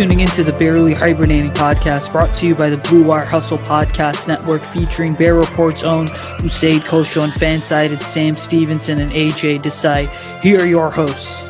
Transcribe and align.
You 0.00 0.06
are 0.06 0.08
now 0.08 0.14
tuning 0.14 0.26
into 0.26 0.42
the 0.42 0.56
Bearly 0.56 0.94
Hibernating 0.94 1.50
podcast 1.50 2.10
brought 2.10 2.34
to 2.36 2.46
you 2.46 2.54
by 2.54 2.70
the 2.70 2.78
Blue 2.78 3.04
Wire 3.04 3.22
Hustle 3.22 3.58
Podcast 3.58 4.28
Network 4.28 4.62
featuring 4.62 5.12
Bear 5.12 5.34
Report's 5.34 5.82
own 5.82 6.06
Usaid 6.38 6.80
Kosho 6.80 7.22
and 7.22 7.34
FanSided 7.34 8.02
Sam 8.02 8.34
Stevenson 8.34 8.98
and 8.98 9.12
AJ 9.12 9.60
Desai. 9.60 10.08
Here 10.40 10.58
are 10.58 10.66
your 10.66 10.90
hosts. 10.90 11.40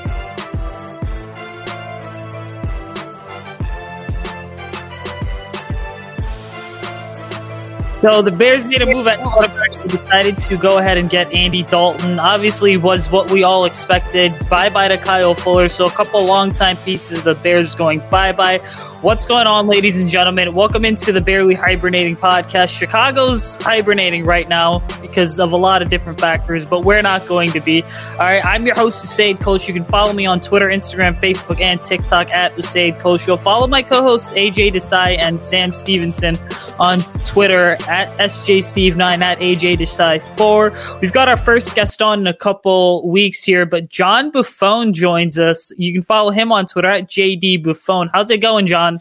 So 8.01 8.20
the 8.20 8.35
Bears 8.37 8.64
made 8.64 8.83
a 8.83 8.87
move 8.87 9.07
at 9.07 9.20
quarterback. 9.20 9.59
They 9.59 9.59
decided 9.91 10.38
to 10.38 10.56
go 10.56 10.78
ahead 10.78 10.96
and 10.96 11.10
get 11.10 11.33
Andy 11.33 11.62
Dalton. 11.62 12.19
Obviously, 12.19 12.77
was 12.77 13.10
what 13.10 13.30
we 13.30 13.42
all 13.42 13.64
expected. 13.64 14.33
Bye 14.48 14.69
bye 14.69 14.88
to 14.88 14.96
Kyle 14.96 15.34
Fuller. 15.34 15.69
So 15.69 15.86
a 15.86 15.91
couple 15.91 16.24
long-time 16.24 16.77
pieces 16.78 17.19
of 17.19 17.24
the 17.24 17.34
Bears 17.34 17.74
going 17.74 18.00
bye 18.11 18.33
bye. 18.33 18.58
What's 19.02 19.24
going 19.24 19.46
on, 19.46 19.66
ladies 19.66 19.96
and 19.96 20.11
gentlemen? 20.11 20.52
Welcome 20.52 20.84
into 20.84 21.11
the 21.11 21.22
Bearly 21.22 21.55
Hibernating 21.55 22.16
podcast. 22.16 22.68
Chicago's 22.68 23.56
hibernating 23.56 24.24
right 24.24 24.46
now 24.46 24.80
because 25.00 25.41
of 25.41 25.52
a 25.52 25.56
lot 25.56 25.80
of 25.80 25.88
different 25.88 26.20
factors, 26.20 26.66
but 26.66 26.84
we're 26.84 27.00
not 27.00 27.27
going 27.27 27.50
to 27.52 27.61
be. 27.61 27.83
All 27.83 28.18
right, 28.18 28.44
I'm 28.44 28.66
your 28.66 28.74
host, 28.74 29.02
Usaid 29.02 29.41
Coach. 29.41 29.66
You 29.66 29.72
can 29.72 29.86
follow 29.86 30.12
me 30.12 30.27
on 30.27 30.38
Twitter, 30.38 30.68
Instagram, 30.68 31.14
Facebook, 31.14 31.62
and 31.62 31.83
TikTok 31.83 32.28
at 32.30 32.55
Usaid 32.56 33.00
Coach. 33.00 33.27
You'll 33.27 33.38
follow 33.38 33.66
my 33.66 33.80
co-hosts 33.83 34.33
AJ 34.33 34.74
Desai 34.74 35.16
and 35.18 35.41
Sam 35.41 35.70
Stevenson 35.70 36.36
on 36.81 37.00
Twitter 37.27 37.77
at 37.89 38.11
SJSteve9 38.19 39.20
at 39.20 39.39
AJ 39.39 39.78
Desai4. 39.78 41.00
We've 41.00 41.12
got 41.12 41.28
our 41.28 41.36
first 41.36 41.75
guest 41.75 42.00
on 42.00 42.20
in 42.20 42.27
a 42.27 42.34
couple 42.34 43.09
weeks 43.09 43.45
here, 43.45 43.67
but 43.67 43.91
John 43.91 44.33
Buffone 44.33 44.92
joins 44.92 45.39
us. 45.39 45.70
You 45.77 45.92
can 45.92 46.03
follow 46.03 46.31
him 46.31 46.51
on 46.51 46.67
Twitter 46.67 46.89
at 46.89 47.08
JD 47.08 47.64
Buffone. 47.64 48.08
How's 48.12 48.31
it 48.31 48.39
going, 48.39 48.67
John? 48.67 48.98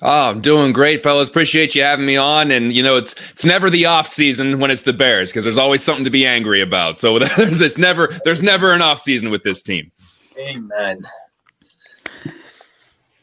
Oh, 0.00 0.30
I'm 0.30 0.40
doing 0.40 0.72
great, 0.72 1.02
fellas. 1.02 1.28
Appreciate 1.28 1.74
you 1.74 1.82
having 1.82 2.06
me 2.06 2.16
on. 2.16 2.50
And 2.50 2.72
you 2.72 2.82
know, 2.82 2.96
it's 2.96 3.14
it's 3.30 3.44
never 3.44 3.70
the 3.70 3.86
off 3.86 4.08
season 4.08 4.58
when 4.58 4.70
it's 4.70 4.82
the 4.82 4.92
Bears 4.92 5.30
because 5.30 5.44
there's 5.44 5.58
always 5.58 5.82
something 5.82 6.04
to 6.04 6.10
be 6.10 6.26
angry 6.26 6.60
about. 6.60 6.98
So 6.98 7.18
there's 7.36 7.78
never 7.78 8.08
there's 8.24 8.42
never 8.42 8.72
an 8.72 8.82
off 8.82 9.00
season 9.00 9.30
with 9.30 9.44
this 9.44 9.62
team. 9.62 9.92
Amen. 10.38 11.02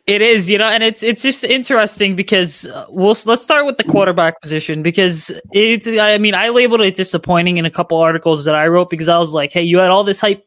It 0.10 0.22
is, 0.22 0.50
you 0.50 0.58
know, 0.58 0.68
and 0.68 0.82
it's 0.82 1.04
it's 1.04 1.22
just 1.22 1.44
interesting 1.44 2.16
because 2.16 2.66
uh, 2.66 2.88
we'll 2.90 3.16
let's 3.26 3.44
start 3.44 3.66
with 3.66 3.78
the 3.78 3.84
quarterback 3.84 4.42
position 4.42 4.82
because 4.82 5.32
it's. 5.52 5.88
I 5.88 6.18
mean, 6.18 6.34
I 6.34 6.50
labeled 6.50 6.82
it 6.82 6.96
disappointing 6.96 7.58
in 7.58 7.66
a 7.66 7.70
couple 7.70 7.98
articles 8.00 8.44
that 8.46 8.56
I 8.56 8.68
wrote 8.68 8.90
because 8.90 9.08
I 9.08 9.20
was 9.20 9.34
like, 9.34 9.52
hey, 9.52 9.62
you 9.62 9.78
had 9.78 9.92
all 9.92 10.04
this 10.04 10.20
hype 10.20 10.46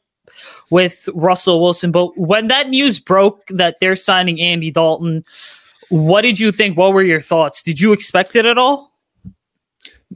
with 0.70 1.08
Russell 1.14 1.60
Wilson, 1.60 1.92
but 1.92 2.18
when 2.18 2.48
that 2.48 2.70
news 2.70 2.98
broke 2.98 3.46
that 3.48 3.76
they're 3.78 3.94
signing 3.94 4.40
Andy 4.40 4.70
Dalton 4.70 5.24
what 5.92 6.22
did 6.22 6.40
you 6.40 6.52
think? 6.52 6.78
What 6.78 6.94
were 6.94 7.02
your 7.02 7.20
thoughts? 7.20 7.62
Did 7.62 7.78
you 7.78 7.92
expect 7.92 8.34
it 8.34 8.46
at 8.46 8.56
all? 8.56 8.91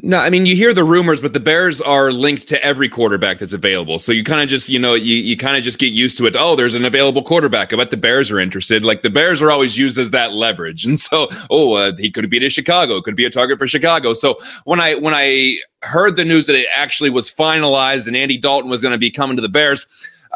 No, 0.03 0.19
I 0.19 0.31
mean 0.31 0.47
you 0.47 0.57
hear 0.57 0.75
the 0.75 0.85
rumors, 0.85 1.21
but 1.21 1.33
the 1.33 1.41
Bears 1.41 1.81
are 1.81 2.13
linked 2.13 2.49
to 2.49 2.63
every 2.65 2.89
quarterback 2.89 3.39
that's 3.39 3.53
available. 3.53 3.99
So 3.99 4.13
you 4.13 4.25
kind 4.25 4.41
of 4.43 4.49
just, 4.49 4.69
you 4.69 4.79
know, 4.79 4.95
you, 4.95 5.15
you 5.17 5.37
kind 5.37 5.57
of 5.57 5.63
just 5.63 5.79
get 5.79 5.93
used 5.93 6.19
to 6.19 6.27
it. 6.27 6.37
Oh, 6.37 6.57
there's 6.57 6.75
an 6.75 6.85
available 6.85 7.23
quarterback. 7.23 7.73
I 7.73 7.77
bet 7.77 7.91
the 7.91 7.97
Bears 7.97 8.31
are 8.31 8.39
interested. 8.39 8.85
Like 8.85 9.03
the 9.03 9.11
Bears 9.11 9.41
are 9.41 9.51
always 9.51 9.79
used 9.79 9.97
as 9.99 10.11
that 10.11 10.33
leverage. 10.33 10.87
And 10.97 11.01
so, 11.01 11.29
oh, 11.51 11.75
uh, 11.75 11.93
he 11.99 12.11
could 12.11 12.31
be 12.31 12.39
to 12.39 12.49
Chicago, 12.49 13.01
could 13.03 13.17
be 13.17 13.25
a 13.25 13.31
target 13.31 13.59
for 13.59 13.67
Chicago. 13.67 14.15
So 14.15 14.39
when 14.65 14.81
I 14.81 14.95
when 14.95 15.15
I 15.15 15.59
heard 15.83 16.17
the 16.17 16.25
news 16.25 16.47
that 16.47 16.55
it 16.55 16.69
actually 16.71 17.11
was 17.11 17.31
finalized 17.31 18.07
and 18.07 18.17
Andy 18.17 18.39
Dalton 18.39 18.71
was 18.71 18.83
going 18.83 18.93
to 18.93 18.99
be 18.99 19.11
coming 19.11 19.37
to 19.37 19.43
the 19.43 19.49
Bears, 19.49 19.87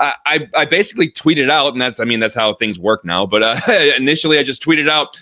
I, 0.01 0.49
I 0.57 0.65
basically 0.65 1.11
tweeted 1.11 1.51
out, 1.51 1.73
and 1.73 1.81
that's 1.81 2.01
I 2.01 2.05
mean 2.05 2.21
that's 2.21 2.35
how 2.35 2.55
things 2.55 2.79
work 2.79 3.05
now. 3.05 3.27
But 3.27 3.43
uh, 3.43 3.61
initially, 3.97 4.39
I 4.39 4.43
just 4.43 4.63
tweeted 4.63 4.89
out, 4.89 5.19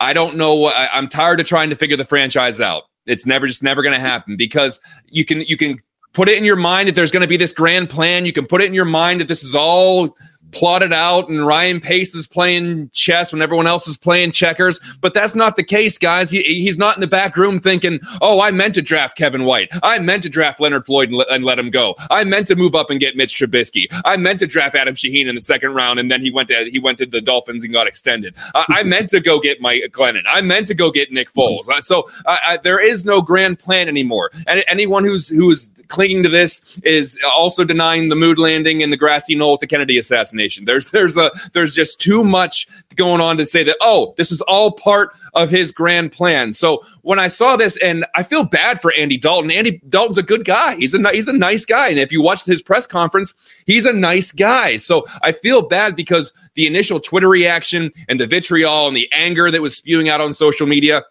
I 0.00 0.12
don't 0.12 0.36
know. 0.36 0.66
I, 0.66 0.88
I'm 0.92 1.08
tired 1.08 1.40
of 1.40 1.46
trying 1.46 1.70
to 1.70 1.76
figure 1.76 1.96
the 1.96 2.04
franchise 2.04 2.60
out. 2.60 2.84
It's 3.06 3.26
never 3.26 3.46
just 3.46 3.62
never 3.62 3.82
going 3.82 3.94
to 3.94 4.00
happen 4.00 4.36
because 4.36 4.80
you 5.08 5.24
can 5.24 5.40
you 5.42 5.56
can 5.56 5.82
put 6.12 6.28
it 6.28 6.38
in 6.38 6.44
your 6.44 6.56
mind 6.56 6.88
that 6.88 6.94
there's 6.94 7.10
going 7.10 7.22
to 7.22 7.28
be 7.28 7.36
this 7.36 7.52
grand 7.52 7.90
plan. 7.90 8.26
You 8.26 8.32
can 8.32 8.46
put 8.46 8.60
it 8.60 8.66
in 8.66 8.74
your 8.74 8.84
mind 8.84 9.20
that 9.20 9.28
this 9.28 9.42
is 9.42 9.54
all 9.54 10.16
plotted 10.52 10.92
out 10.92 11.28
and 11.28 11.46
Ryan 11.46 11.80
Pace 11.80 12.14
is 12.14 12.26
playing 12.26 12.90
chess 12.92 13.32
when 13.32 13.42
everyone 13.42 13.66
else 13.66 13.88
is 13.88 13.96
playing 13.96 14.32
checkers. 14.32 14.78
But 15.00 15.14
that's 15.14 15.34
not 15.34 15.56
the 15.56 15.64
case, 15.64 15.98
guys. 15.98 16.30
He, 16.30 16.42
he's 16.42 16.78
not 16.78 16.96
in 16.96 17.00
the 17.00 17.06
back 17.06 17.36
room 17.36 17.58
thinking, 17.58 18.00
oh, 18.20 18.40
I 18.40 18.50
meant 18.50 18.74
to 18.74 18.82
draft 18.82 19.16
Kevin 19.16 19.44
White. 19.44 19.70
I 19.82 19.98
meant 19.98 20.22
to 20.24 20.28
draft 20.28 20.60
Leonard 20.60 20.86
Floyd 20.86 21.10
and, 21.10 21.22
and 21.30 21.44
let 21.44 21.58
him 21.58 21.70
go. 21.70 21.96
I 22.10 22.24
meant 22.24 22.46
to 22.48 22.56
move 22.56 22.74
up 22.74 22.90
and 22.90 23.00
get 23.00 23.16
Mitch 23.16 23.34
Trubisky. 23.34 23.86
I 24.04 24.16
meant 24.16 24.38
to 24.40 24.46
draft 24.46 24.76
Adam 24.76 24.94
Shaheen 24.94 25.26
in 25.26 25.34
the 25.34 25.40
second 25.40 25.74
round, 25.74 25.98
and 25.98 26.10
then 26.10 26.20
he 26.20 26.30
went 26.30 26.48
to 26.48 26.68
he 26.70 26.78
went 26.78 26.98
to 26.98 27.06
the 27.06 27.20
Dolphins 27.20 27.64
and 27.64 27.72
got 27.72 27.86
extended. 27.86 28.34
I, 28.54 28.64
I 28.68 28.82
meant 28.82 29.08
to 29.10 29.20
go 29.20 29.40
get 29.40 29.60
Mike 29.60 29.82
Glennon. 29.90 30.24
I 30.28 30.40
meant 30.42 30.66
to 30.68 30.74
go 30.74 30.90
get 30.90 31.10
Nick 31.12 31.32
Foles. 31.32 31.66
So 31.82 32.06
uh, 32.26 32.58
there 32.62 32.80
is 32.80 33.04
no 33.04 33.22
grand 33.22 33.58
plan 33.58 33.88
anymore. 33.88 34.30
And 34.46 34.62
anyone 34.68 35.04
who's 35.04 35.28
who 35.28 35.50
is 35.50 35.70
clinging 35.88 36.22
to 36.22 36.28
this 36.28 36.62
is 36.84 37.18
also 37.34 37.64
denying 37.64 38.08
the 38.08 38.16
mood 38.16 38.38
landing 38.38 38.82
and 38.82 38.92
the 38.92 38.96
grassy 38.96 39.34
knoll 39.34 39.52
with 39.52 39.60
the 39.60 39.66
Kennedy 39.66 39.98
assassination 39.98 40.41
There's 40.64 40.90
there's 40.90 41.16
a 41.16 41.30
there's 41.52 41.74
just 41.74 42.00
too 42.00 42.24
much 42.24 42.68
going 42.96 43.20
on 43.20 43.36
to 43.36 43.46
say 43.46 43.62
that 43.64 43.76
oh 43.80 44.14
this 44.16 44.30
is 44.30 44.40
all 44.42 44.72
part 44.72 45.12
of 45.34 45.50
his 45.50 45.72
grand 45.72 46.12
plan. 46.12 46.52
So 46.52 46.84
when 47.02 47.18
I 47.18 47.28
saw 47.28 47.56
this, 47.56 47.76
and 47.78 48.04
I 48.14 48.22
feel 48.22 48.44
bad 48.44 48.80
for 48.80 48.92
Andy 48.94 49.16
Dalton. 49.16 49.50
Andy 49.50 49.80
Dalton's 49.88 50.18
a 50.18 50.22
good 50.22 50.44
guy. 50.44 50.76
He's 50.76 50.94
a 50.94 51.10
he's 51.10 51.28
a 51.28 51.32
nice 51.32 51.64
guy, 51.64 51.88
and 51.88 51.98
if 51.98 52.12
you 52.12 52.22
watch 52.22 52.44
his 52.44 52.62
press 52.62 52.86
conference, 52.86 53.34
he's 53.66 53.86
a 53.86 53.92
nice 53.92 54.32
guy. 54.32 54.76
So 54.76 55.06
I 55.22 55.32
feel 55.32 55.62
bad 55.62 55.96
because 55.96 56.32
the 56.54 56.66
initial 56.66 57.00
Twitter 57.00 57.28
reaction 57.28 57.90
and 58.08 58.20
the 58.20 58.26
vitriol 58.26 58.88
and 58.88 58.96
the 58.96 59.08
anger 59.12 59.50
that 59.50 59.62
was 59.62 59.76
spewing 59.76 60.08
out 60.08 60.20
on 60.20 60.32
social 60.34 60.66
media 60.66 61.02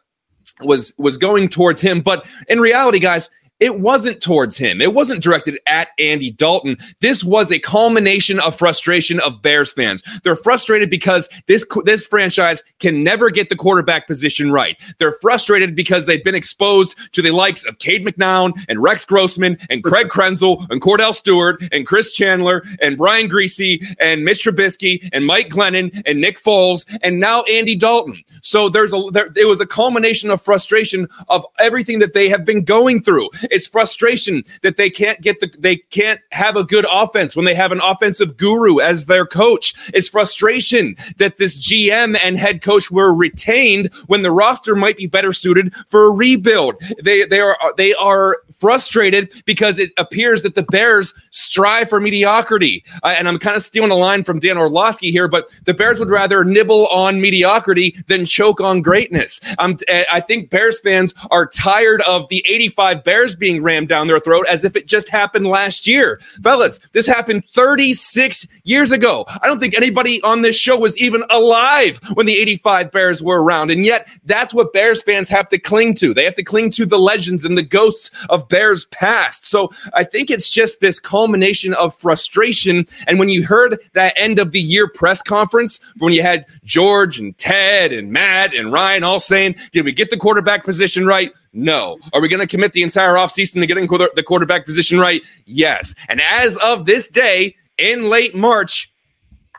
was 0.60 0.94
was 0.98 1.18
going 1.18 1.50
towards 1.50 1.82
him. 1.82 2.02
But 2.02 2.28
in 2.48 2.60
reality, 2.60 3.00
guys, 3.00 3.30
it 3.62 3.80
wasn't 3.80 4.22
towards 4.22 4.58
him. 4.58 4.82
It 4.82 4.94
wasn't 4.94 5.24
directed 5.24 5.60
at 5.68 5.90
Andy 6.00 6.32
Dalton. 6.32 6.78
This 7.00 7.24
was 7.24 7.52
a 7.52 7.60
culmination 7.60 8.40
of 8.40 8.58
frustration 8.58 9.20
of 9.20 9.42
Bears 9.42 9.72
fans. 9.72 10.04
They're 10.24 10.36
frustrated 10.36 10.90
because 10.90 11.30
this 11.48 11.66
this 11.86 12.08
franchise 12.08 12.64
can 12.80 13.04
never 13.04 13.30
get 13.30 13.50
the 13.50 13.56
quarterback 13.56 14.08
position 14.08 14.52
right. 14.52 14.82
They're 14.98 15.14
frustrated 15.14 15.76
because 15.76 16.08
they've 16.08 16.24
been 16.24 16.36
exposed 16.36 16.98
to 17.14 17.22
the 17.22 17.32
likes 17.32 17.64
of 17.64 17.78
Cade 17.78 18.06
McNown 18.06 18.54
and 18.68 18.82
Rex 18.82 19.06
Grossman 19.06 19.58
and 19.70 19.84
Craig 19.84 20.10
Krenzel 20.10 20.68
and 20.72 20.82
Kordell 20.82 21.14
Stewart 21.14 21.64
and 21.72 21.86
Chris 21.86 22.12
Chandler 22.12 22.64
and 22.82 22.98
Brian 22.98 23.30
Griese 23.30 23.96
and 24.00 24.26
Mitch 24.26 24.44
Trubisky 24.44 25.08
and 25.14 25.26
Mike 25.26 25.50
Glennon 25.50 26.02
and 26.08 26.20
Nick 26.20 26.40
Foles 26.40 26.84
and 27.04 27.20
now 27.20 27.44
Andy 27.44 27.76
Dalton. 27.76 28.24
So 28.42 28.70
there's 28.70 28.92
a 28.92 29.04
there, 29.12 29.30
it 29.36 29.46
was 29.46 29.62
a 29.62 29.68
culmination 29.68 30.32
of 30.32 30.42
frustration 30.42 31.08
of 31.30 31.46
everything 31.60 32.00
that 32.00 32.14
they 32.14 32.28
have 32.28 32.44
been 32.44 32.64
going 32.64 33.04
through. 33.04 33.30
It's 33.52 33.68
frustration 33.68 34.44
that 34.62 34.78
they 34.78 34.90
can't 34.90 35.22
get 35.22 35.40
the 35.40 35.52
they 35.58 35.78
can't 35.78 36.20
have 36.32 36.56
a 36.56 36.64
good 36.64 36.86
offense 36.92 37.36
when 37.36 37.46
they 37.46 37.56
have 37.56 37.72
an 37.72 37.82
offensive 37.82 38.38
guru 38.38 38.80
as 38.80 39.06
their 39.06 39.26
coach. 39.26 39.74
It's 39.94 40.10
frustration 40.10 40.96
that 41.18 41.38
this 41.38 41.60
GM 41.60 42.18
and 42.24 42.38
head 42.38 42.62
coach 42.62 42.90
were 42.90 43.14
retained 43.14 43.94
when 44.08 44.24
the 44.24 44.32
roster 44.32 44.76
might 44.76 44.98
be 44.98 45.08
better 45.08 45.34
suited 45.34 45.74
for 45.90 46.06
a 46.06 46.12
rebuild. 46.12 46.82
They 47.04 47.26
they 47.26 47.40
are 47.40 47.58
they 47.78 47.94
are 47.96 48.38
frustrated 48.62 49.34
because 49.46 49.80
it 49.80 49.92
appears 49.98 50.44
that 50.44 50.56
the 50.56 50.64
Bears 50.64 51.14
strive 51.32 51.90
for 51.90 52.00
mediocrity. 52.00 52.84
Uh, 53.04 53.16
and 53.18 53.28
I'm 53.28 53.40
kind 53.40 53.58
of 53.58 53.64
stealing 53.64 53.92
a 53.92 53.96
line 53.96 54.24
from 54.24 54.40
Dan 54.40 54.58
Orlovsky 54.58 55.12
here, 55.12 55.28
but 55.28 55.50
the 55.66 55.74
Bears 55.74 56.00
would 56.00 56.10
rather 56.10 56.46
nibble 56.46 56.88
on 56.88 57.20
mediocrity 57.20 58.02
than 58.08 58.26
choke 58.26 58.62
on 58.62 58.82
greatness. 58.82 59.42
Um, 59.58 59.78
I 59.90 60.22
think 60.22 60.50
Bears 60.50 60.80
fans 60.80 61.14
are 61.32 61.48
tired 61.48 62.02
of 62.02 62.30
the 62.30 62.46
85 62.48 63.04
Bears 63.04 63.36
being 63.42 63.62
rammed 63.62 63.90
down 63.90 64.08
their 64.08 64.22
throat 64.22 64.46
as 64.48 64.64
if 64.64 64.78
it 64.78 64.88
just 64.88 65.10
happened 65.10 65.48
last 65.48 65.86
year. 65.86 66.22
Fellas, 66.42 66.80
this 66.94 67.06
happened 67.06 67.44
36 67.54 68.48
years 68.64 68.94
ago. 68.94 69.26
I 69.42 69.48
don't 69.48 69.60
think 69.60 69.76
anybody 69.76 70.22
on 70.22 70.44
this 70.44 70.56
show 70.56 70.78
was 70.78 70.98
even 70.98 71.24
alive 71.30 72.00
when 72.14 72.28
the 72.28 72.38
85 72.38 72.92
Bears 72.92 73.22
were 73.22 73.44
around. 73.44 73.72
And 73.72 73.84
yet, 73.84 74.08
that's 74.26 74.54
what 74.54 74.72
Bears 74.72 75.04
fans 75.04 75.28
have 75.28 75.50
to 75.50 75.60
cling 75.60 75.96
to. 75.96 76.14
They 76.14 76.24
have 76.24 76.36
to 76.36 76.44
cling 76.44 76.70
to 76.72 76.86
the 76.86 77.00
legends 77.00 77.44
and 77.44 77.58
the 77.58 77.64
ghosts 77.64 78.12
of 78.30 78.48
Bears 78.48 78.86
past. 78.86 79.46
So 79.46 79.72
I 79.94 80.04
think 80.04 80.30
it's 80.30 80.50
just 80.50 80.80
this 80.80 81.00
culmination 81.00 81.74
of 81.74 81.96
frustration. 81.96 82.88
And 83.08 83.20
when 83.20 83.30
you 83.30 83.46
heard 83.46 83.80
that 83.94 84.14
end 84.16 84.40
of 84.40 84.52
the 84.52 84.62
year 84.62 84.88
press 84.88 85.22
conference, 85.22 85.80
when 85.98 86.14
you 86.14 86.22
had 86.22 86.46
George 86.64 87.20
and 87.20 87.38
Ted 87.38 87.92
and 87.92 88.12
Matt 88.12 88.54
and 88.54 88.72
Ryan 88.72 89.04
all 89.04 89.20
saying, 89.20 89.56
Did 89.72 89.86
we 89.86 89.92
get 89.92 90.12
the 90.12 90.18
quarterback 90.18 90.64
position 90.64 91.06
right? 91.08 91.32
No. 91.54 92.00
Are 92.14 92.22
we 92.22 92.28
going 92.28 92.40
to 92.40 92.48
commit 92.48 92.74
the 92.74 92.84
entire 92.84 93.14
offseason 93.16 93.60
to 93.60 93.68
getting 93.68 93.88
the 93.88 94.24
quarterback 94.26 94.66
position 94.66 95.00
right? 95.00 95.22
Yes. 95.46 95.94
And 96.08 96.22
as 96.22 96.58
of 96.58 96.86
this 96.86 97.10
day, 97.10 97.56
in 97.78 98.10
late 98.10 98.36
March, 98.36 98.92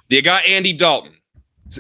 you 0.09 0.23
got 0.23 0.47
Andy 0.47 0.73
Dalton. 0.73 1.13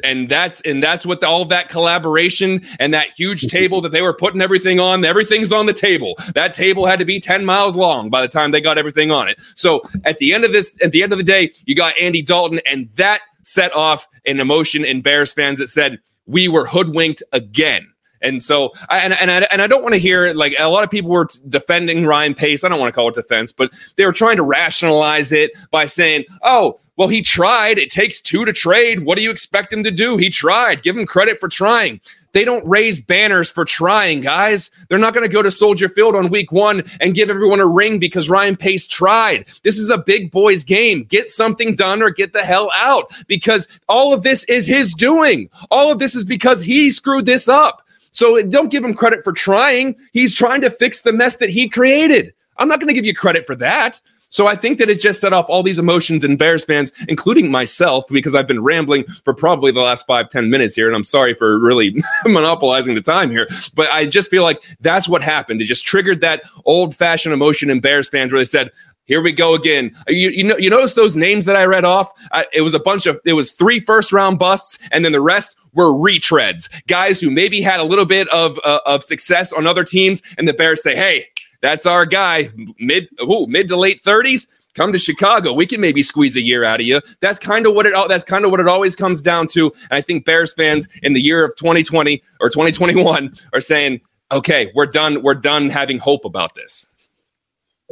And 0.02 0.26
that's 0.30 0.62
and 0.62 0.82
that's 0.82 1.04
what 1.04 1.20
the, 1.20 1.28
all 1.28 1.44
that 1.44 1.68
collaboration 1.68 2.62
and 2.80 2.94
that 2.94 3.10
huge 3.10 3.46
table 3.48 3.82
that 3.82 3.92
they 3.92 4.00
were 4.00 4.14
putting 4.14 4.40
everything 4.40 4.80
on. 4.80 5.04
Everything's 5.04 5.52
on 5.52 5.66
the 5.66 5.74
table. 5.74 6.14
That 6.34 6.54
table 6.54 6.86
had 6.86 6.98
to 7.00 7.04
be 7.04 7.20
ten 7.20 7.44
miles 7.44 7.76
long 7.76 8.08
by 8.08 8.22
the 8.22 8.28
time 8.28 8.52
they 8.52 8.62
got 8.62 8.78
everything 8.78 9.10
on 9.10 9.28
it. 9.28 9.38
So 9.54 9.82
at 10.04 10.16
the 10.16 10.32
end 10.32 10.44
of 10.44 10.52
this, 10.52 10.74
at 10.82 10.92
the 10.92 11.02
end 11.02 11.12
of 11.12 11.18
the 11.18 11.24
day, 11.24 11.52
you 11.66 11.74
got 11.74 11.92
Andy 12.00 12.22
Dalton, 12.22 12.60
and 12.64 12.88
that 12.96 13.20
set 13.42 13.70
off 13.74 14.08
an 14.24 14.40
emotion 14.40 14.82
in 14.82 15.02
Bears 15.02 15.34
fans 15.34 15.58
that 15.58 15.68
said, 15.68 15.98
we 16.24 16.48
were 16.48 16.64
hoodwinked 16.66 17.22
again. 17.32 17.91
And 18.22 18.42
so, 18.42 18.72
and 18.90 19.12
and 19.14 19.30
I, 19.30 19.46
and 19.50 19.60
I 19.60 19.66
don't 19.66 19.82
want 19.82 19.94
to 19.94 19.98
hear 19.98 20.32
like 20.32 20.54
a 20.58 20.68
lot 20.68 20.84
of 20.84 20.90
people 20.90 21.10
were 21.10 21.28
defending 21.48 22.06
Ryan 22.06 22.34
Pace. 22.34 22.64
I 22.64 22.68
don't 22.68 22.80
want 22.80 22.88
to 22.88 22.94
call 22.94 23.08
it 23.08 23.14
defense, 23.14 23.52
but 23.52 23.72
they 23.96 24.06
were 24.06 24.12
trying 24.12 24.36
to 24.36 24.42
rationalize 24.42 25.32
it 25.32 25.50
by 25.70 25.86
saying, 25.86 26.24
"Oh, 26.42 26.78
well, 26.96 27.08
he 27.08 27.22
tried. 27.22 27.78
It 27.78 27.90
takes 27.90 28.20
two 28.20 28.44
to 28.44 28.52
trade. 28.52 29.04
What 29.04 29.16
do 29.16 29.22
you 29.22 29.30
expect 29.30 29.72
him 29.72 29.82
to 29.84 29.90
do? 29.90 30.16
He 30.16 30.30
tried. 30.30 30.82
Give 30.82 30.96
him 30.96 31.06
credit 31.06 31.40
for 31.40 31.48
trying." 31.48 32.00
They 32.32 32.44
don't 32.44 32.66
raise 32.66 33.00
banners 33.00 33.50
for 33.50 33.64
trying, 33.64 34.22
guys. 34.22 34.70
They're 34.88 34.98
not 34.98 35.14
going 35.14 35.26
to 35.26 35.32
go 35.32 35.42
to 35.42 35.50
Soldier 35.50 35.88
Field 35.88 36.16
on 36.16 36.30
week 36.30 36.50
one 36.50 36.82
and 37.00 37.14
give 37.14 37.28
everyone 37.28 37.60
a 37.60 37.66
ring 37.66 37.98
because 37.98 38.30
Ryan 38.30 38.56
Pace 38.56 38.86
tried. 38.86 39.46
This 39.62 39.78
is 39.78 39.90
a 39.90 39.98
big 39.98 40.30
boys 40.30 40.64
game. 40.64 41.04
Get 41.04 41.28
something 41.28 41.74
done 41.74 42.02
or 42.02 42.10
get 42.10 42.32
the 42.32 42.42
hell 42.42 42.70
out 42.74 43.12
because 43.26 43.68
all 43.88 44.14
of 44.14 44.22
this 44.22 44.44
is 44.44 44.66
his 44.66 44.94
doing. 44.94 45.50
All 45.70 45.92
of 45.92 45.98
this 45.98 46.14
is 46.14 46.24
because 46.24 46.62
he 46.62 46.90
screwed 46.90 47.26
this 47.26 47.48
up. 47.48 47.81
So 48.12 48.42
don't 48.42 48.70
give 48.70 48.84
him 48.84 48.94
credit 48.94 49.24
for 49.24 49.32
trying. 49.32 49.96
He's 50.12 50.34
trying 50.34 50.60
to 50.62 50.70
fix 50.70 51.02
the 51.02 51.12
mess 51.12 51.36
that 51.36 51.50
he 51.50 51.68
created. 51.68 52.32
I'm 52.58 52.68
not 52.68 52.80
going 52.80 52.88
to 52.88 52.94
give 52.94 53.06
you 53.06 53.14
credit 53.14 53.46
for 53.46 53.54
that. 53.56 54.00
So 54.32 54.46
I 54.46 54.56
think 54.56 54.78
that 54.78 54.88
it 54.88 54.98
just 54.98 55.20
set 55.20 55.34
off 55.34 55.44
all 55.50 55.62
these 55.62 55.78
emotions 55.78 56.24
in 56.24 56.38
Bears 56.38 56.64
fans, 56.64 56.90
including 57.06 57.50
myself, 57.50 58.06
because 58.08 58.34
I've 58.34 58.46
been 58.46 58.62
rambling 58.62 59.04
for 59.24 59.34
probably 59.34 59.72
the 59.72 59.80
last 59.80 60.06
five, 60.06 60.30
ten 60.30 60.48
minutes 60.48 60.74
here. 60.74 60.86
And 60.86 60.96
I'm 60.96 61.04
sorry 61.04 61.34
for 61.34 61.58
really 61.58 62.02
monopolizing 62.24 62.94
the 62.94 63.02
time 63.02 63.30
here. 63.30 63.46
But 63.74 63.90
I 63.90 64.06
just 64.06 64.30
feel 64.30 64.42
like 64.42 64.64
that's 64.80 65.06
what 65.06 65.22
happened. 65.22 65.60
It 65.60 65.66
just 65.66 65.84
triggered 65.84 66.22
that 66.22 66.44
old 66.64 66.96
fashioned 66.96 67.34
emotion 67.34 67.68
in 67.68 67.80
Bears 67.80 68.08
fans 68.08 68.32
where 68.32 68.40
they 68.40 68.46
said, 68.46 68.70
here 69.12 69.20
we 69.20 69.30
go 69.30 69.52
again. 69.52 69.94
You, 70.08 70.30
you 70.30 70.42
know, 70.42 70.56
you 70.56 70.70
notice 70.70 70.94
those 70.94 71.14
names 71.14 71.44
that 71.44 71.54
I 71.54 71.66
read 71.66 71.84
off. 71.84 72.10
I, 72.32 72.46
it 72.54 72.62
was 72.62 72.72
a 72.72 72.78
bunch 72.78 73.04
of, 73.04 73.20
it 73.26 73.34
was 73.34 73.52
three 73.52 73.78
first 73.78 74.10
round 74.10 74.38
busts, 74.38 74.78
and 74.90 75.04
then 75.04 75.12
the 75.12 75.20
rest 75.20 75.58
were 75.74 75.92
retreads, 75.92 76.70
guys 76.86 77.20
who 77.20 77.30
maybe 77.30 77.60
had 77.60 77.78
a 77.78 77.84
little 77.84 78.06
bit 78.06 78.26
of 78.28 78.58
uh, 78.64 78.80
of 78.86 79.04
success 79.04 79.52
on 79.52 79.66
other 79.66 79.84
teams, 79.84 80.22
and 80.38 80.48
the 80.48 80.54
Bears 80.54 80.82
say, 80.82 80.96
"Hey, 80.96 81.26
that's 81.60 81.84
our 81.84 82.06
guy, 82.06 82.48
mid 82.78 83.10
ooh, 83.20 83.46
mid 83.46 83.68
to 83.68 83.76
late 83.76 84.00
thirties. 84.00 84.48
Come 84.74 84.94
to 84.94 84.98
Chicago. 84.98 85.52
We 85.52 85.66
can 85.66 85.82
maybe 85.82 86.02
squeeze 86.02 86.34
a 86.34 86.40
year 86.40 86.64
out 86.64 86.80
of 86.80 86.86
you. 86.86 87.02
That's 87.20 87.38
kind 87.38 87.66
of 87.66 87.74
what 87.74 87.84
it. 87.84 87.92
That's 88.08 88.24
kind 88.24 88.46
of 88.46 88.50
what 88.50 88.60
it 88.60 88.66
always 88.66 88.96
comes 88.96 89.20
down 89.20 89.46
to. 89.48 89.66
And 89.66 89.92
I 89.92 90.00
think 90.00 90.24
Bears 90.24 90.54
fans 90.54 90.88
in 91.02 91.12
the 91.12 91.20
year 91.20 91.44
of 91.44 91.54
2020 91.56 92.22
or 92.40 92.48
2021 92.48 93.34
are 93.52 93.60
saying, 93.60 94.00
"Okay, 94.30 94.72
we're 94.74 94.86
done. 94.86 95.22
We're 95.22 95.34
done 95.34 95.68
having 95.68 95.98
hope 95.98 96.24
about 96.24 96.54
this." 96.54 96.86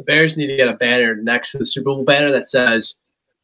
The 0.01 0.05
Bears 0.05 0.35
need 0.35 0.47
to 0.47 0.55
get 0.55 0.67
a 0.67 0.73
banner 0.73 1.15
next 1.15 1.51
to 1.51 1.59
the 1.59 1.65
Super 1.65 1.85
Bowl 1.85 2.03
banner 2.03 2.31
that 2.31 2.47
says, 2.47 2.99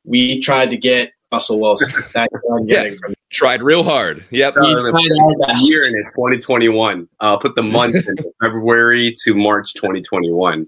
"We 0.06 0.40
tried 0.40 0.72
to 0.72 0.78
get 0.78 1.12
Russell 1.32 1.60
Wilson." 1.60 1.94
That's 2.14 2.34
what 2.42 2.60
I'm 2.62 2.66
getting 2.66 2.94
Yeah. 2.94 3.00
from 3.00 3.14
Tried 3.30 3.62
real 3.62 3.84
hard. 3.84 4.24
Yep. 4.32 4.56
We 4.56 4.74
tried 4.74 5.58
year 5.62 5.86
in 5.88 5.94
it, 6.00 6.06
2021. 6.16 7.08
I'll 7.20 7.36
uh, 7.36 7.38
put 7.38 7.56
the 7.56 7.62
month 7.62 7.96
in 8.08 8.16
February 8.44 9.14
to 9.24 9.36
March 9.36 9.74
2021. 9.74 10.66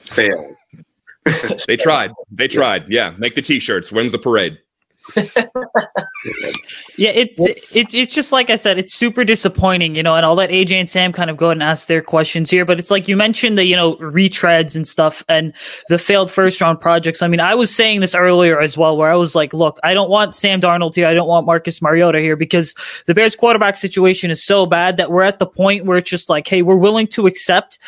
Failed. 0.00 0.56
They 1.68 1.76
tried. 1.76 2.10
They 2.30 2.48
tried. 2.48 2.86
Yeah. 2.88 3.14
Make 3.18 3.34
the 3.36 3.42
t-shirts. 3.42 3.92
When's 3.92 4.10
the 4.10 4.18
parade? 4.18 4.58
Yeah, 6.96 7.10
it's 7.10 7.46
it's 7.72 7.94
it's 7.94 8.14
just 8.14 8.30
like 8.30 8.50
I 8.50 8.56
said, 8.56 8.78
it's 8.78 8.94
super 8.94 9.24
disappointing, 9.24 9.96
you 9.96 10.02
know. 10.02 10.14
And 10.14 10.24
I'll 10.24 10.34
let 10.34 10.50
AJ 10.50 10.72
and 10.72 10.88
Sam 10.88 11.12
kind 11.12 11.30
of 11.30 11.36
go 11.36 11.46
ahead 11.46 11.56
and 11.56 11.62
ask 11.62 11.88
their 11.88 12.02
questions 12.02 12.50
here. 12.50 12.64
But 12.64 12.78
it's 12.78 12.90
like 12.90 13.08
you 13.08 13.16
mentioned 13.16 13.58
the 13.58 13.64
you 13.64 13.74
know 13.74 13.96
retreads 13.96 14.76
and 14.76 14.86
stuff, 14.86 15.24
and 15.28 15.52
the 15.88 15.98
failed 15.98 16.30
first 16.30 16.60
round 16.60 16.80
projects. 16.80 17.22
I 17.22 17.28
mean, 17.28 17.40
I 17.40 17.54
was 17.54 17.74
saying 17.74 18.00
this 18.00 18.14
earlier 18.14 18.60
as 18.60 18.76
well, 18.76 18.96
where 18.96 19.10
I 19.10 19.16
was 19.16 19.34
like, 19.34 19.52
look, 19.52 19.78
I 19.82 19.94
don't 19.94 20.10
want 20.10 20.34
Sam 20.34 20.60
Darnold 20.60 20.94
here, 20.94 21.08
I 21.08 21.14
don't 21.14 21.28
want 21.28 21.46
Marcus 21.46 21.82
Mariota 21.82 22.20
here 22.20 22.36
because 22.36 22.74
the 23.06 23.14
Bears 23.14 23.34
quarterback 23.34 23.76
situation 23.76 24.30
is 24.30 24.44
so 24.44 24.66
bad 24.66 24.96
that 24.98 25.10
we're 25.10 25.22
at 25.22 25.38
the 25.38 25.46
point 25.46 25.86
where 25.86 25.98
it's 25.98 26.10
just 26.10 26.28
like, 26.28 26.46
hey, 26.46 26.62
we're 26.62 26.76
willing 26.76 27.06
to 27.08 27.26
accept 27.26 27.78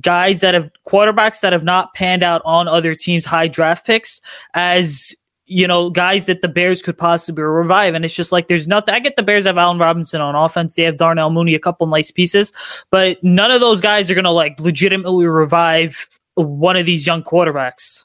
guys 0.00 0.40
that 0.40 0.54
have 0.54 0.70
quarterbacks 0.86 1.40
that 1.40 1.52
have 1.52 1.64
not 1.64 1.94
panned 1.94 2.22
out 2.22 2.42
on 2.44 2.66
other 2.66 2.94
teams' 2.94 3.24
high 3.24 3.48
draft 3.48 3.86
picks 3.86 4.20
as 4.54 5.14
you 5.48 5.66
know, 5.66 5.90
guys 5.90 6.26
that 6.26 6.42
the 6.42 6.48
Bears 6.48 6.82
could 6.82 6.96
possibly 6.96 7.42
revive. 7.42 7.94
And 7.94 8.04
it's 8.04 8.14
just 8.14 8.32
like 8.32 8.48
there's 8.48 8.68
nothing. 8.68 8.94
I 8.94 9.00
get 9.00 9.16
the 9.16 9.22
Bears 9.22 9.46
have 9.46 9.58
Allen 9.58 9.78
Robinson 9.78 10.20
on 10.20 10.34
offense. 10.34 10.76
They 10.76 10.82
have 10.82 10.98
Darnell 10.98 11.30
Mooney, 11.30 11.54
a 11.54 11.58
couple 11.58 11.86
nice 11.86 12.10
pieces, 12.10 12.52
but 12.90 13.22
none 13.24 13.50
of 13.50 13.60
those 13.60 13.80
guys 13.80 14.10
are 14.10 14.14
going 14.14 14.24
to 14.24 14.30
like 14.30 14.60
legitimately 14.60 15.26
revive 15.26 16.08
one 16.34 16.76
of 16.76 16.86
these 16.86 17.06
young 17.06 17.22
quarterbacks. 17.22 18.04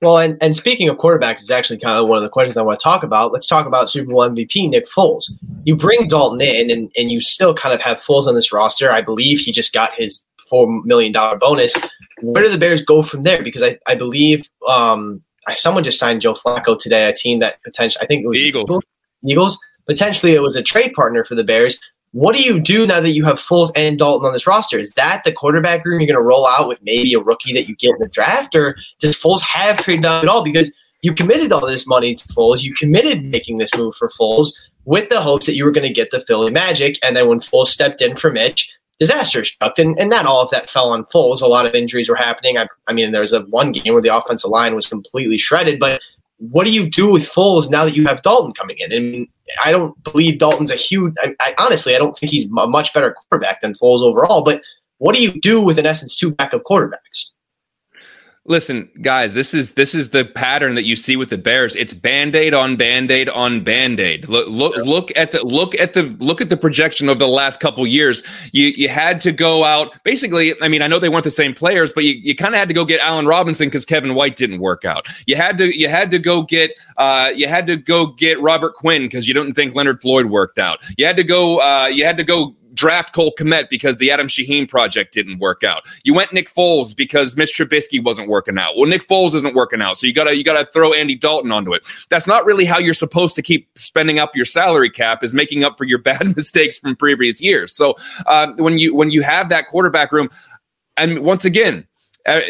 Well, 0.00 0.18
and, 0.18 0.38
and 0.40 0.54
speaking 0.54 0.88
of 0.88 0.96
quarterbacks, 0.96 1.40
is 1.40 1.50
actually 1.50 1.80
kind 1.80 1.98
of 1.98 2.06
one 2.06 2.18
of 2.18 2.22
the 2.22 2.30
questions 2.30 2.56
I 2.56 2.62
want 2.62 2.78
to 2.78 2.82
talk 2.82 3.02
about. 3.02 3.32
Let's 3.32 3.48
talk 3.48 3.66
about 3.66 3.90
Super 3.90 4.12
Bowl 4.12 4.28
MVP 4.28 4.70
Nick 4.70 4.88
Foles. 4.88 5.30
You 5.64 5.74
bring 5.74 6.06
Dalton 6.06 6.40
in, 6.40 6.70
and, 6.70 6.90
and 6.96 7.10
you 7.10 7.20
still 7.20 7.52
kind 7.52 7.74
of 7.74 7.80
have 7.80 7.98
Foles 7.98 8.28
on 8.28 8.34
this 8.36 8.52
roster. 8.52 8.92
I 8.92 9.02
believe 9.02 9.40
he 9.40 9.50
just 9.50 9.72
got 9.72 9.92
his 9.94 10.24
$4 10.50 10.84
million 10.84 11.12
bonus. 11.40 11.74
Where 12.20 12.44
do 12.44 12.50
the 12.50 12.58
Bears 12.58 12.82
go 12.82 13.02
from 13.02 13.24
there? 13.24 13.42
Because 13.42 13.62
I, 13.62 13.76
I 13.86 13.96
believe 13.96 14.48
um, 14.68 15.20
someone 15.54 15.84
just 15.84 15.98
signed 15.98 16.20
Joe 16.20 16.34
Flacco 16.34 16.78
today, 16.78 17.08
a 17.08 17.12
team 17.12 17.38
that 17.40 17.62
potentially, 17.62 18.02
I 18.02 18.06
think 18.06 18.24
it 18.24 18.28
was 18.28 18.38
Eagles. 18.38 18.84
Eagles. 19.24 19.58
Potentially, 19.86 20.34
it 20.34 20.42
was 20.42 20.56
a 20.56 20.62
trade 20.62 20.92
partner 20.92 21.24
for 21.24 21.34
the 21.34 21.44
Bears. 21.44 21.80
What 22.12 22.34
do 22.34 22.42
you 22.42 22.60
do 22.60 22.86
now 22.86 23.00
that 23.00 23.10
you 23.10 23.24
have 23.24 23.38
Foles 23.38 23.70
and 23.76 23.98
Dalton 23.98 24.26
on 24.26 24.32
this 24.32 24.46
roster? 24.46 24.78
Is 24.78 24.90
that 24.92 25.22
the 25.24 25.32
quarterback 25.32 25.84
room 25.84 26.00
you're 26.00 26.06
going 26.06 26.18
to 26.18 26.22
roll 26.22 26.46
out 26.46 26.68
with 26.68 26.78
maybe 26.82 27.12
a 27.14 27.20
rookie 27.20 27.52
that 27.52 27.68
you 27.68 27.76
get 27.76 27.94
in 27.94 27.98
the 27.98 28.08
draft, 28.08 28.54
or 28.54 28.76
does 28.98 29.16
Foles 29.16 29.42
have 29.42 29.78
trade 29.78 30.02
value 30.02 30.26
at 30.26 30.32
all? 30.32 30.42
Because 30.42 30.72
you 31.02 31.14
committed 31.14 31.52
all 31.52 31.66
this 31.66 31.86
money 31.86 32.14
to 32.14 32.28
Foles, 32.28 32.62
you 32.62 32.74
committed 32.74 33.24
making 33.24 33.58
this 33.58 33.74
move 33.76 33.94
for 33.96 34.10
Foles 34.18 34.52
with 34.84 35.10
the 35.10 35.20
hopes 35.20 35.46
that 35.46 35.54
you 35.54 35.64
were 35.64 35.70
going 35.70 35.86
to 35.86 35.92
get 35.92 36.10
the 36.10 36.24
Philly 36.26 36.50
Magic, 36.50 36.98
and 37.02 37.14
then 37.14 37.28
when 37.28 37.40
Foles 37.40 37.66
stepped 37.66 38.00
in 38.00 38.16
for 38.16 38.30
Mitch, 38.30 38.72
disaster 38.98 39.44
struck, 39.44 39.78
and, 39.78 39.98
and 39.98 40.10
not 40.10 40.26
all 40.26 40.40
of 40.40 40.50
that 40.50 40.68
fell 40.68 40.90
on 40.90 41.04
Foles. 41.06 41.42
A 41.42 41.46
lot 41.46 41.66
of 41.66 41.74
injuries 41.74 42.08
were 42.08 42.16
happening. 42.16 42.58
I, 42.58 42.66
I 42.86 42.92
mean, 42.92 43.12
there 43.12 43.20
was 43.20 43.32
a 43.32 43.42
one 43.42 43.72
game 43.72 43.92
where 43.92 44.02
the 44.02 44.14
offensive 44.14 44.50
line 44.50 44.74
was 44.74 44.86
completely 44.86 45.38
shredded, 45.38 45.78
but 45.78 46.00
what 46.38 46.66
do 46.66 46.72
you 46.72 46.88
do 46.88 47.08
with 47.10 47.28
Foles 47.28 47.68
now 47.70 47.84
that 47.84 47.96
you 47.96 48.06
have 48.06 48.22
Dalton 48.22 48.52
coming 48.52 48.76
in? 48.78 48.92
And 48.92 49.28
I 49.64 49.72
don't 49.72 50.00
believe 50.04 50.38
Dalton's 50.38 50.70
a 50.70 50.76
huge. 50.76 51.14
I, 51.20 51.34
I 51.40 51.54
honestly, 51.58 51.94
I 51.94 51.98
don't 51.98 52.16
think 52.16 52.30
he's 52.30 52.44
a 52.44 52.66
much 52.66 52.94
better 52.94 53.14
quarterback 53.14 53.60
than 53.60 53.74
Foles 53.74 54.02
overall. 54.02 54.42
But 54.44 54.62
what 54.98 55.14
do 55.14 55.22
you 55.22 55.40
do 55.40 55.60
with, 55.60 55.78
in 55.78 55.86
essence, 55.86 56.16
two 56.16 56.30
backup 56.30 56.62
quarterbacks? 56.64 57.26
Listen, 58.48 58.88
guys, 59.02 59.34
this 59.34 59.52
is 59.52 59.72
this 59.72 59.94
is 59.94 60.08
the 60.08 60.24
pattern 60.24 60.74
that 60.74 60.86
you 60.86 60.96
see 60.96 61.16
with 61.16 61.28
the 61.28 61.36
Bears. 61.36 61.76
It's 61.76 61.92
band-aid 61.92 62.54
on 62.54 62.76
band-aid 62.76 63.28
on 63.28 63.62
band-aid. 63.62 64.26
Look 64.26 64.48
look 64.48 64.74
look 64.86 65.16
at 65.18 65.32
the 65.32 65.44
look 65.44 65.74
at 65.74 65.92
the 65.92 66.04
look 66.18 66.40
at 66.40 66.48
the 66.48 66.56
projection 66.56 67.10
of 67.10 67.18
the 67.18 67.28
last 67.28 67.60
couple 67.60 67.86
years. 67.86 68.22
You 68.52 68.68
you 68.68 68.88
had 68.88 69.20
to 69.20 69.32
go 69.32 69.64
out 69.64 70.02
basically, 70.02 70.54
I 70.62 70.68
mean, 70.68 70.80
I 70.80 70.86
know 70.86 70.98
they 70.98 71.10
weren't 71.10 71.24
the 71.24 71.30
same 71.30 71.52
players, 71.52 71.92
but 71.92 72.04
you, 72.04 72.14
you 72.14 72.34
kind 72.34 72.54
of 72.54 72.58
had 72.58 72.68
to 72.68 72.74
go 72.74 72.86
get 72.86 73.00
Allen 73.00 73.26
Robinson 73.26 73.68
because 73.68 73.84
Kevin 73.84 74.14
White 74.14 74.36
didn't 74.36 74.60
work 74.60 74.86
out. 74.86 75.06
You 75.26 75.36
had 75.36 75.58
to 75.58 75.78
you 75.78 75.90
had 75.90 76.10
to 76.12 76.18
go 76.18 76.40
get 76.40 76.72
uh 76.96 77.30
you 77.36 77.48
had 77.48 77.66
to 77.66 77.76
go 77.76 78.06
get 78.06 78.40
Robert 78.40 78.74
Quinn 78.74 79.02
because 79.02 79.28
you 79.28 79.34
didn't 79.34 79.54
think 79.54 79.74
Leonard 79.74 80.00
Floyd 80.00 80.26
worked 80.26 80.58
out. 80.58 80.82
You 80.96 81.04
had 81.04 81.18
to 81.18 81.24
go 81.24 81.60
uh 81.60 81.86
you 81.86 82.06
had 82.06 82.16
to 82.16 82.24
go 82.24 82.54
draft 82.78 83.12
Cole 83.12 83.34
Kmet 83.36 83.68
because 83.68 83.96
the 83.96 84.10
Adam 84.10 84.28
Shaheen 84.28 84.68
project 84.68 85.12
didn't 85.12 85.40
work 85.40 85.64
out. 85.64 85.82
You 86.04 86.14
went 86.14 86.32
Nick 86.32 86.48
Foles 86.48 86.94
because 86.94 87.36
Mitch 87.36 87.52
Trubisky 87.58 88.02
wasn't 88.02 88.28
working 88.28 88.56
out. 88.56 88.76
Well, 88.76 88.86
Nick 88.86 89.06
Foles 89.06 89.34
isn't 89.34 89.54
working 89.54 89.82
out, 89.82 89.98
so 89.98 90.06
you 90.06 90.14
gotta 90.14 90.36
you 90.36 90.44
gotta 90.44 90.64
throw 90.64 90.92
Andy 90.92 91.16
Dalton 91.16 91.50
onto 91.50 91.74
it. 91.74 91.86
That's 92.08 92.28
not 92.28 92.46
really 92.46 92.64
how 92.64 92.78
you're 92.78 92.94
supposed 92.94 93.34
to 93.34 93.42
keep 93.42 93.68
spending 93.76 94.20
up 94.20 94.36
your 94.36 94.44
salary 94.44 94.90
cap. 94.90 95.24
Is 95.24 95.34
making 95.34 95.64
up 95.64 95.76
for 95.76 95.84
your 95.84 95.98
bad 96.08 96.36
mistakes 96.36 96.78
from 96.78 96.94
previous 96.94 97.42
years. 97.42 97.74
So 97.74 97.96
uh, 98.26 98.52
when 98.56 98.78
you 98.78 98.94
when 98.94 99.10
you 99.10 99.22
have 99.22 99.48
that 99.48 99.68
quarterback 99.68 100.12
room, 100.12 100.30
and 100.96 101.20
once 101.20 101.44
again. 101.44 101.86
Uh, 102.26 102.40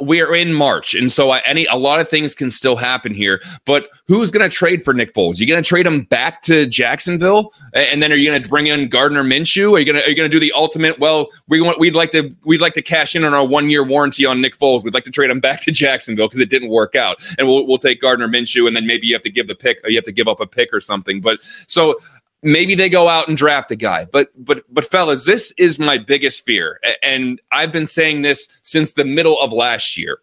we 0.00 0.20
are 0.20 0.34
in 0.34 0.52
March, 0.52 0.94
and 0.94 1.10
so 1.10 1.30
I, 1.30 1.38
any 1.46 1.66
a 1.66 1.76
lot 1.76 2.00
of 2.00 2.08
things 2.08 2.34
can 2.34 2.50
still 2.50 2.76
happen 2.76 3.14
here. 3.14 3.42
But 3.64 3.88
who's 4.06 4.30
going 4.30 4.48
to 4.48 4.54
trade 4.54 4.84
for 4.84 4.94
Nick 4.94 5.14
Foles? 5.14 5.38
You 5.38 5.46
going 5.46 5.62
to 5.62 5.68
trade 5.68 5.86
him 5.86 6.02
back 6.02 6.42
to 6.42 6.66
Jacksonville, 6.66 7.52
and 7.74 8.02
then 8.02 8.12
are 8.12 8.16
you 8.16 8.30
going 8.30 8.42
to 8.42 8.48
bring 8.48 8.68
in 8.68 8.88
Gardner 8.88 9.22
Minshew? 9.22 9.72
Are 9.72 9.78
you 9.78 9.84
going 9.84 9.96
to 9.96 10.04
are 10.04 10.08
you 10.08 10.16
going 10.16 10.30
to 10.30 10.34
do 10.34 10.40
the 10.40 10.52
ultimate? 10.52 10.98
Well, 10.98 11.28
we 11.48 11.60
want 11.60 11.78
we'd 11.78 11.94
like 11.94 12.12
to 12.12 12.34
we'd 12.44 12.60
like 12.60 12.74
to 12.74 12.82
cash 12.82 13.14
in 13.14 13.24
on 13.24 13.34
our 13.34 13.46
one 13.46 13.70
year 13.70 13.84
warranty 13.84 14.24
on 14.24 14.40
Nick 14.40 14.58
Foles. 14.58 14.84
We'd 14.84 14.94
like 14.94 15.04
to 15.04 15.10
trade 15.10 15.30
him 15.30 15.40
back 15.40 15.60
to 15.62 15.72
Jacksonville 15.72 16.26
because 16.26 16.40
it 16.40 16.50
didn't 16.50 16.68
work 16.68 16.94
out, 16.94 17.16
and 17.38 17.46
we'll 17.46 17.66
we'll 17.66 17.78
take 17.78 18.00
Gardner 18.00 18.28
Minshew, 18.28 18.66
and 18.66 18.76
then 18.76 18.86
maybe 18.86 19.06
you 19.06 19.14
have 19.14 19.22
to 19.22 19.30
give 19.30 19.48
the 19.48 19.54
pick, 19.54 19.78
you 19.86 19.96
have 19.96 20.04
to 20.04 20.12
give 20.12 20.28
up 20.28 20.40
a 20.40 20.46
pick 20.46 20.70
or 20.72 20.80
something. 20.80 21.20
But 21.20 21.40
so 21.66 21.98
maybe 22.42 22.74
they 22.74 22.88
go 22.88 23.08
out 23.08 23.28
and 23.28 23.36
draft 23.36 23.68
the 23.68 23.76
guy 23.76 24.06
but 24.12 24.28
but 24.36 24.62
but 24.72 24.84
fellas 24.84 25.24
this 25.24 25.52
is 25.58 25.78
my 25.78 25.98
biggest 25.98 26.44
fear. 26.44 26.80
And 27.02 27.40
i've 27.52 27.72
been 27.72 27.86
saying 27.86 28.22
this 28.22 28.48
since 28.62 28.92
the 28.92 29.04
middle 29.04 29.40
of 29.40 29.52
last 29.52 29.96
year. 29.96 30.18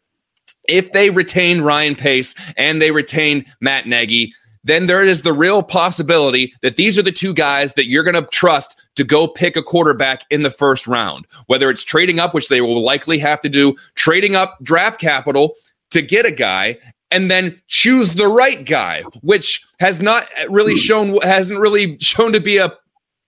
If 0.68 0.92
they 0.94 1.10
retain 1.10 1.62
ryan 1.62 1.96
pace 1.96 2.36
and 2.58 2.82
they 2.82 2.92
retain 2.92 3.46
matt 3.60 3.88
nagy 3.88 4.34
then 4.66 4.88
there 4.88 5.04
is 5.04 5.22
the 5.22 5.32
real 5.32 5.62
possibility 5.62 6.52
that 6.62 6.76
these 6.76 6.98
are 6.98 7.04
the 7.04 7.12
two 7.12 7.34
guys 7.34 7.76
that 7.76 7.88
you're 7.88 8.04
going 8.04 8.16
to 8.16 8.28
trust 8.32 8.82
to 8.96 9.04
go 9.04 9.28
pick 9.28 9.56
a 9.56 9.62
quarterback 9.62 10.24
in 10.32 10.42
the 10.42 10.50
first 10.50 10.88
round. 10.88 11.28
Whether 11.46 11.70
it's 11.70 11.84
trading 11.84 12.20
up 12.20 12.34
which 12.34 12.50
they 12.50 12.62
will 12.62 12.84
likely 12.84 13.20
have 13.20 13.40
to 13.42 13.50
do 13.50 13.76
trading 13.94 14.36
up 14.36 14.58
draft 14.64 15.00
capital 15.00 15.54
to 15.92 16.02
get 16.02 16.26
a 16.26 16.32
guy 16.32 16.78
and 17.16 17.32
then 17.32 17.62
choose 17.68 18.16
the 18.16 18.28
right 18.28 18.66
guy, 18.66 19.04
which 19.22 19.66
has 19.80 20.02
not 20.02 20.28
really 20.50 20.74
hmm. 20.74 20.80
shown 20.80 21.22
hasn't 21.22 21.60
really 21.60 21.98
shown 22.00 22.34
to 22.34 22.42
be 22.42 22.58
a 22.58 22.74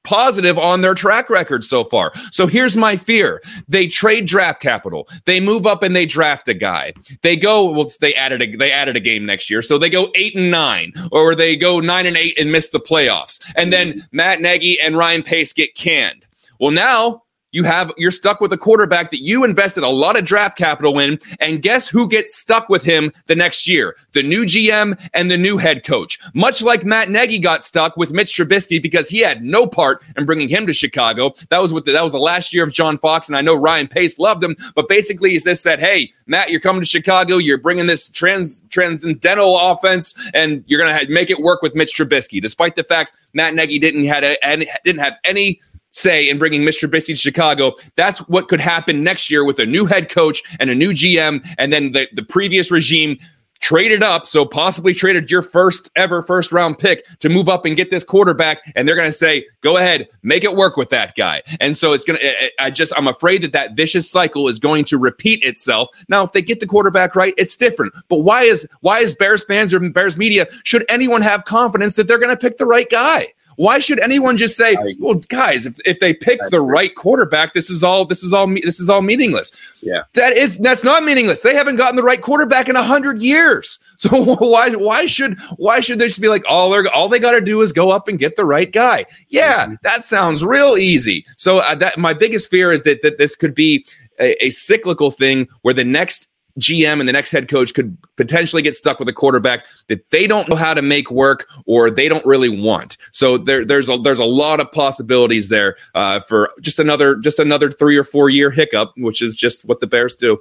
positive 0.04 0.58
on 0.58 0.82
their 0.82 0.94
track 0.94 1.30
record 1.30 1.64
so 1.64 1.84
far. 1.84 2.12
So 2.32 2.48
here's 2.48 2.78
my 2.78 2.98
fear. 2.98 3.42
They 3.68 3.88
trade 3.88 4.26
draft 4.26 4.62
capital. 4.62 5.08
They 5.26 5.40
move 5.40 5.66
up 5.66 5.84
and 5.84 5.96
they 5.96 6.06
draft 6.06 6.48
a 6.50 6.54
guy. 6.54 6.94
They 7.22 7.38
go 7.38 7.72
well 7.72 7.90
they 8.02 8.14
added 8.14 8.42
a 8.42 8.56
they 8.58 8.74
added 8.74 8.98
a 8.98 9.02
game 9.02 9.26
next 9.26 9.50
year. 9.50 9.62
So 9.62 9.78
they 9.78 9.90
go 9.90 10.12
8 10.16 10.36
and 10.36 10.52
9 10.52 10.94
or 11.14 11.34
they 11.34 11.56
go 11.56 11.80
9 11.80 12.06
and 12.06 12.18
8 12.18 12.38
and 12.38 12.52
miss 12.52 12.70
the 12.70 12.82
playoffs. 12.82 13.40
And 13.56 13.68
hmm. 13.68 13.72
then 13.72 14.08
Matt 14.12 14.42
Nagy 14.42 14.80
and 14.82 14.98
Ryan 14.98 15.24
Pace 15.24 15.54
get 15.54 15.76
canned. 15.76 16.26
Well, 16.60 16.72
now 16.72 17.24
you 17.52 17.64
have 17.64 17.92
you're 17.98 18.12
stuck 18.12 18.42
with 18.42 18.52
a 18.54 18.58
quarterback 18.58 19.12
that 19.12 19.22
you 19.22 19.44
invested 19.44 19.84
a 19.84 19.90
lot 19.90 20.18
of 20.18 20.26
draft 20.26 20.58
capital 20.58 21.00
in 21.00 21.20
and 21.40 21.62
guess 21.62 21.88
who 21.88 22.08
gets 22.08 22.36
stuck 22.36 22.70
with 22.70 22.84
him 22.84 23.12
the 23.28 23.36
next 23.36 23.68
year? 23.68 23.96
The 24.14 24.24
new 24.24 24.46
gm 24.46 25.00
and 25.14 25.32
the 25.32 25.38
new 25.38 25.58
head 25.58 25.86
coach. 25.86 26.20
Much 26.34 26.62
like 26.62 26.84
matt 26.84 27.10
nagy 27.10 27.40
got 27.40 27.64
stuck 27.64 27.96
with 27.98 28.12
mitch 28.12 28.34
trubisky 28.36 28.82
because 28.82 29.10
he 29.10 29.20
had 29.20 29.44
no 29.44 29.66
part 29.66 30.04
in 30.16 30.26
bringing 30.26 30.50
him 30.50 30.68
to 30.68 30.74
chicago. 30.74 31.34
That 31.50 31.62
was 31.62 31.74
what 31.74 31.86
the, 31.86 31.94
that 31.94 32.04
was 32.04 32.12
the 32.14 32.20
last 32.20 32.54
year 32.54 32.64
of 32.64 32.74
john 32.74 32.98
fox 32.98 33.28
and 33.28 33.38
i 33.38 33.42
know 33.42 33.56
ryan 33.56 33.88
pace 33.88 34.20
loved 34.20 34.44
him 34.44 34.56
but 34.76 34.88
basically 34.88 35.32
he 35.32 35.40
just 35.40 35.64
said 35.64 35.80
hey 35.80 36.12
matt 36.26 36.50
you're 36.50 36.60
coming 36.60 36.82
to 36.82 36.88
chicago. 36.88 37.38
You're 37.38 37.58
bringing 37.58 37.88
this 37.88 38.10
trans 38.10 38.62
transcendental 38.70 39.58
offense 39.60 40.14
and 40.34 40.64
you're 40.68 40.84
to 40.86 41.12
make 41.12 41.30
it 41.30 41.42
work 41.42 41.62
with 41.62 41.76
mitch 41.76 41.96
trubisky. 41.96 42.42
Despite 42.42 42.76
the 42.76 42.84
fact 42.84 43.14
matt 43.34 43.54
nagy 43.54 43.80
didn't 43.80 44.06
had 44.06 44.24
a, 44.24 44.38
didn't 44.84 45.00
have 45.00 45.14
any 45.24 45.62
say 45.98 46.30
in 46.30 46.38
bringing 46.38 46.62
Mr. 46.62 46.88
Trubisky 46.88 47.08
to 47.08 47.16
Chicago. 47.16 47.76
That's 47.96 48.20
what 48.28 48.48
could 48.48 48.60
happen 48.60 49.04
next 49.04 49.32
year 49.32 49.44
with 49.44 49.60
a 49.60 49.66
new 49.66 49.86
head 49.86 50.10
coach 50.10 50.42
and 50.60 50.70
a 50.70 50.76
new 50.76 50.92
GM, 50.92 51.46
and 51.58 51.74
then 51.74 51.92
the, 51.92 52.08
the 52.14 52.24
previous 52.24 52.72
regime 52.72 53.18
traded 53.60 54.04
up, 54.04 54.28
so 54.28 54.46
possibly 54.46 54.94
traded 54.94 55.32
your 55.32 55.42
first 55.42 55.90
ever 55.96 56.22
first 56.22 56.52
round 56.52 56.78
pick 56.78 57.06
to 57.20 57.30
move 57.30 57.50
up 57.50 57.66
and 57.66 57.76
get 57.76 57.90
this 57.90 58.04
quarterback, 58.04 58.60
and 58.76 58.88
they're 58.88 58.96
going 58.96 59.10
to 59.10 59.18
say, 59.18 59.46
"Go 59.62 59.78
ahead, 59.78 60.08
make 60.24 60.44
it 60.44 60.56
work 60.56 60.78
with 60.78 60.90
that 60.90 61.16
guy." 61.16 61.42
And 61.60 61.76
so 61.76 61.94
it's 61.94 62.06
going 62.06 62.20
to. 62.20 62.62
I 62.62 62.70
just 62.70 62.94
I'm 62.96 63.08
afraid 63.08 63.42
that 63.44 63.52
that 63.54 63.76
vicious 63.76 64.10
cycle 64.10 64.48
is 64.48 64.60
going 64.60 64.86
to 64.86 64.98
repeat 64.98 65.44
itself. 65.44 65.90
Now, 66.08 66.24
if 66.24 66.32
they 66.34 66.42
get 66.42 66.60
the 66.60 66.68
quarterback 66.68 67.16
right, 67.16 67.34
it's 67.38 67.56
different. 67.56 67.94
But 68.08 68.18
why 68.18 68.44
is 68.44 68.68
why 68.82 69.00
is 69.00 69.16
Bears 69.16 69.44
fans 69.44 69.74
or 69.74 69.80
Bears 69.80 70.18
media 70.18 70.48
should 70.64 70.86
anyone 70.90 71.22
have 71.22 71.46
confidence 71.46 71.96
that 71.96 72.08
they're 72.08 72.20
going 72.20 72.36
to 72.36 72.38
pick 72.38 72.58
the 72.58 72.66
right 72.66 72.90
guy? 72.90 73.34
Why 73.58 73.80
should 73.80 74.00
anyone 74.00 74.38
just 74.38 74.56
say, 74.56 74.78
"Well, 75.00 75.16
guys, 75.16 75.66
if, 75.66 75.80
if 75.84 76.00
they 76.00 76.14
pick 76.14 76.40
the 76.52 76.62
right 76.62 76.96
quarterback, 76.96 77.54
this 77.54 77.72
is 77.72 77.84
all 77.84 78.06
this 78.06 78.24
is 78.24 78.32
all 78.32 78.48
this 78.48 78.80
is 78.80 78.88
all 78.88 79.02
meaningless." 79.02 79.52
Yeah, 79.82 80.04
that 80.14 80.38
is 80.38 80.60
that's 80.60 80.84
not 80.84 81.04
meaningless. 81.04 81.42
They 81.42 81.56
haven't 81.56 81.78
gotten 81.78 81.96
the 81.96 82.04
right 82.04 82.22
quarterback 82.22 82.70
in 82.70 82.76
a 82.76 82.84
hundred 82.84 83.20
years. 83.20 83.80
So 84.00 84.36
why 84.36 84.70
why 84.70 85.08
should 85.08 85.40
why 85.58 85.80
should 85.80 85.98
they 85.98 86.06
just 86.06 86.22
be 86.22 86.28
like 86.28 86.44
all 86.48 86.70
they 86.70 86.88
all 86.90 87.10
they 87.10 87.18
got 87.18 87.32
to 87.32 87.42
do 87.42 87.62
is 87.62 87.74
go 87.74 87.90
up 87.90 88.08
and 88.08 88.20
get 88.20 88.36
the 88.36 88.46
right 88.46 88.72
guy? 88.72 89.06
Yeah, 89.30 89.66
mm-hmm. 89.66 89.74
that 89.82 90.04
sounds 90.04 90.46
real 90.46 90.78
easy. 90.78 91.26
So 91.38 91.60
uh, 91.60 91.74
that 91.76 91.98
my 91.98 92.14
biggest 92.14 92.52
fear 92.52 92.72
is 92.72 92.84
that 92.84 93.02
that 93.02 93.18
this 93.18 93.36
could 93.36 93.56
be 93.56 93.88
a, 94.20 94.46
a 94.46 94.50
cyclical 94.52 95.10
thing 95.10 95.48
where 95.64 95.74
the 95.74 95.84
next 95.84 96.30
GM 96.60 97.00
and 97.00 97.08
the 97.08 97.14
next 97.14 97.32
head 97.32 97.48
coach 97.48 97.74
could 97.74 97.98
potentially 98.16 98.62
get 98.62 98.76
stuck 98.76 99.00
with 99.00 99.08
a 99.08 99.14
quarterback 99.14 99.66
that 99.88 100.10
they 100.10 100.28
don't 100.28 100.50
know 100.50 100.56
how 100.56 100.74
to 100.74 100.82
make 100.82 101.12
work 101.12 101.48
or 101.66 101.90
they 101.90 102.08
don't 102.08 102.26
really 102.26 102.50
want. 102.50 102.98
So 103.12 103.38
there, 103.38 103.66
there's 103.66 103.90
a 103.90 103.98
there's 103.98 104.20
a 104.20 104.26
lot 104.26 104.60
of 104.60 104.72
possibilities 104.72 105.50
there 105.50 105.78
uh, 105.96 106.20
for 106.20 106.52
just 106.62 106.80
another 106.80 107.16
just 107.16 107.40
another 107.40 107.72
three 107.72 107.98
or 107.98 108.04
four 108.04 108.30
year 108.30 108.50
hiccup, 108.52 108.94
which 108.98 109.22
is 109.22 109.36
just 109.36 109.66
what 109.66 109.80
the 109.80 109.88
Bears 109.88 110.16
do. 110.16 110.40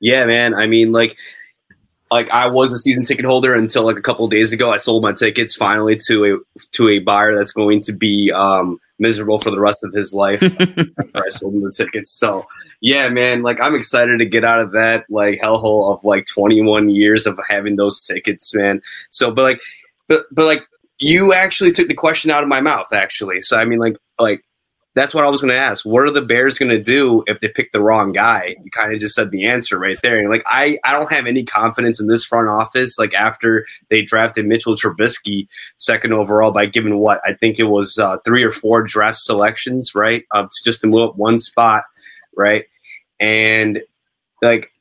Yeah, 0.00 0.24
man. 0.24 0.54
I 0.54 0.66
mean, 0.66 0.92
like 0.92 1.16
like 2.10 2.30
I 2.30 2.46
was 2.46 2.72
a 2.72 2.78
season 2.78 3.04
ticket 3.04 3.24
holder 3.24 3.54
until 3.54 3.84
like 3.84 3.96
a 3.96 4.02
couple 4.02 4.26
days 4.28 4.52
ago. 4.52 4.70
I 4.70 4.76
sold 4.76 5.02
my 5.02 5.12
tickets 5.12 5.56
finally 5.56 5.98
to 6.06 6.24
a 6.24 6.60
to 6.72 6.88
a 6.88 6.98
buyer 7.00 7.34
that's 7.34 7.52
going 7.52 7.80
to 7.82 7.92
be 7.92 8.32
um, 8.32 8.78
miserable 8.98 9.38
for 9.38 9.50
the 9.50 9.60
rest 9.60 9.84
of 9.84 9.92
his 9.92 10.14
life. 10.14 10.42
I 11.14 11.28
sold 11.30 11.54
him 11.54 11.62
the 11.62 11.72
tickets. 11.72 12.12
So 12.12 12.46
yeah, 12.80 13.08
man, 13.08 13.42
like 13.42 13.60
I'm 13.60 13.74
excited 13.74 14.18
to 14.18 14.26
get 14.26 14.44
out 14.44 14.60
of 14.60 14.72
that 14.72 15.04
like 15.08 15.40
hellhole 15.40 15.92
of 15.92 16.04
like 16.04 16.26
21 16.26 16.90
years 16.90 17.26
of 17.26 17.38
having 17.48 17.76
those 17.76 18.02
tickets, 18.02 18.54
man. 18.54 18.80
So, 19.10 19.30
but 19.30 19.42
like, 19.42 19.60
but 20.08 20.24
but 20.32 20.44
like 20.44 20.62
you 20.98 21.32
actually 21.32 21.72
took 21.72 21.88
the 21.88 21.94
question 21.94 22.30
out 22.30 22.42
of 22.42 22.48
my 22.48 22.60
mouth, 22.60 22.92
actually. 22.92 23.40
So 23.40 23.58
I 23.58 23.64
mean, 23.64 23.78
like 23.78 23.96
like 24.18 24.42
that's 24.96 25.14
what 25.14 25.26
I 25.26 25.28
was 25.28 25.42
going 25.42 25.52
to 25.52 25.60
ask. 25.60 25.84
What 25.84 26.04
are 26.04 26.10
the 26.10 26.22
Bears 26.22 26.58
going 26.58 26.70
to 26.70 26.80
do 26.80 27.22
if 27.26 27.40
they 27.40 27.48
pick 27.48 27.70
the 27.70 27.82
wrong 27.82 28.12
guy? 28.12 28.56
You 28.64 28.70
kind 28.70 28.94
of 28.94 28.98
just 28.98 29.14
said 29.14 29.30
the 29.30 29.44
answer 29.44 29.78
right 29.78 29.98
there. 30.02 30.18
And 30.18 30.30
like, 30.30 30.42
I, 30.46 30.78
I 30.84 30.92
don't 30.92 31.12
have 31.12 31.26
any 31.26 31.44
confidence 31.44 32.00
in 32.00 32.06
this 32.06 32.24
front 32.24 32.48
office. 32.48 32.98
Like 32.98 33.12
after 33.12 33.66
they 33.90 34.00
drafted 34.00 34.46
Mitchell 34.46 34.74
Trubisky 34.74 35.48
second 35.76 36.14
overall 36.14 36.50
by 36.50 36.64
giving 36.64 36.96
what 36.96 37.20
I 37.26 37.34
think 37.34 37.58
it 37.58 37.64
was 37.64 37.98
uh, 37.98 38.16
three 38.24 38.42
or 38.42 38.50
four 38.50 38.82
draft 38.82 39.18
selections, 39.18 39.94
right? 39.94 40.24
Uh, 40.34 40.46
just 40.64 40.80
to 40.80 40.86
move 40.86 41.10
up 41.10 41.16
one 41.16 41.38
spot, 41.38 41.84
right? 42.34 42.64
And 43.20 43.82
like 44.40 44.72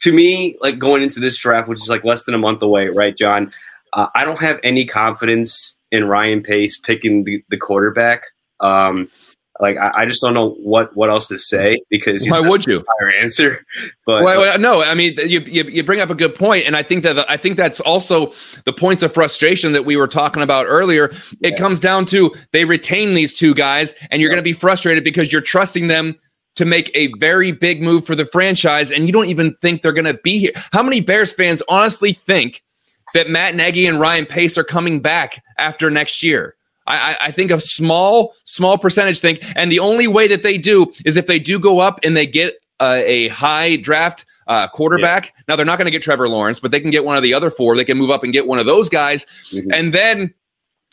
to 0.00 0.12
me, 0.12 0.56
like 0.60 0.80
going 0.80 1.04
into 1.04 1.20
this 1.20 1.38
draft, 1.38 1.68
which 1.68 1.80
is 1.80 1.88
like 1.88 2.02
less 2.02 2.24
than 2.24 2.34
a 2.34 2.38
month 2.38 2.62
away, 2.62 2.88
right, 2.88 3.16
John? 3.16 3.52
Uh, 3.92 4.08
I 4.16 4.24
don't 4.24 4.40
have 4.40 4.58
any 4.64 4.86
confidence 4.86 5.76
in 5.92 6.08
Ryan 6.08 6.42
Pace 6.42 6.78
picking 6.78 7.22
the, 7.22 7.44
the 7.48 7.58
quarterback. 7.58 8.24
Um, 8.58 9.08
like 9.62 9.78
I, 9.78 10.02
I, 10.02 10.06
just 10.06 10.20
don't 10.20 10.34
know 10.34 10.50
what 10.54 10.94
what 10.96 11.08
else 11.08 11.28
to 11.28 11.38
say 11.38 11.80
because 11.88 12.28
why 12.28 12.40
would 12.40 12.66
you? 12.66 12.84
Our 13.00 13.12
answer, 13.12 13.64
but 14.04 14.24
well, 14.24 14.40
well, 14.40 14.58
no, 14.58 14.82
I 14.82 14.94
mean 14.94 15.14
you, 15.18 15.38
you, 15.40 15.62
you 15.62 15.84
bring 15.84 16.00
up 16.00 16.10
a 16.10 16.16
good 16.16 16.34
point, 16.34 16.66
and 16.66 16.76
I 16.76 16.82
think 16.82 17.04
that 17.04 17.30
I 17.30 17.36
think 17.36 17.56
that's 17.56 17.78
also 17.78 18.34
the 18.64 18.72
points 18.72 19.04
of 19.04 19.14
frustration 19.14 19.72
that 19.72 19.84
we 19.84 19.96
were 19.96 20.08
talking 20.08 20.42
about 20.42 20.66
earlier. 20.66 21.04
It 21.40 21.52
yeah. 21.52 21.56
comes 21.56 21.78
down 21.78 22.06
to 22.06 22.34
they 22.50 22.64
retain 22.64 23.14
these 23.14 23.32
two 23.32 23.54
guys, 23.54 23.94
and 24.10 24.20
you're 24.20 24.30
yeah. 24.30 24.34
going 24.34 24.44
to 24.44 24.48
be 24.48 24.52
frustrated 24.52 25.04
because 25.04 25.32
you're 25.32 25.40
trusting 25.40 25.86
them 25.86 26.18
to 26.56 26.64
make 26.64 26.90
a 26.94 27.06
very 27.18 27.52
big 27.52 27.80
move 27.80 28.04
for 28.04 28.16
the 28.16 28.26
franchise, 28.26 28.90
and 28.90 29.06
you 29.06 29.12
don't 29.12 29.28
even 29.28 29.54
think 29.62 29.80
they're 29.80 29.92
going 29.92 30.04
to 30.04 30.20
be 30.24 30.38
here. 30.38 30.52
How 30.72 30.82
many 30.82 31.00
Bears 31.00 31.32
fans 31.32 31.62
honestly 31.68 32.12
think 32.12 32.64
that 33.14 33.30
Matt 33.30 33.54
Nagy 33.54 33.86
and 33.86 34.00
Ryan 34.00 34.26
Pace 34.26 34.58
are 34.58 34.64
coming 34.64 35.00
back 35.00 35.40
after 35.56 35.88
next 35.88 36.24
year? 36.24 36.56
I, 36.96 37.26
I 37.28 37.30
think 37.30 37.50
a 37.50 37.60
small, 37.60 38.34
small 38.44 38.78
percentage 38.78 39.20
think, 39.20 39.40
and 39.56 39.70
the 39.70 39.78
only 39.78 40.06
way 40.06 40.28
that 40.28 40.42
they 40.42 40.58
do 40.58 40.92
is 41.04 41.16
if 41.16 41.26
they 41.26 41.38
do 41.38 41.58
go 41.58 41.78
up 41.78 42.00
and 42.02 42.16
they 42.16 42.26
get 42.26 42.54
uh, 42.80 43.02
a 43.04 43.28
high 43.28 43.76
draft 43.76 44.24
uh, 44.48 44.68
quarterback. 44.68 45.26
Yeah. 45.26 45.42
Now 45.48 45.56
they're 45.56 45.66
not 45.66 45.78
going 45.78 45.86
to 45.86 45.92
get 45.92 46.02
Trevor 46.02 46.28
Lawrence, 46.28 46.58
but 46.58 46.70
they 46.72 46.80
can 46.80 46.90
get 46.90 47.04
one 47.04 47.16
of 47.16 47.22
the 47.22 47.32
other 47.32 47.50
four. 47.50 47.76
They 47.76 47.84
can 47.84 47.96
move 47.96 48.10
up 48.10 48.24
and 48.24 48.32
get 48.32 48.46
one 48.46 48.58
of 48.58 48.66
those 48.66 48.88
guys, 48.88 49.24
mm-hmm. 49.52 49.70
and 49.72 49.94
then 49.94 50.34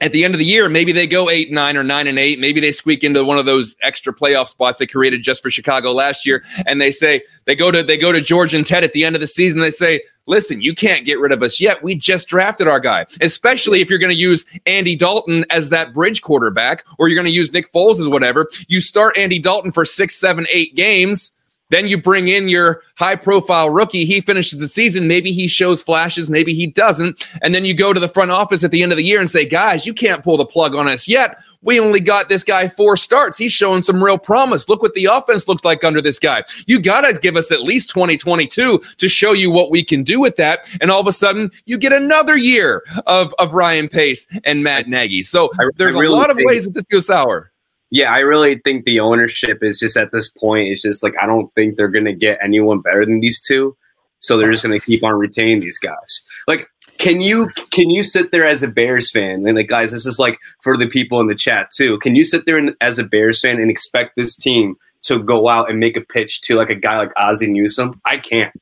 at 0.02 0.14
the 0.14 0.24
end 0.24 0.34
of 0.34 0.40
the 0.40 0.46
year, 0.46 0.70
maybe 0.70 0.92
they 0.92 1.08
go 1.08 1.30
eight, 1.30 1.52
nine, 1.52 1.76
or 1.76 1.84
nine 1.84 2.08
and 2.08 2.18
eight. 2.18 2.40
Maybe 2.40 2.62
they 2.62 2.72
squeak 2.72 3.04
into 3.04 3.24
one 3.26 3.38
of 3.38 3.46
those 3.46 3.76
extra 3.82 4.14
playoff 4.14 4.48
spots 4.48 4.80
they 4.80 4.88
created 4.88 5.24
just 5.24 5.44
for 5.44 5.52
Chicago 5.52 5.92
last 5.92 6.26
year. 6.26 6.44
And 6.66 6.82
they 6.82 6.92
say 6.92 7.22
they 7.46 7.56
go 7.56 7.70
to 7.70 7.84
they 7.84 7.98
go 7.98 8.12
to 8.12 8.22
George 8.22 8.54
and 8.54 8.66
Ted 8.66 8.84
at 8.84 8.94
the 8.94 9.04
end 9.04 9.16
of 9.16 9.20
the 9.20 9.28
season. 9.28 9.60
They 9.60 9.72
say, 9.72 10.02
"Listen, 10.26 10.62
you 10.62 10.74
can't 10.74 11.06
get 11.06 11.20
rid 11.20 11.34
of 11.34 11.44
us 11.44 11.60
yet. 11.60 11.84
We 11.84 11.96
just 11.96 12.30
drafted 12.30 12.68
our 12.68 12.80
guy. 12.80 13.08
Especially 13.20 13.82
if 13.82 13.90
you're 13.90 14.00
going 14.00 14.10
to 14.10 14.16
use 14.16 14.46
Andy 14.66 14.96
Dalton 14.96 15.46
as 15.50 15.70
that 15.70 15.94
bridge 15.94 16.22
quarterback, 16.22 16.86
or 16.98 17.10
you're 17.10 17.16
going 17.18 17.26
to 17.26 17.32
use 17.32 17.52
Nick 17.52 17.72
Foles 17.72 18.00
as 18.00 18.08
whatever. 18.08 18.50
You 18.68 18.80
start 18.80 19.18
Andy 19.18 19.40
Dalton 19.40 19.72
for 19.72 19.84
six, 19.86 20.16
seven, 20.16 20.46
eight 20.52 20.76
games." 20.76 21.32
Then 21.70 21.88
you 21.88 22.02
bring 22.02 22.28
in 22.28 22.50
your 22.50 22.82
high 22.96 23.16
profile 23.16 23.70
rookie. 23.70 24.06
He 24.06 24.22
finishes 24.22 24.60
the 24.60 24.68
season. 24.68 25.08
Maybe 25.08 25.32
he 25.32 25.48
shows 25.48 25.84
flashes. 25.84 26.30
Maybe 26.30 26.54
he 26.54 26.68
doesn't. 26.68 27.28
And 27.42 27.54
then 27.54 27.66
you 27.66 27.74
go 27.74 27.94
to 27.94 28.00
the 28.00 28.10
front 28.10 28.32
office 28.32 28.64
at 28.64 28.72
the 28.72 28.82
end 28.82 28.92
of 28.92 28.98
the 28.98 29.04
year 29.04 29.20
and 29.20 29.30
say, 29.30 29.46
guys, 29.46 29.86
you 29.86 29.94
can't 29.94 30.24
pull 30.24 30.38
the 30.38 30.46
plug 30.46 30.76
on 30.76 30.88
us 30.88 31.08
yet. 31.08 31.40
We 31.62 31.80
only 31.80 32.00
got 32.00 32.30
this 32.30 32.44
guy 32.44 32.68
four 32.70 32.96
starts. 32.96 33.38
He's 33.38 33.52
showing 33.52 33.82
some 33.82 34.04
real 34.04 34.18
promise. 34.18 34.70
Look 34.70 34.82
what 34.82 34.94
the 34.94 35.06
offense 35.06 35.48
looked 35.48 35.66
like 35.66 35.84
under 35.84 36.02
this 36.02 36.18
guy. 36.18 36.44
You 36.68 36.80
got 36.80 37.02
to 37.02 37.20
give 37.20 37.36
us 37.36 37.52
at 37.52 37.62
least 37.62 37.90
2022 37.90 38.82
to 38.98 39.10
show 39.10 39.34
you 39.34 39.52
what 39.52 39.70
we 39.70 39.84
can 39.84 40.04
do 40.04 40.20
with 40.20 40.38
that. 40.38 40.68
And 40.82 40.90
all 40.90 41.02
of 41.02 41.08
a 41.08 41.14
sudden, 41.14 41.52
you 41.66 41.78
get 41.78 41.92
another 41.92 42.38
year 42.38 42.84
of, 43.08 43.36
of 43.40 43.54
Ryan 43.54 43.90
Pace 43.90 44.28
and 44.46 44.64
Matt 44.64 44.88
Nagy. 44.88 45.22
So 45.24 45.52
there's 45.76 45.96
really 45.96 46.08
a 46.08 46.12
lot 46.12 46.30
of 46.30 46.38
ways 46.40 46.66
that 46.66 46.74
this 46.74 46.84
goes 46.84 47.08
sour 47.08 47.49
yeah, 47.92 48.14
I 48.14 48.20
really 48.20 48.62
think 48.64 48.86
the 48.86 49.00
ownership 49.00 49.60
is 49.62 49.80
just 49.80 49.98
at 49.98 50.12
this 50.12 50.30
point. 50.30 50.70
It's 50.70 50.82
just 50.82 51.04
like 51.04 51.16
I 51.22 51.26
don't 51.26 51.54
think 51.56 51.76
they're 51.76 51.88
gonna 51.88 52.14
get 52.14 52.40
anyone 52.42 52.82
better 52.82 53.06
than 53.06 53.20
these 53.20 53.42
two, 53.42 53.76
so 54.20 54.38
they're 54.38 54.52
just 54.52 54.64
gonna 54.64 54.80
keep 54.80 55.04
on 55.04 55.14
retaining 55.14 55.60
these 55.60 55.80
guys. 55.80 56.24
Like, 56.48 56.68
can 56.98 57.22
you 57.22 57.50
can 57.72 57.90
you 57.90 58.04
sit 58.04 58.32
there 58.32 58.46
as 58.46 58.62
a 58.62 58.68
Bears 58.68 59.12
fan 59.12 59.46
and 59.48 59.56
like 59.56 59.68
guys, 59.68 59.92
this 59.92 60.06
is 60.06 60.20
like 60.20 60.38
for 60.62 60.78
the 60.78 60.88
people 60.88 61.20
in 61.20 61.28
the 61.28 61.36
chat 61.36 61.70
too. 61.76 61.98
Can 62.00 62.16
you 62.16 62.24
sit 62.24 62.46
there 62.46 62.62
as 62.80 63.00
a 63.00 63.04
Bears 63.04 63.42
fan 63.42 63.60
and 63.60 63.72
expect 63.72 64.16
this 64.16 64.36
team 64.36 64.76
to 65.02 65.24
go 65.24 65.48
out 65.48 65.70
and 65.70 65.80
make 65.80 65.98
a 65.98 66.02
pitch 66.02 66.42
to 66.42 66.56
like 66.56 66.70
a 66.70 66.76
guy 66.76 66.98
like 66.98 67.12
Ozzie 67.18 67.50
Newsome? 67.50 68.00
I 68.06 68.18
can't. 68.18 68.54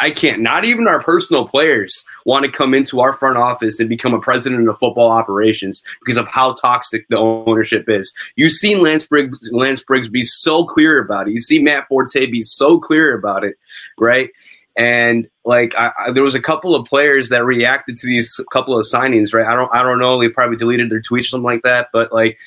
I 0.00 0.10
can't. 0.10 0.40
Not 0.40 0.64
even 0.64 0.88
our 0.88 1.02
personal 1.02 1.46
players 1.46 2.04
want 2.24 2.44
to 2.44 2.50
come 2.50 2.74
into 2.74 3.00
our 3.00 3.12
front 3.12 3.36
office 3.36 3.80
and 3.80 3.88
become 3.88 4.14
a 4.14 4.20
president 4.20 4.68
of 4.68 4.78
football 4.78 5.10
operations 5.10 5.82
because 6.00 6.16
of 6.16 6.26
how 6.28 6.54
toxic 6.54 7.06
the 7.08 7.18
ownership 7.18 7.84
is. 7.88 8.12
You've 8.36 8.52
seen 8.52 8.82
Lance 8.82 9.06
Briggs, 9.06 9.38
Lance 9.52 9.82
Briggs 9.82 10.08
be 10.08 10.22
so 10.22 10.64
clear 10.64 10.98
about 10.98 11.28
it. 11.28 11.32
You 11.32 11.38
see 11.38 11.58
Matt 11.58 11.88
Forte 11.88 12.26
be 12.26 12.42
so 12.42 12.78
clear 12.78 13.14
about 13.14 13.44
it, 13.44 13.56
right? 13.98 14.30
And 14.76 15.28
like 15.44 15.74
I, 15.76 15.92
I, 15.98 16.10
there 16.12 16.22
was 16.22 16.34
a 16.34 16.40
couple 16.40 16.74
of 16.74 16.86
players 16.86 17.28
that 17.28 17.44
reacted 17.44 17.96
to 17.98 18.06
these 18.06 18.40
couple 18.52 18.78
of 18.78 18.86
signings, 18.86 19.34
right? 19.34 19.46
I 19.46 19.54
don't 19.54 19.72
I 19.74 19.82
don't 19.82 19.98
know. 19.98 20.18
They 20.18 20.28
probably 20.28 20.56
deleted 20.56 20.90
their 20.90 21.02
tweets 21.02 21.20
or 21.20 21.22
something 21.22 21.44
like 21.44 21.62
that. 21.62 21.88
But 21.92 22.12
like 22.12 22.38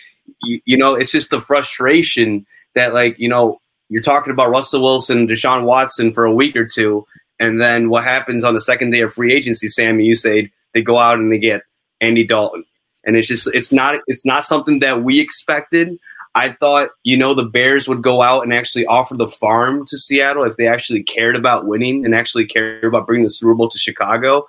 you, 0.43 0.62
you 0.65 0.77
know, 0.77 0.95
it's 0.95 1.12
just 1.12 1.29
the 1.29 1.41
frustration 1.41 2.45
that 2.75 2.93
like 2.93 3.19
you 3.19 3.29
know 3.29 3.60
you're 3.89 4.01
talking 4.01 4.31
about 4.31 4.50
Russell 4.50 4.81
Wilson, 4.81 5.27
Deshaun 5.27 5.65
Watson 5.65 6.13
for 6.13 6.25
a 6.25 6.33
week 6.33 6.55
or 6.55 6.65
two, 6.65 7.05
and 7.39 7.59
then 7.59 7.89
what 7.89 8.03
happens 8.03 8.43
on 8.43 8.53
the 8.53 8.59
second 8.59 8.91
day 8.91 9.01
of 9.01 9.13
free 9.13 9.33
agency, 9.33 9.67
Sammy? 9.67 10.05
You 10.05 10.15
say 10.15 10.51
they 10.73 10.81
go 10.81 10.97
out 10.97 11.19
and 11.19 11.31
they 11.31 11.37
get 11.37 11.63
Andy 12.01 12.25
Dalton, 12.25 12.65
and 13.03 13.15
it's 13.15 13.27
just 13.27 13.47
it's 13.53 13.71
not 13.71 13.99
it's 14.07 14.25
not 14.25 14.43
something 14.43 14.79
that 14.79 15.03
we 15.03 15.19
expected. 15.19 15.97
I 16.35 16.49
thought, 16.49 16.89
you 17.03 17.15
know, 17.15 17.35
the 17.35 17.45
Bears 17.45 17.87
would 17.87 18.01
go 18.01 18.23
out 18.23 18.41
and 18.41 18.53
actually 18.53 18.87
offer 18.87 19.15
the 19.15 19.27
farm 19.27 19.85
to 19.85 19.97
Seattle 19.97 20.43
if 20.45 20.57
they 20.57 20.67
actually 20.67 21.03
cared 21.03 21.35
about 21.35 21.67
winning 21.67 22.05
and 22.05 22.15
actually 22.15 22.47
cared 22.47 22.83
about 22.83 23.05
bringing 23.05 23.23
the 23.23 23.29
Super 23.29 23.53
Bowl 23.53 23.69
to 23.69 23.77
Chicago. 23.77 24.47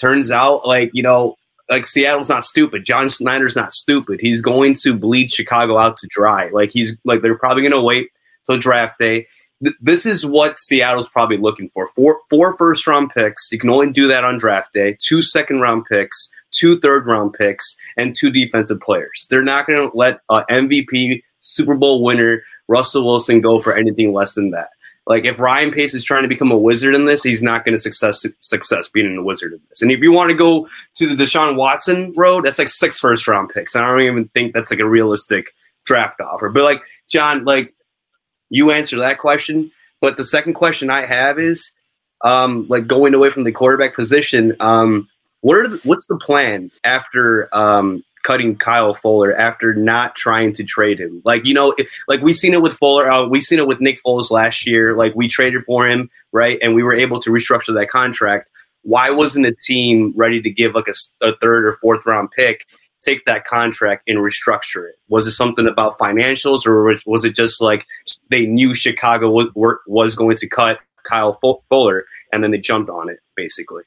Turns 0.00 0.30
out, 0.30 0.66
like, 0.66 0.90
you 0.94 1.02
know, 1.02 1.36
like 1.68 1.84
Seattle's 1.84 2.28
not 2.28 2.44
stupid. 2.44 2.84
John 2.84 3.08
Schneider's 3.08 3.56
not 3.56 3.72
stupid. 3.72 4.20
He's 4.20 4.40
going 4.40 4.74
to 4.82 4.94
bleed 4.94 5.32
Chicago 5.32 5.78
out 5.78 5.96
to 5.98 6.06
dry. 6.08 6.48
Like, 6.50 6.70
he's 6.70 6.96
like, 7.04 7.22
they're 7.22 7.38
probably 7.38 7.62
going 7.62 7.72
to 7.72 7.82
wait 7.82 8.10
till 8.46 8.58
draft 8.58 8.98
day. 9.00 9.26
Th- 9.62 9.76
this 9.80 10.06
is 10.06 10.26
what 10.26 10.58
Seattle's 10.58 11.08
probably 11.08 11.38
looking 11.38 11.68
for. 11.70 11.86
Four, 11.88 12.20
four 12.30 12.56
first 12.56 12.86
round 12.86 13.10
picks. 13.10 13.50
You 13.50 13.58
can 13.58 13.70
only 13.70 13.90
do 13.90 14.08
that 14.08 14.24
on 14.24 14.38
draft 14.38 14.72
day. 14.72 14.96
Two 15.00 15.22
second 15.22 15.60
round 15.60 15.84
picks 15.86 16.30
two 16.56 16.78
third 16.80 17.06
round 17.06 17.34
picks, 17.34 17.76
and 17.96 18.14
two 18.14 18.30
defensive 18.30 18.80
players. 18.80 19.26
They're 19.30 19.42
not 19.42 19.66
going 19.66 19.88
to 19.88 19.96
let 19.96 20.20
an 20.30 20.44
MVP 20.50 21.22
Super 21.40 21.74
Bowl 21.74 22.02
winner 22.02 22.42
Russell 22.68 23.04
Wilson 23.04 23.40
go 23.40 23.60
for 23.60 23.76
anything 23.76 24.12
less 24.12 24.34
than 24.34 24.50
that. 24.50 24.70
Like 25.06 25.24
if 25.24 25.38
Ryan 25.38 25.70
Pace 25.70 25.94
is 25.94 26.02
trying 26.02 26.22
to 26.22 26.28
become 26.28 26.50
a 26.50 26.58
wizard 26.58 26.94
in 26.94 27.04
this, 27.04 27.22
he's 27.22 27.42
not 27.42 27.64
going 27.64 27.76
to 27.76 27.80
success 27.80 28.26
success 28.40 28.88
being 28.88 29.16
a 29.16 29.22
wizard 29.22 29.52
in 29.52 29.60
this. 29.68 29.80
And 29.80 29.92
if 29.92 30.00
you 30.00 30.10
want 30.10 30.30
to 30.30 30.36
go 30.36 30.68
to 30.94 31.14
the 31.14 31.22
Deshaun 31.22 31.54
Watson 31.54 32.12
road, 32.16 32.44
that's 32.44 32.58
like 32.58 32.68
six 32.68 32.98
first 32.98 33.28
round 33.28 33.50
picks. 33.54 33.76
I 33.76 33.86
don't 33.86 34.00
even 34.00 34.28
think 34.28 34.52
that's 34.52 34.72
like 34.72 34.80
a 34.80 34.88
realistic 34.88 35.54
draft 35.84 36.20
offer. 36.20 36.48
But 36.48 36.64
like 36.64 36.82
John, 37.08 37.44
like 37.44 37.72
you 38.50 38.70
answer 38.70 38.98
that 39.00 39.18
question. 39.18 39.70
But 40.00 40.16
the 40.16 40.24
second 40.24 40.54
question 40.54 40.90
I 40.90 41.06
have 41.06 41.38
is, 41.38 41.70
um, 42.22 42.66
like 42.68 42.86
going 42.86 43.14
away 43.14 43.30
from 43.30 43.44
the 43.44 43.52
quarterback 43.52 43.94
position, 43.94 44.56
um, 44.60 45.08
what 45.40 45.56
are 45.56 45.68
the, 45.68 45.80
what's 45.84 46.06
the 46.06 46.16
plan 46.16 46.70
after 46.84 47.48
um, 47.56 48.04
cutting 48.22 48.56
Kyle 48.56 48.94
Fuller 48.94 49.34
after 49.34 49.74
not 49.74 50.16
trying 50.16 50.52
to 50.54 50.64
trade 50.64 50.98
him? 50.98 51.22
Like 51.24 51.46
you 51.46 51.54
know, 51.54 51.74
if, 51.78 51.90
like 52.08 52.20
we've 52.20 52.36
seen 52.36 52.54
it 52.54 52.62
with 52.62 52.76
Fuller, 52.78 53.10
uh, 53.10 53.26
we 53.26 53.40
seen 53.40 53.58
it 53.58 53.68
with 53.68 53.80
Nick 53.80 54.00
Foles 54.04 54.30
last 54.30 54.66
year. 54.66 54.96
Like 54.96 55.14
we 55.14 55.28
traded 55.28 55.64
for 55.64 55.88
him, 55.88 56.10
right, 56.32 56.58
and 56.62 56.74
we 56.74 56.82
were 56.82 56.94
able 56.94 57.20
to 57.20 57.30
restructure 57.30 57.74
that 57.74 57.88
contract. 57.90 58.50
Why 58.82 59.10
wasn't 59.10 59.46
a 59.46 59.54
team 59.54 60.12
ready 60.16 60.40
to 60.42 60.50
give 60.50 60.74
like 60.74 60.88
a, 60.88 61.26
a 61.26 61.36
third 61.36 61.64
or 61.64 61.78
fourth 61.80 62.06
round 62.06 62.30
pick? 62.30 62.66
Take 63.06 63.24
that 63.26 63.44
contract 63.44 64.02
and 64.08 64.18
restructure 64.18 64.88
it. 64.88 64.96
Was 65.08 65.28
it 65.28 65.30
something 65.30 65.68
about 65.68 65.96
financials, 65.96 66.66
or 66.66 66.92
was 67.06 67.24
it 67.24 67.36
just 67.36 67.62
like 67.62 67.86
they 68.30 68.46
knew 68.46 68.74
Chicago 68.74 69.30
was, 69.30 69.78
was 69.86 70.16
going 70.16 70.36
to 70.38 70.48
cut 70.48 70.80
Kyle 71.04 71.38
Fuller, 71.68 72.04
and 72.32 72.42
then 72.42 72.50
they 72.50 72.58
jumped 72.58 72.90
on 72.90 73.08
it, 73.08 73.20
basically? 73.36 73.84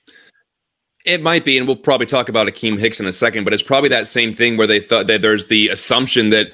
It 1.06 1.22
might 1.22 1.44
be, 1.44 1.58
and 1.58 1.68
we'll 1.68 1.76
probably 1.76 2.06
talk 2.06 2.30
about 2.30 2.48
Akiem 2.48 2.80
Hicks 2.80 3.02
in 3.02 3.06
a 3.08 3.14
second, 3.14 3.44
but 3.44 3.54
it's 3.54 3.64
probably 3.64 3.90
that 3.90 4.08
same 4.08 4.34
thing 4.34 4.56
where 4.56 4.68
they 4.68 4.80
thought 4.80 5.08
that 5.08 5.22
there's 5.22 5.48
the 5.48 5.68
assumption 5.68 6.30
that, 6.30 6.52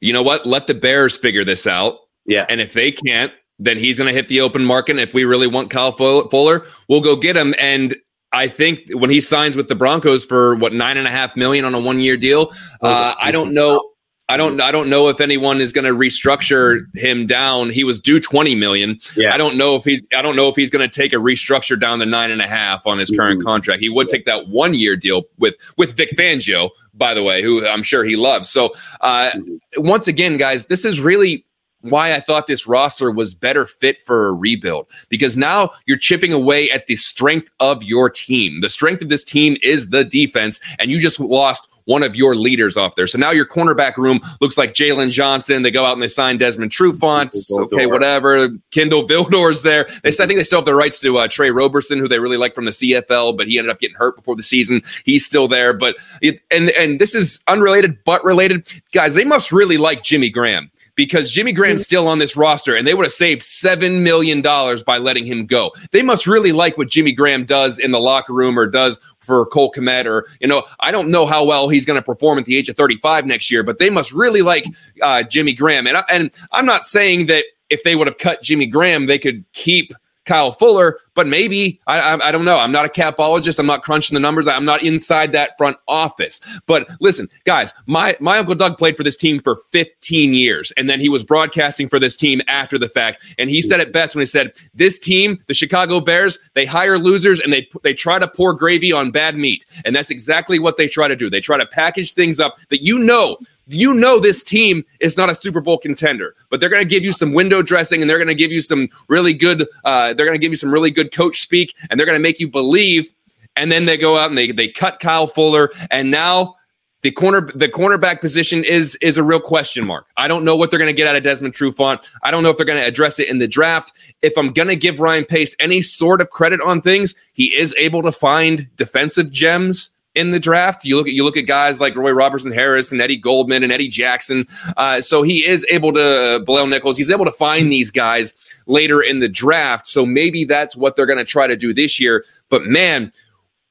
you 0.00 0.12
know 0.12 0.22
what, 0.22 0.46
let 0.46 0.68
the 0.68 0.74
Bears 0.74 1.18
figure 1.18 1.44
this 1.44 1.66
out. 1.66 1.96
Yeah. 2.26 2.46
And 2.48 2.60
if 2.60 2.74
they 2.74 2.92
can't, 2.92 3.32
then 3.58 3.76
he's 3.76 3.98
going 3.98 4.06
to 4.06 4.14
hit 4.14 4.28
the 4.28 4.40
open 4.40 4.64
market. 4.64 4.92
And 4.92 5.00
if 5.00 5.14
we 5.14 5.24
really 5.24 5.48
want 5.48 5.70
Kyle 5.70 5.90
Fuller, 5.92 6.64
we'll 6.88 7.00
go 7.00 7.16
get 7.16 7.36
him. 7.36 7.54
And 7.58 7.96
I 8.32 8.48
think 8.48 8.80
when 8.92 9.10
he 9.10 9.20
signs 9.20 9.56
with 9.56 9.68
the 9.68 9.74
Broncos 9.74 10.26
for 10.26 10.54
what 10.56 10.72
nine 10.72 10.96
and 10.96 11.06
a 11.06 11.10
half 11.10 11.34
million 11.36 11.64
on 11.64 11.74
a 11.74 11.80
one 11.80 12.00
year 12.00 12.16
deal, 12.16 12.52
uh, 12.82 13.14
I 13.20 13.30
don't 13.30 13.54
know. 13.54 13.82
I 14.30 14.36
don't 14.36 14.60
I 14.60 14.70
don't 14.70 14.90
know 14.90 15.08
if 15.08 15.22
anyone 15.22 15.58
is 15.62 15.72
going 15.72 15.86
to 15.86 15.94
restructure 15.94 16.80
him 16.94 17.26
down. 17.26 17.70
He 17.70 17.82
was 17.82 17.98
due 17.98 18.20
twenty 18.20 18.54
million. 18.54 19.00
Yeah. 19.16 19.32
I 19.32 19.38
don't 19.38 19.56
know 19.56 19.74
if 19.74 19.84
he's 19.84 20.02
I 20.14 20.20
don't 20.20 20.36
know 20.36 20.48
if 20.48 20.56
he's 20.56 20.68
going 20.68 20.86
to 20.86 20.94
take 20.94 21.14
a 21.14 21.16
restructure 21.16 21.80
down 21.80 22.00
to 22.00 22.06
nine 22.06 22.30
and 22.30 22.42
a 22.42 22.46
half 22.46 22.86
on 22.86 22.98
his 22.98 23.10
current 23.10 23.38
mm-hmm. 23.38 23.48
contract. 23.48 23.80
He 23.80 23.88
would 23.88 24.08
take 24.08 24.26
that 24.26 24.48
one 24.48 24.74
year 24.74 24.96
deal 24.96 25.22
with 25.38 25.54
with 25.78 25.96
Vic 25.96 26.10
Fangio, 26.10 26.68
by 26.92 27.14
the 27.14 27.22
way, 27.22 27.42
who 27.42 27.66
I'm 27.66 27.82
sure 27.82 28.04
he 28.04 28.16
loves. 28.16 28.50
So 28.50 28.74
uh, 29.00 29.30
mm-hmm. 29.30 29.86
once 29.88 30.06
again, 30.06 30.36
guys, 30.36 30.66
this 30.66 30.84
is 30.84 31.00
really 31.00 31.46
why 31.82 32.14
I 32.14 32.20
thought 32.20 32.46
this 32.46 32.66
roster 32.66 33.10
was 33.10 33.34
better 33.34 33.66
fit 33.66 34.00
for 34.02 34.28
a 34.28 34.32
rebuild 34.32 34.86
because 35.08 35.36
now 35.36 35.70
you're 35.86 35.98
chipping 35.98 36.32
away 36.32 36.70
at 36.70 36.86
the 36.86 36.96
strength 36.96 37.50
of 37.60 37.82
your 37.82 38.10
team. 38.10 38.60
The 38.60 38.70
strength 38.70 39.02
of 39.02 39.08
this 39.08 39.24
team 39.24 39.56
is 39.62 39.90
the 39.90 40.04
defense, 40.04 40.60
and 40.78 40.90
you 40.90 41.00
just 41.00 41.20
lost 41.20 41.68
one 41.88 42.02
of 42.02 42.14
your 42.14 42.36
leaders 42.36 42.76
off 42.76 42.96
there. 42.96 43.06
So 43.06 43.16
now 43.16 43.30
your 43.30 43.46
cornerback 43.46 43.96
room 43.96 44.20
looks 44.42 44.58
like 44.58 44.74
Jaylon 44.74 45.10
Johnson. 45.10 45.62
They 45.62 45.70
go 45.70 45.86
out 45.86 45.94
and 45.94 46.02
they 46.02 46.08
sign 46.08 46.36
Desmond 46.36 46.70
Trufant. 46.70 47.34
Okay, 47.50 47.86
whatever. 47.86 48.50
Kindle 48.70 49.08
Vildor's 49.08 49.62
there. 49.62 49.88
They, 50.02 50.10
I 50.10 50.12
think 50.12 50.34
they 50.34 50.44
still 50.44 50.58
have 50.58 50.66
the 50.66 50.74
rights 50.74 51.00
to 51.00 51.16
uh, 51.16 51.28
Tre 51.28 51.48
Roberson, 51.48 51.98
who 51.98 52.06
they 52.06 52.18
really 52.18 52.36
like 52.36 52.54
from 52.54 52.66
the 52.66 52.72
CFL, 52.72 53.38
but 53.38 53.48
he 53.48 53.58
ended 53.58 53.70
up 53.70 53.80
getting 53.80 53.96
hurt 53.96 54.16
before 54.16 54.36
the 54.36 54.42
season. 54.42 54.82
He's 55.06 55.24
still 55.24 55.48
there. 55.48 55.72
But 55.72 55.96
it, 56.20 56.42
and 56.50 56.68
and 56.70 57.00
this 57.00 57.14
is 57.14 57.42
unrelated 57.48 58.04
but 58.04 58.22
related, 58.22 58.68
guys. 58.92 59.14
They 59.14 59.24
must 59.24 59.50
really 59.50 59.78
like 59.78 60.02
Jimmy 60.02 60.28
Graham 60.28 60.70
because 60.98 61.30
Jimmy 61.30 61.52
Graham's 61.52 61.84
still 61.84 62.08
on 62.08 62.18
this 62.18 62.36
roster 62.36 62.74
and 62.74 62.84
they 62.84 62.92
would 62.92 63.04
have 63.04 63.12
saved 63.12 63.42
$7 63.42 64.02
million 64.02 64.42
by 64.42 64.98
letting 64.98 65.24
him 65.24 65.46
go. 65.46 65.70
They 65.92 66.02
must 66.02 66.26
really 66.26 66.50
like 66.50 66.76
what 66.76 66.88
Jimmy 66.88 67.12
Graham 67.12 67.44
does 67.44 67.78
in 67.78 67.92
the 67.92 68.00
locker 68.00 68.32
room 68.32 68.58
or 68.58 68.66
does 68.66 68.98
for 69.20 69.46
Cole 69.46 69.70
Kmet 69.70 70.06
or, 70.06 70.26
you 70.40 70.48
know, 70.48 70.64
I 70.80 70.90
don't 70.90 71.10
know 71.10 71.24
how 71.24 71.44
well 71.44 71.68
he's 71.68 71.86
going 71.86 72.00
to 72.00 72.04
perform 72.04 72.40
at 72.40 72.46
the 72.46 72.56
age 72.56 72.68
of 72.68 72.76
35 72.76 73.26
next 73.26 73.48
year, 73.48 73.62
but 73.62 73.78
they 73.78 73.90
must 73.90 74.10
really 74.10 74.42
like 74.42 74.66
uh, 75.00 75.22
Jimmy 75.22 75.52
Graham. 75.52 75.86
And, 75.86 75.98
I, 75.98 76.04
and 76.10 76.32
I'm 76.50 76.66
not 76.66 76.84
saying 76.84 77.26
that 77.26 77.44
if 77.70 77.84
they 77.84 77.94
would 77.94 78.08
have 78.08 78.18
cut 78.18 78.42
Jimmy 78.42 78.66
Graham, 78.66 79.06
they 79.06 79.20
could 79.20 79.44
keep– 79.52 79.92
Kyle 80.28 80.52
Fuller, 80.52 81.00
but 81.18 81.26
maybe 81.26 81.80
I, 81.88 81.98
I, 81.98 82.28
I 82.28 82.30
don't 82.30 82.44
know. 82.44 82.58
I'm 82.58 82.70
not 82.70 82.84
a 82.84 82.88
capologist. 82.88 83.58
I'm 83.58 83.66
not 83.66 83.82
crunching 83.82 84.14
the 84.14 84.20
numbers. 84.20 84.46
I'm 84.46 84.64
not 84.64 84.84
inside 84.84 85.32
that 85.32 85.58
front 85.58 85.76
office. 85.88 86.40
But 86.68 86.88
listen, 87.00 87.28
guys, 87.42 87.74
my 87.86 88.16
my 88.20 88.38
uncle 88.38 88.54
Doug 88.54 88.78
played 88.78 88.96
for 88.96 89.02
this 89.02 89.16
team 89.16 89.40
for 89.40 89.56
15 89.72 90.32
years, 90.32 90.70
and 90.76 90.88
then 90.88 91.00
he 91.00 91.08
was 91.08 91.24
broadcasting 91.24 91.88
for 91.88 91.98
this 91.98 92.14
team 92.14 92.40
after 92.46 92.78
the 92.78 92.88
fact. 92.88 93.34
And 93.36 93.50
he 93.50 93.60
said 93.60 93.80
it 93.80 93.92
best 93.92 94.14
when 94.14 94.22
he 94.22 94.26
said, 94.26 94.52
"This 94.74 94.96
team, 94.96 95.42
the 95.48 95.54
Chicago 95.54 95.98
Bears, 95.98 96.38
they 96.54 96.64
hire 96.64 97.00
losers 97.00 97.40
and 97.40 97.52
they 97.52 97.68
they 97.82 97.94
try 97.94 98.20
to 98.20 98.28
pour 98.28 98.54
gravy 98.54 98.92
on 98.92 99.10
bad 99.10 99.36
meat, 99.36 99.66
and 99.84 99.96
that's 99.96 100.10
exactly 100.10 100.60
what 100.60 100.76
they 100.76 100.86
try 100.86 101.08
to 101.08 101.16
do. 101.16 101.28
They 101.28 101.40
try 101.40 101.58
to 101.58 101.66
package 101.66 102.12
things 102.12 102.38
up 102.38 102.58
that 102.68 102.84
you 102.84 102.96
know 102.96 103.38
you 103.68 103.92
know 103.92 104.18
this 104.18 104.42
team 104.42 104.84
is 105.00 105.16
not 105.16 105.28
a 105.28 105.34
Super 105.34 105.60
Bowl 105.60 105.78
contender, 105.78 106.34
but 106.48 106.58
they're 106.58 106.68
going 106.68 106.82
to 106.82 106.88
give 106.88 107.04
you 107.04 107.12
some 107.12 107.34
window 107.34 107.62
dressing 107.62 108.00
and 108.00 108.08
they're 108.08 108.18
going 108.18 108.28
to 108.28 108.34
give 108.34 108.50
you 108.50 108.60
some 108.60 108.88
really 109.08 109.34
good. 109.34 109.66
Uh, 109.84 110.14
they're 110.14 110.26
going 110.26 110.38
to 110.38 110.38
give 110.38 110.52
you 110.52 110.56
some 110.56 110.72
really 110.72 110.90
good 110.90 111.07
coach 111.08 111.40
speak, 111.40 111.74
and 111.90 111.98
they're 111.98 112.06
going 112.06 112.18
to 112.18 112.22
make 112.22 112.40
you 112.40 112.48
believe. 112.48 113.12
And 113.56 113.72
then 113.72 113.86
they 113.86 113.96
go 113.96 114.16
out 114.16 114.30
and 114.30 114.38
they 114.38 114.52
they 114.52 114.68
cut 114.68 115.00
Kyle 115.00 115.26
Fuller, 115.26 115.70
and 115.90 116.10
now 116.10 116.54
the 117.02 117.10
corner 117.10 117.50
the 117.54 117.68
cornerback 117.68 118.20
position 118.20 118.64
is 118.64 118.96
is 118.96 119.18
a 119.18 119.22
real 119.22 119.40
question 119.40 119.86
mark. 119.86 120.06
I 120.16 120.28
don't 120.28 120.44
know 120.44 120.56
what 120.56 120.70
they're 120.70 120.78
going 120.78 120.92
to 120.92 120.96
get 120.96 121.06
out 121.06 121.16
of 121.16 121.22
Desmond 121.22 121.54
Trufant. 121.54 122.06
I 122.22 122.30
don't 122.30 122.42
know 122.42 122.50
if 122.50 122.56
they're 122.56 122.66
going 122.66 122.80
to 122.80 122.86
address 122.86 123.18
it 123.18 123.28
in 123.28 123.38
the 123.38 123.48
draft. 123.48 123.92
If 124.22 124.36
I'm 124.36 124.52
going 124.52 124.68
to 124.68 124.76
give 124.76 125.00
Ryan 125.00 125.24
Pace 125.24 125.54
any 125.60 125.82
sort 125.82 126.20
of 126.20 126.30
credit 126.30 126.60
on 126.60 126.82
things, 126.82 127.14
he 127.32 127.54
is 127.54 127.74
able 127.78 128.02
to 128.02 128.12
find 128.12 128.68
defensive 128.76 129.30
gems 129.30 129.90
in 130.18 130.32
the 130.32 130.40
draft. 130.40 130.84
You 130.84 130.96
look 130.96 131.06
at 131.06 131.14
you 131.14 131.24
look 131.24 131.36
at 131.36 131.42
guys 131.42 131.80
like 131.80 131.94
Roy 131.96 132.10
Robertson 132.10 132.52
Harris 132.52 132.92
and 132.92 133.00
Eddie 133.00 133.16
Goldman 133.16 133.62
and 133.62 133.72
Eddie 133.72 133.88
Jackson. 133.88 134.46
Uh, 134.76 135.00
so 135.00 135.22
he 135.22 135.46
is 135.46 135.64
able 135.70 135.92
to 135.92 136.42
Bilal 136.44 136.66
Nichols. 136.66 136.96
He's 136.96 137.10
able 137.10 137.24
to 137.24 137.32
find 137.32 137.72
these 137.72 137.90
guys 137.90 138.34
later 138.66 139.00
in 139.00 139.20
the 139.20 139.28
draft. 139.28 139.86
So 139.86 140.04
maybe 140.04 140.44
that's 140.44 140.76
what 140.76 140.96
they're 140.96 141.06
going 141.06 141.18
to 141.18 141.24
try 141.24 141.46
to 141.46 141.56
do 141.56 141.72
this 141.72 141.98
year. 141.98 142.24
But 142.48 142.64
man, 142.64 143.12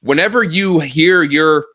whenever 0.00 0.42
you 0.42 0.80
hear 0.80 1.22
your 1.22 1.66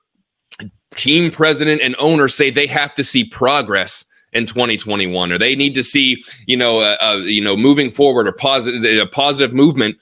team 0.96 1.32
president 1.32 1.82
and 1.82 1.96
owner 2.00 2.28
say 2.28 2.50
they 2.50 2.68
have 2.68 2.94
to 2.96 3.04
see 3.04 3.24
progress 3.24 4.06
in 4.32 4.46
2021 4.46 5.32
or 5.32 5.38
they 5.38 5.56
need 5.56 5.74
to 5.74 5.84
see 5.84 6.24
you 6.46 6.58
know 6.58 6.80
uh, 6.80 6.98
uh, 7.02 7.16
you 7.24 7.42
know 7.42 7.56
moving 7.56 7.90
forward 7.90 8.28
or 8.28 8.32
positive 8.32 8.84
a 8.84 9.06
positive 9.06 9.56
movement 9.56 9.98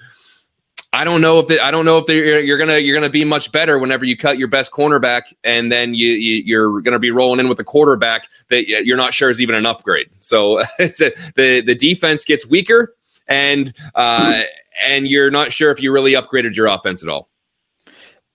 I 0.93 1.05
don't 1.05 1.21
know 1.21 1.39
if 1.39 1.47
they, 1.47 1.57
I 1.57 1.71
don't 1.71 1.85
know 1.85 1.99
if 1.99 2.09
you're 2.09 2.57
gonna 2.57 2.77
you're 2.77 2.95
gonna 2.95 3.09
be 3.09 3.23
much 3.23 3.51
better 3.51 3.79
whenever 3.79 4.03
you 4.03 4.17
cut 4.17 4.37
your 4.37 4.49
best 4.49 4.73
cornerback 4.73 5.33
and 5.43 5.71
then 5.71 5.93
you, 5.93 6.09
you 6.11 6.59
are 6.59 6.81
gonna 6.81 6.99
be 6.99 7.11
rolling 7.11 7.39
in 7.39 7.47
with 7.47 7.59
a 7.59 7.63
quarterback 7.63 8.27
that 8.49 8.67
you're 8.67 8.97
not 8.97 9.13
sure 9.13 9.29
is 9.29 9.39
even 9.39 9.55
an 9.55 9.65
upgrade. 9.65 10.09
So 10.19 10.61
it's 10.79 11.01
a, 11.01 11.11
the 11.35 11.61
the 11.61 11.75
defense 11.75 12.25
gets 12.25 12.45
weaker 12.45 12.95
and 13.29 13.73
uh, 13.95 14.43
and 14.85 15.07
you're 15.07 15.31
not 15.31 15.53
sure 15.53 15.71
if 15.71 15.81
you 15.81 15.93
really 15.93 16.13
upgraded 16.13 16.55
your 16.55 16.67
offense 16.67 17.01
at 17.03 17.09
all. 17.09 17.30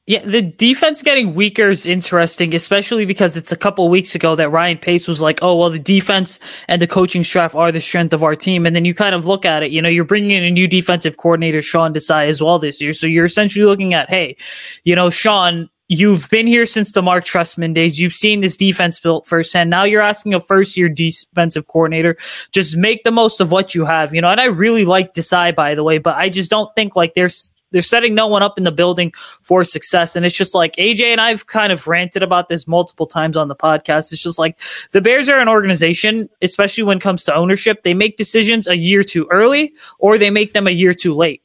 Yeah, 0.08 0.24
the 0.24 0.40
defense 0.40 1.02
getting 1.02 1.34
weaker 1.34 1.68
is 1.68 1.84
interesting, 1.84 2.54
especially 2.54 3.06
because 3.06 3.36
it's 3.36 3.50
a 3.50 3.56
couple 3.56 3.88
weeks 3.88 4.14
ago 4.14 4.36
that 4.36 4.50
Ryan 4.50 4.78
Pace 4.78 5.08
was 5.08 5.20
like, 5.20 5.40
"Oh, 5.42 5.56
well, 5.56 5.68
the 5.68 5.80
defense 5.80 6.38
and 6.68 6.80
the 6.80 6.86
coaching 6.86 7.24
staff 7.24 7.56
are 7.56 7.72
the 7.72 7.80
strength 7.80 8.12
of 8.12 8.22
our 8.22 8.36
team." 8.36 8.66
And 8.66 8.76
then 8.76 8.84
you 8.84 8.94
kind 8.94 9.16
of 9.16 9.26
look 9.26 9.44
at 9.44 9.64
it, 9.64 9.72
you 9.72 9.82
know, 9.82 9.88
you're 9.88 10.04
bringing 10.04 10.30
in 10.30 10.44
a 10.44 10.50
new 10.52 10.68
defensive 10.68 11.16
coordinator, 11.16 11.60
Sean 11.60 11.92
Desai, 11.92 12.28
as 12.28 12.40
well 12.40 12.60
this 12.60 12.80
year. 12.80 12.92
So 12.92 13.08
you're 13.08 13.24
essentially 13.24 13.64
looking 13.64 13.94
at, 13.94 14.08
hey, 14.08 14.36
you 14.84 14.94
know, 14.94 15.10
Sean, 15.10 15.68
you've 15.88 16.30
been 16.30 16.46
here 16.46 16.66
since 16.66 16.92
the 16.92 17.02
Marc 17.02 17.24
Trestman 17.24 17.74
days. 17.74 17.98
You've 17.98 18.14
seen 18.14 18.42
this 18.42 18.56
defense 18.56 19.00
built 19.00 19.26
firsthand. 19.26 19.70
Now 19.70 19.82
you're 19.82 20.02
asking 20.02 20.34
a 20.34 20.40
first 20.40 20.76
year 20.76 20.88
defensive 20.88 21.66
coordinator. 21.66 22.16
Just 22.52 22.76
make 22.76 23.02
the 23.02 23.10
most 23.10 23.40
of 23.40 23.50
what 23.50 23.74
you 23.74 23.84
have, 23.84 24.14
you 24.14 24.20
know. 24.20 24.28
And 24.28 24.40
I 24.40 24.44
really 24.44 24.84
like 24.84 25.14
Desai, 25.14 25.52
by 25.52 25.74
the 25.74 25.82
way, 25.82 25.98
but 25.98 26.14
I 26.14 26.28
just 26.28 26.48
don't 26.48 26.72
think 26.76 26.94
like 26.94 27.14
there's 27.14 27.52
they're 27.76 27.82
setting 27.82 28.14
no 28.14 28.26
one 28.26 28.42
up 28.42 28.56
in 28.56 28.64
the 28.64 28.72
building 28.72 29.12
for 29.42 29.62
success. 29.64 30.16
And 30.16 30.24
it's 30.24 30.34
just 30.34 30.54
like 30.54 30.74
AJ 30.76 31.02
and 31.02 31.20
I've 31.20 31.46
kind 31.46 31.74
of 31.74 31.86
ranted 31.86 32.22
about 32.22 32.48
this 32.48 32.66
multiple 32.66 33.06
times 33.06 33.36
on 33.36 33.48
the 33.48 33.54
podcast. 33.54 34.12
It's 34.12 34.22
just 34.22 34.38
like 34.38 34.58
the 34.92 35.02
Bears 35.02 35.28
are 35.28 35.38
an 35.38 35.46
organization, 35.46 36.30
especially 36.40 36.84
when 36.84 36.96
it 36.96 37.02
comes 37.02 37.22
to 37.24 37.34
ownership. 37.34 37.82
They 37.82 37.92
make 37.92 38.16
decisions 38.16 38.66
a 38.66 38.78
year 38.78 39.04
too 39.04 39.28
early 39.30 39.74
or 39.98 40.16
they 40.16 40.30
make 40.30 40.54
them 40.54 40.66
a 40.66 40.70
year 40.70 40.94
too 40.94 41.12
late. 41.12 41.42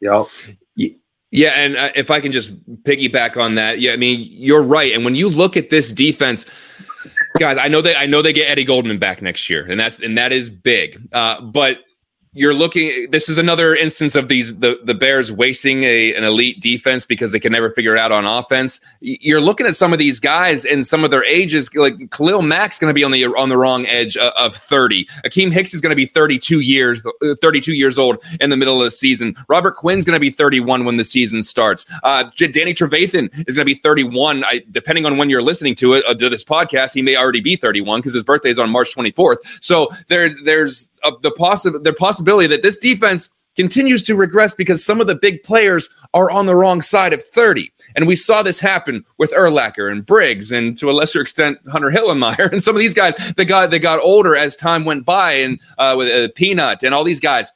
Yeah. 0.00 0.24
Yeah, 1.30 1.50
and 1.50 1.76
uh, 1.76 1.90
if 1.96 2.12
I 2.12 2.20
can 2.20 2.30
just 2.30 2.54
piggyback 2.84 3.36
on 3.36 3.56
that, 3.56 3.80
yeah, 3.80 3.92
I 3.92 3.96
mean 3.96 4.24
you're 4.30 4.62
right. 4.62 4.92
And 4.92 5.04
when 5.04 5.16
you 5.16 5.28
look 5.28 5.56
at 5.56 5.68
this 5.68 5.92
defense, 5.92 6.46
guys, 7.40 7.58
I 7.58 7.66
know 7.66 7.80
they 7.82 7.96
I 7.96 8.06
know 8.06 8.22
they 8.22 8.32
get 8.32 8.48
Eddie 8.48 8.62
Goldman 8.62 8.98
back 8.98 9.20
next 9.20 9.50
year, 9.50 9.66
and 9.68 9.80
that's 9.80 9.98
and 9.98 10.16
that 10.16 10.30
is 10.30 10.48
big. 10.48 11.00
Uh, 11.12 11.40
but 11.40 11.78
you're 12.34 12.54
looking 12.54 13.10
this 13.10 13.28
is 13.28 13.38
another 13.38 13.74
instance 13.74 14.14
of 14.14 14.28
these 14.28 14.54
the, 14.58 14.78
the 14.84 14.94
bears 14.94 15.30
wasting 15.30 15.84
a, 15.84 16.14
an 16.14 16.24
elite 16.24 16.60
defense 16.60 17.06
because 17.06 17.32
they 17.32 17.40
can 17.40 17.52
never 17.52 17.70
figure 17.70 17.94
it 17.94 17.98
out 17.98 18.12
on 18.12 18.26
offense. 18.26 18.80
You're 19.00 19.40
looking 19.40 19.66
at 19.66 19.76
some 19.76 19.92
of 19.92 19.98
these 19.98 20.18
guys 20.18 20.64
and 20.64 20.86
some 20.86 21.04
of 21.04 21.10
their 21.10 21.24
ages 21.24 21.72
like 21.74 22.10
khalil 22.10 22.42
mack's 22.42 22.78
going 22.78 22.90
to 22.90 22.94
be 22.94 23.04
on 23.04 23.12
the 23.12 23.24
on 23.26 23.48
the 23.48 23.56
wrong 23.56 23.86
edge 23.86 24.16
of, 24.16 24.32
of 24.34 24.56
30 24.56 25.06
akiem 25.24 25.52
hicks 25.52 25.72
is 25.72 25.80
going 25.80 25.90
to 25.90 25.96
be 25.96 26.06
32 26.06 26.60
years 26.60 27.00
uh, 27.22 27.34
32 27.40 27.72
years 27.72 27.98
old 27.98 28.22
in 28.40 28.50
the 28.50 28.56
middle 28.56 28.80
of 28.80 28.84
the 28.84 28.90
season. 28.90 29.34
Robert 29.48 29.76
quinn's 29.76 30.04
going 30.04 30.16
to 30.16 30.20
be 30.20 30.30
31 30.30 30.84
when 30.84 30.96
the 30.96 31.04
season 31.04 31.42
starts. 31.42 31.86
Uh, 32.02 32.24
danny 32.38 32.74
trevathan 32.74 33.30
is 33.48 33.56
going 33.56 33.64
to 33.66 33.74
be 33.74 33.74
31 33.74 34.44
I, 34.44 34.62
depending 34.72 35.06
on 35.06 35.16
when 35.18 35.30
you're 35.30 35.42
listening 35.42 35.74
to 35.76 35.94
it 35.94 36.04
uh, 36.06 36.14
to 36.14 36.28
this 36.28 36.42
podcast 36.42 36.94
he 36.94 37.02
may 37.02 37.16
already 37.16 37.40
be 37.40 37.54
31 37.54 38.00
because 38.00 38.14
his 38.14 38.24
birthday 38.24 38.50
is 38.50 38.58
on 38.58 38.70
march 38.70 38.94
24th 38.94 39.62
so 39.62 39.88
there 40.08 40.30
there's 40.44 40.88
the 41.22 41.30
possible 41.30 41.80
the 41.80 41.92
possibility 41.92 42.46
that 42.48 42.62
this 42.62 42.78
defense 42.78 43.28
continues 43.56 44.02
to 44.02 44.16
regress 44.16 44.54
because 44.54 44.84
some 44.84 45.00
of 45.00 45.06
the 45.06 45.14
big 45.14 45.42
players 45.42 45.88
are 46.12 46.30
on 46.30 46.46
the 46.46 46.56
wrong 46.56 46.82
side 46.82 47.12
of 47.12 47.22
30. 47.22 47.72
And 47.94 48.06
we 48.06 48.16
saw 48.16 48.42
this 48.42 48.58
happen 48.58 49.04
with 49.18 49.32
Urlacher 49.32 49.90
and 49.90 50.04
Briggs 50.04 50.50
and 50.50 50.76
to 50.78 50.90
a 50.90 50.92
lesser 50.92 51.20
extent 51.20 51.58
Hunter 51.70 51.90
Hillenmeyer 51.90 52.48
and 52.52 52.62
some 52.62 52.74
of 52.74 52.80
these 52.80 52.94
guys 52.94 53.14
that 53.36 53.44
got 53.44 53.70
they 53.70 53.78
got 53.78 54.00
older 54.00 54.36
as 54.36 54.56
time 54.56 54.84
went 54.84 55.04
by 55.04 55.32
and 55.32 55.60
uh, 55.78 55.94
with 55.96 56.08
uh, 56.08 56.32
Peanut 56.34 56.82
and 56.82 56.94
all 56.94 57.04
these 57.04 57.20
guys. 57.20 57.52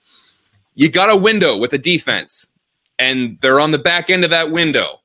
You 0.74 0.88
got 0.88 1.10
a 1.10 1.16
window 1.16 1.56
with 1.56 1.72
a 1.72 1.78
defense 1.78 2.50
and 2.98 3.38
they're 3.40 3.60
on 3.60 3.72
the 3.72 3.78
back 3.78 4.10
end 4.10 4.24
of 4.24 4.30
that 4.30 4.52
window. 4.52 5.00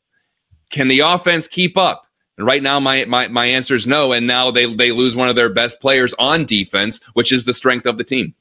Can 0.69 0.87
the 0.87 0.99
offense 0.99 1.47
keep 1.47 1.77
up? 1.77 2.07
And 2.37 2.47
right 2.47 2.63
now, 2.63 2.79
my, 2.79 3.05
my, 3.05 3.27
my 3.27 3.45
answer 3.45 3.75
is 3.75 3.85
no. 3.85 4.11
And 4.11 4.25
now 4.25 4.51
they, 4.51 4.73
they 4.73 4.91
lose 4.91 5.15
one 5.15 5.29
of 5.29 5.35
their 5.35 5.49
best 5.49 5.79
players 5.79 6.13
on 6.17 6.45
defense, 6.45 6.99
which 7.13 7.31
is 7.31 7.45
the 7.45 7.53
strength 7.53 7.85
of 7.85 7.97
the 7.97 8.03
team. 8.03 8.33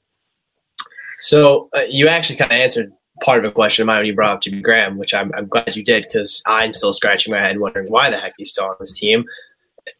So 1.20 1.68
uh, 1.76 1.82
you 1.88 2.08
actually 2.08 2.36
kind 2.36 2.52
of 2.52 2.56
answered 2.56 2.92
part 3.22 3.44
of 3.44 3.50
a 3.50 3.54
question 3.54 3.82
of 3.82 3.86
mine 3.86 3.98
when 3.98 4.06
you 4.06 4.14
brought 4.14 4.36
up 4.36 4.42
Jimmy 4.42 4.60
Graham, 4.60 4.98
which 4.98 5.14
I'm, 5.14 5.32
I'm 5.34 5.46
glad 5.46 5.76
you 5.76 5.84
did 5.84 6.04
because 6.04 6.42
I'm 6.46 6.74
still 6.74 6.92
scratching 6.92 7.32
my 7.32 7.40
head 7.40 7.60
wondering 7.60 7.90
why 7.90 8.10
the 8.10 8.16
heck 8.16 8.34
he's 8.36 8.50
still 8.50 8.64
on 8.64 8.76
this 8.80 8.98
team. 8.98 9.24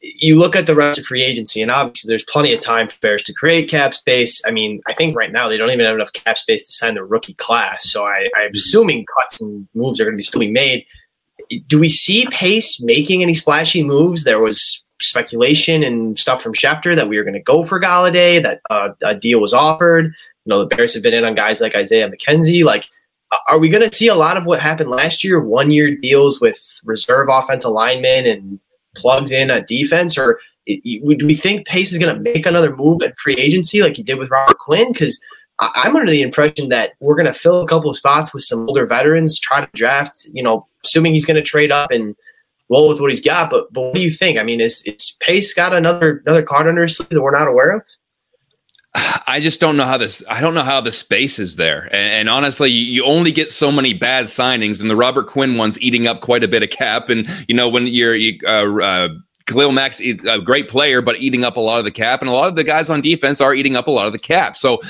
You 0.01 0.39
look 0.39 0.57
at 0.57 0.67
the 0.67 0.75
rest 0.75 0.99
of 0.99 1.07
free 1.07 1.23
agency, 1.23 1.61
and 1.61 1.71
obviously 1.71 2.09
there's 2.09 2.25
plenty 2.25 2.55
of 2.55 2.61
time 2.61 2.89
for 2.89 2.97
Bears 3.01 3.23
to 3.25 3.33
create 3.33 3.69
cap 3.69 3.95
space. 3.95 4.41
I 4.47 4.53
mean, 4.53 4.81
I 4.87 4.95
think 4.95 5.17
right 5.17 5.31
now 5.31 5.49
they 5.49 5.59
don't 5.59 5.71
even 5.71 5.85
have 5.85 5.95
enough 5.95 6.13
cap 6.13 6.39
space 6.39 6.67
to 6.67 6.73
sign 6.73 6.95
the 6.95 7.05
rookie 7.05 7.35
class. 7.35 7.91
So 7.91 8.05
I, 8.05 8.29
I'm 8.37 8.53
assuming 8.55 9.05
cuts 9.19 9.41
and 9.41 9.69
moves 9.75 10.01
are 10.01 10.05
going 10.05 10.15
to 10.15 10.17
be 10.17 10.23
still 10.23 10.41
being 10.41 10.53
made 10.53 10.87
do 11.61 11.79
we 11.79 11.89
see 11.89 12.27
Pace 12.31 12.81
making 12.81 13.23
any 13.23 13.35
splashy 13.35 13.83
moves? 13.83 14.25
There 14.25 14.41
was 14.41 14.85
speculation 15.01 15.83
and 15.83 16.19
stuff 16.19 16.43
from 16.43 16.55
Schefter 16.55 16.95
that 16.95 17.09
we 17.09 17.17
were 17.17 17.25
going 17.25 17.35
to 17.35 17.41
go 17.41 17.67
for 17.67 17.81
Golladay, 17.81 18.43
that 18.43 18.61
uh, 18.71 18.91
a 19.03 19.15
deal 19.15 19.41
was 19.41 19.53
offered. 19.53 20.07
You 20.07 20.51
know, 20.51 20.61
the 20.61 20.75
Bears 20.75 20.95
have 20.95 21.03
been 21.03 21.15
in 21.15 21.25
on 21.25 21.35
guys 21.35 21.61
like 21.61 21.75
Isaiah 21.75 22.11
McKenzie. 22.11 22.65
Like, 22.65 22.87
are 23.49 23.59
we 23.59 23.69
going 23.69 23.89
to 23.89 23.97
see 23.97 24.09
a 24.09 24.15
lot 24.15 24.37
of 24.37 24.45
what 24.45 24.61
happened 24.61 24.91
last 24.91 25.25
year? 25.25 25.41
One 25.41 25.71
year 25.71 25.97
deals 25.97 26.41
with 26.41 26.59
reserve 26.85 27.29
offensive 27.31 27.71
linemen 27.71 28.27
and 28.27 28.61
plugs 28.97 29.33
in 29.33 29.51
a 29.51 29.65
defense, 29.65 30.19
or 30.19 30.39
do 30.67 31.27
we 31.27 31.37
think 31.37 31.67
Pace 31.67 31.93
is 31.93 31.99
going 31.99 32.15
to 32.15 32.21
make 32.21 32.47
another 32.47 32.75
move 32.77 33.03
at 33.03 33.15
free 33.23 33.37
agency 33.37 33.83
like 33.83 33.97
he 33.97 34.03
did 34.03 34.19
with 34.19 34.31
Robert 34.31 34.59
Quinn? 34.59 34.93
Because 34.93 35.21
I'm 35.61 35.95
under 35.95 36.11
the 36.11 36.23
impression 36.23 36.71
that 36.71 36.93
we're 37.01 37.15
going 37.15 37.27
to 37.27 37.35
fill 37.35 37.63
a 37.63 37.69
couple 37.69 37.91
of 37.91 37.97
spots 37.97 38.35
with 38.35 38.43
some 38.43 38.69
older 38.69 38.87
veterans, 38.87 39.39
try 39.39 39.65
to 39.65 39.71
draft, 39.75 40.29
you 40.33 40.43
know, 40.43 40.67
assuming 40.85 41.15
he's 41.15 41.27
going 41.27 41.37
to 41.37 41.43
trade 41.43 41.71
up 41.71 41.91
and 41.91 42.17
roll 42.69 42.89
with 42.89 43.01
what 43.01 43.11
he's 43.11 43.21
got. 43.21 43.51
But 43.51 43.73
but 43.73 43.81
what 43.83 43.95
do 43.95 44.03
you 44.03 44.11
think? 44.11 44.39
I 44.39 44.43
mean, 44.43 44.61
is 44.61 44.83
is 44.83 45.17
Pace 45.21 45.55
got 45.55 45.75
another 45.75 46.23
another 46.27 46.43
card 46.43 46.67
under 46.67 46.83
his 46.83 46.97
sleeve 46.97 47.11
that 47.11 47.23
we're 47.23 47.39
not 47.39 47.49
aware 47.49 47.77
of? 47.77 47.83
I 49.27 49.41
just 49.41 49.61
don't 49.61 49.77
know 49.77 49.85
how 49.85 49.97
this. 49.97 50.23
I 50.29 50.41
don't 50.41 50.55
know 50.55 50.63
how 50.63 50.81
the 50.81 50.93
space 50.93 51.39
is 51.39 51.57
there, 51.57 51.85
and, 51.85 52.13
and 52.13 52.29
honestly, 52.29 52.71
you, 52.71 52.85
you, 52.85 53.05
only 53.05 53.33
get 53.33 53.51
so 53.51 53.73
many 53.73 53.95
bad 53.95 54.27
signings, 54.27 54.81
and 54.81 54.91
the 54.91 54.97
Robert 54.97 55.29
Quinn 55.29 55.57
one's 55.57 55.81
eating 55.81 56.07
up 56.07 56.21
quite 56.21 56.45
a 56.45 56.49
bit 56.49 56.63
of 56.63 56.71
cap. 56.71 57.09
And 57.09 57.27
you 57.49 57.55
know 57.55 57.69
when 57.69 57.87
you're 57.87 58.15
you, 58.15 58.39
uh, 58.45 58.81
uh, 58.81 59.09
Khalil 59.47 59.73
Mack's 59.73 59.99
is 60.01 60.23
a 60.25 60.41
great 60.41 60.69
player, 60.69 61.01
but 61.01 61.17
eating 61.17 61.43
up 61.43 61.57
a 61.57 61.61
lot 61.61 61.79
of 61.79 61.85
the 61.85 61.91
cap, 61.91 62.21
and 62.21 62.29
a 62.29 62.35
lot 62.35 62.49
of 62.49 62.57
the 62.57 62.65
guys 62.65 62.91
on 62.91 63.01
defense 63.01 63.41
are 63.41 63.55
eating 63.55 63.77
up 63.77 63.87
a 63.87 63.91
lot 63.91 64.07
of 64.07 64.13
the 64.13 64.19
cap. 64.19 64.57
So 64.57 64.83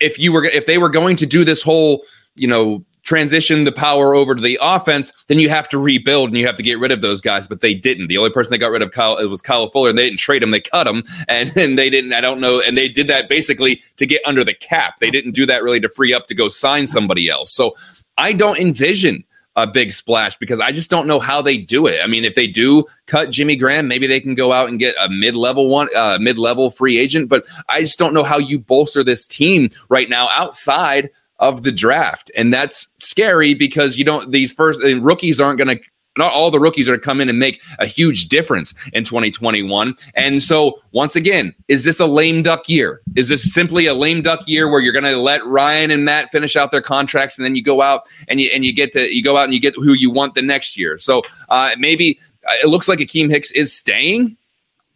if 0.00 0.18
you 0.18 0.32
were 0.32 0.44
if 0.44 0.66
they 0.66 0.78
were 0.78 0.88
going 0.88 1.16
to 1.16 1.26
do 1.26 1.44
this 1.44 1.62
whole 1.62 2.02
you 2.34 2.48
know 2.48 2.84
transition 3.06 3.64
the 3.64 3.72
power 3.72 4.14
over 4.14 4.34
to 4.34 4.42
the 4.42 4.58
offense, 4.60 5.12
then 5.28 5.38
you 5.38 5.48
have 5.48 5.68
to 5.68 5.78
rebuild 5.78 6.28
and 6.28 6.36
you 6.36 6.44
have 6.44 6.56
to 6.56 6.62
get 6.62 6.78
rid 6.78 6.90
of 6.90 7.00
those 7.00 7.20
guys. 7.20 7.46
But 7.46 7.60
they 7.60 7.72
didn't. 7.72 8.08
The 8.08 8.18
only 8.18 8.30
person 8.30 8.50
they 8.50 8.58
got 8.58 8.72
rid 8.72 8.82
of 8.82 8.90
Kyle, 8.90 9.16
was 9.28 9.40
Kyle 9.40 9.70
Fuller, 9.70 9.90
and 9.90 9.98
they 9.98 10.04
didn't 10.04 10.18
trade 10.18 10.42
him. 10.42 10.50
They 10.50 10.60
cut 10.60 10.86
him, 10.86 11.04
and, 11.28 11.56
and 11.56 11.78
they 11.78 11.88
didn't. 11.88 12.12
I 12.12 12.20
don't 12.20 12.40
know. 12.40 12.60
And 12.60 12.76
they 12.76 12.88
did 12.88 13.06
that 13.06 13.28
basically 13.28 13.80
to 13.96 14.06
get 14.06 14.20
under 14.26 14.44
the 14.44 14.54
cap. 14.54 14.98
They 15.00 15.10
didn't 15.10 15.32
do 15.32 15.46
that 15.46 15.62
really 15.62 15.80
to 15.80 15.88
free 15.88 16.12
up 16.12 16.26
to 16.26 16.34
go 16.34 16.48
sign 16.48 16.86
somebody 16.86 17.28
else. 17.28 17.54
So 17.54 17.74
I 18.18 18.32
don't 18.32 18.58
envision 18.58 19.24
a 19.56 19.66
big 19.66 19.90
splash 19.90 20.36
because 20.36 20.60
I 20.60 20.70
just 20.70 20.90
don't 20.90 21.06
know 21.06 21.18
how 21.18 21.40
they 21.40 21.56
do 21.56 21.86
it. 21.86 22.00
I 22.02 22.06
mean, 22.06 22.24
if 22.24 22.34
they 22.34 22.46
do 22.46 22.84
cut 23.06 23.30
Jimmy 23.30 23.56
Graham, 23.56 23.88
maybe 23.88 24.06
they 24.06 24.20
can 24.20 24.34
go 24.34 24.52
out 24.52 24.68
and 24.68 24.78
get 24.78 24.94
a 25.02 25.08
mid-level 25.08 25.68
one, 25.68 25.88
uh, 25.96 26.18
mid-level 26.20 26.70
free 26.70 26.98
agent. 26.98 27.28
But 27.28 27.46
I 27.68 27.80
just 27.80 27.98
don't 27.98 28.14
know 28.14 28.22
how 28.22 28.38
you 28.38 28.58
bolster 28.58 29.02
this 29.02 29.26
team 29.26 29.70
right 29.88 30.08
now 30.10 30.28
outside 30.30 31.10
of 31.38 31.62
the 31.62 31.72
draft, 31.72 32.30
and 32.36 32.52
that's 32.52 32.86
scary 32.98 33.54
because 33.54 33.98
you 33.98 34.04
don't. 34.04 34.30
These 34.30 34.52
first 34.52 34.82
rookies 34.82 35.40
aren't 35.40 35.58
going 35.58 35.78
to 35.78 35.84
not 36.16 36.32
all 36.32 36.50
the 36.50 36.60
rookies 36.60 36.88
are 36.88 36.96
to 36.96 37.02
come 37.02 37.20
in 37.20 37.28
and 37.28 37.38
make 37.38 37.60
a 37.78 37.86
huge 37.86 38.28
difference 38.28 38.74
in 38.92 39.04
2021. 39.04 39.94
And 40.14 40.42
so, 40.42 40.80
once 40.92 41.16
again, 41.16 41.54
is 41.68 41.84
this 41.84 42.00
a 42.00 42.06
lame 42.06 42.42
duck 42.42 42.68
year? 42.68 43.02
Is 43.16 43.28
this 43.28 43.52
simply 43.52 43.86
a 43.86 43.94
lame 43.94 44.22
duck 44.22 44.46
year 44.48 44.68
where 44.68 44.80
you're 44.80 44.92
going 44.92 45.04
to 45.04 45.16
let 45.16 45.44
Ryan 45.46 45.90
and 45.90 46.04
Matt 46.04 46.30
finish 46.32 46.56
out 46.56 46.70
their 46.70 46.80
contracts 46.80 47.38
and 47.38 47.44
then 47.44 47.54
you 47.54 47.62
go 47.62 47.82
out 47.82 48.08
and 48.28 48.40
you 48.40 48.50
and 48.52 48.64
you 48.64 48.72
get 48.72 48.92
the 48.92 49.14
you 49.14 49.22
go 49.22 49.36
out 49.36 49.44
and 49.44 49.54
you 49.54 49.60
get 49.60 49.74
who 49.76 49.92
you 49.92 50.10
want 50.10 50.34
the 50.34 50.42
next 50.42 50.76
year? 50.76 50.98
So 50.98 51.22
uh, 51.48 51.70
maybe 51.78 52.18
uh, 52.48 52.54
it 52.62 52.68
looks 52.68 52.88
like 52.88 52.98
Akiem 52.98 53.30
Hicks 53.30 53.50
is 53.52 53.72
staying, 53.72 54.36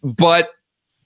but 0.03 0.51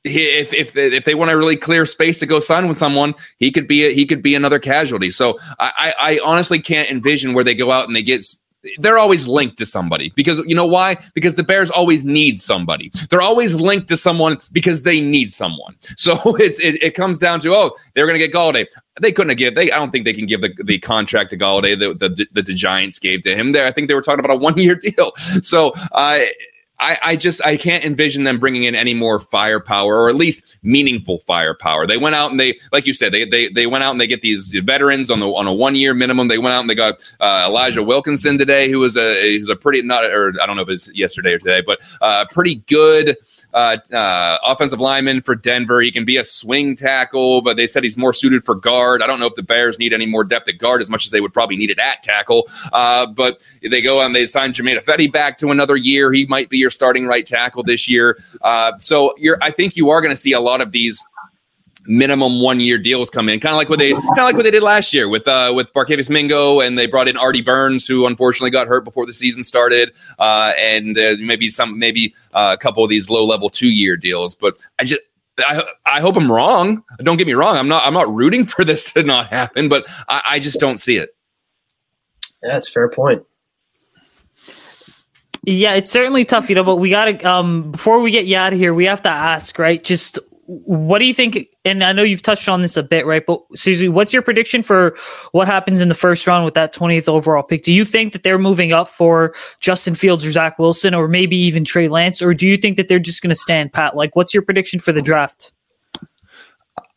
if 0.05 0.53
if 0.53 0.75
they, 0.75 0.95
if 0.95 1.05
they 1.05 1.15
want 1.15 1.31
to 1.31 1.37
really 1.37 1.57
clear 1.57 1.87
space 1.87 2.19
to 2.19 2.27
go 2.27 2.39
sign 2.39 2.69
with 2.69 2.77
someone, 2.77 3.15
he 3.39 3.51
could 3.51 3.67
be 3.67 3.85
a, 3.85 3.95
he 3.95 4.05
could 4.05 4.23
be 4.23 4.35
another 4.35 4.59
casualty. 4.59 5.11
So 5.11 5.39
I, 5.59 5.95
I 5.99 6.21
honestly 6.23 6.61
can't 6.61 6.91
envision 6.91 7.33
where 7.33 7.45
they 7.45 7.55
go 7.55 7.71
out 7.71 7.87
and 7.87 7.97
they 7.97 8.03
get 8.03 8.25
they're 8.79 8.99
always 8.99 9.29
linked 9.29 9.59
to 9.59 9.67
somebody 9.67 10.13
because 10.17 10.39
you 10.47 10.55
know 10.55 10.67
why? 10.67 10.97
Because 11.15 11.35
the 11.35 11.43
Bears 11.43 11.71
always 11.71 12.05
need 12.05 12.41
somebody. 12.41 12.91
They're 13.11 13.23
always 13.23 13.55
linked 13.55 13.89
to 13.89 13.97
someone 13.97 14.39
because 14.53 14.83
they 14.83 15.01
need 15.01 15.33
someone. 15.33 15.77
So 15.97 16.19
it's 16.37 16.59
it, 16.59 16.83
it 16.83 16.95
comes 16.95 17.19
down 17.19 17.41
to 17.41 17.55
oh 17.55 17.75
they're 17.95 18.05
going 18.05 18.19
to 18.19 18.27
get 18.27 18.35
Golladay. 18.35 18.67
They 19.01 19.11
couldn't 19.11 19.31
have 19.31 19.39
give. 19.39 19.55
They 19.55 19.73
I 19.73 19.77
don't 19.77 19.91
think 19.91 20.05
they 20.05 20.13
can 20.13 20.27
give 20.27 20.43
the, 20.43 20.53
the 20.65 20.79
contract 20.79 21.31
to 21.31 21.39
Golladay 21.39 21.79
that 21.79 21.99
the, 21.99 22.09
the, 22.09 22.27
the, 22.33 22.43
the 22.43 22.55
Giants 22.55 22.99
gave 22.99 23.23
to 23.23 23.35
him. 23.35 23.53
There 23.53 23.67
I 23.67 23.73
think 23.73 23.89
they 23.89 23.95
were 23.95 24.03
talking 24.03 24.23
about 24.23 24.35
a 24.35 24.39
one 24.39 24.59
year 24.59 24.75
deal. 24.87 25.13
So 25.41 25.73
uh, 25.93 26.25
I, 26.81 26.99
I 27.03 27.17
just 27.17 27.45
I 27.45 27.57
can't 27.57 27.85
envision 27.85 28.25
them 28.25 28.41
bringing 28.41 28.65
in 28.65 28.75
any 28.75 28.95
more 28.95 29.21
firepower 29.21 29.97
or 29.97 30.09
at 30.09 30.17
least 30.17 30.43
meaningful 30.63 31.19
firepower. 31.21 31.87
They 31.87 31.97
went 31.97 32.17
out 32.17 32.31
and 32.31 32.41
they, 32.41 32.59
like 32.73 32.87
you 32.87 32.93
said, 32.93 33.13
they 33.13 33.25
they, 33.25 33.49
they 33.49 33.67
went 33.67 33.85
out 33.85 33.93
and 33.93 34.01
they 34.01 34.07
get 34.07 34.23
these 34.23 34.53
veterans 34.65 35.09
on 35.09 35.21
the 35.21 35.29
on 35.29 35.47
a 35.47 35.55
one 35.55 35.77
year 35.77 35.95
minimum. 35.95 36.29
They 36.29 36.39
went 36.39 36.55
out 36.55 36.61
and 36.61 36.71
they 36.71 36.75
got 36.75 36.97
uh, 37.21 37.47
Elijah 37.47 37.83
Wilkinson 37.83 38.39
today, 38.39 38.69
who 38.71 38.81
was 38.81 38.97
a 38.97 39.39
who's 39.39 39.49
a 39.49 39.57
pretty 39.57 39.83
not 39.83 40.05
or 40.05 40.33
I 40.43 40.47
don't 40.47 40.57
know 40.57 40.63
if 40.63 40.69
it's 40.69 40.93
yesterday 40.95 41.35
or 41.35 41.39
today, 41.39 41.63
but 41.65 41.81
uh, 42.01 42.27
pretty 42.33 42.57
good 42.67 43.17
uh, 43.55 43.79
uh, 43.93 44.39
offensive 44.45 44.81
lineman 44.81 45.23
for 45.23 45.35
Denver. 45.35 45.81
He 45.81 45.93
can 45.93 46.05
be 46.05 46.17
a 46.17 46.25
swing 46.25 46.77
tackle, 46.77 47.41
but 47.41 47.57
they 47.57 47.67
said 47.67 47.85
he's 47.85 47.97
more 47.97 48.13
suited 48.13 48.45
for 48.45 48.55
guard. 48.55 49.01
I 49.01 49.07
don't 49.07 49.21
know 49.21 49.27
if 49.27 49.37
the 49.37 49.43
Bears 49.43 49.79
need 49.79 49.93
any 49.93 50.07
more 50.07 50.25
depth 50.25 50.49
at 50.49 50.59
guard 50.59 50.83
as 50.83 50.91
much 50.91 51.07
as 51.07 51.11
they 51.11 51.21
would 51.21 51.33
probably 51.33 51.57
need 51.57 51.71
it 51.71 51.79
at 51.79 52.03
tackle. 52.03 52.49
Uh, 52.73 53.07
but 53.07 53.47
they 53.63 53.81
go 53.81 54.03
and 54.03 54.15
they 54.15 54.27
sign 54.27 54.53
Germain 54.53 54.77
Ifedi 54.77 55.11
back 55.11 55.39
to 55.39 55.53
another 55.53 55.77
year. 55.77 56.13
He 56.13 56.27
might 56.27 56.51
be 56.51 56.59
your 56.59 56.71
starting 56.71 57.07
right 57.07 57.25
tackle 57.25 57.63
this 57.63 57.89
year. 57.89 58.19
Uh, 58.43 58.73
so 58.79 59.15
I 59.41 59.51
think 59.51 59.77
you 59.77 59.91
are 59.91 60.01
going 60.01 60.15
to 60.15 60.21
see 60.21 60.33
a 60.33 60.41
lot 60.41 60.61
of 60.61 60.73
these 60.73 61.05
minimum 61.87 62.41
one 62.41 62.61
year 62.61 62.79
deals 62.79 63.11
come 63.11 63.29
in, 63.29 63.41
kind 63.41 63.53
of 63.53 63.57
like 63.57 63.69
what 63.69 63.79
they 63.79 63.93
kind 63.93 64.19
of 64.19 64.25
like 64.25 64.35
what 64.35 64.45
they 64.45 64.51
did 64.51 64.63
last 64.63 64.93
year 64.93 65.09
with 65.09 65.27
uh, 65.29 65.53
with 65.55 65.73
Barkevious 65.73 66.11
Mingo, 66.11 66.61
and 66.61 66.79
they 66.79 66.87
brought 66.87 67.09
in 67.09 67.17
Artie 67.17 67.43
Burns, 67.43 67.87
who 67.87 68.07
unfortunately 68.07 68.51
got 68.51 68.67
hurt 68.67 68.85
before 68.85 69.07
the 69.07 69.13
season 69.13 69.45
started, 69.45 69.93
uh, 70.19 70.53
and 70.59 70.99
uh, 70.99 71.17
maybe 71.21 71.51
some 71.51 71.79
maybe 71.79 72.15
uh, 72.33 72.57
a 72.59 72.61
couple 72.61 72.83
of 72.83 72.91
these 72.91 73.11
low 73.11 73.25
level 73.25 73.51
two 73.51 73.69
year 73.69 73.97
deals. 73.97 74.35
But 74.35 74.57
I 74.79 74.85
just. 74.85 75.03
I, 75.37 75.65
I 75.85 76.01
hope 76.01 76.17
I'm 76.17 76.31
wrong. 76.31 76.85
Don't 77.03 77.17
get 77.17 77.27
me 77.27 77.33
wrong. 77.33 77.57
I'm 77.57 77.67
not. 77.67 77.85
I'm 77.85 77.93
not 77.93 78.09
rooting 78.15 78.45
for 78.45 78.65
this 78.65 78.93
to 78.93 79.03
not 79.03 79.27
happen, 79.27 79.69
but 79.69 79.85
I, 80.09 80.23
I 80.25 80.39
just 80.39 80.61
don't 80.61 80.77
see 80.77 80.97
it. 80.97 81.17
Yeah, 82.41 82.53
that's 82.53 82.69
fair 82.69 82.89
point. 82.89 83.25
Yeah, 85.47 85.75
it's 85.75 85.91
certainly 85.91 86.25
tough, 86.25 86.49
you 86.49 86.55
know, 86.55 86.65
but 86.65 86.77
we 86.77 86.89
got 86.89 87.05
to, 87.07 87.23
um, 87.25 87.71
before 87.73 88.01
we 88.01 88.11
get 88.11 88.25
you 88.25 88.37
out 88.37 88.55
of 88.55 88.59
here, 88.59 88.73
we 88.73 88.87
have 88.87 89.03
to 89.03 89.11
ask, 89.11 89.59
right? 89.59 89.83
Just 89.83 90.19
what 90.47 90.99
do 90.99 91.07
you 91.07 91.15
think? 91.15 91.49
And 91.65 91.83
I 91.83 91.93
know 91.93 92.03
you've 92.03 92.23
touched 92.23 92.49
on 92.49 92.63
this 92.63 92.77
a 92.77 92.83
bit, 92.83 93.07
right? 93.07 93.25
But 93.25 93.41
Susie, 93.55 93.89
what's 93.89 94.13
your 94.13 94.23
prediction 94.23 94.63
for 94.63 94.97
what 95.33 95.47
happens 95.47 95.81
in 95.81 95.89
the 95.89 95.95
first 95.95 96.27
round 96.27 96.45
with 96.45 96.55
that 96.55 96.75
20th 96.75 97.09
overall 97.09 97.43
pick? 97.43 97.63
Do 97.63 97.73
you 97.73 97.85
think 97.85 98.13
that 98.13 98.23
they're 98.23 98.39
moving 98.39 98.73
up 98.73 98.89
for 98.89 99.35
Justin 99.61 99.95
Fields 99.95 100.25
or 100.25 100.33
Zach 100.33 100.59
Wilson 100.59 100.95
or 100.95 101.09
maybe 101.09 101.37
even 101.37 101.65
Trey 101.65 101.89
Lance? 101.89 102.21
Or 102.21 102.35
do 102.35 102.47
you 102.47 102.57
think 102.57 102.77
that 102.77 102.89
they're 102.89 102.99
just 102.99 103.23
going 103.23 103.31
to 103.31 103.35
stand 103.35 103.73
pat? 103.73 103.97
Like, 103.97 104.17
what's 104.17 104.35
your 104.35 104.43
prediction 104.43 104.81
for 104.81 104.93
the 104.93 105.03
draft? 105.03 105.53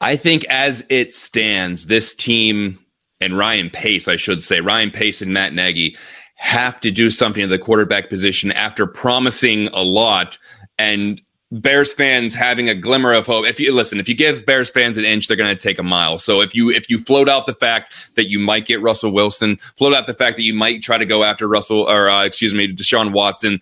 I 0.02 0.16
think 0.16 0.46
as 0.46 0.84
it 0.90 1.14
stands, 1.14 1.88
this 1.88 2.14
team 2.14 2.80
and 3.22 3.38
Ryan 3.38 3.70
Pace, 3.70 4.08
I 4.08 4.16
should 4.16 4.44
say, 4.44 4.60
Ryan 4.60 4.92
Pace 4.92 5.22
and 5.22 5.34
Matt 5.34 5.54
Nagy 5.54 5.98
have 6.36 6.80
to 6.82 6.92
do 6.92 7.10
something 7.10 7.44
at 7.44 7.50
the 7.50 7.58
quarterback 7.58 8.10
position 8.10 8.52
after 8.52 8.86
promising 8.86 9.68
a 9.70 9.82
lot 9.82 10.38
and 10.78 11.22
Bears 11.52 11.94
fans 11.94 12.34
having 12.34 12.68
a 12.68 12.76
glimmer 12.76 13.14
of 13.14 13.26
hope. 13.26 13.46
If 13.46 13.58
you 13.60 13.72
listen, 13.72 14.00
if 14.00 14.10
you 14.10 14.16
give 14.16 14.46
Bears 14.46 14.70
fans 14.70 14.98
an 14.98 15.06
inch, 15.06 15.28
they're 15.28 15.38
going 15.38 15.56
to 15.56 15.62
take 15.62 15.80
a 15.80 15.84
mile. 15.84 16.20
So 16.20 16.42
if 16.42 16.54
you 16.54 16.70
if 16.70 16.90
you 16.90 17.00
float 17.00 17.30
out 17.30 17.46
the 17.46 17.54
fact 17.54 17.94
that 18.16 18.30
you 18.30 18.38
might 18.38 18.66
get 18.66 18.82
Russell 18.82 19.12
Wilson, 19.12 19.58
float 19.78 19.94
out 19.94 20.08
the 20.08 20.14
fact 20.14 20.36
that 20.36 20.44
you 20.44 20.54
might 20.54 20.84
try 20.84 20.98
to 20.98 21.06
go 21.06 21.24
after 21.24 21.48
Russell 21.48 21.90
or 21.90 22.10
uh, 22.10 22.26
excuse 22.26 22.54
me, 22.54 22.68
Deshaun 22.74 23.14
Watson, 23.14 23.62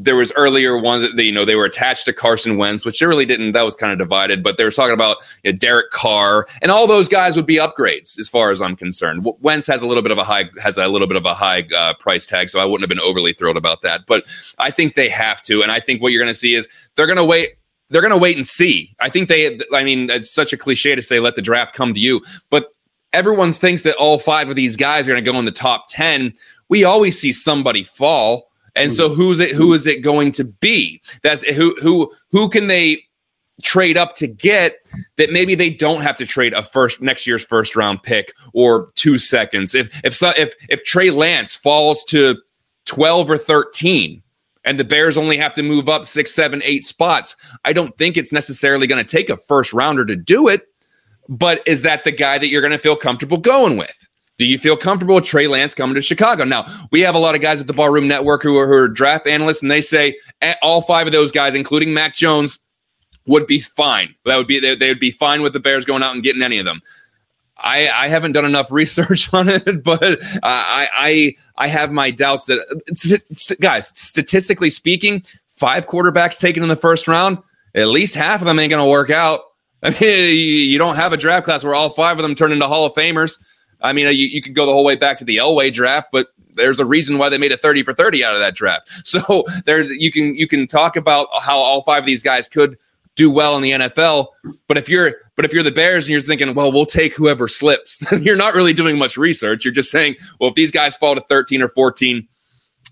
there 0.00 0.14
was 0.14 0.32
earlier 0.36 0.78
ones 0.78 1.02
that 1.02 1.16
they, 1.16 1.24
you 1.24 1.32
know 1.32 1.44
they 1.44 1.56
were 1.56 1.64
attached 1.64 2.04
to 2.04 2.12
Carson 2.12 2.56
Wentz, 2.56 2.84
which 2.84 3.00
they 3.00 3.06
really 3.06 3.26
didn't. 3.26 3.52
That 3.52 3.64
was 3.64 3.74
kind 3.74 3.92
of 3.92 3.98
divided, 3.98 4.44
but 4.44 4.56
they 4.56 4.62
were 4.62 4.70
talking 4.70 4.94
about 4.94 5.16
you 5.42 5.52
know, 5.52 5.58
Derek 5.58 5.90
Carr, 5.90 6.46
and 6.62 6.70
all 6.70 6.86
those 6.86 7.08
guys 7.08 7.34
would 7.34 7.46
be 7.46 7.56
upgrades 7.56 8.16
as 8.16 8.28
far 8.28 8.52
as 8.52 8.62
I'm 8.62 8.76
concerned. 8.76 9.26
Wentz 9.40 9.66
has 9.66 9.82
a 9.82 9.86
little 9.86 10.02
bit 10.02 10.12
of 10.12 10.18
a 10.18 10.24
high 10.24 10.44
has 10.62 10.76
a 10.76 10.86
little 10.86 11.08
bit 11.08 11.16
of 11.16 11.26
a 11.26 11.34
high 11.34 11.66
uh, 11.76 11.94
price 11.94 12.26
tag, 12.26 12.48
so 12.48 12.60
I 12.60 12.64
wouldn't 12.64 12.82
have 12.82 12.96
been 12.96 13.04
overly 13.04 13.32
thrilled 13.32 13.56
about 13.56 13.82
that. 13.82 14.02
But 14.06 14.26
I 14.58 14.70
think 14.70 14.94
they 14.94 15.08
have 15.08 15.42
to, 15.42 15.62
and 15.62 15.72
I 15.72 15.80
think 15.80 16.00
what 16.00 16.12
you're 16.12 16.22
going 16.22 16.32
to 16.32 16.38
see 16.38 16.54
is 16.54 16.68
they're 16.94 17.06
going 17.06 17.16
to 17.16 17.24
wait. 17.24 17.54
They're 17.90 18.02
going 18.02 18.12
to 18.12 18.18
wait 18.18 18.36
and 18.36 18.46
see. 18.46 18.94
I 19.00 19.08
think 19.08 19.28
they. 19.28 19.58
I 19.74 19.82
mean, 19.82 20.10
it's 20.10 20.30
such 20.30 20.52
a 20.52 20.56
cliche 20.56 20.94
to 20.94 21.02
say 21.02 21.18
let 21.18 21.34
the 21.34 21.42
draft 21.42 21.74
come 21.74 21.92
to 21.92 22.00
you, 22.00 22.22
but 22.50 22.68
everyone 23.12 23.50
thinks 23.50 23.82
that 23.82 23.96
all 23.96 24.18
five 24.18 24.48
of 24.48 24.54
these 24.54 24.76
guys 24.76 25.08
are 25.08 25.10
going 25.12 25.24
to 25.24 25.32
go 25.32 25.38
in 25.40 25.44
the 25.44 25.50
top 25.50 25.86
ten. 25.88 26.34
We 26.68 26.84
always 26.84 27.18
see 27.18 27.32
somebody 27.32 27.82
fall 27.82 28.47
and 28.78 28.90
hmm. 28.90 28.96
so 28.96 29.08
who's 29.08 29.40
it 29.40 29.50
who 29.50 29.68
hmm. 29.68 29.74
is 29.74 29.86
it 29.86 30.02
going 30.02 30.32
to 30.32 30.44
be? 30.44 31.02
That's 31.22 31.42
who 31.42 31.74
who 31.80 32.12
who 32.30 32.48
can 32.48 32.66
they 32.66 33.02
trade 33.62 33.96
up 33.96 34.14
to 34.14 34.26
get 34.26 34.76
that 35.16 35.32
maybe 35.32 35.54
they 35.54 35.70
don't 35.70 36.02
have 36.02 36.16
to 36.16 36.26
trade 36.26 36.52
a 36.52 36.62
first 36.62 37.00
next 37.00 37.26
year's 37.26 37.44
first 37.44 37.74
round 37.74 38.02
pick 38.02 38.32
or 38.52 38.88
two 38.94 39.18
seconds. 39.18 39.74
If 39.74 39.88
if 40.04 40.14
so, 40.14 40.32
if 40.36 40.54
if 40.68 40.84
Trey 40.84 41.10
Lance 41.10 41.56
falls 41.56 42.04
to 42.04 42.36
12 42.86 43.30
or 43.30 43.38
13 43.38 44.22
and 44.64 44.78
the 44.78 44.84
Bears 44.84 45.16
only 45.16 45.36
have 45.36 45.54
to 45.54 45.62
move 45.62 45.88
up 45.88 46.06
six, 46.06 46.34
seven, 46.34 46.62
eight 46.64 46.84
spots, 46.84 47.36
I 47.64 47.72
don't 47.72 47.96
think 47.96 48.16
it's 48.16 48.32
necessarily 48.32 48.86
going 48.86 49.04
to 49.04 49.16
take 49.16 49.30
a 49.30 49.36
first 49.36 49.72
rounder 49.72 50.04
to 50.06 50.16
do 50.16 50.48
it. 50.48 50.62
But 51.28 51.60
is 51.66 51.82
that 51.82 52.04
the 52.04 52.12
guy 52.12 52.38
that 52.38 52.48
you're 52.48 52.62
going 52.62 52.72
to 52.72 52.78
feel 52.78 52.96
comfortable 52.96 53.36
going 53.36 53.76
with? 53.76 54.07
Do 54.38 54.44
you 54.44 54.56
feel 54.56 54.76
comfortable 54.76 55.16
with 55.16 55.24
Trey 55.24 55.48
Lance 55.48 55.74
coming 55.74 55.96
to 55.96 56.00
Chicago? 56.00 56.44
Now, 56.44 56.66
we 56.92 57.00
have 57.00 57.16
a 57.16 57.18
lot 57.18 57.34
of 57.34 57.40
guys 57.40 57.60
at 57.60 57.66
the 57.66 57.72
Barroom 57.72 58.06
Network 58.06 58.42
who 58.42 58.56
are, 58.56 58.68
who 58.68 58.74
are 58.74 58.88
draft 58.88 59.26
analysts, 59.26 59.62
and 59.62 59.70
they 59.70 59.80
say 59.80 60.16
eh, 60.40 60.54
all 60.62 60.80
five 60.80 61.08
of 61.08 61.12
those 61.12 61.32
guys, 61.32 61.54
including 61.54 61.92
Mac 61.92 62.14
Jones, 62.14 62.60
would 63.26 63.46
be 63.46 63.58
fine. 63.58 64.14
That 64.24 64.36
would 64.36 64.46
be 64.46 64.60
they, 64.60 64.76
they 64.76 64.88
would 64.88 65.00
be 65.00 65.10
fine 65.10 65.42
with 65.42 65.52
the 65.52 65.60
Bears 65.60 65.84
going 65.84 66.02
out 66.02 66.14
and 66.14 66.22
getting 66.22 66.42
any 66.42 66.58
of 66.58 66.64
them. 66.64 66.80
I, 67.58 67.88
I 67.88 68.08
haven't 68.08 68.32
done 68.32 68.44
enough 68.44 68.70
research 68.72 69.32
on 69.34 69.48
it, 69.48 69.82
but 69.82 70.22
I, 70.42 70.88
I 70.94 71.36
I 71.56 71.66
have 71.66 71.90
my 71.90 72.10
doubts 72.10 72.46
that 72.46 73.56
guys, 73.60 73.88
statistically 73.98 74.70
speaking, 74.70 75.22
five 75.48 75.86
quarterbacks 75.86 76.38
taken 76.38 76.62
in 76.62 76.68
the 76.68 76.76
first 76.76 77.08
round, 77.08 77.38
at 77.74 77.88
least 77.88 78.14
half 78.14 78.40
of 78.40 78.46
them 78.46 78.58
ain't 78.58 78.70
going 78.70 78.84
to 78.84 78.90
work 78.90 79.10
out. 79.10 79.40
I 79.82 79.90
mean, 79.90 80.70
you 80.70 80.78
don't 80.78 80.96
have 80.96 81.12
a 81.12 81.16
draft 81.16 81.44
class 81.44 81.62
where 81.62 81.74
all 81.74 81.90
five 81.90 82.18
of 82.18 82.22
them 82.22 82.34
turn 82.34 82.52
into 82.52 82.66
Hall 82.66 82.86
of 82.86 82.94
Famers. 82.94 83.38
I 83.80 83.92
mean, 83.92 84.06
you, 84.06 84.26
you 84.26 84.42
could 84.42 84.54
go 84.54 84.66
the 84.66 84.72
whole 84.72 84.84
way 84.84 84.96
back 84.96 85.18
to 85.18 85.24
the 85.24 85.36
Elway 85.36 85.72
draft, 85.72 86.10
but 86.12 86.28
there's 86.54 86.80
a 86.80 86.86
reason 86.86 87.18
why 87.18 87.28
they 87.28 87.38
made 87.38 87.52
a 87.52 87.56
30 87.56 87.84
for 87.84 87.94
30 87.94 88.24
out 88.24 88.34
of 88.34 88.40
that 88.40 88.54
draft. 88.54 88.90
So 89.04 89.46
there's 89.64 89.88
you 89.90 90.12
can 90.12 90.34
you 90.34 90.46
can 90.46 90.66
talk 90.66 90.96
about 90.96 91.28
how 91.40 91.56
all 91.56 91.82
five 91.82 92.02
of 92.02 92.06
these 92.06 92.22
guys 92.22 92.46
could 92.48 92.76
do 93.14 93.30
well 93.30 93.56
in 93.56 93.62
the 93.62 93.70
NFL, 93.72 94.28
but 94.66 94.76
if 94.76 94.88
you're 94.88 95.14
but 95.34 95.44
if 95.44 95.52
you're 95.52 95.62
the 95.62 95.70
Bears 95.70 96.06
and 96.06 96.12
you're 96.12 96.20
thinking, 96.20 96.52
well, 96.54 96.70
we'll 96.70 96.84
take 96.84 97.14
whoever 97.14 97.48
slips, 97.48 97.98
then 98.10 98.22
you're 98.22 98.36
not 98.36 98.54
really 98.54 98.74
doing 98.74 98.98
much 98.98 99.16
research. 99.16 99.64
You're 99.64 99.72
just 99.72 99.90
saying, 99.90 100.16
well, 100.38 100.50
if 100.50 100.56
these 100.56 100.70
guys 100.70 100.96
fall 100.96 101.14
to 101.14 101.20
13 101.22 101.62
or 101.62 101.68
14, 101.70 102.26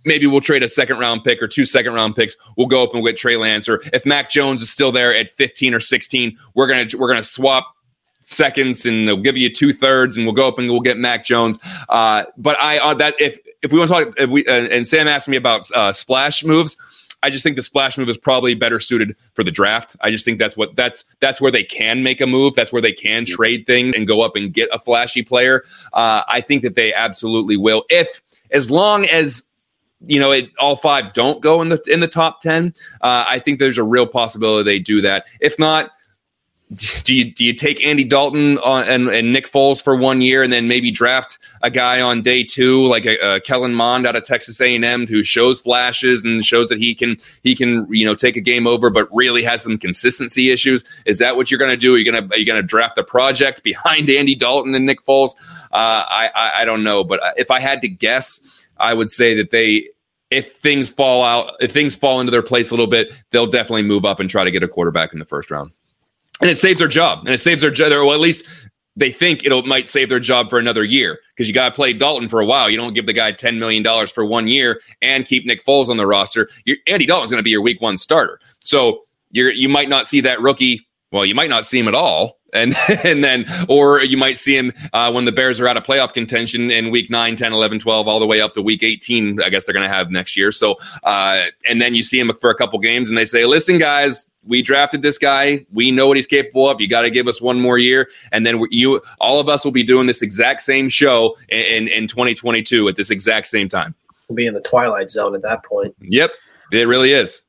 maybe 0.07 0.27
we'll 0.27 0.41
trade 0.41 0.63
a 0.63 0.69
second 0.69 0.99
round 0.99 1.23
pick 1.23 1.43
or 1.43 1.49
two 1.49 1.67
second 1.67 1.93
round 1.93 2.17
picks. 2.17 2.35
We'll 2.57 2.69
go 2.69 2.83
up 2.83 2.95
and 2.95 3.05
get 3.05 3.19
Trey 3.19 3.37
Lance. 3.37 3.69
Or 3.69 3.83
if 3.93 4.07
Mac 4.07 4.31
Jones 4.31 4.63
is 4.63 4.71
still 4.71 4.93
there 4.93 5.15
at 5.15 5.29
15 5.29 5.75
or 5.75 5.81
16, 5.81 6.37
we're 6.55 6.67
gonna 6.67 6.87
we're 6.97 7.09
gonna 7.09 7.23
swap 7.23 7.76
seconds 8.27 8.85
and 8.85 9.09
they'll 9.09 9.17
give 9.17 9.37
you 9.37 9.53
two 9.53 9.73
thirds 9.73 10.17
and 10.17 10.27
we'll 10.27 10.35
go 10.35 10.49
up 10.49 10.59
and 10.59 10.69
we'll 10.69 10.81
get 10.81 10.99
Mac 10.99 11.25
Jones. 11.25 11.59
Uh, 11.89 12.25
but 12.37 12.61
I 12.61 12.79
uh, 12.79 12.95
that 12.95 13.15
if 13.21 13.39
if 13.63 13.73
we 13.73 13.79
want 13.79 13.91
to 13.91 14.05
talk, 14.05 14.15
if 14.19 14.29
we 14.31 14.47
uh, 14.47 14.53
and 14.53 14.87
Sam 14.87 15.09
asked 15.09 15.29
me 15.29 15.37
about 15.37 15.71
uh, 15.75 15.93
splash 15.93 16.45
moves. 16.45 16.77
I 17.23 17.31
just 17.31 17.43
think 17.43 17.57
the 17.57 17.63
splash 17.63 17.97
move 17.99 18.09
is 18.09 18.19
probably 18.19 18.55
better 18.55 18.79
suited 18.79 19.17
for 19.35 19.43
the 19.43 19.51
draft. 19.51 19.97
I 20.01 20.11
just 20.11 20.25
think 20.25 20.39
that's 20.39 20.57
what 20.57 20.77
that's 20.77 21.03
that's 21.19 21.41
where 21.41 21.51
they 21.51 21.65
can 21.65 22.03
make 22.03 22.21
a 22.21 22.27
move. 22.27 22.55
That's 22.55 22.73
where 22.73 22.83
they 22.83 22.93
can 22.93 23.25
trade 23.25 23.67
things 23.67 23.95
and 23.97 24.07
go 24.07 24.21
up 24.21 24.37
and 24.37 24.53
get 24.53 24.69
a 24.71 24.79
flashy 24.79 25.23
player. 25.23 25.65
Uh, 25.93 26.23
I 26.29 26.41
think 26.41 26.63
that 26.63 26.77
they 26.77 26.93
absolutely 26.93 27.57
will, 27.57 27.85
if 27.89 28.23
as 28.53 28.71
long 28.71 29.07
as 29.07 29.43
you 30.07 30.21
know 30.21 30.31
it, 30.31 30.51
all 30.61 30.77
five 30.77 31.15
don't 31.15 31.41
go 31.41 31.63
in 31.63 31.71
the 31.71 31.83
in 31.89 32.01
the 32.01 32.07
top 32.07 32.43
ten. 32.43 32.75
Uh, 33.01 33.25
I 33.27 33.39
think 33.39 33.59
there's 33.59 33.79
a 33.79 33.85
real 33.85 34.07
possibility 34.07 34.63
they 34.63 34.79
do 34.79 35.01
that. 35.01 35.27
If 35.41 35.59
not, 35.59 35.91
do 36.75 37.15
you 37.15 37.33
do 37.33 37.45
you 37.45 37.53
take 37.53 37.85
Andy 37.85 38.03
Dalton 38.03 38.59
on, 38.59 38.83
and, 38.85 39.09
and 39.09 39.33
Nick 39.33 39.49
Foles 39.49 39.81
for 39.81 39.95
one 39.95 40.21
year, 40.21 40.43
and 40.43 40.53
then 40.53 40.67
maybe 40.67 40.91
draft 40.91 41.39
a 41.63 41.71
guy 41.71 42.01
on 42.01 42.23
day 42.23 42.43
two, 42.43 42.85
like 42.87 43.07
a, 43.07 43.17
a 43.19 43.41
Kellen 43.41 43.73
Mond 43.73 44.05
out 44.05 44.17
of 44.17 44.25
Texas 44.25 44.61
A 44.61 44.75
and 44.75 44.85
M, 44.85 45.07
who 45.07 45.23
shows 45.23 45.61
flashes 45.61 46.25
and 46.25 46.45
shows 46.45 46.69
that 46.69 46.79
he 46.79 46.93
can 46.93 47.19
he 47.45 47.55
can 47.55 47.87
you 47.89 48.05
know 48.05 48.17
take 48.17 48.37
a 48.37 48.41
game 48.41 48.67
over, 48.67 48.91
but 48.91 49.09
really 49.13 49.45
has 49.45 49.63
some 49.63 49.79
consistency 49.79 50.51
issues? 50.51 50.83
Is 51.07 51.19
that 51.19 51.37
what 51.37 51.51
you're 51.51 51.59
going 51.59 51.71
to 51.71 51.77
do? 51.77 51.95
Are 51.95 51.99
you 51.99 52.11
going 52.11 52.29
to 52.29 52.35
are 52.35 52.39
you 52.39 52.47
going 52.47 52.61
to 52.61 52.67
draft 52.67 52.99
a 52.99 53.05
project 53.05 53.63
behind 53.63 54.11
Andy 54.11 54.35
Dalton 54.35 54.75
and 54.75 54.87
Nick 54.87 55.05
Foles? 55.05 55.37
Uh, 55.73 56.03
I, 56.09 56.31
I 56.35 56.51
I 56.63 56.65
don't 56.65 56.83
know, 56.83 57.05
but 57.05 57.21
if 57.37 57.53
I 57.53 57.61
had 57.61 57.81
to 57.83 57.89
guess, 57.89 58.41
I 58.77 58.93
would 58.93 59.11
say 59.11 59.35
that 59.35 59.53
they 59.53 59.91
if 60.31 60.57
things 60.57 60.91
fall 60.91 61.23
out, 61.23 61.55
if 61.61 61.71
things 61.71 61.95
fall 61.95 62.19
into 62.19 62.33
their 62.33 62.43
place 62.43 62.71
a 62.71 62.73
little 62.73 62.89
bit, 62.89 63.13
they'll 63.31 63.47
definitely 63.47 63.83
move 63.83 64.05
up 64.05 64.19
and 64.19 64.29
try 64.29 64.43
to 64.43 64.51
get 64.51 64.65
a 64.65 64.69
quarterback 64.69 65.13
in 65.13 65.21
the 65.21 65.25
first 65.25 65.49
round 65.53 65.71
and 66.41 66.51
it 66.51 66.59
saves 66.59 66.79
their 66.79 66.89
job, 66.89 67.21
and 67.21 67.31
it 67.31 67.41
saves 67.41 67.63
their 67.63 67.71
job. 67.71 67.93
Or 67.93 68.15
at 68.15 68.21
least 68.21 68.45
they 68.97 69.13
think 69.13 69.45
it 69.45 69.67
might 69.67 69.89
save 69.89 70.09
their 70.09 70.21
job 70.21 70.51
for 70.51 70.59
another 70.59 70.85
year 70.85 71.19
because 71.35 71.49
you 71.49 71.55
got 71.55 71.69
to 71.69 71.75
play 71.75 71.93
Dalton 71.93 72.29
for 72.29 72.41
a 72.41 72.47
while. 72.47 72.71
You 72.71 72.77
don't 72.77 72.95
give 72.95 73.07
the 73.07 73.13
guy 73.13 73.33
ten 73.33 73.59
million 73.59 73.83
dollars 73.83 74.11
for 74.11 74.25
one 74.25 74.49
year 74.49 74.81
and 75.03 75.25
keep 75.25 75.47
Nick 75.47 75.65
Foles 75.65 75.89
on 75.89 75.97
the 75.97 76.07
roster. 76.07 76.49
You're, 76.65 76.79
Andy 76.87 77.07
Dalton's 77.07 77.31
going 77.31 77.41
to 77.41 77.45
be 77.45 77.51
your 77.51 77.63
Week 77.63 77.81
One 77.81 77.97
starter, 77.99 78.41
so 78.61 79.03
you're 79.31 79.53
you 79.53 79.69
might 79.69 79.89
not 79.89 80.07
see 80.07 80.21
that 80.23 80.41
rookie. 80.41 80.87
Well, 81.13 81.25
you 81.25 81.35
might 81.35 81.51
not 81.51 81.65
see 81.65 81.79
him 81.79 81.89
at 81.89 81.95
all 81.95 82.37
and 82.57 82.75
and 83.05 83.23
then 83.23 83.47
or 83.69 84.03
you 84.03 84.17
might 84.17 84.39
see 84.39 84.57
him 84.57 84.73
uh, 84.93 85.11
when 85.13 85.25
the 85.25 85.33
bears 85.33 85.61
are 85.61 85.69
out 85.69 85.77
of 85.77 85.85
playoff 85.85 86.13
contention 86.13 86.71
in 86.71 86.91
week 86.91 87.11
9 87.11 87.37
10 87.37 87.53
11 87.53 87.79
12 87.79 88.09
all 88.09 88.21
the 88.21 88.27
way 88.27 88.41
up 88.41 88.55
to 88.55 88.63
week 88.63 88.83
18 88.83 89.43
i 89.43 89.49
guess 89.49 89.65
they're 89.65 89.73
going 89.73 89.89
to 89.89 89.95
have 89.95 90.11
next 90.11 90.37
year 90.37 90.51
so 90.51 90.77
uh, 91.05 91.47
and 91.69 91.81
then 91.81 91.95
you 91.95 92.03
see 92.03 92.19
him 92.19 92.33
for 92.41 92.51
a 92.51 92.55
couple 92.55 92.79
games 92.79 93.09
and 93.09 93.17
they 93.17 93.25
say 93.25 93.45
listen 93.45 93.79
guys 93.79 94.27
we 94.47 94.63
drafted 94.63 95.03
this 95.03 95.19
guy. 95.19 95.67
We 95.73 95.91
know 95.91 96.09
what 96.09 96.17
he's 96.17 96.27
capable 96.27 96.69
of. 96.69 96.81
You 96.81 96.89
got 96.89 97.03
to 97.03 97.11
give 97.11 97.29
us 97.29 97.41
one 97.41 97.61
more 97.61 97.79
year 97.79 98.09
and 98.33 98.47
then 98.47 98.65
you 98.71 99.01
all 99.21 99.41
of 99.41 99.49
us 99.49 99.65
will 99.65 99.73
be 99.73 99.83
doing 99.83 100.07
this 100.07 100.23
exact 100.23 100.63
same 100.63 100.89
show 100.89 101.37
in, 101.49 101.87
in, 101.87 101.89
in 101.89 102.09
2022 102.09 102.89
at 102.89 102.97
this 102.97 103.11
exact 103.11 103.47
same 103.49 103.69
time. 103.69 103.95
We'll 104.29 104.37
be 104.37 104.47
in 104.47 104.55
the 104.55 104.61
twilight 104.61 105.11
zone 105.11 105.35
at 105.35 105.43
that 105.43 105.65
point. 105.65 105.95
Yep. 106.01 106.33
It 106.73 106.89
really 106.89 107.13
is 107.13 107.43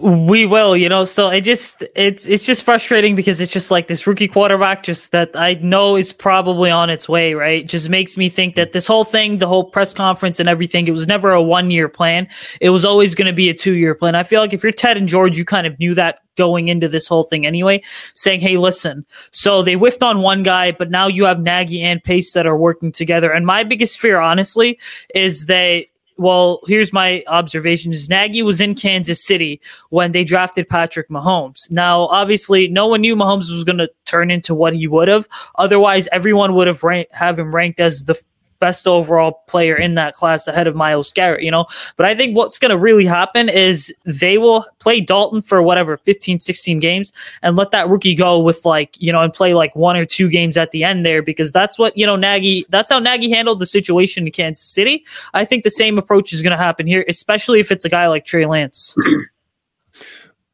we 0.00 0.46
will, 0.46 0.76
you 0.76 0.88
know. 0.88 1.04
So 1.04 1.28
I 1.28 1.40
just 1.40 1.84
it's 1.94 2.26
it's 2.26 2.44
just 2.44 2.62
frustrating 2.62 3.14
because 3.14 3.40
it's 3.40 3.52
just 3.52 3.70
like 3.70 3.88
this 3.88 4.06
rookie 4.06 4.28
quarterback 4.28 4.82
just 4.82 5.12
that 5.12 5.30
I 5.34 5.54
know 5.54 5.96
is 5.96 6.12
probably 6.12 6.70
on 6.70 6.90
its 6.90 7.08
way, 7.08 7.34
right? 7.34 7.66
Just 7.66 7.88
makes 7.88 8.16
me 8.16 8.28
think 8.28 8.54
that 8.56 8.72
this 8.72 8.86
whole 8.86 9.04
thing, 9.04 9.38
the 9.38 9.46
whole 9.46 9.64
press 9.64 9.92
conference 9.92 10.40
and 10.40 10.48
everything, 10.48 10.86
it 10.88 10.92
was 10.92 11.06
never 11.06 11.32
a 11.32 11.42
one 11.42 11.70
year 11.70 11.88
plan. 11.88 12.28
It 12.60 12.70
was 12.70 12.84
always 12.84 13.14
going 13.14 13.26
to 13.26 13.32
be 13.32 13.48
a 13.48 13.54
two 13.54 13.74
year 13.74 13.94
plan. 13.94 14.14
I 14.14 14.22
feel 14.22 14.40
like 14.40 14.52
if 14.52 14.62
you're 14.62 14.72
Ted 14.72 14.96
and 14.96 15.08
George, 15.08 15.38
you 15.38 15.44
kind 15.44 15.66
of 15.66 15.78
knew 15.78 15.94
that 15.94 16.20
going 16.36 16.68
into 16.68 16.88
this 16.88 17.08
whole 17.08 17.24
thing 17.24 17.46
anyway, 17.46 17.82
saying, 18.14 18.40
Hey, 18.40 18.56
listen, 18.56 19.04
so 19.30 19.62
they 19.62 19.74
whiffed 19.74 20.02
on 20.02 20.20
one 20.20 20.42
guy, 20.42 20.72
but 20.72 20.90
now 20.90 21.06
you 21.06 21.24
have 21.24 21.40
Nagy 21.40 21.82
and 21.82 22.02
Pace 22.02 22.32
that 22.32 22.46
are 22.46 22.56
working 22.56 22.92
together. 22.92 23.32
And 23.32 23.46
my 23.46 23.64
biggest 23.64 23.98
fear, 23.98 24.18
honestly, 24.20 24.78
is 25.14 25.46
that 25.46 25.86
well, 26.16 26.60
here's 26.66 26.92
my 26.92 27.22
observation: 27.26 27.92
is 27.92 28.08
Nagy 28.08 28.42
was 28.42 28.60
in 28.60 28.74
Kansas 28.74 29.24
City 29.24 29.60
when 29.90 30.12
they 30.12 30.24
drafted 30.24 30.68
Patrick 30.68 31.08
Mahomes. 31.08 31.70
Now, 31.70 32.02
obviously, 32.06 32.68
no 32.68 32.86
one 32.86 33.00
knew 33.00 33.16
Mahomes 33.16 33.52
was 33.52 33.64
going 33.64 33.78
to 33.78 33.90
turn 34.04 34.30
into 34.30 34.54
what 34.54 34.74
he 34.74 34.86
would 34.86 35.08
have. 35.08 35.28
Otherwise, 35.56 36.08
everyone 36.12 36.54
would 36.54 36.66
have 36.66 36.82
rank, 36.82 37.08
have 37.12 37.38
him 37.38 37.54
ranked 37.54 37.80
as 37.80 38.04
the 38.04 38.20
best 38.58 38.86
overall 38.86 39.42
player 39.46 39.76
in 39.76 39.94
that 39.94 40.14
class 40.14 40.46
ahead 40.46 40.66
of 40.66 40.74
Myles 40.74 41.12
Garrett, 41.12 41.42
you 41.42 41.50
know. 41.50 41.66
But 41.96 42.06
I 42.06 42.14
think 42.14 42.36
what's 42.36 42.58
going 42.58 42.70
to 42.70 42.78
really 42.78 43.04
happen 43.04 43.48
is 43.48 43.94
they 44.04 44.38
will 44.38 44.66
play 44.78 45.00
Dalton 45.00 45.42
for 45.42 45.62
whatever 45.62 45.96
15, 45.98 46.38
16 46.38 46.78
games 46.80 47.12
and 47.42 47.56
let 47.56 47.70
that 47.70 47.88
rookie 47.88 48.14
go 48.14 48.40
with 48.40 48.64
like, 48.64 49.00
you 49.00 49.12
know, 49.12 49.22
and 49.22 49.32
play 49.32 49.54
like 49.54 49.74
one 49.76 49.96
or 49.96 50.04
two 50.04 50.28
games 50.28 50.56
at 50.56 50.70
the 50.70 50.84
end 50.84 51.04
there 51.04 51.22
because 51.22 51.52
that's 51.52 51.78
what, 51.78 51.96
you 51.96 52.06
know, 52.06 52.16
Nagy, 52.16 52.66
that's 52.68 52.90
how 52.90 52.98
Nagy 52.98 53.30
handled 53.30 53.60
the 53.60 53.66
situation 53.66 54.26
in 54.26 54.32
Kansas 54.32 54.66
City. 54.66 55.04
I 55.34 55.44
think 55.44 55.64
the 55.64 55.70
same 55.70 55.98
approach 55.98 56.32
is 56.32 56.42
going 56.42 56.52
to 56.52 56.56
happen 56.56 56.86
here, 56.86 57.04
especially 57.08 57.60
if 57.60 57.70
it's 57.70 57.84
a 57.84 57.90
guy 57.90 58.08
like 58.08 58.24
Trey 58.24 58.46
Lance. 58.46 58.94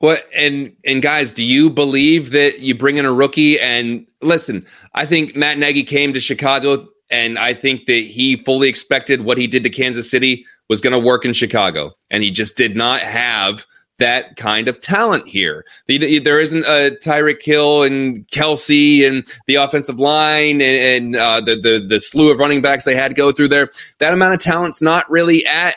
Well, 0.03 0.19
and 0.35 0.75
and 0.85 1.01
guys, 1.01 1.33
do 1.33 1.45
you 1.45 1.71
believe 1.71 2.33
that 2.33 2.59
you 2.59 2.75
bring 2.75 2.97
in 2.97 3.07
a 3.07 3.13
rookie? 3.13 3.59
And 3.61 4.05
listen, 4.21 4.67
I 4.95 5.07
think 5.07 5.37
Matt 5.37 5.59
Nagy 5.59 5.85
came 5.85 6.13
to 6.13 6.19
Chicago 6.19 6.89
and 7.13 7.39
I 7.39 7.55
think 7.55 7.87
that 7.87 8.05
he 8.05 8.37
fully 8.37 8.69
expected 8.69 9.21
what 9.21 9.39
he 9.39 9.47
did 9.47 9.63
to 9.63 9.71
Kansas 9.71 10.11
City 10.11 10.47
was 10.69 10.81
going 10.81 10.95
to 10.95 10.99
work 10.99 11.25
in 11.25 11.35
Chicago. 11.35 11.93
And 12.11 12.23
he 12.23 12.31
just 12.31 12.57
did 12.57 12.75
not 12.75 13.03
have 13.03 13.67
that 13.99 14.37
kind 14.37 14.67
of 14.67 14.81
talent 14.81 15.29
here. 15.29 15.65
There 15.87 16.41
isn't 16.41 16.65
a 16.65 16.97
Tyreek 17.05 17.43
Hill 17.43 17.83
and 17.83 18.27
Kelce 18.29 19.07
and 19.07 19.25
the 19.47 19.57
offensive 19.57 20.01
line 20.01 20.61
and, 20.63 20.63
and 20.63 21.17
uh, 21.17 21.41
the, 21.41 21.57
the 21.57 21.85
the 21.87 22.01
slew 22.01 22.31
of 22.31 22.39
running 22.39 22.63
backs 22.63 22.85
they 22.85 22.97
had 22.97 23.09
to 23.09 23.15
go 23.15 23.31
through 23.31 23.49
there. 23.49 23.71
That 23.99 24.13
amount 24.13 24.35
of 24.35 24.41
talent's 24.41 24.83
not 24.83 25.09
really 25.11 25.47
at 25.47 25.77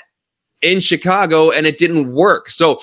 in 0.61 0.79
Chicago, 0.79 1.51
and 1.51 1.67
it 1.67 1.77
didn't 1.77 2.13
work. 2.13 2.49
So, 2.49 2.79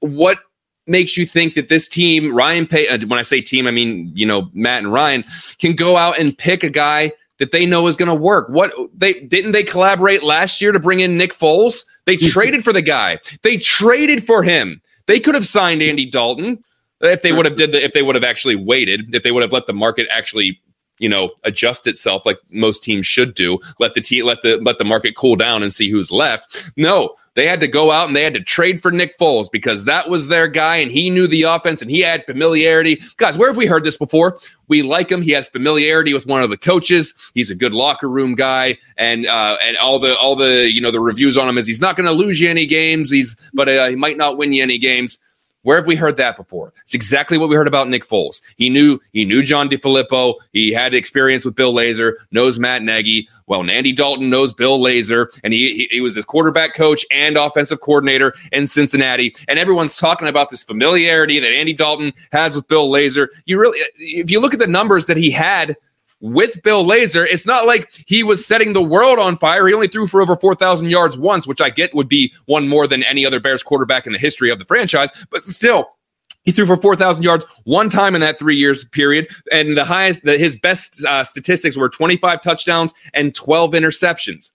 what 0.00 0.38
makes 0.86 1.16
you 1.16 1.26
think 1.26 1.54
that 1.54 1.68
this 1.68 1.88
team, 1.88 2.34
Ryan 2.34 2.66
Pace, 2.66 2.88
uh, 2.90 2.98
when 3.06 3.18
I 3.18 3.22
say 3.22 3.42
team, 3.42 3.66
I 3.66 3.72
mean 3.72 4.12
you 4.14 4.24
know 4.24 4.48
Matt 4.54 4.78
and 4.78 4.92
Ryan, 4.92 5.24
can 5.58 5.74
go 5.74 5.96
out 5.96 6.18
and 6.18 6.38
pick 6.38 6.62
a 6.62 6.70
guy 6.70 7.12
that 7.38 7.50
they 7.50 7.66
know 7.66 7.86
is 7.86 7.96
going 7.96 8.08
to 8.08 8.14
work. 8.14 8.48
What 8.48 8.72
they 8.94 9.14
didn't 9.14 9.52
they 9.52 9.62
collaborate 9.62 10.22
last 10.22 10.60
year 10.60 10.72
to 10.72 10.80
bring 10.80 11.00
in 11.00 11.16
Nick 11.16 11.34
Foles? 11.34 11.84
They 12.04 12.16
mm-hmm. 12.16 12.28
traded 12.28 12.64
for 12.64 12.72
the 12.72 12.82
guy. 12.82 13.18
They 13.42 13.56
traded 13.56 14.24
for 14.24 14.42
him. 14.42 14.80
They 15.06 15.20
could 15.20 15.34
have 15.34 15.46
signed 15.46 15.82
Andy 15.82 16.06
Dalton 16.06 16.62
if 17.00 17.22
they 17.22 17.32
would 17.32 17.44
have 17.44 17.56
did 17.56 17.72
the, 17.72 17.84
if 17.84 17.92
they 17.92 18.02
would 18.02 18.14
have 18.14 18.24
actually 18.24 18.56
waited, 18.56 19.14
if 19.14 19.22
they 19.22 19.32
would 19.32 19.42
have 19.42 19.52
let 19.52 19.66
the 19.66 19.72
market 19.72 20.08
actually 20.10 20.60
you 20.98 21.08
know 21.08 21.30
adjust 21.44 21.86
itself 21.86 22.24
like 22.24 22.38
most 22.50 22.82
teams 22.82 23.06
should 23.06 23.34
do 23.34 23.58
let 23.78 23.94
the 23.94 24.00
team 24.00 24.24
let 24.24 24.42
the 24.42 24.56
let 24.58 24.78
the 24.78 24.84
market 24.84 25.14
cool 25.16 25.36
down 25.36 25.62
and 25.62 25.74
see 25.74 25.90
who's 25.90 26.10
left 26.10 26.70
no 26.76 27.14
they 27.36 27.46
had 27.46 27.60
to 27.60 27.68
go 27.68 27.92
out 27.92 28.08
and 28.08 28.16
they 28.16 28.24
had 28.24 28.34
to 28.34 28.42
trade 28.42 28.82
for 28.82 28.90
Nick 28.90 29.16
Foles 29.18 29.50
because 29.52 29.84
that 29.84 30.08
was 30.08 30.26
their 30.26 30.48
guy 30.48 30.76
and 30.76 30.90
he 30.90 31.10
knew 31.10 31.28
the 31.28 31.42
offense 31.42 31.82
and 31.82 31.90
he 31.90 32.00
had 32.00 32.24
familiarity. 32.24 33.00
Guys, 33.18 33.38
where 33.38 33.48
have 33.48 33.56
we 33.56 33.66
heard 33.66 33.84
this 33.84 33.98
before? 33.98 34.40
We 34.68 34.82
like 34.82 35.12
him. 35.12 35.22
He 35.22 35.30
has 35.32 35.48
familiarity 35.48 36.14
with 36.14 36.26
one 36.26 36.42
of 36.42 36.50
the 36.50 36.56
coaches. 36.56 37.14
He's 37.34 37.50
a 37.50 37.54
good 37.54 37.72
locker 37.72 38.08
room 38.08 38.34
guy, 38.34 38.78
and 38.96 39.26
uh, 39.26 39.58
and 39.62 39.76
all 39.76 40.00
the 40.00 40.16
all 40.18 40.34
the 40.34 40.70
you 40.72 40.80
know 40.80 40.90
the 40.90 40.98
reviews 40.98 41.36
on 41.36 41.48
him 41.48 41.56
is 41.56 41.66
he's 41.66 41.80
not 41.80 41.94
going 41.94 42.06
to 42.06 42.12
lose 42.12 42.40
you 42.40 42.50
any 42.50 42.66
games. 42.66 43.10
He's 43.10 43.36
but 43.54 43.68
uh, 43.68 43.86
he 43.88 43.94
might 43.94 44.16
not 44.16 44.38
win 44.38 44.52
you 44.52 44.62
any 44.62 44.78
games. 44.78 45.18
Where 45.66 45.78
have 45.78 45.86
we 45.88 45.96
heard 45.96 46.16
that 46.18 46.36
before? 46.36 46.72
It's 46.84 46.94
exactly 46.94 47.38
what 47.38 47.48
we 47.48 47.56
heard 47.56 47.66
about 47.66 47.88
Nick 47.88 48.06
Foles. 48.06 48.40
He 48.56 48.68
knew 48.68 49.00
he 49.10 49.24
knew 49.24 49.42
John 49.42 49.68
DeFilippo. 49.68 50.34
He 50.52 50.72
had 50.72 50.94
experience 50.94 51.44
with 51.44 51.56
Bill 51.56 51.74
Lazor, 51.74 52.12
knows 52.30 52.56
Matt 52.56 52.84
Nagy. 52.84 53.28
Well, 53.48 53.68
Andy 53.68 53.90
Dalton 53.90 54.30
knows 54.30 54.52
Bill 54.52 54.78
Lazor, 54.78 55.26
and 55.42 55.52
he, 55.52 55.74
he, 55.74 55.88
he 55.90 56.00
was 56.00 56.14
his 56.14 56.24
quarterback 56.24 56.76
coach 56.76 57.04
and 57.10 57.36
offensive 57.36 57.80
coordinator 57.80 58.32
in 58.52 58.68
Cincinnati. 58.68 59.34
And 59.48 59.58
everyone's 59.58 59.96
talking 59.96 60.28
about 60.28 60.50
this 60.50 60.62
familiarity 60.62 61.40
that 61.40 61.50
Andy 61.50 61.72
Dalton 61.72 62.12
has 62.30 62.54
with 62.54 62.68
Bill 62.68 62.88
Lazor. 62.88 63.26
You 63.46 63.58
really, 63.58 63.80
if 63.96 64.30
you 64.30 64.38
look 64.38 64.54
at 64.54 64.60
the 64.60 64.68
numbers 64.68 65.06
that 65.06 65.16
he 65.16 65.32
had 65.32 65.76
with 66.20 66.62
Bill 66.62 66.84
Lazor, 66.84 67.26
it's 67.30 67.46
not 67.46 67.66
like 67.66 68.04
he 68.06 68.22
was 68.22 68.46
setting 68.46 68.72
the 68.72 68.82
world 68.82 69.18
on 69.18 69.36
fire. 69.36 69.66
He 69.66 69.74
only 69.74 69.88
threw 69.88 70.06
for 70.06 70.22
over 70.22 70.36
4,000 70.36 70.90
yards 70.90 71.18
once, 71.18 71.46
which 71.46 71.60
I 71.60 71.70
get 71.70 71.94
would 71.94 72.08
be 72.08 72.32
one 72.46 72.68
more 72.68 72.86
than 72.86 73.02
any 73.02 73.26
other 73.26 73.40
Bears 73.40 73.62
quarterback 73.62 74.06
in 74.06 74.12
the 74.12 74.18
history 74.18 74.50
of 74.50 74.58
the 74.58 74.64
franchise. 74.64 75.10
But 75.30 75.42
still, 75.42 75.96
he 76.44 76.52
threw 76.52 76.64
for 76.64 76.76
4,000 76.76 77.22
yards 77.22 77.44
one 77.64 77.90
time 77.90 78.14
in 78.14 78.20
that 78.22 78.38
three 78.38 78.56
years 78.56 78.84
period. 78.86 79.28
And 79.52 79.76
the 79.76 79.84
highest, 79.84 80.22
the, 80.24 80.38
his 80.38 80.56
best 80.56 81.04
uh, 81.04 81.24
statistics 81.24 81.76
were 81.76 81.88
25 81.88 82.40
touchdowns 82.40 82.94
and 83.12 83.34
12 83.34 83.72
interceptions. 83.72 84.50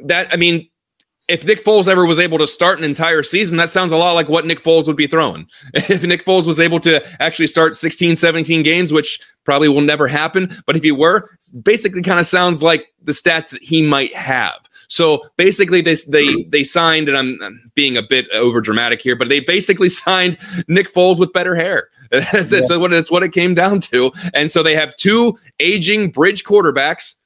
That, 0.00 0.32
I 0.32 0.36
mean, 0.36 0.68
if 1.26 1.44
Nick 1.44 1.64
Foles 1.64 1.88
ever 1.88 2.04
was 2.04 2.18
able 2.18 2.38
to 2.38 2.46
start 2.46 2.78
an 2.78 2.84
entire 2.84 3.22
season, 3.22 3.56
that 3.56 3.70
sounds 3.70 3.92
a 3.92 3.96
lot 3.96 4.12
like 4.12 4.28
what 4.28 4.46
Nick 4.46 4.62
Foles 4.62 4.86
would 4.86 4.96
be 4.96 5.06
throwing. 5.06 5.46
If 5.74 6.02
Nick 6.02 6.24
Foles 6.24 6.46
was 6.46 6.60
able 6.60 6.80
to 6.80 7.04
actually 7.22 7.46
start 7.46 7.76
16, 7.76 8.16
17 8.16 8.62
games, 8.62 8.92
which 8.92 9.20
probably 9.44 9.68
will 9.68 9.80
never 9.80 10.06
happen, 10.06 10.54
but 10.66 10.76
if 10.76 10.82
he 10.82 10.92
were, 10.92 11.30
basically 11.62 12.02
kind 12.02 12.20
of 12.20 12.26
sounds 12.26 12.62
like 12.62 12.92
the 13.02 13.12
stats 13.12 13.50
that 13.50 13.62
he 13.62 13.82
might 13.82 14.14
have. 14.14 14.68
So 14.88 15.22
basically, 15.36 15.80
they 15.80 15.96
they 16.08 16.44
they 16.44 16.64
signed, 16.64 17.08
and 17.08 17.16
I'm, 17.16 17.38
I'm 17.42 17.72
being 17.74 17.96
a 17.96 18.02
bit 18.02 18.26
over 18.34 18.60
dramatic 18.60 19.00
here, 19.00 19.16
but 19.16 19.28
they 19.28 19.40
basically 19.40 19.88
signed 20.04 20.38
Nick 20.68 20.92
Foles 20.92 21.18
with 21.18 21.32
better 21.32 21.54
hair. 21.54 21.88
that's, 22.10 22.32
yeah. 22.34 22.60
that's 22.60 22.70
what 22.70 22.92
it's 22.92 23.10
what 23.10 23.22
it 23.22 23.32
came 23.32 23.54
down 23.54 23.80
to. 23.80 24.12
And 24.34 24.50
so 24.50 24.62
they 24.62 24.74
have 24.74 24.96
two 24.96 25.38
aging 25.58 26.10
bridge 26.10 26.44
quarterbacks 26.44 27.16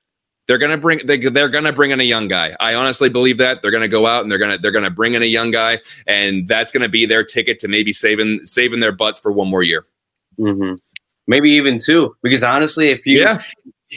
they're 0.49 0.59
gonna 0.59 0.79
bring 0.79 1.07
they, 1.07 1.19
they're 1.19 1.51
gonna 1.51 1.73
bring 1.73 1.93
in 1.93 2.01
a 2.01 2.05
young 2.05 2.27
guy. 2.27 2.57
I 2.59 2.75
honestly 2.75 3.11
believe 3.11 3.39
that 3.39 3.61
they're 3.63 3.71
gonna 3.71 3.87
go 3.87 4.07
out 4.07 4.23
and 4.23 4.33
they're 4.33 4.39
gonna 4.39 4.59
they're 4.59 4.73
gonna 4.73 4.91
bring 4.91 5.15
in 5.15 5.23
a 5.23 5.27
young 5.27 5.51
guy, 5.51 5.81
and 6.07 6.49
that's 6.49 6.73
gonna 6.73 6.89
be 6.89 7.07
their 7.07 7.23
ticket 7.23 7.59
to 7.61 7.69
maybe 7.69 7.93
saving 7.93 8.41
saving 8.45 8.81
their 8.81 8.93
butts 8.93 9.21
for 9.21 9.31
one 9.31 9.49
more 9.49 9.63
year. 9.63 9.87
Mm-hmm. 10.39 10.77
Maybe 11.27 11.51
even 11.53 11.79
two, 11.79 12.17
because 12.23 12.43
honestly, 12.43 12.89
if 12.89 13.07
you 13.07 13.21
yeah. 13.21 13.43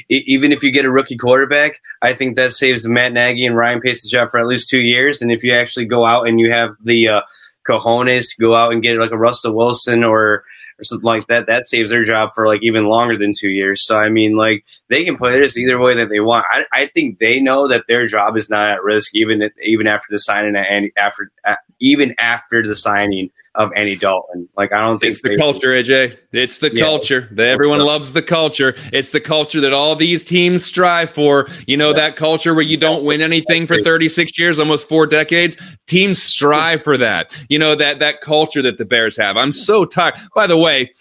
even 0.09 0.51
if 0.51 0.61
you 0.61 0.71
get 0.71 0.83
a 0.83 0.91
rookie 0.91 1.17
quarterback, 1.17 1.79
I 2.01 2.13
think 2.13 2.35
that 2.35 2.51
saves 2.51 2.85
Matt 2.85 3.13
Nagy 3.13 3.45
and 3.45 3.55
Ryan 3.55 3.79
Pace's 3.79 4.11
job 4.11 4.29
for 4.29 4.39
at 4.39 4.45
least 4.45 4.69
two 4.69 4.81
years. 4.81 5.21
And 5.21 5.31
if 5.31 5.43
you 5.45 5.53
actually 5.53 5.85
go 5.85 6.05
out 6.05 6.27
and 6.27 6.37
you 6.37 6.51
have 6.51 6.71
the 6.83 7.07
uh, 7.07 7.21
cojones 7.65 8.29
to 8.29 8.41
go 8.41 8.55
out 8.55 8.73
and 8.73 8.81
get 8.81 8.97
like 8.97 9.11
a 9.11 9.17
Russell 9.17 9.55
Wilson 9.55 10.03
or 10.03 10.43
or 10.81 10.83
something 10.83 11.05
like 11.05 11.27
that, 11.27 11.47
that 11.47 11.67
saves 11.67 11.91
their 11.91 12.03
job 12.03 12.31
for 12.33 12.47
like 12.47 12.63
even 12.63 12.85
longer 12.85 13.17
than 13.17 13.31
two 13.37 13.49
years. 13.49 13.85
So 13.85 13.97
I 13.97 14.09
mean, 14.09 14.35
like 14.35 14.65
they 14.89 15.05
can 15.05 15.17
play 15.17 15.39
this 15.39 15.57
either 15.57 15.79
way 15.79 15.95
that 15.95 16.09
they 16.09 16.19
want. 16.19 16.45
I, 16.49 16.65
I 16.73 16.85
think 16.87 17.19
they 17.19 17.39
know 17.39 17.67
that 17.67 17.85
their 17.87 18.07
job 18.07 18.35
is 18.35 18.49
not 18.49 18.69
at 18.69 18.83
risk, 18.83 19.15
even 19.15 19.49
even 19.63 19.87
after 19.87 20.07
the 20.09 20.19
signing 20.19 20.55
and 20.55 20.91
after 20.97 21.31
even 21.79 22.15
after 22.19 22.65
the 22.65 22.75
signing 22.75 23.29
of 23.55 23.71
Andy 23.75 23.95
Dalton. 23.95 24.47
Like 24.55 24.73
I 24.73 24.85
don't 24.85 24.99
think 24.99 25.13
it's 25.13 25.21
the 25.21 25.35
culture, 25.37 25.69
AJ. 25.69 26.17
It's 26.31 26.59
the 26.59 26.73
yeah. 26.73 26.85
culture. 26.85 27.27
Everyone 27.37 27.79
loves 27.79 28.13
the 28.13 28.21
culture. 28.21 28.75
It's 28.93 29.09
the 29.09 29.19
culture 29.19 29.59
that 29.61 29.73
all 29.73 29.95
these 29.95 30.23
teams 30.23 30.63
strive 30.63 31.09
for. 31.09 31.49
You 31.67 31.77
know 31.77 31.89
yeah. 31.89 31.95
that 31.95 32.15
culture 32.15 32.53
where 32.53 32.63
you 32.63 32.77
don't 32.77 33.03
win 33.03 33.21
anything 33.21 33.67
for 33.67 33.81
36 33.81 34.37
years, 34.39 34.59
almost 34.59 34.87
four 34.87 35.05
decades. 35.05 35.57
Teams 35.87 36.21
strive 36.21 36.81
for 36.81 36.97
that. 36.97 37.35
You 37.49 37.59
know 37.59 37.75
that 37.75 37.99
that 37.99 38.21
culture 38.21 38.61
that 38.61 38.77
the 38.77 38.85
Bears 38.85 39.17
have. 39.17 39.37
I'm 39.37 39.51
so 39.51 39.85
tired. 39.85 40.15
By 40.33 40.47
the 40.47 40.57
way, 40.57 40.91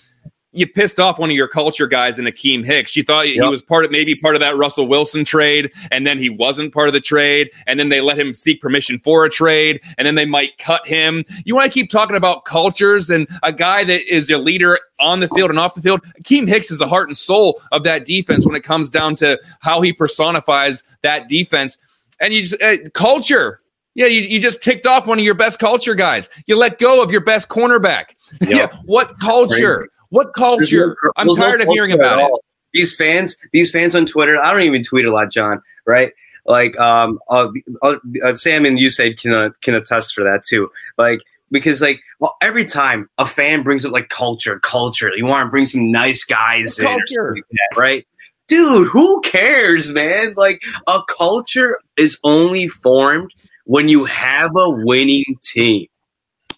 you 0.53 0.67
pissed 0.67 0.99
off 0.99 1.19
one 1.19 1.31
of 1.31 1.37
your 1.37 1.47
culture 1.47 1.87
guys 1.87 2.19
in 2.19 2.25
Akiem 2.25 2.65
Hicks. 2.65 2.97
You 2.97 3.05
thought 3.05 3.27
he 3.27 3.41
was 3.41 3.63
part 3.63 3.85
of 3.85 3.91
maybe 3.91 4.17
part 4.17 4.35
of 4.35 4.41
that 4.41 4.57
Russell 4.57 4.89
Wilson 4.89 5.25
trade, 5.25 5.73
and 5.93 6.07
then 6.07 6.19
he 6.19 6.29
wasn't 6.29 6.75
part 6.75 6.89
of 6.89 6.93
the 6.93 7.01
trade, 7.01 7.51
and 7.67 7.79
then 7.79 7.89
they 7.89 8.01
let 8.01 8.19
him 8.19 8.35
seek 8.35 8.61
permission 8.61 8.99
for 8.99 9.25
a 9.25 9.31
trade, 9.31 9.81
and 9.97 10.07
then 10.07 10.17
they 10.17 10.25
might 10.25 10.59
cut 10.59 10.87
him. 10.87 11.25
You 11.45 11.55
want 11.55 11.71
to 11.71 11.73
keep 11.73 11.89
talking 11.89 12.17
about 12.17 12.45
cultures 12.45 13.11
and 13.11 13.29
a 13.43 13.53
guy 13.53 13.85
that 13.85 14.13
is 14.13 14.29
your 14.29 14.41
leader 14.41 14.79
on 14.99 15.21
the 15.21 15.29
field 15.29 15.51
and 15.51 15.59
off 15.59 15.75
the 15.75 15.83
field. 15.83 16.03
Akiem 16.21 16.49
Hicks 16.49 16.71
is 16.71 16.79
the 16.79 16.89
heart 16.89 17.09
and 17.09 17.17
soul 17.17 17.63
of 17.71 17.85
that 17.85 18.05
defense 18.05 18.45
when 18.45 18.57
it 18.57 18.65
comes 18.65 18.91
down 18.91 19.15
to 19.17 19.39
how 19.61 19.81
he 19.81 19.93
personifies 19.93 20.83
that 21.03 21.29
defense. 21.29 21.79
And 22.19 22.35
you 22.35 22.43
just 22.43 22.61
uh, 22.61 22.77
culture. 22.93 23.61
Yeah, 23.95 24.07
you, 24.07 24.21
you 24.21 24.41
just 24.41 24.63
ticked 24.63 24.87
off 24.87 25.09
one 25.09 25.19
of 25.19 25.25
your 25.25 25.35
best 25.35 25.59
culture 25.59 25.97
guys. 25.97 26.29
You 26.47 26.57
let 26.57 26.79
go 26.79 27.03
of 27.03 27.11
your 27.11 27.23
best 27.23 27.49
cornerback. 27.49 28.15
Yeah, 28.41 28.69
what 28.85 29.19
culture? 29.19 29.89
What 30.11 30.35
culture? 30.35 30.97
no- 31.03 31.13
I'm 31.17 31.27
there's 31.27 31.39
no 31.39 31.47
tired 31.47 31.61
of 31.63 31.69
hearing 31.69 31.93
about 31.93 32.21
it. 32.21 32.31
These 32.73 32.95
fans, 32.95 33.37
these 33.53 33.71
fans 33.71 33.97
on 33.97 34.07
Twitter. 34.07 34.39
I 34.39 34.53
don't 34.53 34.63
even 34.63 34.85
tweet 34.85 35.05
a 35.05 35.13
lot, 35.13 35.31
John. 35.31 35.63
Right? 35.87 36.13
Like, 36.47 36.79
um, 36.79 37.19
uh, 37.29 37.49
uh, 37.83 37.97
uh, 38.25 38.35
Sam 38.35 38.65
and 38.65 38.79
you 38.79 38.91
said 38.91 39.19
can 39.19 39.33
uh, 39.33 39.51
can 39.63 39.75
attest 39.75 40.15
for 40.15 40.25
that 40.25 40.43
too. 40.45 40.71
Like, 40.99 41.21
because 41.51 41.81
like, 41.81 42.01
well, 42.19 42.37
every 42.41 42.65
time 42.65 43.09
a 43.19 43.27
fan 43.27 43.63
brings 43.63 43.85
up 43.85 43.93
like 43.93 44.09
culture, 44.09 44.59
culture, 44.61 45.11
you 45.15 45.27
want 45.27 45.47
to 45.47 45.51
bring 45.51 45.67
some 45.67 45.91
nice 45.91 46.25
guys 46.25 46.79
in, 46.79 46.87
Culture. 46.87 47.35
like 47.35 47.45
that, 47.51 47.81
right? 47.81 48.07
Dude, 48.49 48.89
who 48.89 49.21
cares, 49.21 49.93
man? 49.93 50.35
Like, 50.37 50.63
a 50.89 51.01
culture 51.09 51.79
is 51.97 52.19
only 52.25 52.67
formed 52.67 53.33
when 53.65 53.89
you 53.89 54.05
have 54.07 54.51
a 54.57 54.71
winning 54.71 55.39
team. 55.43 55.87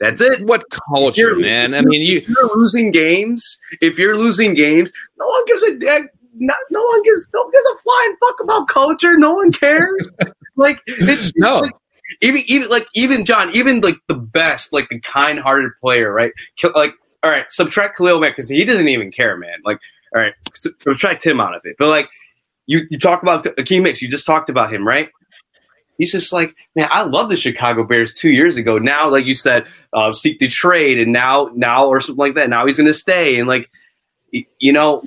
That's 0.03 0.21
it. 0.21 0.45
What 0.47 0.65
culture, 0.89 1.37
man? 1.37 1.75
I 1.75 1.83
mean, 1.83 2.03
you 2.03 2.19
if 2.19 2.29
you're 2.29 2.57
losing 2.57 2.91
games, 2.91 3.59
if 3.81 3.99
you're 3.99 4.17
losing 4.17 4.55
games, 4.55 4.93
no 5.19 5.27
one 5.27 5.45
gives 5.47 5.63
a 5.63 5.71
no 6.35 6.83
one 6.83 7.03
gives 7.05 7.29
no 7.33 7.43
one 7.43 7.51
gives 7.53 7.67
a 7.67 7.77
flying 7.79 8.17
fuck 8.21 8.41
about 8.43 8.67
culture. 8.69 9.17
No 9.17 9.33
one 9.33 9.53
cares. 9.53 10.11
like 10.57 10.81
it's 10.87 11.33
No. 11.37 11.61
like, 11.61 11.73
even 12.21 12.43
even 12.47 12.69
like 12.69 12.87
even 12.97 13.25
John, 13.25 13.55
even 13.55 13.81
like 13.81 13.95
the 14.09 14.15
best, 14.15 14.73
like 14.73 14.89
the 14.89 14.99
kind-hearted 15.01 15.71
player, 15.81 16.13
right? 16.13 16.33
Like 16.75 16.95
all 17.23 17.31
right, 17.31 17.45
subtract 17.51 17.97
Khalil 17.97 18.19
Mack 18.19 18.33
because 18.33 18.49
he 18.49 18.65
doesn't 18.65 18.89
even 18.89 19.13
care, 19.13 19.37
man. 19.37 19.59
Like 19.65 19.79
all 20.17 20.21
right, 20.21 20.35
subtract 20.55 21.25
him 21.25 21.41
out 21.41 21.55
of 21.55 21.63
it. 21.65 21.77
But 21.79 21.89
like 21.89 22.09
you, 22.67 22.83
you 22.91 22.99
talk 22.99 23.23
about 23.23 23.45
Akiem 23.45 23.87
Hicks. 23.87 24.03
You 24.03 24.09
just 24.09 24.27
talked 24.27 24.51
about 24.51 24.73
him, 24.73 24.85
right? 24.87 25.11
He's 25.99 26.13
just 26.13 26.33
like, 26.33 26.55
man, 26.75 26.89
I 26.91 27.03
love 27.03 27.29
the 27.29 27.37
Chicago 27.37 27.85
Bears 27.85 28.13
two 28.13 28.31
years 28.31 28.57
ago. 28.57 28.79
Now, 28.79 29.11
like 29.11 29.27
you 29.27 29.35
said, 29.35 29.67
uh, 29.93 30.13
seek 30.13 30.39
the 30.39 30.49
trade, 30.49 30.99
and 30.99 31.13
now, 31.13 31.51
now, 31.55 31.87
or 31.87 32.01
something 32.01 32.19
like 32.19 32.35
that. 32.35 32.51
Now 32.51 32.67
he's 32.67 32.77
going 32.77 32.87
to 32.87 32.95
stay, 32.95 33.39
and 33.39 33.47
like, 33.49 33.71
y- 34.33 34.47
you 34.59 34.73
know, 34.73 35.03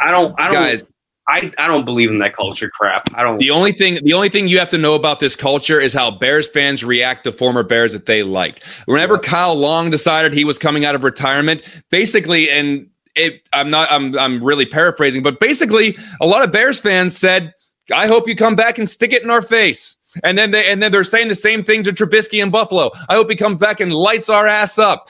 I 0.00 0.10
don't, 0.10 0.34
I 0.40 0.46
don't, 0.46 0.54
guys. 0.54 0.84
I, 1.28 1.52
I 1.56 1.68
don't 1.68 1.84
believe 1.84 2.10
in 2.10 2.18
that 2.18 2.34
culture 2.34 2.68
crap. 2.68 3.08
I 3.14 3.22
don't. 3.22 3.38
The 3.38 3.50
only 3.50 3.70
thing 3.72 3.98
the 4.02 4.12
only 4.12 4.28
thing 4.28 4.48
you 4.48 4.58
have 4.58 4.70
to 4.70 4.78
know 4.78 4.94
about 4.94 5.20
this 5.20 5.36
culture 5.36 5.80
is 5.80 5.94
how 5.94 6.10
Bears 6.10 6.48
fans 6.48 6.82
react 6.82 7.24
to 7.24 7.32
former 7.32 7.62
Bears 7.62 7.92
that 7.92 8.06
they 8.06 8.24
liked. 8.24 8.64
Whenever 8.86 9.18
Kyle 9.18 9.54
Long 9.54 9.88
decided 9.88 10.34
he 10.34 10.44
was 10.44 10.58
coming 10.58 10.84
out 10.84 10.96
of 10.96 11.04
retirement, 11.04 11.62
basically 11.90 12.50
and 12.50 12.88
it 13.14 13.48
I'm 13.52 13.70
not 13.70 13.90
I'm 13.92 14.18
I'm 14.18 14.42
really 14.42 14.66
paraphrasing, 14.66 15.22
but 15.22 15.38
basically 15.38 15.96
a 16.20 16.26
lot 16.26 16.42
of 16.42 16.50
Bears 16.50 16.80
fans 16.80 17.16
said, 17.16 17.54
"I 17.92 18.06
hope 18.06 18.28
you 18.28 18.36
come 18.36 18.56
back 18.56 18.78
and 18.78 18.88
stick 18.88 19.12
it 19.12 19.22
in 19.22 19.30
our 19.30 19.42
face." 19.42 19.96
And 20.22 20.36
then 20.36 20.50
they 20.50 20.70
and 20.70 20.82
then 20.82 20.92
they're 20.92 21.04
saying 21.04 21.28
the 21.28 21.36
same 21.36 21.64
thing 21.64 21.82
to 21.84 21.92
Trubisky 21.92 22.42
and 22.42 22.52
Buffalo. 22.52 22.90
I 23.08 23.14
hope 23.14 23.30
he 23.30 23.36
comes 23.36 23.58
back 23.58 23.80
and 23.80 23.92
lights 23.92 24.28
our 24.28 24.46
ass 24.46 24.78
up. 24.78 25.08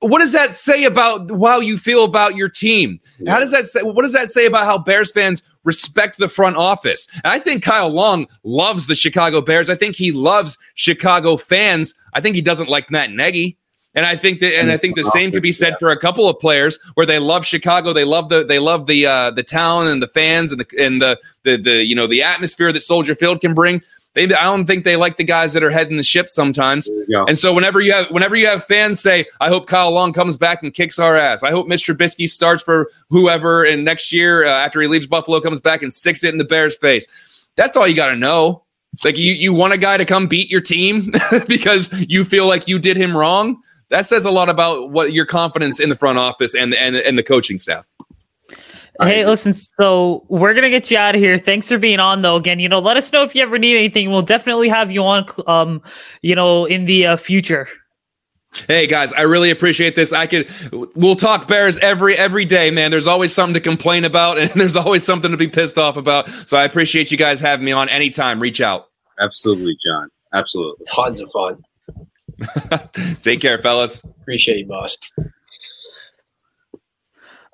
What 0.00 0.18
does 0.18 0.32
that 0.32 0.52
say 0.52 0.84
about 0.84 1.30
how 1.30 1.60
you 1.60 1.78
feel 1.78 2.04
about 2.04 2.36
your 2.36 2.48
team? 2.48 3.00
How 3.26 3.40
does 3.40 3.50
that 3.50 3.66
say? 3.66 3.82
What 3.82 4.02
does 4.02 4.12
that 4.12 4.28
say 4.28 4.46
about 4.46 4.66
how 4.66 4.78
Bears 4.78 5.10
fans 5.10 5.42
respect 5.64 6.18
the 6.18 6.28
front 6.28 6.56
office? 6.56 7.08
And 7.24 7.32
I 7.32 7.38
think 7.38 7.62
Kyle 7.62 7.88
Long 7.88 8.26
loves 8.44 8.86
the 8.86 8.94
Chicago 8.94 9.40
Bears. 9.40 9.70
I 9.70 9.74
think 9.74 9.96
he 9.96 10.12
loves 10.12 10.58
Chicago 10.74 11.36
fans. 11.36 11.94
I 12.12 12.20
think 12.20 12.36
he 12.36 12.42
doesn't 12.42 12.68
like 12.68 12.90
Matt 12.90 13.10
Nagy. 13.10 13.58
And 13.96 14.04
I 14.04 14.14
think 14.14 14.40
that, 14.40 14.56
and 14.56 14.70
I 14.70 14.76
think 14.76 14.94
the 14.94 15.04
same 15.04 15.32
could 15.32 15.42
be 15.42 15.52
said 15.52 15.76
for 15.80 15.90
a 15.90 15.96
couple 15.98 16.28
of 16.28 16.38
players 16.38 16.78
where 16.94 17.06
they 17.06 17.18
love 17.18 17.46
Chicago. 17.46 17.94
They 17.94 18.04
love 18.04 18.28
the, 18.28 18.44
they 18.44 18.58
love 18.58 18.86
the, 18.86 19.06
uh, 19.06 19.30
the 19.30 19.42
town 19.42 19.88
and 19.88 20.02
the 20.02 20.06
fans 20.06 20.52
and 20.52 20.60
the, 20.60 20.66
and 20.78 21.00
the, 21.00 21.18
the, 21.44 21.56
the, 21.56 21.84
you 21.84 21.94
know, 21.94 22.06
the 22.06 22.22
atmosphere 22.22 22.72
that 22.72 22.82
Soldier 22.82 23.14
Field 23.14 23.40
can 23.40 23.54
bring. 23.54 23.80
They, 24.16 24.24
I 24.24 24.44
don't 24.44 24.66
think 24.66 24.84
they 24.84 24.96
like 24.96 25.18
the 25.18 25.24
guys 25.24 25.52
that 25.52 25.62
are 25.62 25.70
heading 25.70 25.98
the 25.98 26.02
ship 26.02 26.30
sometimes. 26.30 26.88
Yeah. 27.08 27.24
And 27.28 27.38
so 27.38 27.52
whenever 27.52 27.80
you 27.82 27.92
have 27.92 28.06
whenever 28.06 28.34
you 28.34 28.46
have 28.46 28.64
fans 28.64 28.98
say, 28.98 29.26
"I 29.42 29.48
hope 29.48 29.66
Kyle 29.66 29.90
Long 29.90 30.14
comes 30.14 30.38
back 30.38 30.62
and 30.62 30.72
kicks 30.72 30.98
our 30.98 31.18
ass," 31.18 31.42
I 31.42 31.50
hope 31.50 31.68
Mr. 31.68 31.94
Trubisky 31.94 32.26
starts 32.26 32.62
for 32.62 32.90
whoever, 33.10 33.62
and 33.62 33.84
next 33.84 34.14
year 34.14 34.46
uh, 34.46 34.48
after 34.48 34.80
he 34.80 34.88
leaves 34.88 35.06
Buffalo 35.06 35.38
comes 35.42 35.60
back 35.60 35.82
and 35.82 35.92
sticks 35.92 36.24
it 36.24 36.32
in 36.32 36.38
the 36.38 36.46
Bears' 36.46 36.78
face. 36.78 37.06
That's 37.56 37.76
all 37.76 37.86
you 37.86 37.94
got 37.94 38.08
to 38.08 38.16
know. 38.16 38.62
It's 38.94 39.04
like 39.04 39.18
you 39.18 39.34
you 39.34 39.52
want 39.52 39.74
a 39.74 39.78
guy 39.78 39.98
to 39.98 40.06
come 40.06 40.28
beat 40.28 40.50
your 40.50 40.62
team 40.62 41.12
because 41.46 41.92
you 42.08 42.24
feel 42.24 42.46
like 42.46 42.66
you 42.66 42.78
did 42.78 42.96
him 42.96 43.14
wrong. 43.14 43.62
That 43.90 44.06
says 44.06 44.24
a 44.24 44.30
lot 44.30 44.48
about 44.48 44.90
what 44.90 45.12
your 45.12 45.26
confidence 45.26 45.78
in 45.78 45.88
the 45.88 45.96
front 45.96 46.18
office 46.18 46.54
and 46.54 46.74
and 46.74 46.96
and 46.96 47.18
the 47.18 47.22
coaching 47.22 47.58
staff. 47.58 47.86
Hey, 49.00 49.26
listen, 49.26 49.52
so 49.52 50.24
we're 50.28 50.54
gonna 50.54 50.70
get 50.70 50.90
you 50.90 50.96
out 50.96 51.14
of 51.14 51.20
here. 51.20 51.36
Thanks 51.36 51.68
for 51.68 51.76
being 51.78 52.00
on, 52.00 52.22
though. 52.22 52.36
Again, 52.36 52.58
you 52.60 52.68
know, 52.68 52.78
let 52.78 52.96
us 52.96 53.12
know 53.12 53.22
if 53.22 53.34
you 53.34 53.42
ever 53.42 53.58
need 53.58 53.76
anything. 53.76 54.10
We'll 54.10 54.22
definitely 54.22 54.70
have 54.70 54.90
you 54.90 55.04
on, 55.04 55.26
um, 55.46 55.82
you 56.22 56.34
know, 56.34 56.64
in 56.64 56.86
the 56.86 57.06
uh, 57.06 57.16
future. 57.16 57.68
Hey 58.68 58.86
guys, 58.86 59.12
I 59.12 59.22
really 59.22 59.50
appreciate 59.50 59.94
this. 59.94 60.14
I 60.14 60.26
could 60.26 60.48
we'll 60.94 61.16
talk 61.16 61.46
Bears 61.46 61.76
every 61.78 62.16
every 62.16 62.46
day, 62.46 62.70
man. 62.70 62.90
There's 62.90 63.06
always 63.06 63.34
something 63.34 63.54
to 63.54 63.60
complain 63.60 64.04
about 64.04 64.38
and 64.38 64.50
there's 64.52 64.76
always 64.76 65.04
something 65.04 65.30
to 65.30 65.36
be 65.36 65.48
pissed 65.48 65.76
off 65.76 65.96
about. 65.96 66.30
So 66.46 66.56
I 66.56 66.64
appreciate 66.64 67.10
you 67.10 67.18
guys 67.18 67.38
having 67.38 67.66
me 67.66 67.72
on 67.72 67.88
anytime. 67.90 68.40
Reach 68.40 68.62
out. 68.62 68.86
Absolutely, 69.20 69.76
John. 69.84 70.08
Absolutely. 70.32 70.84
Tons 70.86 71.20
of 71.20 71.30
fun. 71.32 71.62
Take 73.22 73.40
care, 73.40 73.58
fellas. 73.58 74.02
Appreciate 74.04 74.58
you, 74.58 74.66
boss. 74.66 74.96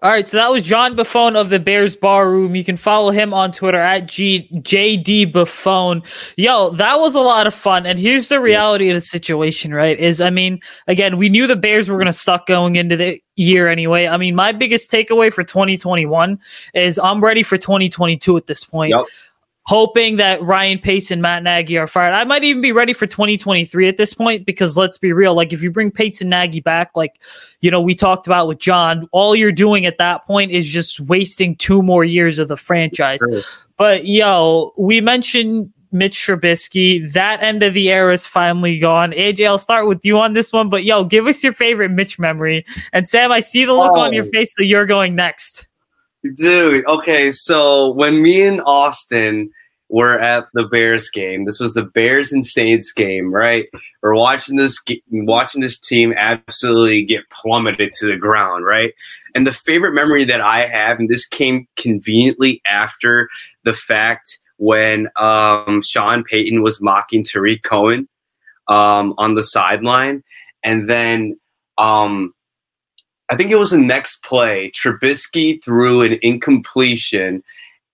All 0.02 0.10
right, 0.10 0.26
so 0.26 0.36
that 0.36 0.50
was 0.50 0.62
John 0.62 0.96
Buffone 0.96 1.36
of 1.36 1.48
the 1.48 1.60
Bears 1.60 1.94
Bar 1.94 2.28
Room. 2.28 2.56
You 2.56 2.64
can 2.64 2.76
follow 2.76 3.12
him 3.12 3.32
on 3.32 3.52
Twitter 3.52 3.78
at 3.78 4.06
G- 4.06 4.48
JD 4.52 5.32
Buffone. 5.32 6.04
Yo, 6.36 6.70
that 6.70 6.98
was 6.98 7.14
a 7.14 7.20
lot 7.20 7.46
of 7.46 7.54
fun. 7.54 7.86
And 7.86 8.00
here's 8.00 8.28
the 8.28 8.40
reality 8.40 8.88
of 8.88 8.94
the 8.94 9.00
situation, 9.00 9.72
right? 9.72 9.96
Is 9.96 10.20
I 10.20 10.30
mean, 10.30 10.58
again, 10.88 11.18
we 11.18 11.28
knew 11.28 11.46
the 11.46 11.54
Bears 11.54 11.88
were 11.88 11.98
going 11.98 12.06
to 12.06 12.12
suck 12.12 12.48
going 12.48 12.74
into 12.74 12.96
the 12.96 13.22
year 13.36 13.68
anyway. 13.68 14.08
I 14.08 14.16
mean, 14.16 14.34
my 14.34 14.50
biggest 14.50 14.90
takeaway 14.90 15.32
for 15.32 15.44
2021 15.44 16.36
is 16.74 16.98
I'm 16.98 17.22
ready 17.22 17.44
for 17.44 17.56
2022 17.56 18.36
at 18.36 18.48
this 18.48 18.64
point. 18.64 18.90
Yep. 18.90 19.04
Hoping 19.66 20.16
that 20.16 20.42
Ryan 20.42 20.78
Pace 20.80 21.12
and 21.12 21.22
Matt 21.22 21.44
Nagy 21.44 21.78
are 21.78 21.86
fired. 21.86 22.14
I 22.14 22.24
might 22.24 22.42
even 22.42 22.60
be 22.60 22.72
ready 22.72 22.92
for 22.92 23.06
2023 23.06 23.86
at 23.86 23.96
this 23.96 24.12
point 24.12 24.44
because 24.44 24.76
let's 24.76 24.98
be 24.98 25.12
real. 25.12 25.34
Like, 25.34 25.52
if 25.52 25.62
you 25.62 25.70
bring 25.70 25.92
Pace 25.92 26.20
and 26.20 26.30
Nagy 26.30 26.58
back, 26.58 26.90
like, 26.96 27.20
you 27.60 27.70
know, 27.70 27.80
we 27.80 27.94
talked 27.94 28.26
about 28.26 28.48
with 28.48 28.58
John, 28.58 29.08
all 29.12 29.36
you're 29.36 29.52
doing 29.52 29.86
at 29.86 29.98
that 29.98 30.26
point 30.26 30.50
is 30.50 30.66
just 30.66 30.98
wasting 30.98 31.54
two 31.54 31.80
more 31.80 32.04
years 32.04 32.40
of 32.40 32.48
the 32.48 32.56
franchise. 32.56 33.20
Sure. 33.20 33.40
But 33.76 34.04
yo, 34.04 34.72
we 34.76 35.00
mentioned 35.00 35.72
Mitch 35.92 36.16
Trubisky. 36.16 37.12
That 37.12 37.40
end 37.40 37.62
of 37.62 37.72
the 37.72 37.90
era 37.90 38.12
is 38.12 38.26
finally 38.26 38.80
gone. 38.80 39.12
AJ, 39.12 39.46
I'll 39.46 39.58
start 39.58 39.86
with 39.86 40.00
you 40.04 40.18
on 40.18 40.32
this 40.32 40.52
one. 40.52 40.70
But 40.70 40.82
yo, 40.84 41.04
give 41.04 41.28
us 41.28 41.42
your 41.44 41.52
favorite 41.52 41.90
Mitch 41.90 42.18
memory. 42.18 42.66
And 42.92 43.08
Sam, 43.08 43.30
I 43.30 43.38
see 43.38 43.64
the 43.64 43.74
look 43.74 43.96
on 43.96 44.12
your 44.12 44.24
Oh. 44.24 44.30
face 44.32 44.54
that 44.56 44.64
you're 44.64 44.86
going 44.86 45.14
next. 45.14 45.68
Dude, 46.36 46.86
okay, 46.86 47.32
so 47.32 47.90
when 47.92 48.22
me 48.22 48.46
and 48.46 48.60
Austin 48.64 49.50
were 49.88 50.18
at 50.18 50.44
the 50.54 50.64
Bears 50.64 51.10
game, 51.10 51.44
this 51.44 51.58
was 51.58 51.74
the 51.74 51.82
Bears 51.82 52.32
and 52.32 52.46
Saints 52.46 52.92
game, 52.92 53.32
right? 53.32 53.66
We're 54.02 54.14
watching 54.14 54.56
this 54.56 54.80
watching 55.10 55.60
this 55.60 55.78
team 55.78 56.14
absolutely 56.16 57.04
get 57.04 57.28
plummeted 57.30 57.92
to 57.98 58.06
the 58.06 58.16
ground, 58.16 58.64
right? 58.64 58.94
And 59.34 59.46
the 59.46 59.52
favorite 59.52 59.94
memory 59.94 60.24
that 60.24 60.40
I 60.40 60.66
have, 60.66 60.98
and 60.98 61.08
this 61.08 61.26
came 61.26 61.66
conveniently 61.76 62.62
after 62.66 63.28
the 63.64 63.72
fact 63.72 64.38
when 64.58 65.08
um, 65.16 65.82
Sean 65.82 66.22
Payton 66.22 66.62
was 66.62 66.80
mocking 66.80 67.24
Tarik 67.24 67.62
Cohen 67.62 68.08
um, 68.68 69.14
on 69.18 69.34
the 69.34 69.42
sideline, 69.42 70.22
and 70.62 70.88
then 70.88 71.38
um, 71.78 72.32
I 73.32 73.34
think 73.34 73.50
it 73.50 73.56
was 73.56 73.70
the 73.70 73.78
next 73.78 74.22
play. 74.22 74.70
Trubisky 74.70 75.64
threw 75.64 76.02
an 76.02 76.18
incompletion, 76.20 77.42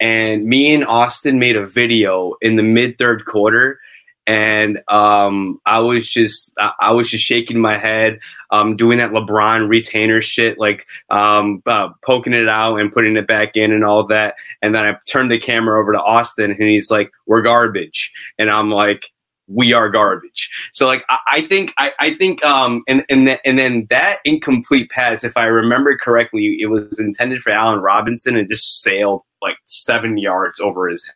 and 0.00 0.44
me 0.44 0.74
and 0.74 0.84
Austin 0.84 1.38
made 1.38 1.54
a 1.54 1.64
video 1.64 2.34
in 2.42 2.56
the 2.56 2.64
mid 2.64 2.98
third 2.98 3.24
quarter. 3.24 3.78
And 4.26 4.80
um, 4.88 5.60
I 5.64 5.78
was 5.78 6.08
just, 6.08 6.52
I, 6.58 6.90
was 6.90 7.08
just 7.08 7.24
shaking 7.24 7.60
my 7.60 7.78
head, 7.78 8.18
um, 8.50 8.76
doing 8.76 8.98
that 8.98 9.12
LeBron 9.12 9.68
retainer 9.68 10.22
shit, 10.22 10.58
like 10.58 10.88
um, 11.08 11.62
uh, 11.66 11.90
poking 12.04 12.32
it 12.32 12.48
out 12.48 12.78
and 12.78 12.92
putting 12.92 13.16
it 13.16 13.28
back 13.28 13.56
in 13.56 13.70
and 13.70 13.84
all 13.84 14.08
that. 14.08 14.34
And 14.60 14.74
then 14.74 14.84
I 14.84 14.96
turned 15.06 15.30
the 15.30 15.38
camera 15.38 15.80
over 15.80 15.92
to 15.92 16.02
Austin, 16.02 16.50
and 16.50 16.68
he's 16.68 16.90
like, 16.90 17.12
"We're 17.26 17.42
garbage," 17.42 18.10
and 18.40 18.50
I'm 18.50 18.72
like, 18.72 19.08
we 19.48 19.72
are 19.72 19.88
garbage. 19.88 20.50
So 20.72 20.86
like 20.86 21.04
I, 21.08 21.18
I 21.26 21.40
think 21.42 21.72
I, 21.78 21.92
I 21.98 22.14
think 22.14 22.44
um 22.44 22.82
and 22.86 23.04
and 23.08 23.38
and 23.44 23.58
then 23.58 23.86
that 23.90 24.18
incomplete 24.24 24.90
pass, 24.90 25.24
if 25.24 25.36
I 25.36 25.46
remember 25.46 25.96
correctly, 25.96 26.58
it 26.60 26.66
was 26.66 26.98
intended 26.98 27.40
for 27.40 27.50
Allen 27.50 27.80
Robinson 27.80 28.36
and 28.36 28.48
just 28.48 28.82
sailed 28.82 29.22
like 29.40 29.56
seven 29.64 30.18
yards 30.18 30.60
over 30.60 30.88
his 30.88 31.08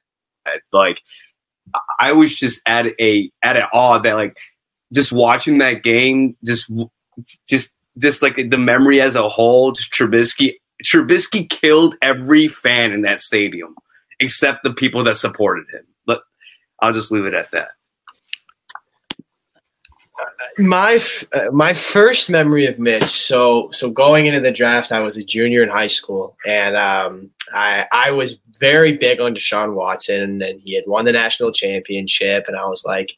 head. 0.46 0.60
Like 0.72 1.02
I 2.00 2.12
was 2.12 2.34
just 2.34 2.62
at 2.66 2.86
a 2.98 3.30
at 3.42 3.56
an 3.56 3.64
awe 3.72 3.98
that 3.98 4.14
like 4.14 4.36
just 4.92 5.12
watching 5.12 5.58
that 5.58 5.82
game, 5.82 6.36
just 6.44 6.70
just 7.48 7.72
just 7.98 8.22
like 8.22 8.36
the 8.48 8.58
memory 8.58 9.00
as 9.00 9.14
a 9.14 9.28
whole, 9.28 9.72
just 9.72 9.92
Trubisky 9.92 10.54
Trubisky 10.84 11.48
killed 11.48 11.96
every 12.02 12.48
fan 12.48 12.92
in 12.92 13.02
that 13.02 13.20
stadium 13.20 13.74
except 14.20 14.62
the 14.62 14.72
people 14.72 15.04
that 15.04 15.16
supported 15.16 15.66
him. 15.72 15.84
But 16.06 16.22
I'll 16.80 16.92
just 16.92 17.12
leave 17.12 17.26
it 17.26 17.34
at 17.34 17.50
that 17.50 17.72
my 20.58 21.02
uh, 21.32 21.50
my 21.52 21.74
first 21.74 22.30
memory 22.30 22.66
of 22.66 22.78
Mitch. 22.78 23.04
So 23.04 23.70
so 23.72 23.90
going 23.90 24.26
into 24.26 24.40
the 24.40 24.52
draft, 24.52 24.92
I 24.92 25.00
was 25.00 25.16
a 25.16 25.22
junior 25.22 25.62
in 25.62 25.68
high 25.68 25.86
school, 25.86 26.36
and 26.46 26.76
um, 26.76 27.30
I 27.52 27.86
I 27.92 28.10
was 28.10 28.36
very 28.58 28.96
big 28.96 29.20
on 29.20 29.34
Deshaun 29.34 29.74
Watson, 29.74 30.42
and 30.42 30.60
he 30.60 30.74
had 30.74 30.84
won 30.86 31.04
the 31.04 31.12
national 31.12 31.52
championship, 31.52 32.44
and 32.46 32.56
I 32.56 32.66
was 32.66 32.84
like, 32.84 33.16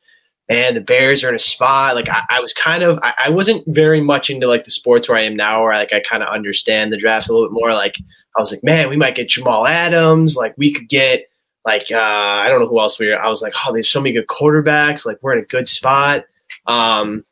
man, 0.48 0.74
the 0.74 0.80
Bears 0.80 1.24
are 1.24 1.28
in 1.28 1.34
a 1.34 1.38
spot. 1.38 1.94
Like 1.94 2.09
I, 2.09 2.22
I 2.30 2.40
was 2.40 2.52
kind 2.52 2.82
of 2.82 2.98
I, 3.02 3.14
I, 3.26 3.30
wasn't 3.30 3.64
very 3.66 4.00
much 4.00 4.30
into 4.30 4.46
like 4.46 4.64
the 4.64 4.70
sports 4.70 5.09
where 5.09 5.18
I 5.18 5.22
am 5.22 5.36
now, 5.36 5.62
where 5.62 5.74
like 5.74 5.92
I 5.92 6.00
kind 6.00 6.22
of 6.22 6.28
understand 6.28 6.92
the 6.92 6.96
draft 6.96 7.28
a 7.28 7.32
little 7.32 7.48
bit 7.48 7.55
more. 7.55 7.72
Like 7.72 7.96
I 8.36 8.40
was 8.40 8.50
like, 8.50 8.64
man, 8.64 8.88
we 8.88 8.96
might 8.96 9.14
get 9.14 9.28
Jamal 9.28 9.66
Adams. 9.66 10.36
Like 10.36 10.55
we 10.57 10.72
could 10.72 10.88
get 10.88 11.28
like 11.64 11.86
uh, 11.90 11.98
I 11.98 12.48
don't 12.48 12.61
know 12.61 12.68
who 12.68 12.80
else 12.80 12.98
we 12.98 13.09
were. 13.09 13.20
I 13.20 13.28
was 13.28 13.42
like, 13.42 13.52
oh, 13.66 13.72
there's 13.72 13.90
so 13.90 14.00
many 14.00 14.14
good 14.14 14.26
quarterbacks. 14.26 15.07
Like 15.07 15.18
we're 15.22 15.34
in 15.34 15.42
a 15.42 15.46
good 15.46 15.68
spot. 15.68 16.24
Um, 16.66 17.24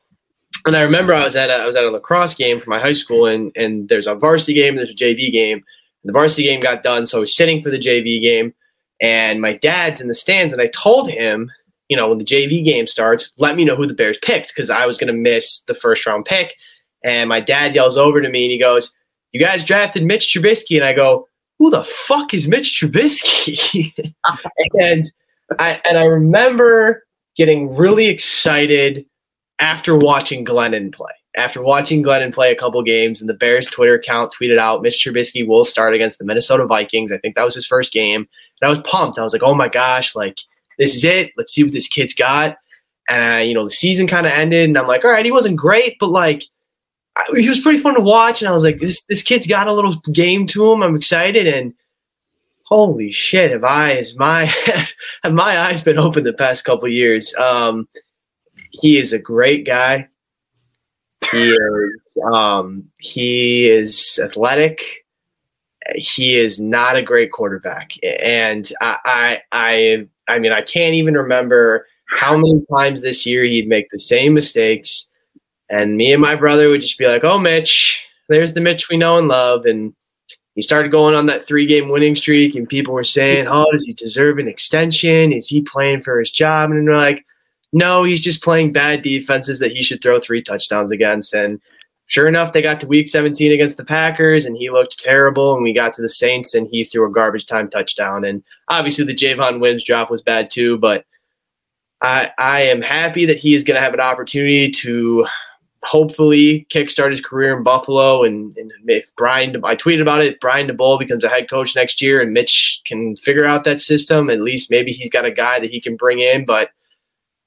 and 0.64 0.76
I 0.76 0.82
remember 0.82 1.14
I 1.14 1.24
was 1.24 1.36
at 1.36 1.50
a, 1.50 1.54
I 1.54 1.66
was 1.66 1.76
at 1.76 1.84
a 1.84 1.90
lacrosse 1.90 2.34
game 2.34 2.60
for 2.60 2.70
my 2.70 2.78
high 2.78 2.92
school, 2.92 3.26
and 3.26 3.52
and 3.56 3.88
there's 3.88 4.06
a 4.06 4.14
varsity 4.14 4.54
game, 4.54 4.70
and 4.70 4.78
there's 4.78 4.90
a 4.90 4.94
JV 4.94 5.32
game. 5.32 5.62
The 6.04 6.12
varsity 6.12 6.44
game 6.44 6.60
got 6.60 6.82
done, 6.82 7.06
so 7.06 7.18
I 7.18 7.20
was 7.20 7.36
sitting 7.36 7.62
for 7.62 7.70
the 7.70 7.78
JV 7.78 8.20
game, 8.20 8.54
and 9.00 9.40
my 9.40 9.54
dad's 9.54 10.00
in 10.00 10.08
the 10.08 10.14
stands, 10.14 10.52
and 10.52 10.62
I 10.62 10.66
told 10.66 11.10
him, 11.10 11.50
you 11.88 11.96
know, 11.96 12.08
when 12.08 12.18
the 12.18 12.24
JV 12.24 12.64
game 12.64 12.86
starts, 12.86 13.32
let 13.38 13.56
me 13.56 13.64
know 13.64 13.76
who 13.76 13.86
the 13.86 13.94
Bears 13.94 14.18
picked 14.22 14.48
because 14.48 14.70
I 14.70 14.86
was 14.86 14.98
going 14.98 15.12
to 15.12 15.20
miss 15.20 15.62
the 15.62 15.74
first 15.74 16.06
round 16.06 16.24
pick. 16.24 16.54
And 17.04 17.28
my 17.28 17.40
dad 17.40 17.74
yells 17.74 17.96
over 17.96 18.20
to 18.20 18.28
me, 18.28 18.44
and 18.44 18.52
he 18.52 18.58
goes, 18.58 18.92
"You 19.32 19.40
guys 19.40 19.64
drafted 19.64 20.04
Mitch 20.04 20.32
Trubisky," 20.32 20.76
and 20.76 20.84
I 20.84 20.92
go, 20.92 21.26
"Who 21.58 21.70
the 21.70 21.84
fuck 21.84 22.34
is 22.34 22.46
Mitch 22.46 22.80
Trubisky?" 22.80 23.92
and 24.74 25.10
I 25.58 25.80
and 25.84 25.98
I 25.98 26.04
remember 26.04 27.04
getting 27.36 27.74
really 27.74 28.06
excited 28.06 29.06
after 29.62 29.96
watching 29.96 30.44
Glennon 30.44 30.92
play. 30.92 31.12
After 31.36 31.62
watching 31.62 32.02
Glennon 32.02 32.34
play 32.34 32.50
a 32.50 32.56
couple 32.56 32.82
games, 32.82 33.20
and 33.20 33.30
the 33.30 33.34
Bears 33.34 33.66
Twitter 33.68 33.94
account 33.94 34.34
tweeted 34.38 34.58
out, 34.58 34.82
Mitch 34.82 35.02
Trubisky 35.06 35.46
will 35.46 35.64
start 35.64 35.94
against 35.94 36.18
the 36.18 36.24
Minnesota 36.24 36.66
Vikings. 36.66 37.12
I 37.12 37.18
think 37.18 37.36
that 37.36 37.46
was 37.46 37.54
his 37.54 37.66
first 37.66 37.92
game. 37.92 38.28
And 38.60 38.68
I 38.68 38.70
was 38.70 38.80
pumped. 38.84 39.18
I 39.18 39.22
was 39.22 39.32
like, 39.32 39.44
oh 39.44 39.54
my 39.54 39.68
gosh, 39.68 40.14
like, 40.14 40.36
this 40.78 40.96
is 40.96 41.04
it. 41.04 41.32
Let's 41.38 41.54
see 41.54 41.62
what 41.62 41.72
this 41.72 41.88
kid's 41.88 42.12
got. 42.12 42.56
And, 43.08 43.48
you 43.48 43.54
know, 43.54 43.64
the 43.64 43.70
season 43.70 44.08
kind 44.08 44.26
of 44.26 44.32
ended, 44.32 44.68
and 44.68 44.76
I'm 44.76 44.88
like, 44.88 45.04
all 45.04 45.12
right, 45.12 45.24
he 45.24 45.32
wasn't 45.32 45.56
great, 45.56 45.96
but 46.00 46.08
like, 46.08 46.42
I, 47.16 47.24
he 47.36 47.48
was 47.48 47.60
pretty 47.60 47.78
fun 47.78 47.94
to 47.94 48.00
watch. 48.00 48.42
And 48.42 48.48
I 48.48 48.52
was 48.52 48.64
like, 48.64 48.80
this, 48.80 49.02
this 49.02 49.22
kid's 49.22 49.46
got 49.46 49.68
a 49.68 49.72
little 49.72 50.00
game 50.12 50.46
to 50.48 50.72
him. 50.72 50.82
I'm 50.82 50.96
excited. 50.96 51.46
And, 51.46 51.72
holy 52.64 53.12
shit, 53.12 53.52
have 53.52 53.64
eyes 53.64 54.16
my 54.16 54.44
have 55.22 55.32
my 55.32 55.58
eyes 55.58 55.82
been 55.82 55.98
open 55.98 56.24
the 56.24 56.32
past 56.32 56.64
couple 56.64 56.88
years? 56.88 57.34
Um, 57.36 57.86
he 58.72 58.98
is 58.98 59.12
a 59.12 59.18
great 59.18 59.66
guy. 59.66 60.08
He 61.30 61.50
is 61.50 62.00
um, 62.32 62.90
he 62.98 63.68
is 63.68 64.20
athletic. 64.22 64.82
He 65.94 66.38
is 66.38 66.60
not 66.60 66.96
a 66.96 67.02
great 67.02 67.32
quarterback, 67.32 67.92
and 68.02 68.70
I, 68.80 68.98
I 69.04 69.42
I 69.52 70.08
I 70.28 70.38
mean 70.38 70.52
I 70.52 70.62
can't 70.62 70.94
even 70.94 71.14
remember 71.14 71.86
how 72.06 72.36
many 72.36 72.60
times 72.76 73.00
this 73.00 73.24
year 73.24 73.44
he'd 73.44 73.68
make 73.68 73.88
the 73.90 73.98
same 73.98 74.34
mistakes, 74.34 75.08
and 75.70 75.96
me 75.96 76.12
and 76.12 76.22
my 76.22 76.34
brother 76.34 76.68
would 76.68 76.82
just 76.82 76.98
be 76.98 77.06
like, 77.06 77.24
"Oh, 77.24 77.38
Mitch, 77.38 78.04
there's 78.28 78.54
the 78.54 78.60
Mitch 78.60 78.88
we 78.88 78.96
know 78.96 79.18
and 79.18 79.28
love," 79.28 79.64
and 79.64 79.94
he 80.54 80.62
started 80.62 80.92
going 80.92 81.14
on 81.14 81.26
that 81.26 81.44
three 81.44 81.66
game 81.66 81.88
winning 81.88 82.14
streak, 82.14 82.54
and 82.54 82.68
people 82.68 82.94
were 82.94 83.04
saying, 83.04 83.48
"Oh, 83.48 83.66
does 83.72 83.84
he 83.84 83.94
deserve 83.94 84.38
an 84.38 84.48
extension? 84.48 85.32
Is 85.32 85.48
he 85.48 85.62
playing 85.62 86.02
for 86.02 86.20
his 86.20 86.30
job?" 86.30 86.70
And 86.70 86.86
they're 86.86 86.96
like, 86.96 87.24
no, 87.72 88.04
he's 88.04 88.20
just 88.20 88.42
playing 88.42 88.72
bad 88.72 89.02
defenses 89.02 89.58
that 89.58 89.72
he 89.72 89.82
should 89.82 90.02
throw 90.02 90.20
three 90.20 90.42
touchdowns 90.42 90.92
against. 90.92 91.32
And 91.32 91.60
sure 92.06 92.28
enough, 92.28 92.52
they 92.52 92.60
got 92.60 92.80
to 92.80 92.86
week 92.86 93.08
17 93.08 93.50
against 93.50 93.78
the 93.78 93.84
Packers 93.84 94.44
and 94.44 94.56
he 94.56 94.70
looked 94.70 94.98
terrible. 94.98 95.54
And 95.54 95.64
we 95.64 95.72
got 95.72 95.94
to 95.94 96.02
the 96.02 96.08
Saints 96.08 96.54
and 96.54 96.68
he 96.70 96.84
threw 96.84 97.06
a 97.06 97.12
garbage 97.12 97.46
time 97.46 97.70
touchdown. 97.70 98.24
And 98.24 98.42
obviously 98.68 99.06
the 99.06 99.14
Javon 99.14 99.60
Wims 99.60 99.84
drop 99.84 100.10
was 100.10 100.20
bad 100.20 100.50
too, 100.50 100.76
but 100.78 101.06
I, 102.02 102.32
I 102.36 102.62
am 102.62 102.82
happy 102.82 103.24
that 103.26 103.38
he 103.38 103.54
is 103.54 103.64
going 103.64 103.76
to 103.76 103.80
have 103.80 103.94
an 103.94 104.00
opportunity 104.00 104.70
to 104.70 105.26
hopefully 105.84 106.66
kickstart 106.70 107.10
his 107.10 107.20
career 107.20 107.56
in 107.56 107.62
Buffalo. 107.62 108.22
And, 108.22 108.56
and 108.58 108.70
if 108.86 109.06
Brian, 109.16 109.56
I 109.64 109.76
tweeted 109.76 110.02
about 110.02 110.20
it, 110.20 110.40
Brian 110.40 110.68
Daboll 110.68 110.98
becomes 110.98 111.24
a 111.24 111.28
head 111.28 111.48
coach 111.48 111.74
next 111.74 112.02
year 112.02 112.20
and 112.20 112.32
Mitch 112.34 112.82
can 112.84 113.16
figure 113.16 113.46
out 113.46 113.64
that 113.64 113.80
system. 113.80 114.28
At 114.28 114.42
least 114.42 114.70
maybe 114.70 114.92
he's 114.92 115.10
got 115.10 115.24
a 115.24 115.30
guy 115.30 115.58
that 115.58 115.70
he 115.70 115.80
can 115.80 115.96
bring 115.96 116.20
in, 116.20 116.44
but– 116.44 116.68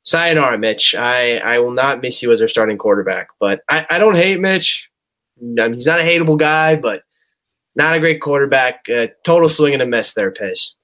sayonara, 0.06 0.58
Mitch. 0.58 0.95
I, 0.95 1.38
I 1.38 1.60
will 1.60 1.72
not 1.72 2.01
miss 2.01 2.22
you 2.22 2.32
as 2.32 2.41
our 2.41 2.47
starting 2.47 2.78
quarterback. 2.78 3.28
But 3.39 3.62
I, 3.70 3.86
I 3.89 3.99
don't 3.99 4.16
hate 4.16 4.39
Mitch. 4.39 4.88
I 5.41 5.43
mean, 5.43 5.74
he's 5.74 5.86
not 5.86 5.99
a 5.99 6.03
hateable 6.03 6.39
guy, 6.39 6.76
but 6.76 7.03
not 7.76 7.95
a 7.95 7.99
great 7.99 8.22
quarterback. 8.22 8.86
Uh, 8.89 9.08
total 9.26 9.49
swing 9.49 9.74
and 9.74 9.82
a 9.82 9.86
miss 9.86 10.14
there, 10.14 10.32
Piss. 10.32 10.76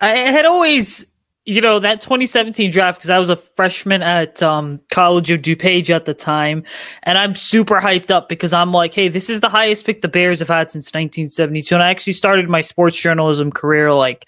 I 0.00 0.08
had 0.08 0.46
always, 0.46 1.06
you 1.44 1.60
know, 1.60 1.78
that 1.78 2.00
2017 2.00 2.70
draft 2.70 2.98
because 2.98 3.10
I 3.10 3.18
was 3.18 3.28
a 3.28 3.36
freshman 3.36 4.02
at 4.02 4.42
um, 4.42 4.80
College 4.90 5.30
of 5.30 5.42
DuPage 5.42 5.90
at 5.90 6.06
the 6.06 6.14
time, 6.14 6.64
and 7.02 7.18
I'm 7.18 7.34
super 7.34 7.80
hyped 7.80 8.10
up 8.10 8.30
because 8.30 8.54
I'm 8.54 8.72
like, 8.72 8.94
hey, 8.94 9.08
this 9.08 9.28
is 9.28 9.42
the 9.42 9.50
highest 9.50 9.84
pick 9.84 10.00
the 10.00 10.08
Bears 10.08 10.38
have 10.38 10.48
had 10.48 10.70
since 10.70 10.86
1972, 10.86 11.74
and 11.74 11.84
I 11.84 11.90
actually 11.90 12.14
started 12.14 12.48
my 12.48 12.62
sports 12.62 12.96
journalism 12.96 13.52
career 13.52 13.92
like 13.92 14.26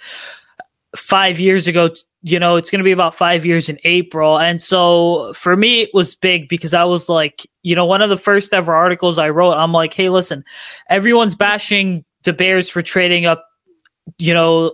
five 0.94 1.40
years 1.40 1.66
ago 1.66 1.94
you 2.22 2.38
know, 2.38 2.56
it's 2.56 2.70
going 2.70 2.78
to 2.78 2.84
be 2.84 2.92
about 2.92 3.14
five 3.14 3.44
years 3.44 3.68
in 3.68 3.78
April. 3.84 4.38
And 4.38 4.60
so 4.60 5.32
for 5.32 5.56
me, 5.56 5.82
it 5.82 5.90
was 5.92 6.14
big 6.14 6.48
because 6.48 6.72
I 6.72 6.84
was 6.84 7.08
like, 7.08 7.46
you 7.62 7.74
know, 7.74 7.84
one 7.84 8.00
of 8.00 8.10
the 8.10 8.16
first 8.16 8.54
ever 8.54 8.74
articles 8.74 9.18
I 9.18 9.30
wrote, 9.30 9.54
I'm 9.54 9.72
like, 9.72 9.92
hey, 9.92 10.08
listen, 10.08 10.44
everyone's 10.88 11.34
bashing 11.34 12.04
the 12.22 12.32
Bears 12.32 12.68
for 12.68 12.80
trading 12.80 13.26
up, 13.26 13.44
you 14.18 14.32
know, 14.32 14.72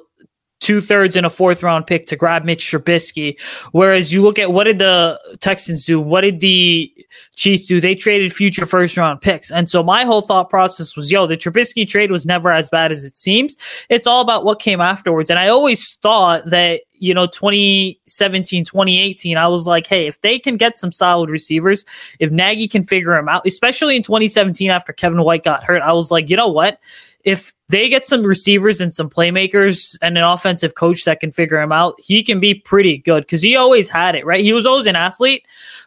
two 0.60 0.80
thirds 0.80 1.16
and 1.16 1.24
a 1.24 1.30
fourth 1.30 1.62
round 1.62 1.86
pick 1.86 2.06
to 2.06 2.16
grab 2.16 2.44
Mitch 2.44 2.70
Trubisky. 2.70 3.40
Whereas 3.72 4.12
you 4.12 4.22
look 4.22 4.38
at 4.38 4.52
what 4.52 4.64
did 4.64 4.78
the 4.78 5.18
Texans 5.40 5.84
do? 5.84 6.00
What 6.00 6.22
did 6.22 6.40
the 6.40 6.92
Chiefs 7.36 7.68
do? 7.68 7.80
They 7.80 7.94
traded 7.94 8.32
future 8.32 8.66
first 8.66 8.96
round 8.96 9.20
picks. 9.20 9.50
And 9.50 9.68
so 9.68 9.82
my 9.82 10.04
whole 10.04 10.20
thought 10.20 10.50
process 10.50 10.96
was, 10.96 11.12
yo, 11.12 11.26
the 11.26 11.36
Trubisky 11.36 11.88
trade 11.88 12.10
was 12.10 12.26
never 12.26 12.50
as 12.50 12.68
bad 12.70 12.90
as 12.90 13.04
it 13.04 13.16
seems. 13.16 13.56
It's 13.88 14.06
all 14.06 14.20
about 14.20 14.44
what 14.44 14.60
came 14.60 14.80
afterwards. 14.80 15.30
And 15.30 15.38
I 15.38 15.48
always 15.48 15.94
thought 16.02 16.44
that, 16.46 16.82
you 16.98 17.14
know, 17.14 17.28
2017, 17.28 18.64
2018, 18.64 19.36
I 19.36 19.46
was 19.46 19.66
like, 19.66 19.86
hey, 19.86 20.06
if 20.06 20.20
they 20.22 20.38
can 20.38 20.56
get 20.56 20.76
some 20.76 20.90
solid 20.90 21.30
receivers, 21.30 21.84
if 22.18 22.32
Nagy 22.32 22.66
can 22.66 22.84
figure 22.84 23.14
them 23.14 23.28
out, 23.28 23.46
especially 23.46 23.94
in 23.94 24.02
2017 24.02 24.70
after 24.70 24.92
Kevin 24.92 25.22
White 25.22 25.44
got 25.44 25.62
hurt, 25.62 25.82
I 25.82 25.92
was 25.92 26.10
like, 26.10 26.28
you 26.28 26.36
know 26.36 26.48
what? 26.48 26.80
If 27.24 27.52
they 27.68 27.88
get 27.88 28.06
some 28.06 28.22
receivers 28.22 28.80
and 28.80 28.94
some 28.94 29.10
playmakers 29.10 29.98
and 30.00 30.16
an 30.16 30.24
offensive 30.24 30.74
coach 30.74 31.04
that 31.04 31.20
can 31.20 31.32
figure 31.32 31.60
him 31.60 31.72
out, 31.72 31.94
he 31.98 32.22
can 32.22 32.40
be 32.40 32.54
pretty 32.54 32.98
good 32.98 33.24
because 33.24 33.42
he 33.42 33.56
always 33.56 33.88
had 33.88 34.14
it, 34.14 34.24
right? 34.24 34.44
He 34.44 34.52
was 34.52 34.66
always 34.66 34.86
an 34.86 34.96
athlete, 34.96 35.44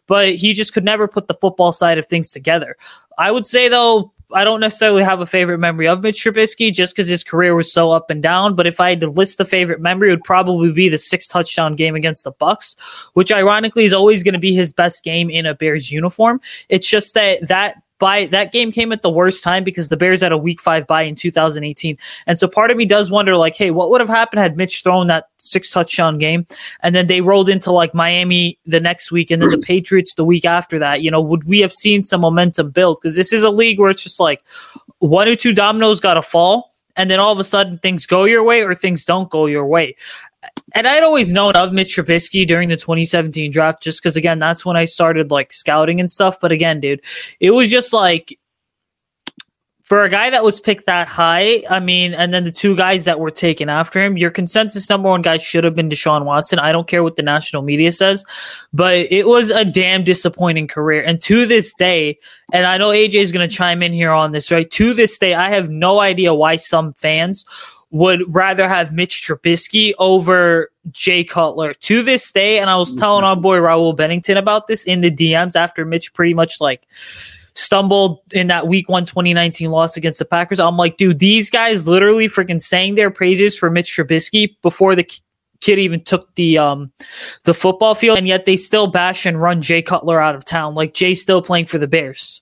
but 0.07 0.35
he 0.35 0.53
just 0.53 0.73
could 0.73 0.83
never 0.83 1.07
put 1.07 1.27
the 1.27 1.33
football 1.33 1.71
side 1.71 1.97
of 1.97 2.05
things 2.05 2.31
together. 2.31 2.75
I 3.17 3.31
would 3.31 3.47
say, 3.47 3.69
though, 3.69 4.11
I 4.33 4.43
don't 4.43 4.59
necessarily 4.59 5.03
have 5.03 5.19
a 5.19 5.25
favorite 5.25 5.57
memory 5.57 5.87
of 5.87 6.01
Mitch 6.01 6.23
Trubisky 6.23 6.71
just 6.71 6.95
because 6.95 7.07
his 7.07 7.23
career 7.23 7.55
was 7.55 7.71
so 7.71 7.91
up 7.91 8.09
and 8.09 8.21
down. 8.21 8.55
But 8.55 8.67
if 8.67 8.79
I 8.79 8.89
had 8.89 9.01
to 9.01 9.09
list 9.09 9.37
the 9.37 9.45
favorite 9.45 9.81
memory, 9.81 10.09
it 10.09 10.13
would 10.13 10.23
probably 10.23 10.71
be 10.71 10.89
the 10.89 10.97
six 10.97 11.27
touchdown 11.27 11.75
game 11.75 11.95
against 11.95 12.23
the 12.23 12.31
Bucks, 12.31 12.75
which 13.13 13.31
ironically 13.31 13.83
is 13.83 13.93
always 13.93 14.23
going 14.23 14.33
to 14.33 14.39
be 14.39 14.53
his 14.53 14.71
best 14.71 15.03
game 15.03 15.29
in 15.29 15.45
a 15.45 15.53
Bears 15.53 15.91
uniform. 15.91 16.39
It's 16.69 16.87
just 16.87 17.13
that 17.15 17.47
that 17.47 17.81
bye. 18.01 18.25
That 18.25 18.51
game 18.51 18.71
came 18.71 18.91
at 18.91 19.03
the 19.03 19.09
worst 19.09 19.43
time 19.43 19.63
because 19.63 19.87
the 19.87 19.95
Bears 19.95 20.21
had 20.21 20.31
a 20.33 20.37
week 20.37 20.59
five 20.59 20.87
bye 20.87 21.03
in 21.03 21.15
2018. 21.15 21.97
And 22.27 22.39
so 22.39 22.47
part 22.47 22.71
of 22.71 22.75
me 22.75 22.85
does 22.85 23.11
wonder, 23.11 23.37
like, 23.37 23.55
hey, 23.55 23.71
what 23.71 23.91
would 23.91 24.01
have 24.01 24.09
happened 24.09 24.41
had 24.41 24.57
Mitch 24.57 24.81
thrown 24.81 25.07
that 25.07 25.29
six 25.37 25.71
touchdown 25.71 26.17
game 26.17 26.45
and 26.81 26.95
then 26.95 27.07
they 27.07 27.21
rolled 27.21 27.47
into 27.47 27.71
like 27.71 27.93
Miami 27.93 28.57
the 28.65 28.79
next 28.79 29.11
week 29.11 29.31
and 29.31 29.41
then 29.41 29.51
the 29.51 29.57
Patriots 29.65 30.15
the 30.15 30.25
week 30.25 30.43
after 30.43 30.79
that? 30.79 31.01
You 31.01 31.11
know, 31.11 31.21
would 31.21 31.45
we 31.45 31.59
have 31.59 31.73
seen 31.73 32.03
some 32.03 32.21
momentum 32.21 32.71
build? 32.71 32.97
Because 32.99 33.15
this 33.15 33.31
is 33.31 33.43
a 33.43 33.51
league 33.51 33.79
where 33.79 33.91
it's 33.91 34.03
just 34.03 34.19
like 34.19 34.43
one 34.97 35.27
or 35.27 35.35
two 35.35 35.53
dominoes 35.53 35.99
got 35.99 36.15
to 36.15 36.23
fall 36.23 36.71
and 36.95 37.09
then 37.09 37.19
all 37.19 37.31
of 37.31 37.39
a 37.39 37.43
sudden 37.43 37.77
things 37.77 38.05
go 38.05 38.25
your 38.25 38.43
way 38.43 38.63
or 38.63 38.75
things 38.75 39.05
don't 39.05 39.29
go 39.29 39.45
your 39.45 39.65
way. 39.65 39.95
And 40.73 40.87
I'd 40.87 41.03
always 41.03 41.33
known 41.33 41.55
of 41.55 41.73
Mitch 41.73 41.95
Trubisky 41.95 42.47
during 42.47 42.69
the 42.69 42.77
2017 42.77 43.51
draft, 43.51 43.83
just 43.83 44.01
because 44.01 44.15
again, 44.15 44.39
that's 44.39 44.65
when 44.65 44.77
I 44.77 44.85
started 44.85 45.31
like 45.31 45.51
scouting 45.51 45.99
and 45.99 46.09
stuff. 46.09 46.39
But 46.39 46.51
again, 46.51 46.79
dude, 46.79 47.01
it 47.39 47.51
was 47.51 47.69
just 47.69 47.93
like 47.93 48.37
for 49.91 50.05
a 50.05 50.09
guy 50.09 50.29
that 50.29 50.41
was 50.41 50.61
picked 50.61 50.85
that 50.85 51.09
high, 51.09 51.63
I 51.69 51.81
mean, 51.81 52.13
and 52.13 52.33
then 52.33 52.45
the 52.45 52.51
two 52.51 52.77
guys 52.77 53.03
that 53.03 53.19
were 53.19 53.29
taken 53.29 53.67
after 53.67 54.01
him, 54.01 54.15
your 54.15 54.31
consensus 54.31 54.89
number 54.89 55.09
one 55.09 55.21
guy 55.21 55.35
should 55.35 55.65
have 55.65 55.75
been 55.75 55.89
Deshaun 55.89 56.23
Watson. 56.23 56.59
I 56.59 56.71
don't 56.71 56.87
care 56.87 57.03
what 57.03 57.17
the 57.17 57.23
national 57.23 57.61
media 57.61 57.91
says, 57.91 58.23
but 58.71 58.95
it 58.95 59.27
was 59.27 59.49
a 59.49 59.65
damn 59.65 60.05
disappointing 60.05 60.69
career. 60.69 61.03
And 61.03 61.19
to 61.23 61.45
this 61.45 61.73
day, 61.73 62.19
and 62.53 62.65
I 62.65 62.77
know 62.77 62.91
AJ 62.91 63.15
is 63.15 63.33
going 63.33 63.49
to 63.49 63.53
chime 63.53 63.83
in 63.83 63.91
here 63.91 64.11
on 64.11 64.31
this, 64.31 64.49
right? 64.49 64.71
To 64.71 64.93
this 64.93 65.17
day, 65.17 65.33
I 65.33 65.49
have 65.49 65.69
no 65.69 65.99
idea 65.99 66.33
why 66.33 66.55
some 66.55 66.93
fans 66.93 67.45
would 67.91 68.33
rather 68.33 68.67
have 68.67 68.93
Mitch 68.93 69.21
Trubisky 69.21 69.93
over 69.99 70.71
Jay 70.91 71.23
Cutler 71.23 71.73
to 71.73 72.01
this 72.01 72.31
day. 72.31 72.59
And 72.59 72.69
I 72.69 72.75
was 72.77 72.95
telling 72.95 73.23
our 73.23 73.35
boy 73.35 73.57
Raul 73.57 73.95
Bennington 73.95 74.37
about 74.37 74.67
this 74.67 74.85
in 74.85 75.01
the 75.01 75.11
DMs 75.11 75.55
after 75.55 75.85
Mitch 75.85 76.13
pretty 76.13 76.33
much 76.33 76.61
like 76.61 76.87
stumbled 77.53 78.19
in 78.31 78.47
that 78.47 78.67
week 78.67 78.87
one 78.87 79.05
2019 79.05 79.71
loss 79.71 79.97
against 79.97 80.19
the 80.19 80.25
Packers. 80.25 80.59
I'm 80.59 80.77
like, 80.77 80.97
dude, 80.97 81.19
these 81.19 81.49
guys 81.49 81.87
literally 81.87 82.27
freaking 82.27 82.61
sang 82.61 82.95
their 82.95 83.11
praises 83.11 83.55
for 83.57 83.69
Mitch 83.69 83.95
Trubisky 83.95 84.55
before 84.61 84.95
the 84.95 85.07
kid 85.59 85.77
even 85.77 86.01
took 86.01 86.33
the 86.35 86.57
um 86.57 86.91
the 87.43 87.53
football 87.53 87.93
field, 87.93 88.17
and 88.17 88.27
yet 88.27 88.45
they 88.45 88.57
still 88.57 88.87
bash 88.87 89.25
and 89.25 89.41
run 89.41 89.61
Jay 89.61 89.81
Cutler 89.81 90.19
out 90.19 90.35
of 90.35 90.45
town. 90.45 90.75
Like 90.75 90.93
Jay's 90.93 91.21
still 91.21 91.41
playing 91.41 91.65
for 91.65 91.77
the 91.77 91.87
Bears. 91.87 92.41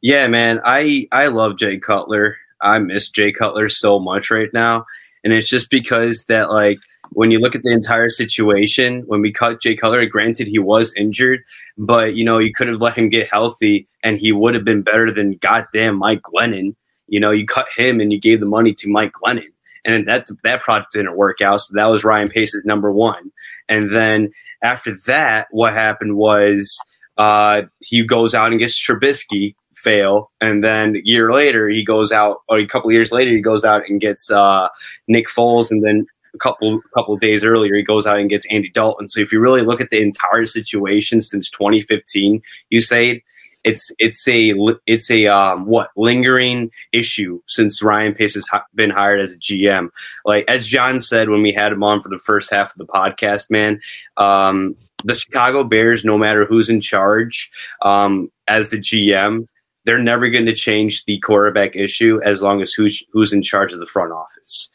Yeah, 0.00 0.28
man, 0.28 0.60
I 0.64 1.08
I 1.10 1.26
love 1.26 1.56
Jay 1.56 1.78
Cutler. 1.78 2.36
I 2.60 2.78
miss 2.78 3.10
Jay 3.10 3.32
Cutler 3.32 3.68
so 3.68 3.98
much 3.98 4.30
right 4.30 4.48
now, 4.52 4.84
and 5.24 5.32
it's 5.32 5.48
just 5.48 5.70
because 5.70 6.24
that 6.28 6.50
like 6.50 6.78
when 7.10 7.30
you 7.30 7.38
look 7.38 7.54
at 7.54 7.62
the 7.62 7.72
entire 7.72 8.10
situation, 8.10 9.02
when 9.06 9.20
we 9.20 9.32
cut 9.32 9.60
Jay 9.60 9.74
Cutler, 9.74 10.04
granted 10.06 10.46
he 10.46 10.58
was 10.58 10.92
injured, 10.96 11.40
but 11.76 12.14
you 12.14 12.24
know 12.24 12.38
you 12.38 12.52
could 12.52 12.68
have 12.68 12.80
let 12.80 12.96
him 12.96 13.08
get 13.08 13.30
healthy, 13.30 13.88
and 14.02 14.18
he 14.18 14.32
would 14.32 14.54
have 14.54 14.64
been 14.64 14.82
better 14.82 15.10
than 15.10 15.36
goddamn 15.38 15.96
Mike 15.96 16.22
Glennon. 16.22 16.74
You 17.06 17.20
know, 17.20 17.30
you 17.30 17.46
cut 17.46 17.66
him 17.74 18.00
and 18.00 18.12
you 18.12 18.20
gave 18.20 18.40
the 18.40 18.46
money 18.46 18.74
to 18.74 18.88
Mike 18.88 19.12
Glennon, 19.12 19.52
and 19.84 20.06
that 20.06 20.28
that 20.44 20.62
project 20.62 20.92
didn't 20.92 21.16
work 21.16 21.40
out. 21.40 21.60
So 21.62 21.74
that 21.74 21.86
was 21.86 22.04
Ryan 22.04 22.28
Pace's 22.28 22.64
number 22.64 22.92
one. 22.92 23.30
And 23.68 23.90
then 23.90 24.30
after 24.62 24.96
that, 25.06 25.48
what 25.50 25.72
happened 25.72 26.16
was 26.16 26.78
uh, 27.16 27.62
he 27.80 28.02
goes 28.02 28.34
out 28.34 28.50
and 28.50 28.58
gets 28.58 28.80
Trubisky, 28.80 29.54
fail, 29.78 30.30
and 30.40 30.62
then 30.62 30.96
a 30.96 31.00
year 31.04 31.32
later 31.32 31.68
he 31.68 31.84
goes 31.84 32.12
out, 32.12 32.42
or 32.48 32.58
a 32.58 32.66
couple 32.66 32.90
years 32.92 33.12
later 33.12 33.30
he 33.30 33.40
goes 33.40 33.64
out 33.64 33.82
and 33.88 34.00
gets 34.00 34.30
uh, 34.30 34.68
Nick 35.06 35.28
Foles, 35.28 35.70
and 35.70 35.84
then 35.84 36.06
a 36.34 36.38
couple 36.38 36.80
couple 36.94 37.16
days 37.16 37.44
earlier 37.44 37.74
he 37.74 37.82
goes 37.82 38.06
out 38.06 38.18
and 38.18 38.30
gets 38.30 38.46
Andy 38.50 38.70
Dalton. 38.70 39.08
So 39.08 39.20
if 39.20 39.32
you 39.32 39.40
really 39.40 39.62
look 39.62 39.80
at 39.80 39.90
the 39.90 40.00
entire 40.00 40.46
situation 40.46 41.20
since 41.20 41.50
2015, 41.50 42.42
you 42.70 42.80
say 42.80 43.22
it's 43.64 43.92
it's 43.98 44.26
a 44.28 44.54
it's 44.86 45.10
a 45.10 45.26
um, 45.26 45.66
what 45.66 45.90
lingering 45.96 46.70
issue 46.92 47.40
since 47.46 47.82
Ryan 47.82 48.14
Pace 48.14 48.34
has 48.34 48.46
been 48.74 48.90
hired 48.90 49.20
as 49.20 49.32
a 49.32 49.36
GM. 49.36 49.90
Like 50.24 50.44
as 50.48 50.66
John 50.66 51.00
said 51.00 51.28
when 51.28 51.42
we 51.42 51.52
had 51.52 51.72
him 51.72 51.82
on 51.82 52.00
for 52.00 52.08
the 52.08 52.18
first 52.18 52.50
half 52.50 52.72
of 52.72 52.78
the 52.78 52.86
podcast, 52.86 53.50
man, 53.50 53.80
um, 54.16 54.76
the 55.04 55.14
Chicago 55.14 55.64
Bears, 55.64 56.04
no 56.04 56.16
matter 56.16 56.44
who's 56.44 56.68
in 56.68 56.80
charge 56.80 57.50
um, 57.82 58.30
as 58.46 58.70
the 58.70 58.78
GM, 58.78 59.46
they're 59.84 59.98
never 59.98 60.28
going 60.28 60.46
to 60.46 60.54
change 60.54 61.04
the 61.04 61.18
quarterback 61.20 61.74
issue 61.74 62.20
as 62.24 62.42
long 62.42 62.60
as 62.60 62.72
who's 62.72 63.02
who's 63.12 63.32
in 63.32 63.42
charge 63.42 63.72
of 63.72 63.80
the 63.80 63.86
front 63.86 64.12
office. 64.12 64.70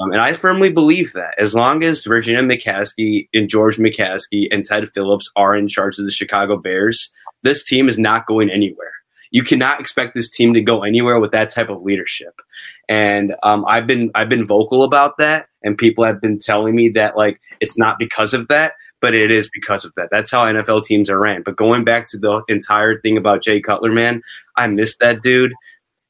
Um, 0.00 0.12
and 0.12 0.20
I 0.20 0.32
firmly 0.32 0.70
believe 0.70 1.12
that 1.12 1.34
as 1.38 1.54
long 1.54 1.84
as 1.84 2.04
Virginia 2.04 2.42
McCaskey 2.42 3.28
and 3.32 3.48
George 3.48 3.76
McCaskey 3.76 4.48
and 4.50 4.64
Ted 4.64 4.88
Phillips 4.92 5.30
are 5.36 5.54
in 5.54 5.68
charge 5.68 5.98
of 5.98 6.04
the 6.04 6.10
Chicago 6.10 6.56
Bears, 6.56 7.12
this 7.42 7.62
team 7.62 7.88
is 7.88 7.98
not 7.98 8.26
going 8.26 8.50
anywhere. 8.50 8.92
You 9.30 9.42
cannot 9.42 9.80
expect 9.80 10.14
this 10.14 10.30
team 10.30 10.54
to 10.54 10.60
go 10.60 10.82
anywhere 10.82 11.20
with 11.20 11.32
that 11.32 11.50
type 11.50 11.68
of 11.68 11.82
leadership. 11.82 12.40
And 12.88 13.34
um, 13.42 13.64
I've 13.66 13.86
been 13.86 14.10
I've 14.14 14.28
been 14.28 14.46
vocal 14.46 14.82
about 14.82 15.18
that, 15.18 15.48
and 15.62 15.78
people 15.78 16.04
have 16.04 16.20
been 16.20 16.38
telling 16.38 16.74
me 16.74 16.88
that 16.90 17.16
like 17.16 17.40
it's 17.60 17.78
not 17.78 17.98
because 17.98 18.34
of 18.34 18.48
that 18.48 18.72
but 19.00 19.14
it 19.14 19.30
is 19.30 19.48
because 19.52 19.84
of 19.84 19.92
that. 19.96 20.08
That's 20.10 20.30
how 20.30 20.44
NFL 20.46 20.84
teams 20.84 21.10
are 21.10 21.20
ran. 21.20 21.42
But 21.42 21.56
going 21.56 21.84
back 21.84 22.06
to 22.08 22.18
the 22.18 22.42
entire 22.48 23.00
thing 23.00 23.16
about 23.16 23.42
Jay 23.42 23.60
Cutler, 23.60 23.92
man, 23.92 24.22
I 24.56 24.66
miss 24.66 24.96
that 24.98 25.22
dude. 25.22 25.52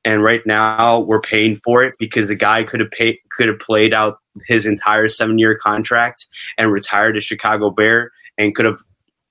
And 0.04 0.22
right 0.22 0.42
now 0.46 1.00
we're 1.00 1.20
paying 1.20 1.56
for 1.56 1.82
it 1.82 1.94
because 1.98 2.28
the 2.28 2.36
guy 2.36 2.62
could 2.62 2.80
have 2.80 2.90
paid 2.90 3.18
could 3.36 3.48
have 3.48 3.58
played 3.58 3.92
out 3.92 4.18
his 4.46 4.64
entire 4.64 5.08
seven 5.08 5.38
year 5.38 5.56
contract 5.56 6.26
and 6.56 6.70
retired 6.70 7.16
a 7.16 7.20
Chicago 7.20 7.70
Bear 7.70 8.12
and 8.38 8.54
could 8.54 8.66
have 8.66 8.78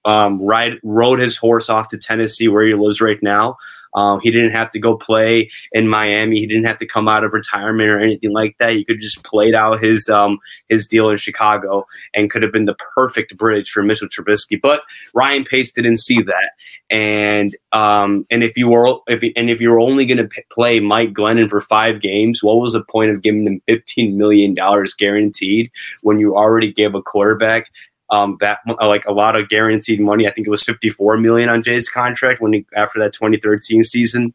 um, 0.03 0.41
ride 0.41 0.77
rode 0.83 1.19
his 1.19 1.37
horse 1.37 1.69
off 1.69 1.89
to 1.89 1.97
Tennessee 1.97 2.49
where 2.49 2.65
he 2.65 2.73
lives 2.73 2.99
right 2.99 3.21
now 3.23 3.57
um, 3.95 4.19
he 4.21 4.29
didn't 4.29 4.51
have 4.51 4.69
to 4.71 4.79
go 4.79 4.97
play 4.97 5.49
in 5.71 5.87
Miami. 5.87 6.39
He 6.39 6.45
didn't 6.45 6.65
have 6.65 6.77
to 6.79 6.85
come 6.85 7.07
out 7.07 7.23
of 7.23 7.33
retirement 7.33 7.89
or 7.89 7.97
anything 7.97 8.33
like 8.33 8.55
that. 8.59 8.73
He 8.73 8.83
could 8.83 8.99
just 8.99 9.23
played 9.23 9.55
out 9.55 9.81
his 9.81 10.09
um, 10.09 10.37
his 10.67 10.85
deal 10.85 11.09
in 11.09 11.17
Chicago 11.17 11.85
and 12.13 12.29
could 12.29 12.43
have 12.43 12.51
been 12.51 12.65
the 12.65 12.75
perfect 12.95 13.35
bridge 13.37 13.71
for 13.71 13.81
Mitchell 13.81 14.09
Trubisky. 14.09 14.61
But 14.61 14.81
Ryan 15.13 15.45
Pace 15.45 15.71
didn't 15.71 15.97
see 15.97 16.21
that. 16.23 16.51
And 16.89 17.55
um, 17.71 18.25
and 18.29 18.43
if 18.43 18.57
you 18.57 18.67
were 18.67 18.99
if 19.07 19.23
and 19.35 19.49
if 19.49 19.59
you 19.59 19.71
were 19.71 19.79
only 19.79 20.05
going 20.05 20.19
to 20.19 20.27
p- 20.27 20.43
play 20.51 20.79
Mike 20.79 21.13
Glennon 21.13 21.49
for 21.49 21.59
five 21.59 21.99
games, 21.99 22.43
what 22.43 22.59
was 22.59 22.73
the 22.73 22.83
point 22.83 23.09
of 23.11 23.23
giving 23.23 23.47
him 23.47 23.61
fifteen 23.67 24.17
million 24.17 24.53
dollars 24.53 24.93
guaranteed 24.93 25.71
when 26.01 26.19
you 26.19 26.35
already 26.35 26.71
gave 26.71 26.93
a 26.93 27.01
quarterback 27.01 27.71
um, 28.09 28.37
that 28.39 28.59
like 28.81 29.05
a 29.05 29.13
lot 29.13 29.35
of 29.35 29.49
guaranteed 29.49 29.99
money. 29.99 30.27
I 30.27 30.31
think 30.31 30.47
it 30.47 30.51
was 30.51 30.63
54 30.63 31.17
million 31.17 31.49
on 31.49 31.63
Jay's 31.63 31.89
contract 31.89 32.41
when 32.41 32.53
he, 32.53 32.65
after 32.75 32.99
that 32.99 33.13
2013 33.13 33.83
season. 33.83 34.33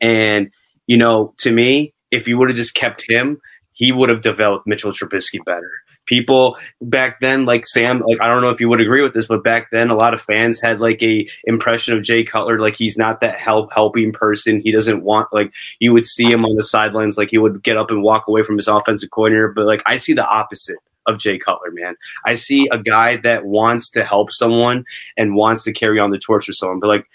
And 0.00 0.50
you 0.86 0.96
know, 0.96 1.34
to 1.38 1.50
me, 1.50 1.92
if 2.10 2.28
you 2.28 2.38
would 2.38 2.50
have 2.50 2.56
just 2.56 2.74
kept 2.74 3.04
him, 3.08 3.40
he 3.72 3.90
would 3.90 4.08
have 4.08 4.20
developed 4.20 4.66
Mitchell 4.66 4.92
Trubisky 4.92 5.44
better. 5.44 5.70
People 6.06 6.56
back 6.80 7.20
then, 7.20 7.44
like 7.44 7.66
Sam, 7.66 8.00
like 8.00 8.20
I 8.20 8.26
don't 8.26 8.42
know 8.42 8.50
if 8.50 8.60
you 8.60 8.68
would 8.68 8.80
agree 8.80 9.02
with 9.02 9.14
this, 9.14 9.26
but 9.26 9.44
back 9.44 9.70
then, 9.70 9.88
a 9.88 9.94
lot 9.94 10.14
of 10.14 10.20
fans 10.20 10.60
had 10.60 10.80
like 10.80 11.02
a 11.02 11.28
impression 11.44 11.96
of 11.96 12.02
Jay 12.02 12.24
Cutler, 12.24 12.58
like 12.58 12.76
he's 12.76 12.98
not 12.98 13.20
that 13.20 13.38
help 13.38 13.72
helping 13.72 14.12
person. 14.12 14.60
He 14.60 14.72
doesn't 14.72 15.02
want 15.02 15.28
like 15.32 15.52
you 15.78 15.92
would 15.92 16.06
see 16.06 16.30
him 16.30 16.44
on 16.44 16.56
the 16.56 16.62
sidelines, 16.62 17.16
like 17.16 17.30
he 17.30 17.38
would 17.38 17.62
get 17.62 17.76
up 17.76 17.90
and 17.90 18.02
walk 18.02 18.26
away 18.26 18.42
from 18.42 18.56
his 18.56 18.68
offensive 18.68 19.10
coordinator. 19.10 19.48
But 19.48 19.66
like 19.66 19.82
I 19.86 19.96
see 19.96 20.12
the 20.12 20.26
opposite 20.26 20.78
of 21.06 21.18
Jay 21.18 21.38
Cutler, 21.38 21.70
man. 21.70 21.96
I 22.24 22.34
see 22.34 22.68
a 22.70 22.78
guy 22.78 23.16
that 23.18 23.44
wants 23.44 23.90
to 23.90 24.04
help 24.04 24.32
someone 24.32 24.84
and 25.16 25.34
wants 25.34 25.64
to 25.64 25.72
carry 25.72 25.98
on 25.98 26.10
the 26.10 26.18
torch 26.18 26.46
for 26.46 26.52
someone. 26.52 26.80
But 26.80 26.88
like 26.88 27.06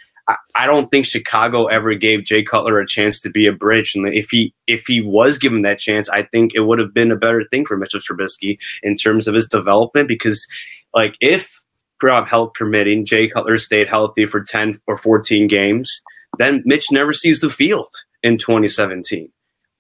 I, 0.55 0.65
don't 0.65 0.89
think 0.91 1.05
Chicago 1.05 1.67
ever 1.67 1.93
gave 1.93 2.25
Jay 2.25 2.43
Cutler 2.43 2.80
a 2.80 2.88
chance 2.88 3.21
to 3.21 3.30
be 3.30 3.45
a 3.45 3.53
bridge. 3.53 3.95
And 3.95 4.07
if 4.13 4.30
he 4.30 4.53
if 4.67 4.86
he 4.86 5.01
was 5.01 5.38
given 5.38 5.61
that 5.61 5.80
chance, 5.80 6.09
I 6.09 6.23
think 6.23 6.53
it 6.53 6.61
would 6.61 6.80
have 6.80 6.93
been 6.93 7.11
a 7.11 7.15
better 7.15 7.45
thing 7.45 7.65
for 7.65 7.78
Mitchell 7.78 8.01
Trubisky 8.01 8.57
in 8.84 8.95
terms 8.95 9.28
of 9.28 9.36
his 9.36 9.47
development. 9.47 10.07
Because 10.07 10.45
like 10.93 11.15
if 11.21 11.61
Rob 12.03 12.28
health 12.28 12.53
permitting, 12.55 13.05
Jay 13.05 13.28
Cutler 13.28 13.57
stayed 13.57 13.88
healthy 13.88 14.25
for 14.25 14.41
10 14.41 14.82
or 14.86 14.97
14 14.97 15.47
games, 15.47 16.01
then 16.38 16.61
Mitch 16.65 16.91
never 16.91 17.13
sees 17.13 17.39
the 17.39 17.49
field 17.49 17.93
in 18.21 18.38
2017. 18.38 19.32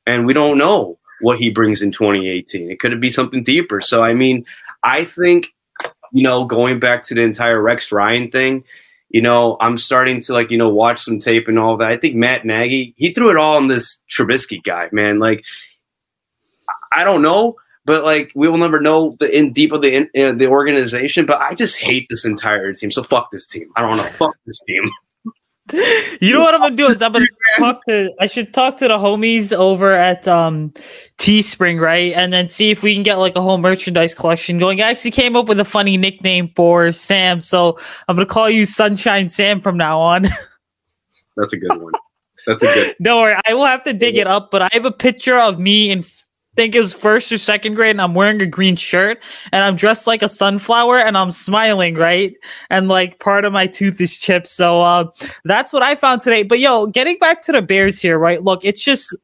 And 0.05 0.25
we 0.25 0.33
don't 0.33 0.57
know 0.57 0.97
what 1.19 1.39
he 1.39 1.49
brings 1.49 1.81
in 1.81 1.91
2018. 1.91 2.71
It 2.71 2.79
could 2.79 2.99
be 3.01 3.09
something 3.09 3.43
deeper. 3.43 3.81
So, 3.81 4.03
I 4.03 4.13
mean, 4.13 4.45
I 4.83 5.03
think, 5.03 5.47
you 6.13 6.23
know, 6.23 6.45
going 6.45 6.79
back 6.79 7.03
to 7.03 7.13
the 7.13 7.21
entire 7.21 7.61
Rex 7.61 7.91
Ryan 7.91 8.31
thing, 8.31 8.63
you 9.09 9.21
know, 9.21 9.57
I'm 9.59 9.77
starting 9.77 10.21
to 10.21 10.33
like, 10.33 10.51
you 10.51 10.57
know, 10.57 10.69
watch 10.69 10.99
some 10.99 11.19
tape 11.19 11.47
and 11.47 11.57
all 11.57 11.77
that. 11.77 11.87
I 11.87 11.97
think 11.97 12.15
Matt 12.15 12.45
Nagy, 12.45 12.93
he 12.97 13.13
threw 13.13 13.29
it 13.31 13.37
all 13.37 13.55
on 13.57 13.67
this 13.67 14.01
Trubisky 14.09 14.61
guy, 14.61 14.89
man. 14.91 15.19
Like, 15.19 15.43
I 16.93 17.03
don't 17.03 17.21
know, 17.21 17.55
but 17.85 18.03
like, 18.03 18.31
we 18.35 18.49
will 18.49 18.57
never 18.57 18.81
know 18.81 19.15
the 19.19 19.35
in 19.35 19.53
deep 19.53 19.71
of 19.71 19.81
the 19.81 19.95
in, 19.95 20.09
uh, 20.21 20.33
the 20.33 20.47
organization. 20.47 21.25
But 21.25 21.41
I 21.41 21.53
just 21.53 21.77
hate 21.77 22.07
this 22.09 22.25
entire 22.25 22.73
team. 22.73 22.91
So 22.91 23.03
fuck 23.03 23.31
this 23.31 23.45
team. 23.45 23.69
I 23.75 23.81
don't 23.81 23.97
know. 23.97 24.03
Fuck 24.03 24.35
this 24.45 24.61
team. 24.67 24.89
You 25.73 26.33
know 26.33 26.41
what 26.41 26.53
I'm 26.53 26.61
gonna 26.61 26.75
do 26.75 26.87
is 26.89 27.01
I'm 27.01 27.11
gonna 27.11 27.25
talk 27.57 27.85
to 27.87 28.13
I 28.19 28.27
should 28.27 28.53
talk 28.53 28.77
to 28.79 28.87
the 28.87 28.97
homies 28.97 29.51
over 29.51 29.91
at 29.91 30.27
um 30.27 30.73
Teespring, 31.17 31.79
right? 31.81 32.13
And 32.13 32.31
then 32.31 32.47
see 32.47 32.69
if 32.71 32.83
we 32.83 32.93
can 32.93 33.03
get 33.03 33.15
like 33.15 33.35
a 33.35 33.41
whole 33.41 33.57
merchandise 33.57 34.13
collection 34.13 34.59
going. 34.59 34.81
I 34.81 34.89
actually 34.89 35.11
came 35.11 35.35
up 35.35 35.47
with 35.47 35.59
a 35.59 35.65
funny 35.65 35.97
nickname 35.97 36.51
for 36.55 36.91
Sam, 36.91 37.41
so 37.41 37.79
I'm 38.07 38.15
gonna 38.15 38.25
call 38.25 38.49
you 38.49 38.65
Sunshine 38.65 39.29
Sam 39.29 39.61
from 39.61 39.77
now 39.77 39.99
on. 39.99 40.23
That's 41.37 41.53
a 41.53 41.57
good 41.57 41.81
one. 41.81 41.93
That's 42.45 42.63
a 42.63 42.67
good. 42.67 42.95
Don't 43.01 43.21
worry, 43.21 43.35
I 43.45 43.53
will 43.53 43.65
have 43.65 43.83
to 43.83 43.93
dig 43.93 44.17
it 44.17 44.27
up, 44.27 44.51
but 44.51 44.61
I 44.61 44.69
have 44.71 44.85
a 44.85 44.91
picture 44.91 45.37
of 45.37 45.59
me 45.59 45.91
in 45.91 46.03
think 46.57 46.75
it 46.75 46.79
was 46.81 46.93
first 46.93 47.31
or 47.31 47.37
second 47.37 47.75
grade 47.75 47.91
and 47.91 48.01
I'm 48.01 48.15
wearing 48.15 48.41
a 48.41 48.45
green 48.45 48.75
shirt 48.75 49.23
and 49.53 49.63
I'm 49.63 49.75
dressed 49.77 50.07
like 50.07 50.23
a 50.23 50.27
sunflower 50.27 50.97
and 50.97 51.17
I'm 51.17 51.31
smiling, 51.31 51.95
right? 51.95 52.35
And 52.69 52.89
like 52.89 53.19
part 53.19 53.45
of 53.45 53.53
my 53.53 53.67
tooth 53.67 54.01
is 54.01 54.17
chipped. 54.17 54.47
So 54.47 54.81
uh, 54.81 55.05
that's 55.45 55.71
what 55.71 55.83
I 55.83 55.95
found 55.95 56.21
today. 56.21 56.43
But 56.43 56.59
yo, 56.59 56.87
getting 56.87 57.17
back 57.19 57.43
to 57.43 57.51
the 57.51 57.61
Bears 57.61 58.01
here, 58.01 58.17
right? 58.17 58.43
Look, 58.43 58.65
it's 58.65 58.81
just 58.81 59.15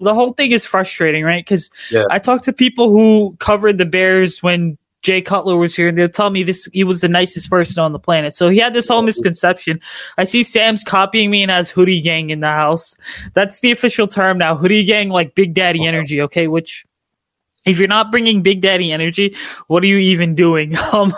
the 0.00 0.12
whole 0.12 0.32
thing 0.32 0.50
is 0.50 0.66
frustrating, 0.66 1.24
right? 1.24 1.44
Because 1.44 1.70
Yeah. 1.90 2.04
I 2.10 2.18
talked 2.18 2.44
to 2.44 2.52
people 2.52 2.90
who 2.90 3.36
covered 3.38 3.78
the 3.78 3.86
Bears 3.86 4.42
when 4.42 4.76
Jay 5.04 5.20
Cutler 5.20 5.56
was 5.58 5.76
here, 5.76 5.86
and 5.86 5.98
they'll 5.98 6.08
tell 6.08 6.30
me 6.30 6.42
this 6.42 6.66
he 6.72 6.82
was 6.82 7.02
the 7.02 7.08
nicest 7.08 7.50
person 7.50 7.84
on 7.84 7.92
the 7.92 7.98
planet. 7.98 8.34
So 8.34 8.48
he 8.48 8.58
had 8.58 8.72
this 8.72 8.88
whole 8.88 9.02
misconception. 9.02 9.78
I 10.16 10.24
see 10.24 10.42
Sam's 10.42 10.82
copying 10.82 11.30
me 11.30 11.42
and 11.42 11.50
has 11.50 11.70
hoodie 11.70 12.00
gang 12.00 12.30
in 12.30 12.40
the 12.40 12.48
house. 12.48 12.96
That's 13.34 13.60
the 13.60 13.70
official 13.70 14.06
term 14.06 14.38
now. 14.38 14.56
Hoodie 14.56 14.84
gang, 14.84 15.10
like 15.10 15.34
Big 15.34 15.52
Daddy 15.52 15.86
energy. 15.86 16.22
Okay, 16.22 16.48
which 16.48 16.86
if 17.66 17.78
you're 17.78 17.86
not 17.86 18.10
bringing 18.10 18.42
Big 18.42 18.62
Daddy 18.62 18.92
energy, 18.92 19.36
what 19.66 19.82
are 19.82 19.86
you 19.86 19.98
even 19.98 20.34
doing? 20.34 20.74
Um, 20.94 21.12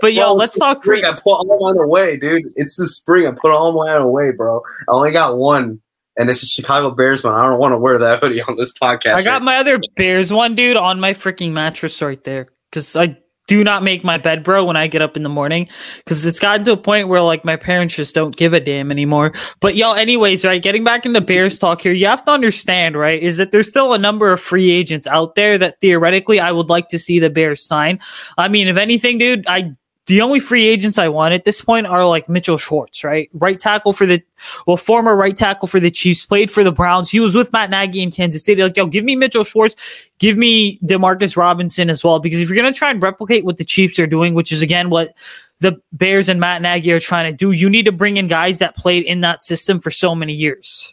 but 0.00 0.12
yo, 0.12 0.22
Well, 0.22 0.36
let's 0.36 0.58
talk. 0.58 0.82
Spring. 0.82 1.04
I 1.04 1.12
put 1.12 1.32
all 1.32 1.58
mine 1.60 1.82
away, 1.82 2.16
dude. 2.16 2.42
It's 2.56 2.76
the 2.76 2.86
spring. 2.86 3.26
I 3.26 3.30
put 3.30 3.52
all 3.52 3.72
mine 3.72 3.96
away, 4.00 4.32
bro. 4.32 4.60
I 4.88 4.92
only 4.92 5.12
got 5.12 5.36
one, 5.36 5.80
and 6.18 6.28
it's 6.28 6.42
a 6.42 6.46
Chicago 6.46 6.90
Bears 6.90 7.22
one. 7.22 7.34
I 7.34 7.46
don't 7.46 7.60
want 7.60 7.72
to 7.72 7.78
wear 7.78 7.98
that 7.98 8.20
hoodie 8.20 8.42
on 8.42 8.56
this 8.56 8.72
podcast. 8.72 9.14
I 9.14 9.22
got 9.22 9.34
right 9.34 9.42
my 9.42 9.56
other 9.56 9.80
Bears 9.94 10.32
one, 10.32 10.56
dude, 10.56 10.76
on 10.76 10.98
my 10.98 11.12
freaking 11.12 11.52
mattress 11.52 12.02
right 12.02 12.22
there. 12.24 12.48
Because 12.70 12.96
I 12.96 13.18
do 13.50 13.64
not 13.64 13.82
make 13.82 14.04
my 14.04 14.16
bed, 14.16 14.44
bro, 14.44 14.64
when 14.64 14.76
I 14.76 14.86
get 14.86 15.02
up 15.02 15.16
in 15.16 15.24
the 15.24 15.28
morning. 15.28 15.68
Because 15.98 16.24
it's 16.24 16.38
gotten 16.38 16.64
to 16.66 16.72
a 16.72 16.76
point 16.76 17.08
where, 17.08 17.20
like, 17.20 17.44
my 17.44 17.56
parents 17.56 17.96
just 17.96 18.14
don't 18.14 18.36
give 18.36 18.52
a 18.52 18.60
damn 18.60 18.92
anymore. 18.92 19.32
But, 19.58 19.74
y'all, 19.74 19.96
anyways, 19.96 20.44
right, 20.44 20.62
getting 20.62 20.84
back 20.84 21.04
into 21.04 21.20
Bears 21.20 21.58
talk 21.58 21.80
here, 21.80 21.92
you 21.92 22.06
have 22.06 22.24
to 22.26 22.30
understand, 22.30 22.96
right, 22.96 23.20
is 23.20 23.38
that 23.38 23.50
there's 23.50 23.68
still 23.68 23.92
a 23.92 23.98
number 23.98 24.30
of 24.30 24.40
free 24.40 24.70
agents 24.70 25.08
out 25.08 25.34
there 25.34 25.58
that 25.58 25.80
theoretically 25.80 26.38
I 26.38 26.52
would 26.52 26.68
like 26.68 26.86
to 26.90 26.98
see 27.00 27.18
the 27.18 27.28
Bears 27.28 27.60
sign. 27.60 27.98
I 28.38 28.46
mean, 28.46 28.68
if 28.68 28.76
anything, 28.76 29.18
dude, 29.18 29.44
I. 29.48 29.74
The 30.10 30.22
only 30.22 30.40
free 30.40 30.66
agents 30.66 30.98
I 30.98 31.06
want 31.06 31.34
at 31.34 31.44
this 31.44 31.60
point 31.60 31.86
are 31.86 32.04
like 32.04 32.28
Mitchell 32.28 32.58
Schwartz, 32.58 33.04
right? 33.04 33.30
Right 33.32 33.60
tackle 33.60 33.92
for 33.92 34.06
the, 34.06 34.20
well, 34.66 34.76
former 34.76 35.14
right 35.14 35.36
tackle 35.36 35.68
for 35.68 35.78
the 35.78 35.88
Chiefs, 35.88 36.26
played 36.26 36.50
for 36.50 36.64
the 36.64 36.72
Browns. 36.72 37.08
He 37.08 37.20
was 37.20 37.36
with 37.36 37.52
Matt 37.52 37.70
Nagy 37.70 38.02
in 38.02 38.10
Kansas 38.10 38.44
City. 38.44 38.60
Like, 38.60 38.76
yo, 38.76 38.86
give 38.86 39.04
me 39.04 39.14
Mitchell 39.14 39.44
Schwartz 39.44 39.76
give 40.18 40.36
me 40.36 40.78
Demarcus 40.78 41.36
Robinson 41.36 41.88
as 41.88 42.02
well. 42.02 42.18
Because 42.18 42.40
if 42.40 42.48
you're 42.48 42.60
going 42.60 42.72
to 42.72 42.76
try 42.76 42.90
and 42.90 43.00
replicate 43.00 43.44
what 43.44 43.58
the 43.58 43.64
Chiefs 43.64 44.00
are 44.00 44.06
doing, 44.08 44.34
which 44.34 44.50
is 44.50 44.62
again 44.62 44.90
what 44.90 45.14
the 45.60 45.80
Bears 45.92 46.28
and 46.28 46.40
Matt 46.40 46.60
Nagy 46.60 46.90
are 46.90 46.98
trying 46.98 47.32
to 47.32 47.36
do, 47.36 47.52
you 47.52 47.70
need 47.70 47.84
to 47.84 47.92
bring 47.92 48.16
in 48.16 48.26
guys 48.26 48.58
that 48.58 48.76
played 48.76 49.04
in 49.04 49.20
that 49.20 49.44
system 49.44 49.78
for 49.78 49.92
so 49.92 50.16
many 50.16 50.32
years. 50.32 50.92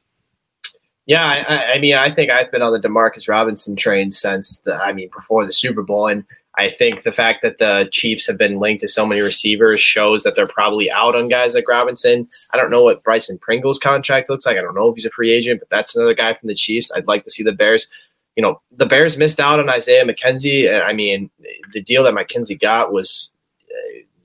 Yeah, 1.08 1.26
I, 1.26 1.74
I- 1.74 1.80
mean, 1.80 1.96
I 1.96 2.14
think 2.14 2.30
I've 2.30 2.52
been 2.52 2.62
on 2.62 2.72
the 2.72 2.88
Demarcus 2.88 3.28
Robinson 3.28 3.76
train 3.76 4.12
since 4.12 4.60
the, 4.60 4.76
I 4.76 4.94
mean, 4.94 5.10
before 5.12 5.44
the 5.44 5.54
Super 5.54 5.82
Bowl, 5.82 6.06
and 6.06 6.24
I 6.58 6.72
think 6.72 7.04
the 7.04 7.12
fact 7.12 7.44
that 7.44 7.60
the 7.60 7.88
Chiefs 7.92 8.26
have 8.26 8.38
been 8.38 8.60
linked 8.60 8.82
to 8.82 8.88
so 8.88 9.06
many 9.06 9.22
receivers 9.22 9.80
shows 9.80 10.24
that 10.24 10.36
they're 10.36 10.48
probably 10.48 10.90
out 10.90 11.16
on 11.16 11.28
guys 11.28 11.54
like 11.54 11.68
Robinson. 11.68 12.28
I 12.52 12.58
don't 12.58 12.72
know 12.72 12.84
what 12.84 13.04
Byron 13.04 13.38
Pringle's 13.40 13.78
contract 13.78 14.28
looks 14.28 14.46
like. 14.46 14.58
I 14.58 14.62
don't 14.62 14.74
know 14.74 14.90
if 14.90 14.96
he's 14.96 15.06
a 15.06 15.12
free 15.12 15.32
agent, 15.32 15.60
but 15.60 15.70
that's 15.70 15.96
another 15.96 16.16
guy 16.16 16.34
from 16.34 16.48
the 16.48 16.56
Chiefs. 16.56 16.92
I'd 16.96 17.08
like 17.08 17.24
to 17.26 17.30
see 17.30 17.44
the 17.44 17.52
Bears. 17.52 17.88
You 18.36 18.42
know, 18.42 18.60
the 18.72 18.88
Bears 18.88 19.18
missed 19.18 19.40
out 19.40 19.60
on 19.60 19.70
Isaiah 19.70 20.04
McKenzie. 20.04 20.84
I 20.84 20.94
mean, 20.94 21.30
the 21.74 21.82
deal 21.82 22.04
that 22.04 22.16
McKenzie 22.16 22.60
got 22.60 22.92
was 22.92 23.32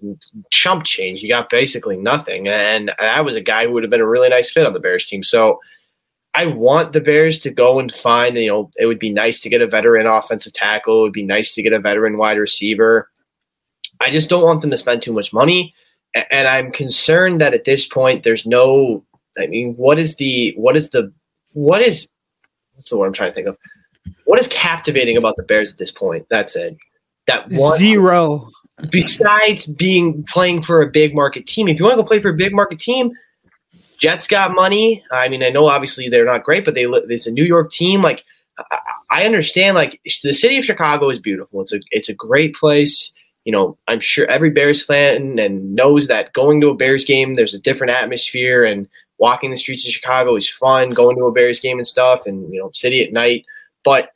uh, 0.03 0.15
chump 0.51 0.85
change. 0.85 1.21
He 1.21 1.29
got 1.29 1.51
basically 1.51 1.97
nothing, 1.99 2.49
and 2.49 2.93
that 2.99 3.25
was 3.25 3.37
a 3.37 3.43
guy 3.43 3.67
who 3.67 3.73
would 3.73 3.83
have 3.83 3.91
been 3.91 4.01
a 4.01 4.09
really 4.09 4.31
nice 4.31 4.51
fit 4.51 4.67
on 4.67 4.73
the 4.73 4.81
Bears 4.81 5.05
team. 5.05 5.23
So. 5.23 5.61
I 6.35 6.47
want 6.47 6.93
the 6.93 7.01
Bears 7.01 7.39
to 7.41 7.51
go 7.51 7.79
and 7.79 7.93
find, 7.93 8.37
you 8.37 8.49
know, 8.49 8.71
it 8.79 8.87
would 8.87 8.99
be 8.99 9.11
nice 9.11 9.41
to 9.43 9.51
get 9.51 9.61
a 9.61 9.67
veteran 9.67 10.07
offensive 10.07 10.53
tackle. 10.55 11.01
It 11.01 11.03
would 11.03 11.13
be 11.13 11.25
nice 11.25 11.55
to 11.55 11.63
get 11.63 11.75
a 11.75 11.79
veteran 11.79 12.17
wide 12.17 12.39
receiver. 12.39 13.11
I 14.01 14.11
just 14.11 14.31
don't 14.31 14.43
want 14.43 14.63
them 14.63 14.71
to 14.71 14.79
spend 14.79 15.03
too 15.03 15.13
much 15.13 15.33
money. 15.33 15.75
And 16.31 16.49
I'm 16.49 16.73
concerned 16.73 17.41
that 17.41 17.55
at 17.55 17.65
this 17.65 17.87
point, 17.87 18.25
there's 18.25 18.47
no, 18.47 19.05
I 19.39 19.47
mean, 19.47 19.75
what 19.77 19.99
is 19.99 20.17
the, 20.17 20.55
what 20.57 20.77
is 20.77 20.91
the, 20.91 21.13
what 21.53 21.83
is, 21.83 22.09
what's 22.75 22.89
the 22.89 22.97
word 22.97 23.07
I'm 23.07 23.13
trying 23.13 23.31
to 23.31 23.35
think 23.35 23.49
of? 23.49 23.59
What 24.25 24.41
is 24.41 24.49
captivating 24.49 25.17
about 25.17 25.37
the 25.37 25.43
Bears 25.43 25.71
at 25.71 25.79
this 25.79 25.91
point? 25.91 26.27
That's 26.31 26.57
it. 26.57 26.77
That 27.27 27.51
one, 27.51 27.79
Zero. 27.79 28.51
besides 28.91 29.67
being 29.67 30.25
playing 30.29 30.63
for 30.63 30.83
a 30.83 30.91
big 30.91 31.15
market 31.15 31.47
team, 31.47 31.69
if 31.69 31.79
you 31.79 31.85
want 31.85 31.97
to 31.97 32.03
go 32.03 32.07
play 32.07 32.21
for 32.21 32.31
a 32.31 32.37
big 32.37 32.55
market 32.55 32.81
team, 32.81 33.13
Jets 34.03 34.27
got 34.27 34.53
money. 34.53 35.05
I 35.13 35.29
mean, 35.29 35.45
I 35.45 35.51
know 35.51 35.67
obviously 35.67 36.09
they're 36.09 36.25
not 36.25 36.43
great, 36.43 36.65
but 36.65 36.75
they 36.75 36.87
it's 36.87 37.29
a 37.29 37.31
New 37.31 37.45
York 37.45 37.71
team. 37.71 38.03
Like, 38.03 38.25
I, 38.59 38.79
I 39.11 39.25
understand. 39.25 39.77
Like, 39.77 40.01
the 40.25 40.35
city 40.35 40.59
of 40.59 40.65
Chicago 40.65 41.09
is 41.09 41.21
beautiful. 41.21 41.63
It's 41.63 41.73
a 41.73 41.79
it's 41.93 42.09
a 42.09 42.15
great 42.15 42.57
place. 42.57 43.13
You 43.45 43.53
know, 43.53 43.79
I'm 43.87 44.01
sure 44.01 44.27
every 44.27 44.51
Bears 44.51 44.85
fan 44.85 45.39
and 45.39 45.77
knows 45.77 46.09
that 46.09 46.33
going 46.33 46.61
to 46.63 46.69
a 46.71 46.75
Bears 46.75 47.05
game, 47.05 47.37
there's 47.37 47.55
a 47.55 47.61
different 47.61 47.93
atmosphere, 47.93 48.65
and 48.65 48.89
walking 49.19 49.53
the 49.53 49.57
streets 49.57 49.87
of 49.87 49.93
Chicago 49.93 50.35
is 50.35 50.49
fun. 50.49 50.91
Going 50.91 51.17
to 51.17 51.27
a 51.27 51.33
Bears 51.33 51.61
game 51.61 51.79
and 51.79 51.87
stuff, 51.87 52.27
and 52.27 52.53
you 52.53 52.59
know, 52.59 52.73
city 52.73 53.05
at 53.05 53.13
night. 53.13 53.47
But 53.85 54.11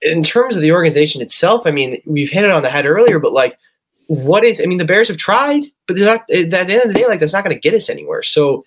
in 0.00 0.22
terms 0.22 0.54
of 0.54 0.62
the 0.62 0.70
organization 0.70 1.22
itself, 1.22 1.66
I 1.66 1.72
mean, 1.72 2.00
we've 2.06 2.30
hit 2.30 2.44
it 2.44 2.52
on 2.52 2.62
the 2.62 2.70
head 2.70 2.86
earlier, 2.86 3.18
but 3.18 3.32
like, 3.32 3.58
what 4.06 4.44
is? 4.44 4.60
I 4.60 4.66
mean, 4.66 4.78
the 4.78 4.84
Bears 4.84 5.08
have 5.08 5.16
tried, 5.16 5.64
but 5.88 5.96
they're 5.96 6.06
not. 6.06 6.20
At 6.30 6.50
the 6.50 6.60
end 6.60 6.82
of 6.82 6.88
the 6.88 6.94
day, 6.94 7.08
like, 7.08 7.18
that's 7.18 7.32
not 7.32 7.42
going 7.42 7.56
to 7.56 7.60
get 7.60 7.74
us 7.74 7.90
anywhere. 7.90 8.22
So 8.22 8.64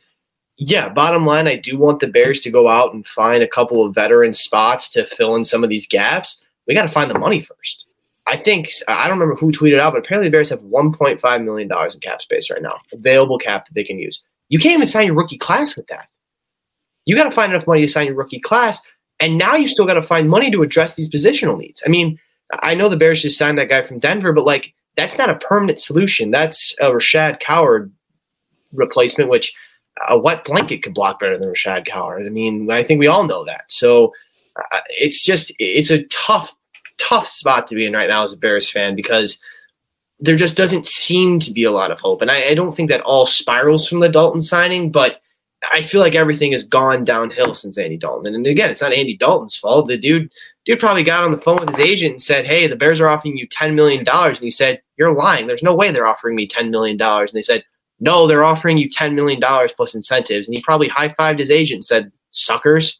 yeah, 0.57 0.89
bottom 0.89 1.25
line, 1.25 1.47
I 1.47 1.57
do 1.57 1.77
want 1.77 1.99
the 1.99 2.07
Bears 2.07 2.39
to 2.41 2.51
go 2.51 2.69
out 2.69 2.93
and 2.93 3.05
find 3.05 3.43
a 3.43 3.47
couple 3.47 3.83
of 3.83 3.93
veteran 3.93 4.33
spots 4.33 4.89
to 4.89 5.05
fill 5.05 5.35
in 5.35 5.43
some 5.43 5.63
of 5.63 5.69
these 5.69 5.87
gaps. 5.87 6.41
We 6.67 6.73
got 6.73 6.83
to 6.83 6.89
find 6.89 7.11
the 7.11 7.19
money 7.19 7.41
first. 7.41 7.85
I 8.27 8.37
think 8.37 8.69
I 8.87 9.07
don't 9.07 9.19
remember 9.19 9.39
who 9.39 9.51
tweeted 9.51 9.79
out, 9.79 9.93
but 9.93 9.99
apparently 9.99 10.29
the 10.29 10.31
Bears 10.31 10.49
have 10.49 10.61
1.5 10.61 11.43
million 11.43 11.67
dollars 11.67 11.93
in 11.93 12.01
cap 12.01 12.21
space 12.21 12.49
right 12.49 12.61
now, 12.61 12.79
available 12.91 13.37
cap 13.37 13.67
that 13.67 13.73
they 13.75 13.83
can 13.83 13.99
use. 13.99 14.23
You 14.49 14.57
can't 14.59 14.75
even 14.75 14.87
sign 14.87 15.05
your 15.05 15.15
rookie 15.15 15.37
class 15.37 15.75
with 15.75 15.87
that. 15.87 16.07
You 17.05 17.15
got 17.15 17.25
to 17.25 17.31
find 17.31 17.53
enough 17.53 17.67
money 17.67 17.81
to 17.81 17.87
sign 17.87 18.07
your 18.07 18.15
rookie 18.15 18.39
class, 18.39 18.81
and 19.19 19.37
now 19.37 19.55
you 19.55 19.67
still 19.67 19.85
got 19.85 19.93
to 19.95 20.01
find 20.01 20.29
money 20.29 20.49
to 20.51 20.63
address 20.63 20.95
these 20.95 21.09
positional 21.09 21.57
needs. 21.57 21.83
I 21.85 21.89
mean, 21.89 22.19
I 22.51 22.73
know 22.73 22.89
the 22.89 22.97
Bears 22.97 23.21
just 23.21 23.37
signed 23.37 23.57
that 23.57 23.69
guy 23.69 23.83
from 23.83 23.99
Denver, 23.99 24.33
but 24.33 24.45
like 24.45 24.73
that's 24.95 25.17
not 25.17 25.29
a 25.29 25.35
permanent 25.35 25.81
solution. 25.81 26.31
That's 26.31 26.75
a 26.79 26.85
Rashad 26.85 27.41
Coward 27.41 27.91
replacement, 28.73 29.29
which 29.29 29.53
a 30.07 30.17
wet 30.17 30.43
blanket 30.45 30.83
could 30.83 30.93
block 30.93 31.19
better 31.19 31.37
than 31.37 31.49
Rashad 31.49 31.85
Coward. 31.85 32.25
I 32.25 32.29
mean, 32.29 32.69
I 32.69 32.83
think 32.83 32.99
we 32.99 33.07
all 33.07 33.25
know 33.25 33.45
that. 33.45 33.65
So 33.67 34.13
uh, 34.55 34.79
it's 34.89 35.23
just 35.23 35.51
it's 35.59 35.91
a 35.91 36.03
tough, 36.03 36.53
tough 36.97 37.27
spot 37.27 37.67
to 37.67 37.75
be 37.75 37.85
in 37.85 37.93
right 37.93 38.09
now 38.09 38.23
as 38.23 38.33
a 38.33 38.37
Bears 38.37 38.69
fan 38.69 38.95
because 38.95 39.39
there 40.19 40.35
just 40.35 40.55
doesn't 40.55 40.87
seem 40.87 41.39
to 41.39 41.51
be 41.51 41.63
a 41.63 41.71
lot 41.71 41.91
of 41.91 41.99
hope. 41.99 42.21
And 42.21 42.31
I, 42.31 42.49
I 42.49 42.53
don't 42.53 42.75
think 42.75 42.89
that 42.89 43.01
all 43.01 43.25
spirals 43.25 43.87
from 43.87 43.99
the 43.99 44.09
Dalton 44.09 44.41
signing, 44.41 44.91
but 44.91 45.21
I 45.71 45.81
feel 45.81 46.01
like 46.01 46.15
everything 46.15 46.51
has 46.51 46.63
gone 46.63 47.03
downhill 47.03 47.55
since 47.55 47.77
Andy 47.77 47.97
Dalton. 47.97 48.33
And 48.33 48.47
again, 48.47 48.69
it's 48.69 48.81
not 48.81 48.93
Andy 48.93 49.17
Dalton's 49.17 49.57
fault. 49.57 49.87
The 49.87 49.97
dude 49.97 50.31
dude 50.65 50.79
probably 50.79 51.03
got 51.03 51.23
on 51.23 51.31
the 51.31 51.41
phone 51.41 51.57
with 51.57 51.69
his 51.69 51.79
agent 51.79 52.11
and 52.11 52.21
said, 52.21 52.45
Hey, 52.45 52.67
the 52.67 52.75
Bears 52.75 53.01
are 53.01 53.07
offering 53.07 53.37
you 53.37 53.47
ten 53.47 53.75
million 53.75 54.03
dollars. 54.03 54.39
And 54.39 54.45
he 54.45 54.51
said, 54.51 54.81
You're 54.97 55.13
lying. 55.13 55.47
There's 55.47 55.63
no 55.63 55.75
way 55.75 55.91
they're 55.91 56.07
offering 56.07 56.35
me 56.35 56.47
ten 56.47 56.71
million 56.71 56.97
dollars. 56.97 57.31
And 57.31 57.37
they 57.37 57.41
said, 57.43 57.63
no, 57.99 58.27
they're 58.27 58.43
offering 58.43 58.77
you 58.77 58.89
$10 58.89 59.13
million 59.13 59.41
plus 59.75 59.95
incentives. 59.95 60.47
And 60.47 60.55
he 60.55 60.61
probably 60.61 60.87
high 60.87 61.09
fived 61.09 61.39
his 61.39 61.51
agent 61.51 61.77
and 61.77 61.85
said, 61.85 62.11
suckers. 62.31 62.99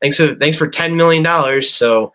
Thanks 0.00 0.16
for, 0.16 0.34
thanks 0.34 0.56
for 0.56 0.68
$10 0.68 0.94
million. 0.94 1.62
So 1.62 2.12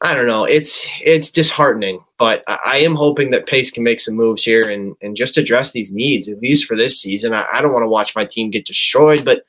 I 0.00 0.14
don't 0.14 0.26
know. 0.26 0.44
It's, 0.44 0.88
it's 1.02 1.30
disheartening, 1.30 2.00
but 2.18 2.42
I, 2.48 2.58
I 2.64 2.78
am 2.78 2.94
hoping 2.94 3.30
that 3.30 3.46
Pace 3.46 3.70
can 3.70 3.84
make 3.84 4.00
some 4.00 4.14
moves 4.14 4.44
here 4.44 4.68
and, 4.68 4.96
and 5.02 5.16
just 5.16 5.38
address 5.38 5.72
these 5.72 5.92
needs, 5.92 6.28
at 6.28 6.40
least 6.40 6.66
for 6.66 6.76
this 6.76 7.00
season. 7.00 7.34
I, 7.34 7.46
I 7.52 7.62
don't 7.62 7.72
want 7.72 7.84
to 7.84 7.88
watch 7.88 8.16
my 8.16 8.24
team 8.24 8.50
get 8.50 8.66
destroyed, 8.66 9.24
but 9.24 9.44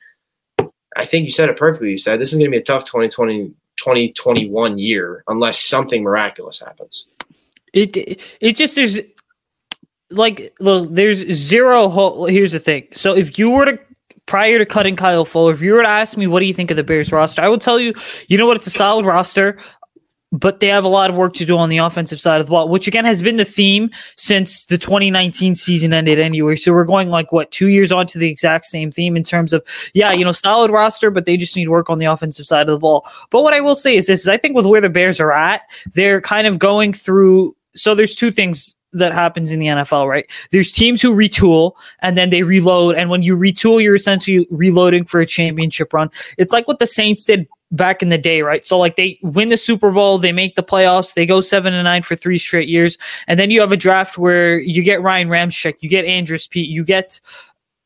I 0.96 1.06
think 1.06 1.24
you 1.24 1.30
said 1.30 1.48
it 1.48 1.56
perfectly. 1.56 1.90
You 1.90 1.98
said 1.98 2.20
this 2.20 2.32
is 2.32 2.38
going 2.38 2.50
to 2.50 2.54
be 2.54 2.60
a 2.60 2.62
tough 2.62 2.84
2020, 2.84 3.48
2021 3.78 4.78
year 4.78 5.24
unless 5.26 5.58
something 5.58 6.02
miraculous 6.02 6.60
happens. 6.60 7.06
It 7.72 8.20
it 8.40 8.56
just 8.56 8.76
there's 8.76 8.98
like 10.12 10.54
there's 10.60 11.18
zero 11.32 11.88
hope. 11.88 12.30
Here's 12.30 12.52
the 12.52 12.60
thing. 12.60 12.88
So 12.92 13.14
if 13.14 13.38
you 13.38 13.50
were 13.50 13.64
to 13.64 13.78
prior 14.26 14.58
to 14.58 14.66
cutting 14.66 14.96
Kyle 14.96 15.24
Fuller, 15.24 15.52
if 15.52 15.62
you 15.62 15.72
were 15.72 15.82
to 15.82 15.88
ask 15.88 16.16
me 16.16 16.26
what 16.26 16.40
do 16.40 16.46
you 16.46 16.54
think 16.54 16.70
of 16.70 16.76
the 16.76 16.84
Bears 16.84 17.12
roster, 17.12 17.42
I 17.42 17.48
would 17.48 17.60
tell 17.60 17.80
you, 17.80 17.94
you 18.28 18.38
know 18.38 18.46
what, 18.46 18.56
it's 18.56 18.66
a 18.66 18.70
solid 18.70 19.04
roster, 19.04 19.58
but 20.32 20.60
they 20.60 20.68
have 20.68 20.84
a 20.84 20.88
lot 20.88 21.10
of 21.10 21.16
work 21.16 21.34
to 21.34 21.44
do 21.44 21.58
on 21.58 21.68
the 21.68 21.76
offensive 21.78 22.20
side 22.20 22.40
of 22.40 22.46
the 22.46 22.50
ball, 22.50 22.68
which 22.68 22.88
again 22.88 23.04
has 23.04 23.22
been 23.22 23.36
the 23.36 23.44
theme 23.44 23.90
since 24.16 24.64
the 24.64 24.78
2019 24.78 25.54
season 25.54 25.92
ended 25.92 26.18
anyway. 26.18 26.56
So 26.56 26.72
we're 26.72 26.84
going 26.84 27.10
like 27.10 27.30
what 27.32 27.50
two 27.50 27.68
years 27.68 27.92
on 27.92 28.06
to 28.08 28.18
the 28.18 28.28
exact 28.28 28.64
same 28.64 28.90
theme 28.90 29.16
in 29.16 29.22
terms 29.22 29.52
of 29.52 29.62
yeah, 29.92 30.12
you 30.12 30.24
know, 30.24 30.32
solid 30.32 30.70
roster, 30.70 31.10
but 31.10 31.26
they 31.26 31.36
just 31.36 31.54
need 31.54 31.68
work 31.68 31.90
on 31.90 31.98
the 31.98 32.06
offensive 32.06 32.46
side 32.46 32.68
of 32.68 32.74
the 32.74 32.78
ball. 32.78 33.06
But 33.30 33.42
what 33.42 33.52
I 33.52 33.60
will 33.60 33.76
say 33.76 33.96
is 33.96 34.06
this: 34.06 34.20
is 34.20 34.28
I 34.28 34.38
think 34.38 34.56
with 34.56 34.66
where 34.66 34.80
the 34.80 34.88
Bears 34.88 35.20
are 35.20 35.32
at, 35.32 35.62
they're 35.92 36.22
kind 36.22 36.46
of 36.46 36.58
going 36.58 36.94
through. 36.94 37.54
So 37.74 37.94
there's 37.94 38.14
two 38.14 38.30
things 38.30 38.74
that 38.92 39.12
happens 39.12 39.52
in 39.52 39.58
the 39.58 39.66
NFL, 39.66 40.08
right? 40.08 40.30
There's 40.50 40.72
teams 40.72 41.00
who 41.00 41.14
retool 41.14 41.72
and 42.00 42.16
then 42.16 42.30
they 42.30 42.42
reload. 42.42 42.96
And 42.96 43.10
when 43.10 43.22
you 43.22 43.36
retool, 43.36 43.82
you're 43.82 43.94
essentially 43.94 44.46
reloading 44.50 45.04
for 45.04 45.20
a 45.20 45.26
championship 45.26 45.92
run. 45.92 46.10
It's 46.38 46.52
like 46.52 46.68
what 46.68 46.78
the 46.78 46.86
Saints 46.86 47.24
did 47.24 47.48
back 47.72 48.02
in 48.02 48.10
the 48.10 48.18
day, 48.18 48.42
right? 48.42 48.64
So 48.66 48.78
like 48.78 48.96
they 48.96 49.18
win 49.22 49.48
the 49.48 49.56
Super 49.56 49.90
Bowl, 49.90 50.18
they 50.18 50.32
make 50.32 50.56
the 50.56 50.62
playoffs, 50.62 51.14
they 51.14 51.24
go 51.24 51.40
seven 51.40 51.72
and 51.72 51.84
nine 51.84 52.02
for 52.02 52.14
three 52.14 52.38
straight 52.38 52.68
years. 52.68 52.98
And 53.26 53.40
then 53.40 53.50
you 53.50 53.60
have 53.60 53.72
a 53.72 53.76
draft 53.76 54.18
where 54.18 54.58
you 54.58 54.82
get 54.82 55.02
Ryan 55.02 55.28
Ramczyk, 55.28 55.76
you 55.80 55.88
get 55.88 56.04
Andrus 56.04 56.46
Peat, 56.46 56.68
you 56.68 56.84
get 56.84 57.20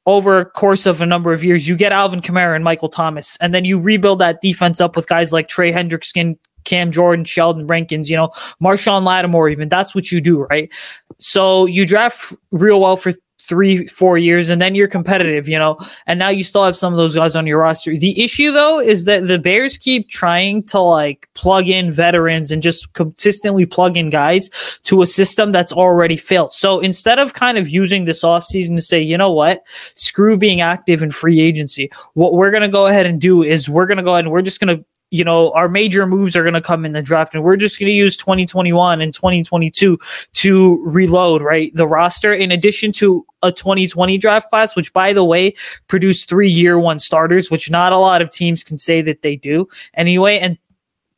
over 0.05 0.39
a 0.39 0.45
course 0.45 0.87
of 0.87 1.01
a 1.01 1.07
number 1.07 1.33
of 1.33 1.43
years, 1.43 1.67
you 1.67 1.77
get 1.77 1.93
Alvin 1.93 2.21
Kamara 2.21 2.55
and 2.55 2.65
Michael 2.65 2.89
Thomas, 2.89 3.37
and 3.41 3.55
then 3.55 3.65
you 3.65 3.79
rebuild 3.79 4.21
that 4.21 4.41
defense 4.41 4.81
up 4.81 4.97
with 4.97 5.09
guys 5.09 5.33
like 5.33 5.49
Trey 5.49 5.73
Hendrickson, 5.73 6.37
Cam 6.67 6.93
Jordan, 6.93 7.25
Sheldon 7.25 7.67
Rankins, 7.67 8.11
you 8.11 8.17
know, 8.17 8.29
Marshon 8.62 9.05
Lattimore, 9.05 9.49
even. 9.49 9.71
That's 9.71 9.95
what 9.95 10.12
you 10.12 10.21
do, 10.21 10.43
right? 10.43 10.71
So 11.17 11.64
you 11.64 11.87
draft 11.87 12.35
real 12.51 12.81
well 12.81 12.99
for 12.99 13.14
three, 13.49 13.87
four 13.87 14.19
years, 14.19 14.49
and 14.49 14.61
then 14.61 14.75
you're 14.75 14.89
competitive, 14.89 15.49
you 15.49 15.59
know, 15.59 15.79
and 16.07 16.19
now 16.19 16.29
you 16.29 16.43
still 16.43 16.64
have 16.64 16.77
some 16.77 16.93
of 16.93 16.97
those 16.97 17.14
guys 17.14 17.37
on 17.37 17.47
your 17.47 17.61
roster. 17.61 17.97
The 17.97 18.23
issue, 18.23 18.51
though, 18.51 18.81
is 18.81 19.05
that 19.05 19.29
the 19.29 19.39
Bears 19.39 19.79
keep 19.79 20.09
trying 20.09 20.64
to 20.64 20.81
like 20.81 21.29
plug 21.35 21.69
in 21.69 21.91
veterans 21.91 22.51
and 22.51 22.62
just 22.62 22.93
consistently 22.95 23.64
plug 23.64 23.97
in 23.97 24.11
guys 24.11 24.51
to 24.83 25.03
a 25.03 25.07
system 25.07 25.53
that's 25.53 25.73
already 25.73 26.17
failed. 26.17 26.53
So 26.53 26.81
instead 26.81 27.19
of 27.19 27.35
kind 27.35 27.57
of 27.57 27.69
using 27.69 28.05
this 28.05 28.25
offseason 28.25 28.75
to 28.77 28.83
say, 28.83 29.01
you 29.01 29.17
know 29.17 29.33
what, 29.33 29.62
screw 29.95 30.37
being 30.37 30.61
active 30.61 31.03
in 31.03 31.11
free 31.12 31.41
agency, 31.41 31.91
what 32.14 32.35
we're 32.35 32.51
going 32.51 32.62
to 32.62 32.69
go 32.69 32.87
ahead 32.87 33.07
and 33.07 33.21
do 33.21 33.43
is 33.43 33.69
we're 33.69 33.87
going 33.87 33.99
to 33.99 34.03
go 34.03 34.14
ahead 34.14 34.25
and 34.25 34.33
we're 34.33 34.43
just 34.43 34.61
going 34.61 34.77
to 34.77 34.85
you 35.11 35.25
know, 35.25 35.51
our 35.53 35.69
major 35.69 36.07
moves 36.07 36.37
are 36.37 36.43
going 36.43 36.55
to 36.55 36.61
come 36.61 36.85
in 36.85 36.93
the 36.93 37.03
draft, 37.03 37.35
and 37.35 37.45
we're 37.45 37.57
just 37.57 37.79
going 37.79 37.89
to 37.89 37.93
use 37.93 38.17
2021 38.17 39.01
and 39.01 39.15
2022 39.15 39.99
to 40.33 40.83
reload, 40.85 41.43
right? 41.43 41.71
The 41.75 41.87
roster, 41.87 42.33
in 42.33 42.51
addition 42.51 42.93
to 42.93 43.25
a 43.43 43.53
2020 43.53 44.19
draft 44.19 44.51
class, 44.51 44.75
which, 44.75 44.93
by 44.93 45.13
the 45.13 45.25
way, 45.25 45.55
produced 45.87 46.29
three 46.29 46.51
year 46.51 46.79
one 46.79 46.99
starters, 46.99 47.51
which 47.51 47.71
not 47.71 47.93
a 47.93 47.99
lot 47.99 48.21
of 48.21 48.31
teams 48.31 48.65
can 48.65 48.79
say 48.79 49.01
that 49.03 49.23
they 49.23 49.37
do 49.37 49.69
anyway. 49.95 50.39
And 50.39 50.59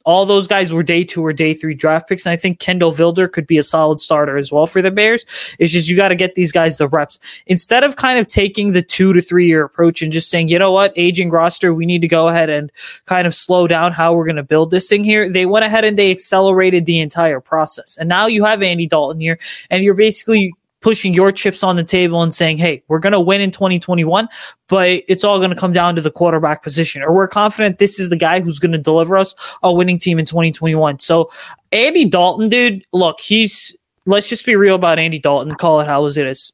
all 0.08 0.24
those 0.24 0.48
guys 0.48 0.72
were 0.72 0.82
day 0.82 1.04
two 1.04 1.22
or 1.22 1.34
day 1.34 1.52
three 1.52 1.74
draft 1.74 2.08
picks. 2.08 2.24
And 2.24 2.32
I 2.32 2.36
think 2.38 2.60
Kindle 2.60 2.92
Vildor 2.92 3.30
could 3.30 3.46
be 3.46 3.58
a 3.58 3.62
solid 3.62 4.00
starter 4.00 4.38
as 4.38 4.50
well 4.50 4.66
for 4.66 4.80
the 4.80 4.90
Bears. 4.90 5.22
It's 5.58 5.70
just 5.70 5.86
you 5.86 5.96
got 5.96 6.08
to 6.08 6.14
get 6.14 6.34
these 6.34 6.50
guys 6.50 6.78
the 6.78 6.88
reps. 6.88 7.20
Instead 7.46 7.84
of 7.84 7.96
kind 7.96 8.18
of 8.18 8.26
taking 8.26 8.72
the 8.72 8.80
two 8.80 9.12
to 9.12 9.20
three 9.20 9.46
year 9.46 9.64
approach 9.64 10.00
and 10.00 10.10
just 10.10 10.30
saying, 10.30 10.48
you 10.48 10.58
know 10.58 10.72
what, 10.72 10.94
aging 10.96 11.28
roster, 11.28 11.74
we 11.74 11.84
need 11.84 12.00
to 12.00 12.08
go 12.08 12.28
ahead 12.28 12.48
and 12.48 12.72
kind 13.04 13.26
of 13.26 13.34
slow 13.34 13.66
down 13.66 13.92
how 13.92 14.14
we're 14.14 14.24
going 14.24 14.36
to 14.36 14.42
build 14.42 14.70
this 14.70 14.88
thing 14.88 15.04
here. 15.04 15.28
They 15.28 15.44
went 15.44 15.66
ahead 15.66 15.84
and 15.84 15.98
they 15.98 16.10
accelerated 16.10 16.86
the 16.86 17.00
entire 17.00 17.40
process. 17.40 17.98
And 17.98 18.08
now 18.08 18.28
you 18.28 18.44
have 18.44 18.62
Andy 18.62 18.86
Dalton 18.86 19.20
here, 19.20 19.38
and 19.68 19.84
you're 19.84 19.92
basically 19.92 20.54
pushing 20.80 21.12
your 21.12 21.32
chips 21.32 21.62
on 21.62 21.76
the 21.76 21.84
table 21.84 22.22
and 22.22 22.32
saying, 22.32 22.58
hey, 22.58 22.82
we're 22.88 22.98
going 22.98 23.12
to 23.12 23.20
win 23.20 23.40
in 23.40 23.50
2021, 23.50 24.28
but 24.68 25.02
it's 25.08 25.24
all 25.24 25.38
going 25.38 25.50
to 25.50 25.56
come 25.56 25.72
down 25.72 25.96
to 25.96 26.02
the 26.02 26.10
quarterback 26.10 26.62
position. 26.62 27.02
Or 27.02 27.12
we're 27.14 27.28
confident 27.28 27.78
this 27.78 27.98
is 27.98 28.10
the 28.10 28.16
guy 28.16 28.40
who's 28.40 28.58
going 28.58 28.72
to 28.72 28.78
deliver 28.78 29.16
us 29.16 29.34
a 29.62 29.72
winning 29.72 29.98
team 29.98 30.18
in 30.18 30.26
2021. 30.26 30.98
So, 31.00 31.30
Andy 31.72 32.04
Dalton, 32.04 32.48
dude, 32.48 32.84
look, 32.92 33.20
he's, 33.20 33.76
let's 34.06 34.28
just 34.28 34.46
be 34.46 34.56
real 34.56 34.76
about 34.76 34.98
Andy 34.98 35.18
Dalton, 35.18 35.52
call 35.54 35.80
it 35.80 35.86
how 35.86 36.06
it 36.06 36.16
is. 36.16 36.52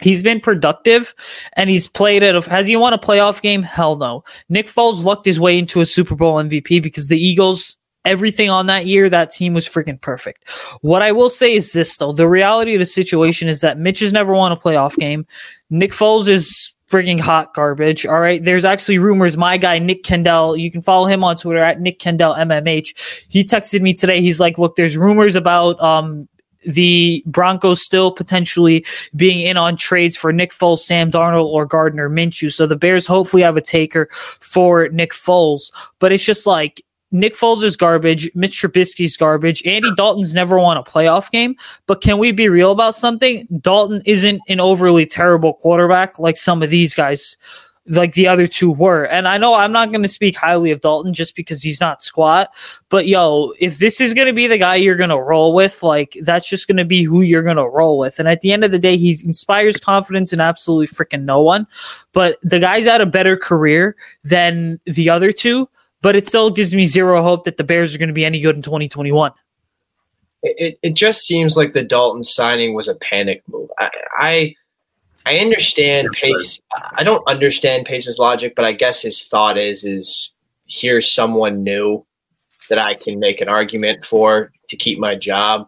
He's 0.00 0.22
been 0.22 0.40
productive 0.40 1.14
and 1.54 1.70
he's 1.70 1.86
played 1.86 2.22
a, 2.22 2.40
has 2.50 2.66
he 2.66 2.76
won 2.76 2.92
a 2.92 2.98
playoff 2.98 3.40
game? 3.40 3.62
Hell 3.62 3.96
no. 3.96 4.24
Nick 4.48 4.66
Foles 4.66 5.04
lucked 5.04 5.24
his 5.24 5.38
way 5.38 5.58
into 5.58 5.80
a 5.80 5.86
Super 5.86 6.16
Bowl 6.16 6.34
MVP 6.34 6.82
because 6.82 7.08
the 7.08 7.18
Eagles 7.18 7.78
everything 8.04 8.50
on 8.50 8.66
that 8.66 8.86
year, 8.86 9.08
that 9.08 9.30
team 9.30 9.54
was 9.54 9.66
freaking 9.66 10.00
perfect. 10.00 10.48
What 10.80 11.02
I 11.02 11.12
will 11.12 11.30
say 11.30 11.54
is 11.54 11.72
this 11.72 11.96
though, 11.96 12.12
the 12.12 12.28
reality 12.28 12.74
of 12.74 12.78
the 12.78 12.86
situation 12.86 13.48
is 13.48 13.60
that 13.60 13.78
Mitch 13.78 14.00
has 14.00 14.12
never 14.12 14.32
won 14.32 14.52
a 14.52 14.56
playoff 14.56 14.96
game. 14.96 15.26
Nick 15.70 15.92
Foles 15.92 16.28
is 16.28 16.72
freaking 16.88 17.18
hot 17.18 17.54
garbage. 17.54 18.06
All 18.06 18.20
right. 18.20 18.42
There's 18.42 18.64
actually 18.64 18.98
rumors. 18.98 19.36
My 19.36 19.56
guy, 19.56 19.78
Nick 19.78 20.04
Kendall, 20.04 20.56
you 20.56 20.70
can 20.70 20.82
follow 20.82 21.06
him 21.06 21.24
on 21.24 21.36
Twitter 21.36 21.58
at 21.58 21.80
Nick 21.80 21.98
Kendall 21.98 22.34
MMH. 22.34 23.24
He 23.28 23.42
texted 23.42 23.80
me 23.80 23.94
today. 23.94 24.20
He's 24.20 24.38
like, 24.38 24.58
look, 24.58 24.76
there's 24.76 24.96
rumors 24.96 25.34
about, 25.34 25.80
um, 25.82 26.28
the 26.66 27.22
Broncos 27.26 27.82
still 27.82 28.10
potentially 28.10 28.86
being 29.14 29.40
in 29.40 29.58
on 29.58 29.76
trades 29.76 30.16
for 30.16 30.32
Nick 30.32 30.50
Foles, 30.52 30.78
Sam 30.78 31.10
Darnold, 31.10 31.46
or 31.46 31.66
Gardner 31.66 32.08
Minshew. 32.08 32.50
So 32.50 32.66
the 32.66 32.76
Bears 32.76 33.06
hopefully 33.06 33.42
have 33.42 33.58
a 33.58 33.60
taker 33.60 34.08
for 34.40 34.88
Nick 34.88 35.12
Foles. 35.12 35.70
But 35.98 36.12
it's 36.12 36.24
just 36.24 36.46
like 36.46 36.82
Nick 37.14 37.36
Foles 37.36 37.62
is 37.62 37.76
garbage. 37.76 38.28
Mitch 38.34 38.60
Trubisky's 38.60 39.16
garbage. 39.16 39.64
Andy 39.64 39.88
Dalton's 39.94 40.34
never 40.34 40.58
won 40.58 40.76
a 40.76 40.82
playoff 40.82 41.30
game. 41.30 41.54
But 41.86 42.00
can 42.00 42.18
we 42.18 42.32
be 42.32 42.48
real 42.48 42.72
about 42.72 42.96
something? 42.96 43.46
Dalton 43.60 44.02
isn't 44.04 44.42
an 44.48 44.58
overly 44.58 45.06
terrible 45.06 45.54
quarterback 45.54 46.18
like 46.18 46.36
some 46.36 46.60
of 46.60 46.70
these 46.70 46.92
guys, 46.92 47.36
like 47.86 48.14
the 48.14 48.26
other 48.26 48.48
two 48.48 48.68
were. 48.68 49.04
And 49.04 49.28
I 49.28 49.38
know 49.38 49.54
I'm 49.54 49.70
not 49.70 49.92
going 49.92 50.02
to 50.02 50.08
speak 50.08 50.36
highly 50.36 50.72
of 50.72 50.80
Dalton 50.80 51.14
just 51.14 51.36
because 51.36 51.62
he's 51.62 51.80
not 51.80 52.02
squat. 52.02 52.52
But 52.88 53.06
yo, 53.06 53.52
if 53.60 53.78
this 53.78 54.00
is 54.00 54.12
going 54.12 54.26
to 54.26 54.32
be 54.32 54.48
the 54.48 54.58
guy 54.58 54.74
you're 54.74 54.96
going 54.96 55.10
to 55.10 55.20
roll 55.20 55.54
with, 55.54 55.84
like 55.84 56.18
that's 56.22 56.48
just 56.48 56.66
going 56.66 56.78
to 56.78 56.84
be 56.84 57.04
who 57.04 57.20
you're 57.20 57.44
going 57.44 57.58
to 57.58 57.68
roll 57.68 57.96
with. 57.96 58.18
And 58.18 58.26
at 58.26 58.40
the 58.40 58.50
end 58.50 58.64
of 58.64 58.72
the 58.72 58.78
day, 58.80 58.96
he 58.96 59.12
inspires 59.24 59.76
confidence 59.76 60.32
in 60.32 60.40
absolutely 60.40 60.88
freaking 60.88 61.22
no 61.22 61.40
one. 61.40 61.68
But 62.12 62.38
the 62.42 62.58
guy's 62.58 62.86
had 62.86 63.00
a 63.00 63.06
better 63.06 63.36
career 63.36 63.94
than 64.24 64.80
the 64.84 65.10
other 65.10 65.30
two 65.30 65.68
but 66.04 66.14
it 66.14 66.26
still 66.26 66.50
gives 66.50 66.74
me 66.74 66.84
zero 66.84 67.22
hope 67.22 67.44
that 67.44 67.56
the 67.56 67.64
Bears 67.64 67.94
are 67.94 67.98
going 67.98 68.10
to 68.10 68.12
be 68.12 68.26
any 68.26 68.38
good 68.38 68.54
in 68.54 68.60
2021. 68.60 69.32
It, 70.42 70.78
it 70.82 70.92
just 70.92 71.22
seems 71.22 71.56
like 71.56 71.72
the 71.72 71.82
Dalton 71.82 72.22
signing 72.22 72.74
was 72.74 72.88
a 72.88 72.94
panic 72.96 73.42
move. 73.48 73.70
I, 73.78 73.90
I 74.18 74.54
I 75.24 75.38
understand 75.38 76.10
Pace. 76.12 76.60
I 76.92 77.04
don't 77.04 77.26
understand 77.26 77.86
Pace's 77.86 78.18
logic, 78.18 78.52
but 78.54 78.66
I 78.66 78.72
guess 78.72 79.00
his 79.00 79.24
thought 79.24 79.56
is 79.56 79.86
is 79.86 80.30
here's 80.68 81.10
someone 81.10 81.64
new 81.64 82.04
that 82.68 82.78
I 82.78 82.92
can 82.92 83.18
make 83.18 83.40
an 83.40 83.48
argument 83.48 84.04
for 84.04 84.52
to 84.68 84.76
keep 84.76 84.98
my 84.98 85.14
job. 85.14 85.66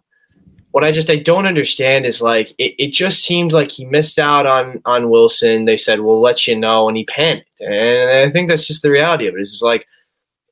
What 0.73 0.85
I 0.85 0.93
just 0.93 1.09
I 1.09 1.17
don't 1.17 1.47
understand 1.47 2.05
is 2.05 2.21
like 2.21 2.51
it, 2.59 2.75
it 2.79 2.93
just 2.93 3.25
seemed 3.25 3.55
like 3.55 3.71
he 3.71 3.87
missed 3.87 4.19
out 4.19 4.45
on 4.45 4.83
on 4.85 5.09
Wilson. 5.09 5.65
They 5.65 5.79
said 5.79 6.01
we'll 6.01 6.21
let 6.21 6.47
you 6.47 6.55
know, 6.55 6.89
and 6.89 6.97
he 6.99 7.07
panicked. 7.07 7.59
And 7.63 8.29
I 8.29 8.31
think 8.31 8.51
that's 8.51 8.67
just 8.67 8.83
the 8.83 8.91
reality 8.91 9.27
of 9.29 9.35
it. 9.35 9.41
It's 9.41 9.53
just 9.53 9.65
like 9.65 9.87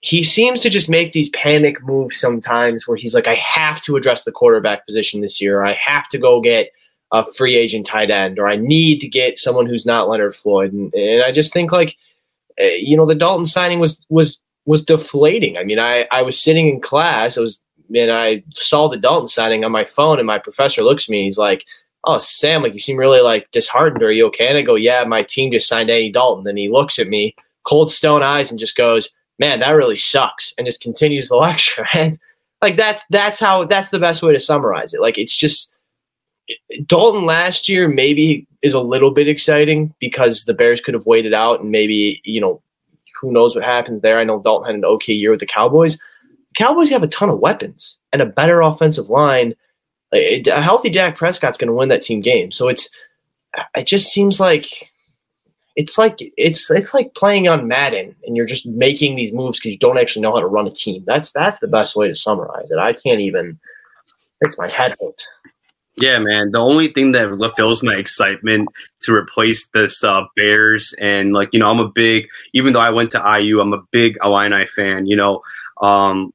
he 0.05 0.23
seems 0.23 0.61
to 0.61 0.69
just 0.69 0.91
make 0.91 1.13
these 1.13 1.31
panic 1.31 1.83
moves 1.83 2.21
sometimes 2.21 2.87
where 2.87 2.97
he's 2.97 3.15
like, 3.15 3.27
I 3.27 3.37
have 3.37 3.81
to 3.83 3.97
address 3.97 4.25
the 4.25 4.33
quarterback 4.33 4.85
position 4.85 5.23
this 5.23 5.41
year. 5.41 5.65
I 5.65 5.73
have 5.73 6.11
to 6.11 6.19
go 6.19 6.43
get 6.43 6.69
a 7.11 7.25
free 7.33 7.57
agent 7.57 7.87
tight 7.87 8.11
end, 8.11 8.39
or 8.39 8.47
I 8.47 8.57
need 8.57 9.01
to 9.01 9.09
get 9.09 9.39
someone 9.39 9.65
who's 9.65 9.87
not 9.87 10.07
Leonard 10.07 10.37
Floyd. 10.37 10.75
And, 10.75 10.93
and 10.93 11.23
I 11.23 11.33
just 11.33 11.55
think 11.55 11.73
like, 11.73 11.97
eh, 12.59 12.77
you 12.79 12.99
know, 12.99 13.07
the 13.07 13.15
Dalton 13.15 13.47
signing 13.47 13.81
was 13.81 14.05
was 14.11 14.39
was 14.67 14.85
deflating. 14.85 15.57
I 15.57 15.65
mean, 15.65 15.79
I 15.79 16.07
I 16.11 16.21
was 16.21 16.39
sitting 16.39 16.69
in 16.69 16.83
class, 16.83 17.39
I 17.39 17.41
was 17.41 17.59
and 17.95 18.11
I 18.11 18.45
saw 18.53 18.89
the 18.89 18.99
Dalton 18.99 19.29
signing 19.29 19.65
on 19.65 19.73
my 19.73 19.87
phone, 19.87 20.19
and 20.19 20.27
my 20.27 20.39
professor 20.39 20.83
looks 20.83 21.05
at 21.05 21.13
me, 21.13 21.25
he's 21.25 21.39
like, 21.39 21.65
"Oh, 22.05 22.19
Sam, 22.19 22.63
like 22.63 22.75
you 22.75 22.81
seem 22.81 22.99
really 22.99 23.23
like 23.23 23.51
disheartened. 23.53 24.03
Are 24.03 24.13
you 24.13 24.27
okay?" 24.27 24.49
And 24.49 24.59
I 24.59 24.63
go, 24.63 24.75
"Yeah, 24.75 25.03
my 25.05 25.23
team 25.23 25.51
just 25.51 25.67
signed 25.67 25.89
Andy 25.89 26.13
Dalton." 26.13 26.45
Then 26.45 26.59
he 26.59 26.69
looks 26.69 26.99
at 26.99 27.09
me, 27.09 27.35
cold 27.63 27.91
stone 27.91 28.23
eyes, 28.23 28.51
and 28.51 28.61
just 28.61 28.77
goes 28.77 29.09
man, 29.39 29.61
that 29.61 29.73
really 29.73 29.97
sucks, 29.97 30.55
and 30.57 30.67
just 30.67 30.81
continues 30.81 31.29
the 31.29 31.37
lecture. 31.49 31.87
And 31.95 32.19
like 32.63 32.77
that's 32.77 33.03
that's 33.11 33.41
how 33.41 33.65
that's 33.65 33.91
the 33.91 33.99
best 33.99 34.23
way 34.23 34.33
to 34.33 34.41
summarize 34.41 34.95
it. 34.95 35.01
Like 35.01 35.19
it's 35.19 35.37
just 35.37 35.73
Dalton 36.87 37.27
last 37.27 37.69
year 37.69 37.89
maybe 37.89 38.47
is 38.63 38.75
a 38.75 38.81
little 38.81 39.11
bit 39.11 39.29
exciting 39.29 39.95
because 39.99 40.45
the 40.45 40.55
Bears 40.55 40.81
could 40.81 40.95
have 40.95 41.07
waited 41.07 41.35
out 41.35 41.61
and 41.61 41.71
maybe 41.71 42.21
you 42.25 42.41
know 42.41 42.63
who 43.21 43.33
knows 43.33 43.55
what 43.55 43.65
happens 43.65 44.01
there. 44.01 44.19
I 44.19 44.25
know 44.25 44.41
Dalton 44.41 44.67
had 44.67 44.75
an 44.75 44.85
okay 44.85 45.13
year 45.13 45.31
with 45.31 45.41
the 45.41 45.47
Cowboys. 45.47 46.01
Cowboys 46.57 46.91
have 46.91 47.03
a 47.03 47.09
ton 47.09 47.31
of 47.31 47.41
weapons 47.41 47.99
and 48.13 48.23
a 48.23 48.27
better 48.27 48.61
offensive 48.61 49.09
line. 49.09 49.55
A 50.13 50.43
healthy 50.61 50.91
Dak 50.91 51.17
Prescott's 51.17 51.59
going 51.59 51.69
to 51.69 51.75
win 51.75 51.89
that 51.89 52.03
team 52.03 52.21
game. 52.21 52.53
So 52.53 52.69
it's 52.69 52.89
it 53.77 53.87
just 53.87 54.13
seems 54.13 54.39
like 54.39 54.91
it's 55.77 55.99
like 55.99 56.17
it's 56.37 56.71
it's 56.71 56.95
like 56.95 57.15
playing 57.15 57.49
on 57.49 57.67
Madden 57.67 58.15
and 58.25 58.37
you're 58.37 58.47
just 58.47 58.67
making 58.67 59.17
these 59.17 59.33
moves 59.33 59.59
because 59.59 59.73
you 59.73 59.79
don't 59.79 59.99
actually 59.99 60.23
know 60.23 60.33
how 60.33 60.41
to 60.41 60.47
run 60.47 60.67
a 60.67 60.71
team. 60.71 61.03
That's 61.07 61.33
that's 61.33 61.59
the 61.59 61.69
best 61.69 61.97
way 61.97 62.09
to 62.09 62.15
summarize 62.15 62.71
it. 62.71 62.79
I 62.79 62.93
can't 62.93 63.21
even 63.21 63.59
makes 64.41 64.59
my 64.59 64.69
head 64.69 64.95
hurt. 65.01 65.23
Yeah, 65.97 66.19
man. 66.19 66.51
The 66.51 66.59
only 66.59 66.89
thing 66.89 67.13
that 67.13 67.53
fills 67.57 67.83
my 67.83 67.95
excitement 67.95 68.69
to 69.03 69.15
replace 69.15 69.69
this 69.69 70.03
uh, 70.03 70.23
Bears 70.37 70.95
and 71.01 71.33
like 71.33 71.51
you 71.53 71.59
know 71.59 71.71
I'm 71.71 71.81
a 71.81 71.89
big 71.89 72.29
even 72.53 72.73
though 72.73 72.81
I 72.81 72.91
went 72.91 73.11
to 73.11 73.39
IU 73.41 73.61
I'm 73.61 73.73
a 73.73 73.83
big 73.91 74.17
Illini 74.23 74.67
fan. 74.67 75.07
You 75.07 75.17
know, 75.17 75.43
um, 75.81 76.33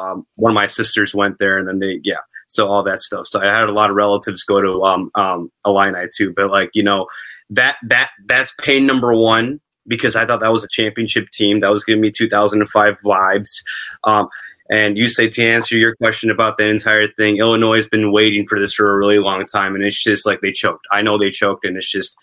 um, 0.00 0.26
one 0.36 0.50
of 0.50 0.54
my 0.54 0.66
sisters 0.66 1.14
went 1.14 1.38
there 1.38 1.58
and 1.58 1.68
then 1.68 1.78
they 1.78 2.00
yeah 2.02 2.18
so 2.48 2.66
all 2.66 2.82
that 2.82 2.98
stuff. 2.98 3.28
So 3.28 3.40
I 3.40 3.46
had 3.46 3.68
a 3.68 3.72
lot 3.72 3.90
of 3.90 3.96
relatives 3.96 4.42
go 4.42 4.60
to 4.60 4.82
um, 4.82 5.10
um, 5.14 5.52
Illini 5.64 6.06
too. 6.12 6.32
But 6.36 6.50
like 6.50 6.70
you 6.74 6.82
know 6.82 7.06
that 7.50 7.76
that 7.88 8.10
that's 8.26 8.54
pain 8.60 8.86
number 8.86 9.14
one 9.14 9.60
because 9.86 10.16
I 10.16 10.26
thought 10.26 10.40
that 10.40 10.52
was 10.52 10.64
a 10.64 10.68
championship 10.68 11.28
team 11.30 11.60
that 11.60 11.68
was 11.68 11.84
giving 11.84 12.00
me 12.00 12.10
2005 12.10 12.96
vibes. 13.04 13.62
Um, 14.04 14.28
and 14.70 14.96
you 14.96 15.08
say 15.08 15.28
to 15.28 15.44
answer 15.44 15.76
your 15.76 15.96
question 15.96 16.30
about 16.30 16.56
the 16.56 16.68
entire 16.68 17.08
thing, 17.18 17.38
Illinois 17.38 17.76
has 17.76 17.88
been 17.88 18.12
waiting 18.12 18.46
for 18.46 18.58
this 18.60 18.72
for 18.72 18.92
a 18.92 18.96
really 18.96 19.18
long 19.18 19.44
time, 19.44 19.74
and 19.74 19.82
it's 19.82 20.00
just 20.00 20.24
like 20.24 20.40
they 20.42 20.52
choked. 20.52 20.86
I 20.92 21.02
know 21.02 21.18
they 21.18 21.30
choked, 21.30 21.64
and 21.64 21.76
it's 21.76 21.90
just 21.90 22.16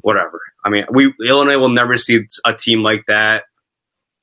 whatever. 0.00 0.40
I 0.64 0.70
mean, 0.70 0.84
we 0.90 1.14
Illinois 1.24 1.58
will 1.58 1.68
never 1.68 1.96
see 1.96 2.26
a 2.44 2.52
team 2.52 2.82
like 2.82 3.04
that. 3.06 3.44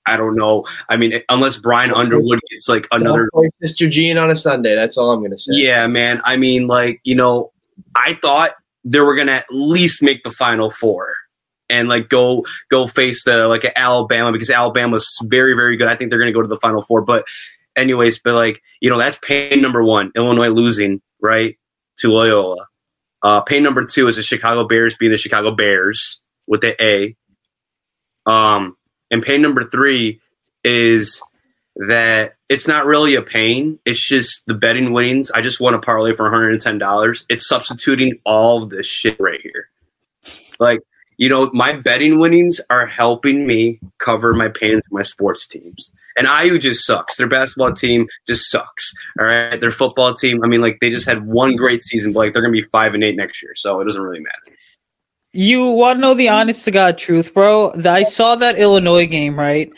I 0.05 0.18
don't 0.18 0.36
know. 0.36 0.66
I 0.89 0.97
mean, 0.97 1.22
unless 1.30 1.55
Brian 1.57 1.93
Underwood 1.93 2.39
gets 2.51 2.68
like 2.68 2.86
another 2.91 3.26
Sister 3.62 3.88
Jean 3.88 4.18
on 4.18 4.30
a 4.30 4.36
Sunday. 4.36 4.76
That's 4.76 4.97
all 4.97 5.12
I'm 5.12 5.24
gonna 5.24 5.38
say. 5.38 5.53
Yeah, 5.53 5.88
man. 5.88 6.20
I 6.26 6.36
mean, 6.36 6.68
like 6.68 6.99
you 7.05 7.16
know, 7.16 7.53
I 7.95 8.20
thought 8.22 8.55
they 8.84 8.99
were 8.99 9.15
going 9.15 9.27
to 9.27 9.34
at 9.34 9.45
least 9.51 10.01
make 10.01 10.23
the 10.23 10.32
final 10.32 10.69
four. 10.71 11.07
and 11.69 11.88
like 11.88 12.09
go 12.09 12.45
go 12.69 12.88
face 12.88 13.23
the 13.23 13.47
like 13.47 13.71
Alabama 13.75 14.32
because 14.32 14.49
Alabama's 14.49 15.07
very 15.23 15.53
very 15.53 15.77
good. 15.77 15.88
I 15.88 15.95
think 15.95 16.09
they're 16.09 16.19
going 16.19 16.32
to 16.32 16.38
go 16.38 16.41
to 16.41 16.47
the 16.47 16.57
Final 16.57 16.82
Four. 16.82 17.01
But 17.03 17.25
anyways, 17.75 18.19
but 18.19 18.34
like 18.34 18.61
you 18.82 18.89
know 18.89 18.97
that's 18.97 19.19
pain 19.21 19.61
number 19.61 19.84
one. 19.84 20.11
Illinois 20.15 20.49
losing 20.49 21.01
right 21.21 21.57
to 21.97 22.09
Loyola. 22.09 22.67
Uh, 23.21 23.41
pain 23.41 23.63
number 23.63 23.86
two 23.86 24.07
is 24.07 24.15
the 24.15 24.23
Chicago 24.23 24.67
Bears 24.67 24.95
being 24.95 25.11
the 25.11 25.17
Chicago 25.17 25.51
Bears 25.51 26.19
with 26.47 26.61
the 26.61 26.82
A. 26.84 27.15
Um, 28.25 28.77
and 29.11 29.21
pain 29.21 29.41
number 29.41 29.69
three 29.69 30.21
is 30.63 31.21
that 31.88 32.36
it's 32.49 32.67
not 32.67 32.86
really 32.86 33.15
a 33.15 33.21
pain. 33.21 33.80
It's 33.86 34.05
just 34.05 34.45
the 34.47 34.53
betting 34.53 34.91
winnings. 34.91 35.32
I 35.32 35.41
just 35.41 35.61
won 35.61 35.73
a 35.73 35.80
parlay 35.80 36.13
for 36.13 36.30
$110. 36.30 37.25
It's 37.30 37.47
substituting 37.47 38.19
all 38.25 38.63
of 38.63 38.69
this 38.69 38.86
shit 38.86 39.17
right 39.19 39.39
here. 39.41 39.69
Like, 40.59 40.82
you 41.17 41.30
know, 41.30 41.49
my 41.53 41.73
betting 41.73 42.19
winnings 42.19 42.59
are 42.69 42.86
helping 42.86 43.47
me 43.47 43.80
cover 43.97 44.34
my 44.34 44.49
pains 44.49 44.84
in 44.89 44.95
my 44.95 45.03
sports 45.03 45.47
teams. 45.47 45.91
And 46.17 46.27
IU 46.27 46.59
just 46.59 46.86
sucks. 46.86 47.15
Their 47.15 47.27
basketball 47.27 47.73
team 47.73 48.07
just 48.27 48.51
sucks. 48.51 48.93
All 49.17 49.25
right. 49.25 49.59
Their 49.59 49.71
football 49.71 50.13
team, 50.13 50.43
I 50.43 50.47
mean, 50.47 50.61
like 50.61 50.80
they 50.82 50.89
just 50.89 51.07
had 51.07 51.25
one 51.25 51.55
great 51.55 51.82
season, 51.82 52.11
but 52.11 52.19
like 52.19 52.34
they're 52.34 52.41
gonna 52.41 52.51
be 52.51 52.61
five 52.61 52.93
and 52.93 53.03
eight 53.03 53.15
next 53.15 53.41
year. 53.41 53.53
So 53.55 53.80
it 53.80 53.86
doesn't 53.86 54.01
really 54.01 54.19
matter. 54.19 54.57
You 55.32 55.71
want 55.71 55.97
to 55.97 56.01
know 56.01 56.13
the 56.13 56.30
honest 56.30 56.65
to 56.65 56.71
God 56.71 56.97
truth, 56.97 57.34
bro? 57.34 57.71
I 57.86 58.03
saw 58.03 58.36
that 58.36 58.57
Illinois 58.57 59.05
game, 59.05 59.38
right? 59.38 59.71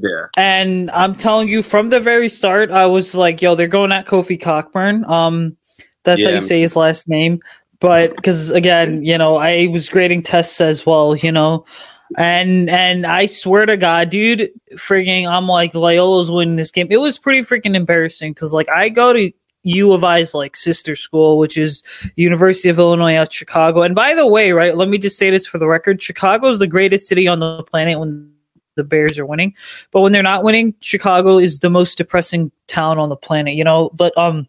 Yeah. 0.00 0.26
And 0.36 0.90
I'm 0.90 1.14
telling 1.14 1.48
you, 1.48 1.62
from 1.62 1.88
the 1.88 2.00
very 2.00 2.28
start, 2.28 2.70
I 2.70 2.86
was 2.86 3.14
like, 3.14 3.40
yo, 3.40 3.54
they're 3.54 3.68
going 3.68 3.92
at 3.92 4.06
Kofi 4.06 4.40
Cockburn. 4.40 5.04
Um, 5.06 5.56
that's 6.04 6.24
how 6.24 6.30
you 6.30 6.40
say 6.40 6.60
his 6.60 6.76
last 6.76 7.08
name. 7.08 7.40
But 7.80 8.14
because 8.16 8.50
again, 8.50 9.04
you 9.04 9.18
know, 9.18 9.36
I 9.36 9.68
was 9.68 9.88
grading 9.88 10.22
tests 10.22 10.60
as 10.60 10.86
well, 10.86 11.16
you 11.16 11.32
know. 11.32 11.64
And 12.16 12.70
and 12.70 13.04
I 13.04 13.26
swear 13.26 13.66
to 13.66 13.76
God, 13.76 14.10
dude, 14.10 14.50
frigging, 14.74 15.28
I'm 15.28 15.48
like 15.48 15.72
Loyola's 15.72 16.30
winning 16.30 16.56
this 16.56 16.70
game. 16.70 16.86
It 16.90 16.98
was 16.98 17.18
pretty 17.18 17.40
freaking 17.40 17.74
embarrassing 17.74 18.32
because 18.32 18.52
like 18.52 18.68
I 18.68 18.88
go 18.88 19.12
to 19.12 19.32
U 19.64 19.92
of 19.92 20.04
I's 20.04 20.32
like 20.32 20.54
sister 20.54 20.94
school, 20.94 21.38
which 21.38 21.58
is 21.58 21.82
University 22.14 22.68
of 22.68 22.78
Illinois 22.78 23.14
at 23.14 23.32
Chicago. 23.32 23.82
And 23.82 23.94
by 23.94 24.14
the 24.14 24.26
way, 24.26 24.52
right, 24.52 24.76
let 24.76 24.88
me 24.88 24.98
just 24.98 25.18
say 25.18 25.30
this 25.30 25.46
for 25.46 25.58
the 25.58 25.66
record: 25.66 26.00
Chicago 26.00 26.48
is 26.48 26.60
the 26.60 26.68
greatest 26.68 27.08
city 27.08 27.26
on 27.26 27.40
the 27.40 27.64
planet 27.64 27.98
when 27.98 28.32
the 28.76 28.84
Bears 28.84 29.18
are 29.18 29.26
winning, 29.26 29.54
but 29.90 30.00
when 30.00 30.12
they're 30.12 30.22
not 30.22 30.44
winning, 30.44 30.74
Chicago 30.80 31.38
is 31.38 31.58
the 31.58 31.70
most 31.70 31.98
depressing 31.98 32.52
town 32.68 32.98
on 32.98 33.08
the 33.08 33.16
planet. 33.16 33.54
You 33.54 33.64
know, 33.64 33.90
but 33.92 34.16
um. 34.16 34.48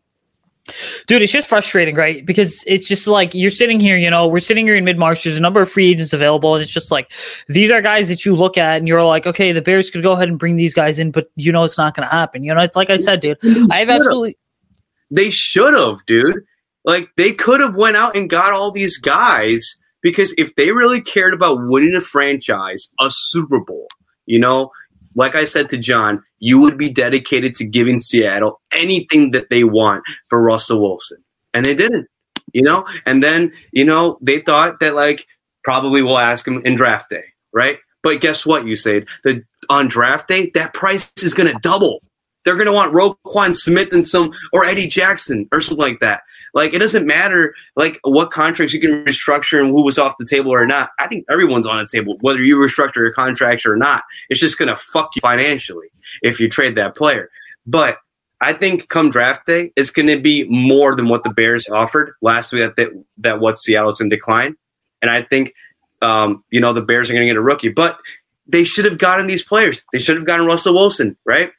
Dude, 1.07 1.21
it's 1.21 1.32
just 1.32 1.47
frustrating, 1.47 1.95
right? 1.95 2.25
Because 2.25 2.61
it's 2.67 2.89
just 2.89 3.07
like 3.07 3.34
you're 3.34 3.49
sitting 3.49 3.80
here, 3.80 3.95
you 3.95 4.09
know, 4.09 4.28
we're 4.28 4.39
sitting 4.39 4.65
here 4.65 4.75
in 4.75 4.84
mid 4.84 4.99
March. 4.99 5.23
There's 5.23 5.38
a 5.38 5.41
number 5.41 5.61
of 5.61 5.71
free 5.71 5.91
agents 5.91 6.11
available, 6.11 6.55
and 6.55 6.61
it's 6.61 6.69
just 6.69 6.91
like 6.91 7.09
these 7.47 7.71
are 7.71 7.82
guys 7.82 8.09
that 8.09 8.25
you 8.25 8.36
look 8.36 8.57
at 8.57 8.75
and 8.78 8.86
you're 8.86 9.01
like, 9.01 9.25
okay, 9.25 9.53
the 9.53 9.61
Bears 9.61 9.89
could 9.89 10.03
go 10.03 10.11
ahead 10.11 10.28
and 10.28 10.38
bring 10.38 10.57
these 10.57 10.73
guys 10.73 10.99
in, 10.99 11.11
but 11.11 11.28
you 11.38 11.53
know 11.53 11.63
it's 11.63 11.78
not 11.78 11.95
going 11.95 12.05
to 12.05 12.13
happen. 12.13 12.43
You 12.43 12.53
know, 12.53 12.61
it's 12.61 12.75
like 12.75 12.89
I 12.89 12.97
said, 12.97 13.21
dude. 13.21 13.38
I 13.71 13.78
have 13.78 13.89
absolutely 13.89 14.38
They 15.09 15.30
should 15.30 15.73
have, 15.73 16.05
dude. 16.05 16.43
Like 16.84 17.09
they 17.15 17.32
could 17.32 17.61
have 17.61 17.75
went 17.75 17.95
out 17.95 18.17
and 18.17 18.30
got 18.30 18.53
all 18.53 18.71
these 18.71 18.97
guys 18.97 19.78
because 20.01 20.34
if 20.38 20.55
they 20.55 20.71
really 20.71 21.01
cared 21.01 21.34
about 21.34 21.57
winning 21.61 21.95
a 21.95 22.01
franchise, 22.01 22.89
a 22.99 23.09
Super 23.09 23.59
Bowl, 23.59 23.88
you 24.28 24.38
know, 24.38 24.71
like 25.15 25.34
I 25.34 25.45
said 25.45 25.69
to 25.71 25.78
John, 25.78 26.23
you 26.38 26.61
would 26.61 26.78
be 26.78 26.89
dedicated 26.89 27.55
to 27.55 27.65
giving 27.65 27.97
Seattle 27.97 28.61
anything 28.71 29.32
that 29.32 29.49
they 29.49 29.63
want 29.63 30.03
for 30.30 30.39
Russell 30.39 30.82
Wilson. 30.82 31.17
And 31.53 31.65
they 31.65 31.73
didn't, 31.73 32.07
you 32.53 32.61
know? 32.61 32.86
And 33.07 33.23
then, 33.23 33.51
you 33.71 33.84
know, 33.84 34.19
they 34.21 34.41
thought 34.41 34.80
that 34.80 34.93
like 34.93 35.25
probably 35.63 36.03
we'll 36.03 36.19
ask 36.19 36.47
him 36.47 36.61
in 36.63 36.75
draft 36.75 37.09
day, 37.09 37.23
right? 37.51 37.80
But 38.03 38.21
guess 38.21 38.45
what, 38.45 38.67
you 38.67 38.75
said? 38.75 39.07
The 39.23 39.43
on 39.69 39.88
draft 39.88 40.28
day, 40.28 40.51
that 40.53 40.73
price 40.73 41.11
is 41.23 41.34
gonna 41.34 41.57
double. 41.61 42.01
They're 42.45 42.55
gonna 42.55 42.73
want 42.73 42.93
Roquan 42.93 43.55
Smith 43.55 43.89
and 43.91 44.07
some 44.07 44.32
or 44.53 44.65
Eddie 44.65 44.88
Jackson 44.88 45.47
or 45.51 45.61
something 45.61 45.84
like 45.84 45.99
that. 46.01 46.21
Like 46.53 46.73
it 46.73 46.79
doesn't 46.79 47.05
matter 47.05 47.53
like 47.75 47.99
what 48.03 48.31
contracts 48.31 48.73
you 48.73 48.79
can 48.79 49.05
restructure 49.05 49.59
and 49.59 49.69
who 49.69 49.83
was 49.83 49.97
off 49.97 50.15
the 50.17 50.25
table 50.25 50.53
or 50.53 50.65
not. 50.65 50.91
I 50.99 51.07
think 51.07 51.25
everyone's 51.29 51.67
on 51.67 51.77
the 51.77 51.87
table, 51.87 52.17
whether 52.21 52.41
you 52.41 52.57
restructure 52.57 52.97
your 52.97 53.13
contract 53.13 53.65
or 53.65 53.75
not. 53.75 54.03
It's 54.29 54.39
just 54.39 54.57
gonna 54.57 54.77
fuck 54.77 55.09
you 55.15 55.21
financially 55.21 55.87
if 56.21 56.39
you 56.39 56.49
trade 56.49 56.75
that 56.75 56.95
player. 56.95 57.29
But 57.65 57.97
I 58.39 58.53
think 58.53 58.89
come 58.89 59.09
draft 59.09 59.45
day, 59.47 59.71
it's 59.75 59.91
gonna 59.91 60.19
be 60.19 60.45
more 60.45 60.95
than 60.95 61.09
what 61.09 61.23
the 61.23 61.29
Bears 61.29 61.67
offered 61.69 62.13
last 62.21 62.53
week 62.53 62.61
that 62.61 62.75
that, 62.75 63.03
that 63.17 63.39
what 63.39 63.57
Seattle's 63.57 64.01
in 64.01 64.09
decline. 64.09 64.55
And 65.01 65.11
I 65.11 65.21
think 65.21 65.53
um, 66.01 66.43
you 66.51 66.59
know, 66.59 66.73
the 66.73 66.81
Bears 66.81 67.09
are 67.09 67.13
gonna 67.13 67.25
get 67.25 67.37
a 67.37 67.41
rookie. 67.41 67.69
But 67.69 67.99
they 68.47 68.63
should 68.63 68.85
have 68.85 68.97
gotten 68.97 69.27
these 69.27 69.43
players. 69.43 69.83
They 69.91 69.99
should 69.99 70.15
have 70.15 70.25
gotten 70.25 70.45
Russell 70.45 70.73
Wilson, 70.73 71.17
right? 71.25 71.51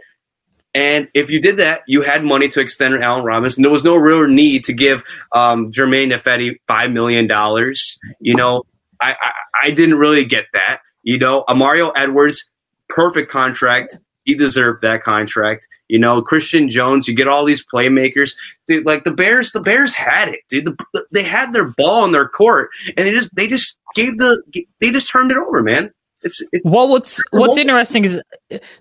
And 0.75 1.09
if 1.15 1.31
you 1.31 1.41
did 1.41 1.57
that, 1.59 1.81
you 1.87 2.03
had 2.03 2.25
money 2.25 2.49
to 2.49 2.61
extend 2.61 3.03
Allen 3.03 3.25
Robinson. 3.25 3.63
There 3.63 3.73
was 3.73 3.85
no 3.85 3.97
real 3.97 4.27
need 4.27 4.65
to 4.65 4.73
give 4.73 5.03
um, 5.33 5.73
Germain 5.73 6.11
Ifedi 6.11 6.57
five 6.67 6.91
million 6.93 7.27
dollars. 7.27 7.99
You 8.21 8.35
know, 8.35 8.65
I, 9.01 9.17
I 9.21 9.33
I 9.65 9.71
didn't 9.71 9.99
really 9.99 10.25
get 10.25 10.45
that. 10.53 10.81
You 11.03 11.19
know, 11.19 11.45
Amario 11.49 11.91
Edwards, 11.97 12.51
perfect 12.89 13.31
contract. 13.31 13.99
He 14.25 14.35
deserved 14.35 14.83
that 14.83 15.03
contract. 15.03 15.67
You 15.89 15.99
know, 15.99 16.21
Christian 16.21 16.69
Jones. 16.69 17.09
You 17.09 17.15
get 17.15 17.29
all 17.29 17.47
these 17.47 17.65
playmakers, 17.65 18.35
dude. 18.67 18.85
Like 18.85 19.05
the 19.05 19.11
Bears, 19.11 19.53
the 19.53 19.61
Bears 19.61 19.95
had 19.95 20.29
it, 20.29 20.41
dude. 20.51 20.67
The, 20.93 21.07
they 21.13 21.23
had 21.23 21.55
their 21.55 21.73
ball 21.79 22.05
in 22.05 22.13
their 22.13 22.29
court, 22.29 22.69
and 22.89 23.07
they 23.07 23.11
just 23.11 23.35
they 23.35 23.47
just 23.47 23.79
gave 23.95 24.19
the 24.19 24.43
they 24.81 24.91
just 24.91 25.11
turned 25.11 25.31
it 25.31 25.39
over, 25.39 25.63
man. 25.63 25.91
It's, 26.23 26.43
it's 26.53 26.65
Well, 26.65 26.89
what's 26.89 27.23
what's 27.31 27.57
interesting 27.57 28.05
is 28.05 28.21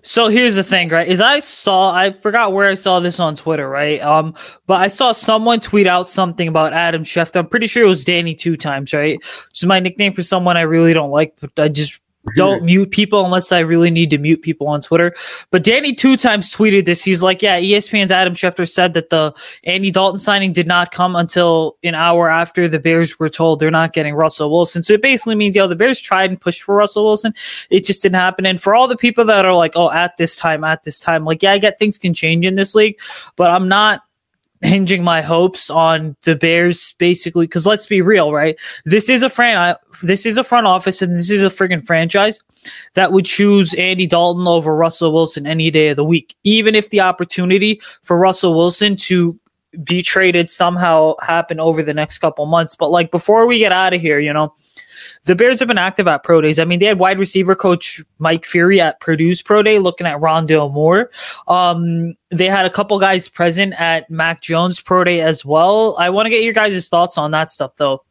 so 0.02 0.28
here's 0.28 0.56
the 0.56 0.64
thing, 0.64 0.88
right? 0.88 1.06
Is 1.06 1.20
I 1.20 1.40
saw 1.40 1.92
I 1.92 2.12
forgot 2.12 2.52
where 2.52 2.68
I 2.68 2.74
saw 2.74 3.00
this 3.00 3.20
on 3.20 3.36
Twitter, 3.36 3.68
right? 3.68 4.00
Um, 4.00 4.34
but 4.66 4.80
I 4.80 4.88
saw 4.88 5.12
someone 5.12 5.60
tweet 5.60 5.86
out 5.86 6.08
something 6.08 6.48
about 6.48 6.72
Adam 6.72 7.04
Schefter. 7.04 7.36
I'm 7.36 7.48
pretty 7.48 7.68
sure 7.68 7.84
it 7.84 7.88
was 7.88 8.04
Danny 8.04 8.34
two 8.34 8.56
times, 8.56 8.92
right? 8.92 9.18
Which 9.18 9.62
is 9.62 9.66
my 9.66 9.78
nickname 9.78 10.14
for 10.14 10.22
someone 10.22 10.56
I 10.56 10.62
really 10.62 10.92
don't 10.92 11.10
like, 11.10 11.34
but 11.40 11.50
I 11.56 11.68
just 11.68 12.00
don't 12.36 12.64
mute 12.64 12.90
people 12.90 13.24
unless 13.24 13.52
I 13.52 13.60
really 13.60 13.90
need 13.90 14.10
to 14.10 14.18
mute 14.18 14.42
people 14.42 14.68
on 14.68 14.80
Twitter. 14.80 15.14
But 15.50 15.64
Danny 15.64 15.94
two 15.94 16.16
times 16.16 16.52
tweeted 16.52 16.84
this. 16.84 17.04
He's 17.04 17.22
like, 17.22 17.42
yeah, 17.42 17.60
ESPN's 17.60 18.10
Adam 18.10 18.34
Schefter 18.34 18.70
said 18.70 18.94
that 18.94 19.10
the 19.10 19.34
Andy 19.64 19.90
Dalton 19.90 20.18
signing 20.18 20.52
did 20.52 20.66
not 20.66 20.92
come 20.92 21.16
until 21.16 21.76
an 21.82 21.94
hour 21.94 22.28
after 22.28 22.68
the 22.68 22.78
Bears 22.78 23.18
were 23.18 23.28
told 23.28 23.60
they're 23.60 23.70
not 23.70 23.92
getting 23.92 24.14
Russell 24.14 24.50
Wilson. 24.50 24.82
So 24.82 24.94
it 24.94 25.02
basically 25.02 25.34
means, 25.34 25.56
yo, 25.56 25.66
the 25.66 25.76
Bears 25.76 26.00
tried 26.00 26.30
and 26.30 26.40
pushed 26.40 26.62
for 26.62 26.74
Russell 26.74 27.04
Wilson. 27.04 27.34
It 27.70 27.84
just 27.84 28.02
didn't 28.02 28.16
happen. 28.16 28.46
And 28.46 28.60
for 28.60 28.74
all 28.74 28.88
the 28.88 28.96
people 28.96 29.24
that 29.26 29.44
are 29.44 29.54
like, 29.54 29.72
oh, 29.76 29.90
at 29.90 30.16
this 30.16 30.36
time, 30.36 30.64
at 30.64 30.84
this 30.84 31.00
time, 31.00 31.24
like, 31.24 31.42
yeah, 31.42 31.52
I 31.52 31.58
get 31.58 31.78
things 31.78 31.98
can 31.98 32.14
change 32.14 32.44
in 32.44 32.54
this 32.54 32.74
league, 32.74 32.98
but 33.36 33.50
I'm 33.50 33.68
not 33.68 34.02
hinging 34.62 35.04
my 35.04 35.22
hopes 35.22 35.70
on 35.70 36.16
the 36.22 36.34
Bears 36.34 36.94
basically 36.98 37.46
because 37.46 37.66
let's 37.66 37.86
be 37.86 38.02
real, 38.02 38.32
right? 38.32 38.58
This 38.84 39.08
is 39.08 39.22
a 39.22 39.30
fran 39.30 39.76
this 40.02 40.26
is 40.26 40.36
a 40.36 40.44
front 40.44 40.66
office 40.66 41.02
and 41.02 41.14
this 41.14 41.30
is 41.30 41.42
a 41.42 41.46
friggin' 41.46 41.84
franchise 41.84 42.40
that 42.94 43.12
would 43.12 43.24
choose 43.24 43.74
Andy 43.74 44.06
Dalton 44.06 44.46
over 44.46 44.74
Russell 44.74 45.12
Wilson 45.12 45.46
any 45.46 45.70
day 45.70 45.88
of 45.88 45.96
the 45.96 46.04
week, 46.04 46.34
even 46.44 46.74
if 46.74 46.90
the 46.90 47.00
opportunity 47.00 47.80
for 48.02 48.18
Russell 48.18 48.54
Wilson 48.54 48.96
to 48.96 49.38
be 49.84 50.02
traded 50.02 50.50
somehow 50.50 51.14
happen 51.20 51.60
over 51.60 51.82
the 51.82 51.94
next 51.94 52.18
couple 52.18 52.46
months. 52.46 52.74
But 52.74 52.90
like 52.90 53.10
before 53.10 53.46
we 53.46 53.58
get 53.58 53.72
out 53.72 53.92
of 53.92 54.00
here, 54.00 54.18
you 54.18 54.32
know, 54.32 54.54
the 55.24 55.34
Bears 55.34 55.58
have 55.58 55.68
been 55.68 55.78
active 55.78 56.06
at 56.08 56.22
pro 56.22 56.40
days. 56.40 56.58
I 56.58 56.64
mean, 56.64 56.78
they 56.78 56.86
had 56.86 56.98
wide 56.98 57.18
receiver 57.18 57.54
coach 57.54 58.02
Mike 58.18 58.44
Furrey 58.44 58.78
at 58.78 59.00
Purdue's 59.00 59.42
pro 59.42 59.62
day 59.62 59.78
looking 59.78 60.06
at 60.06 60.20
Rondale 60.20 60.72
Moore. 60.72 61.10
Um, 61.46 62.14
they 62.30 62.46
had 62.46 62.66
a 62.66 62.70
couple 62.70 62.98
guys 62.98 63.28
present 63.28 63.78
at 63.80 64.10
Mac 64.10 64.40
Jones 64.40 64.80
pro 64.80 65.04
day 65.04 65.20
as 65.20 65.44
well. 65.44 65.96
I 65.98 66.10
want 66.10 66.26
to 66.26 66.30
get 66.30 66.42
your 66.42 66.52
guys' 66.52 66.88
thoughts 66.88 67.18
on 67.18 67.30
that 67.32 67.50
stuff 67.50 67.72
though. 67.76 68.04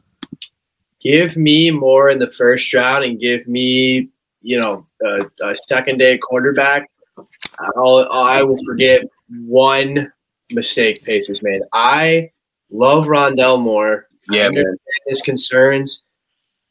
Give 0.99 1.37
me 1.37 1.71
more 1.71 2.09
in 2.09 2.19
the 2.19 2.31
first 2.31 2.73
round 2.73 3.05
and 3.05 3.19
give 3.19 3.47
me, 3.47 4.09
you 4.41 4.59
know, 4.59 4.83
a, 5.03 5.25
a 5.43 5.55
second 5.55 5.99
day 5.99 6.17
quarterback. 6.17 6.89
I'll, 7.75 8.07
I 8.11 8.41
will 8.41 8.57
forgive 8.65 9.03
one 9.29 10.11
mistake 10.51 11.03
Pace 11.03 11.27
has 11.27 11.41
made. 11.43 11.61
I 11.73 12.31
love 12.71 13.05
Rondale 13.05 13.61
Moore. 13.61 14.07
Yeah, 14.29 14.49
man. 14.49 14.77
his 15.07 15.21
concerns. 15.21 16.03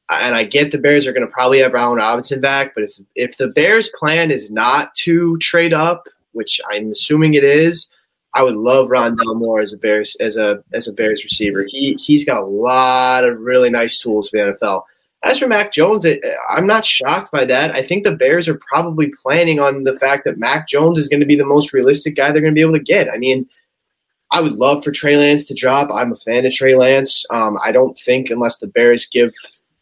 And 0.09 0.35
I 0.37 0.45
get 0.45 0.71
the 0.71 0.79
Bears 0.79 1.07
are 1.07 1.13
going 1.13 1.27
to 1.27 1.33
probably 1.33 1.59
have 1.59 1.75
Allen 1.75 1.99
Robinson 1.99 2.41
back, 2.41 2.75
but 2.75 2.85
if 2.85 2.93
if 3.17 3.37
the 3.39 3.49
Bears' 3.49 3.91
plan 3.99 4.31
is 4.31 4.51
not 4.51 4.95
to 4.97 5.37
trade 5.39 5.73
up, 5.73 6.07
which 6.33 6.61
I'm 6.71 6.93
assuming 6.93 7.35
it 7.35 7.43
is, 7.43 7.91
I 8.35 8.43
would 8.43 8.57
love 8.57 8.89
Rondale 8.89 9.35
Moore 9.35 9.61
as 9.61 9.73
a 9.73 9.79
Bears 9.79 10.15
as 10.21 10.37
a 10.37 10.63
as 10.73 10.87
a 10.87 10.93
Bears 10.93 11.25
receiver. 11.25 11.65
He 11.67 11.95
he's 11.95 12.25
got 12.25 12.43
a 12.43 12.47
lot 12.47 13.25
of 13.25 13.41
really 13.41 13.71
nice 13.71 13.99
tools 13.99 14.29
for 14.29 14.37
the 14.37 14.53
NFL. 14.53 14.83
As 15.25 15.39
for 15.39 15.49
Mac 15.49 15.73
Jones, 15.73 16.05
it, 16.05 16.23
I'm 16.51 16.67
not 16.67 16.85
shocked 16.85 17.33
by 17.33 17.45
that. 17.47 17.75
I 17.75 17.83
think 17.83 18.05
the 18.05 18.15
Bears 18.15 18.47
are 18.47 18.61
probably 18.69 19.11
planning 19.23 19.59
on 19.59 19.85
the 19.85 19.99
fact 19.99 20.25
that 20.25 20.39
Mac 20.39 20.69
Jones 20.69 20.99
is 20.99 21.09
going 21.09 21.21
to 21.21 21.27
be 21.27 21.35
the 21.35 21.47
most 21.47 21.73
realistic 21.73 22.15
guy 22.15 22.31
they're 22.31 22.43
going 22.43 22.55
to 22.55 22.59
be 22.59 22.61
able 22.61 22.75
to 22.75 22.81
get. 22.81 23.09
I 23.13 23.17
mean, 23.17 23.49
I 24.31 24.41
would 24.41 24.53
love 24.53 24.85
for 24.85 24.93
Trey 24.93 25.17
Lance 25.17 25.45
to 25.49 25.55
drop. 25.55 25.91
I'm 25.91 26.13
a 26.13 26.17
fan 26.17 26.45
of 26.45 26.53
Trey 26.53 26.77
Lance. 26.77 27.25
Um, 27.31 27.59
I 27.65 27.73
don't 27.73 27.97
think 27.97 28.31
unless 28.31 28.59
the 28.59 28.67
Bears 28.67 29.07
give 29.07 29.33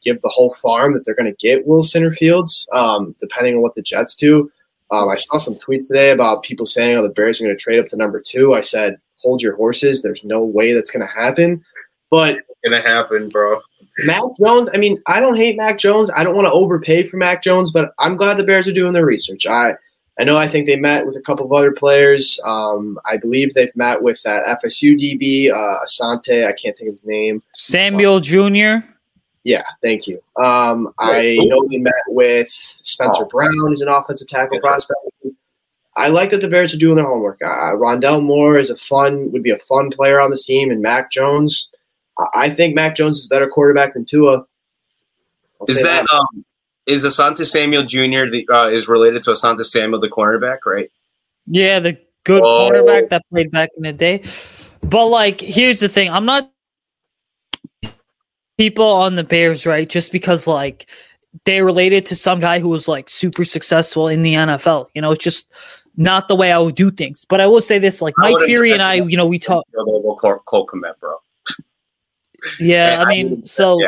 give 0.05 0.21
the 0.23 0.29
whole 0.29 0.53
farm 0.55 0.93
that 0.95 1.05
they're 1.05 1.15
going 1.15 1.33
to 1.33 1.47
get 1.47 1.67
Will 1.67 1.83
Center 1.83 2.13
Fields, 2.13 2.69
um, 2.73 3.15
depending 3.21 3.57
on 3.57 3.63
what 3.63 3.75
the 3.75 3.83
Jets 3.83 4.15
do. 4.15 4.51
Um, 4.91 5.09
I 5.09 5.15
saw 5.15 5.39
some 5.39 5.55
tweets 5.55 5.89
today 5.89 6.11
about 6.11 6.43
people 6.43 6.67
saying, 6.67 6.97
"Oh, 6.97 7.03
the 7.03 7.09
Bears 7.09 7.41
are 7.41 7.45
going 7.45 7.57
to 7.57 7.63
trade 7.63 7.79
up 7.79 7.89
to 7.89 7.97
number 7.97 8.21
two. 8.21 8.55
I 8.55 8.61
said, 8.61 8.99
"Hold 9.17 9.43
your 9.43 9.57
horses. 9.57 10.03
There's 10.03 10.23
no 10.23 10.43
way 10.43 10.73
that's 10.73 10.91
going 10.91 11.07
to 11.07 11.13
happen." 11.13 11.65
But 12.11 12.37
it's 12.37 12.47
Gonna 12.63 12.81
happen, 12.81 13.29
bro. 13.29 13.61
Mac 14.05 14.23
Jones, 14.41 14.71
I 14.73 14.77
mean, 14.79 15.01
I 15.07 15.21
don't 15.21 15.37
hate 15.37 15.57
Mac 15.57 15.79
Jones. 15.79 16.11
I 16.17 16.25
don't 16.25 16.35
want 16.35 16.47
to 16.47 16.53
overpay 16.53 17.07
for 17.07 17.17
Mac 17.17 17.43
Jones, 17.43 17.71
but 17.71 17.93
I'm 17.99 18.17
glad 18.17 18.37
the 18.37 18.45
Bears 18.45 18.67
are 18.67 18.73
doing 18.73 18.93
their 18.93 19.05
research. 19.05 19.47
I 19.47 19.73
I 20.19 20.25
know 20.25 20.37
I 20.37 20.47
think 20.47 20.67
they 20.67 20.77
met 20.77 21.07
with 21.07 21.17
a 21.17 21.21
couple 21.21 21.45
of 21.45 21.53
other 21.53 21.73
players. 21.73 22.39
Um, 22.45 22.99
I 23.11 23.17
believe 23.17 23.53
they've 23.53 23.75
met 23.75 24.03
with 24.03 24.23
that 24.23 24.47
FSU 24.63 24.97
DB, 24.97 25.51
uh, 25.51 25.85
Asante. 25.85 26.47
I 26.47 26.53
can't 26.53 26.77
think 26.79 26.89
of 26.89 26.93
his 26.93 27.05
name. 27.05 27.43
Samuel 27.55 28.21
Jr. 28.21 28.87
Yeah, 29.45 29.62
thank 29.82 30.07
you. 30.07 30.16
Um, 30.36 30.92
I 30.99 31.36
Wait, 31.38 31.49
know 31.49 31.62
they 31.70 31.76
met 31.78 31.92
with 32.09 32.49
Spencer 32.49 33.24
Oh. 33.24 33.28
Brown, 33.28 33.51
who's 33.68 33.82
an 33.82 33.88
offensive 33.88 34.26
tackle 34.28 34.57
Yes, 34.57 34.62
prospect. 34.62 34.99
I 35.97 36.09
like 36.09 36.30
that 36.30 36.40
the 36.40 36.49
Bears 36.49 36.74
are 36.74 36.78
doing 36.78 36.97
their 36.97 37.05
homework. 37.07 37.40
Uh, 37.45 37.74
Rondale 37.76 38.22
Moore 38.22 38.59
is 38.59 38.70
a 38.70 38.76
fun, 38.76 39.30
would 39.32 39.42
be 39.42 39.51
a 39.51 39.59
fun 39.59 39.90
player 39.90 40.18
on 40.20 40.30
this 40.30 40.45
team, 40.47 40.70
and 40.70 40.80
Mac 40.82 41.11
Jones. 41.11 41.70
I- 42.18 42.28
I 42.34 42.51
think 42.51 42.74
Mac 42.74 42.97
Jones 42.97 43.18
is 43.20 43.26
a 43.26 43.28
better 43.28 43.47
quarterback 43.49 43.92
than 43.95 44.05
Tua. 44.05 44.38
I'll 45.61 45.66
Is 45.68 45.76
say 45.76 45.82
that 45.84 46.07
um 46.12 46.45
is 46.86 47.05
Asante 47.05 47.45
Samuel 47.47 47.82
Jr. 47.84 48.30
the 48.30 48.47
uh, 48.51 48.68
is 48.68 48.88
related 48.88 49.22
to 49.24 49.30
Asante 49.30 49.64
Samuel 49.64 50.01
the 50.01 50.09
cornerback, 50.09 50.59
right? 50.66 50.90
Yeah, 51.47 51.80
the 51.80 51.97
good 52.24 52.42
Oh. 52.42 52.68
quarterback 52.68 53.11
that 53.11 53.22
played 53.30 53.51
back 53.51 53.70
in 53.76 53.82
the 53.84 53.92
day. 53.92 54.22
But 54.82 55.07
like, 55.07 55.40
here's 55.40 55.80
the 55.80 55.88
thing: 55.88 56.11
I'm 56.11 56.24
not 56.26 56.51
people 58.59 58.87
on 58.87 59.17
the 59.17 59.25
Bears, 59.25 59.67
right? 59.67 59.89
Just 59.89 60.13
because 60.13 60.47
like 60.47 60.89
they 61.45 61.63
related 61.63 62.07
to 62.07 62.17
some 62.17 62.41
guy 62.41 62.61
who 62.61 62.69
was 62.69 62.87
like 62.87 63.09
super 63.09 63.45
successful 63.45 64.09
in 64.09 64.23
the 64.23 64.35
NFL. 64.35 64.89
You 64.95 65.03
know, 65.03 65.13
it's 65.13 65.25
just 65.25 65.53
not 65.97 66.29
the 66.29 66.37
way 66.37 66.53
I 66.53 66.59
would 66.59 66.75
do 66.75 66.91
things. 66.91 67.25
But 67.25 67.41
I 67.41 67.47
will 67.47 67.61
say 67.61 67.79
this: 67.79 68.01
like 68.01 68.15
Mike 68.19 68.37
Furrey 68.37 68.73
and 68.73 68.83
I, 68.83 68.95
you 68.95 69.17
know, 69.17 69.27
we 69.27 69.39
talk. 69.39 69.65
Cole, 70.47 70.67
Kmet, 70.67 70.99
bro. 71.01 71.17
Yeah, 72.61 73.03
I- 73.05 73.09
mean, 73.09 73.43
so 73.45 73.81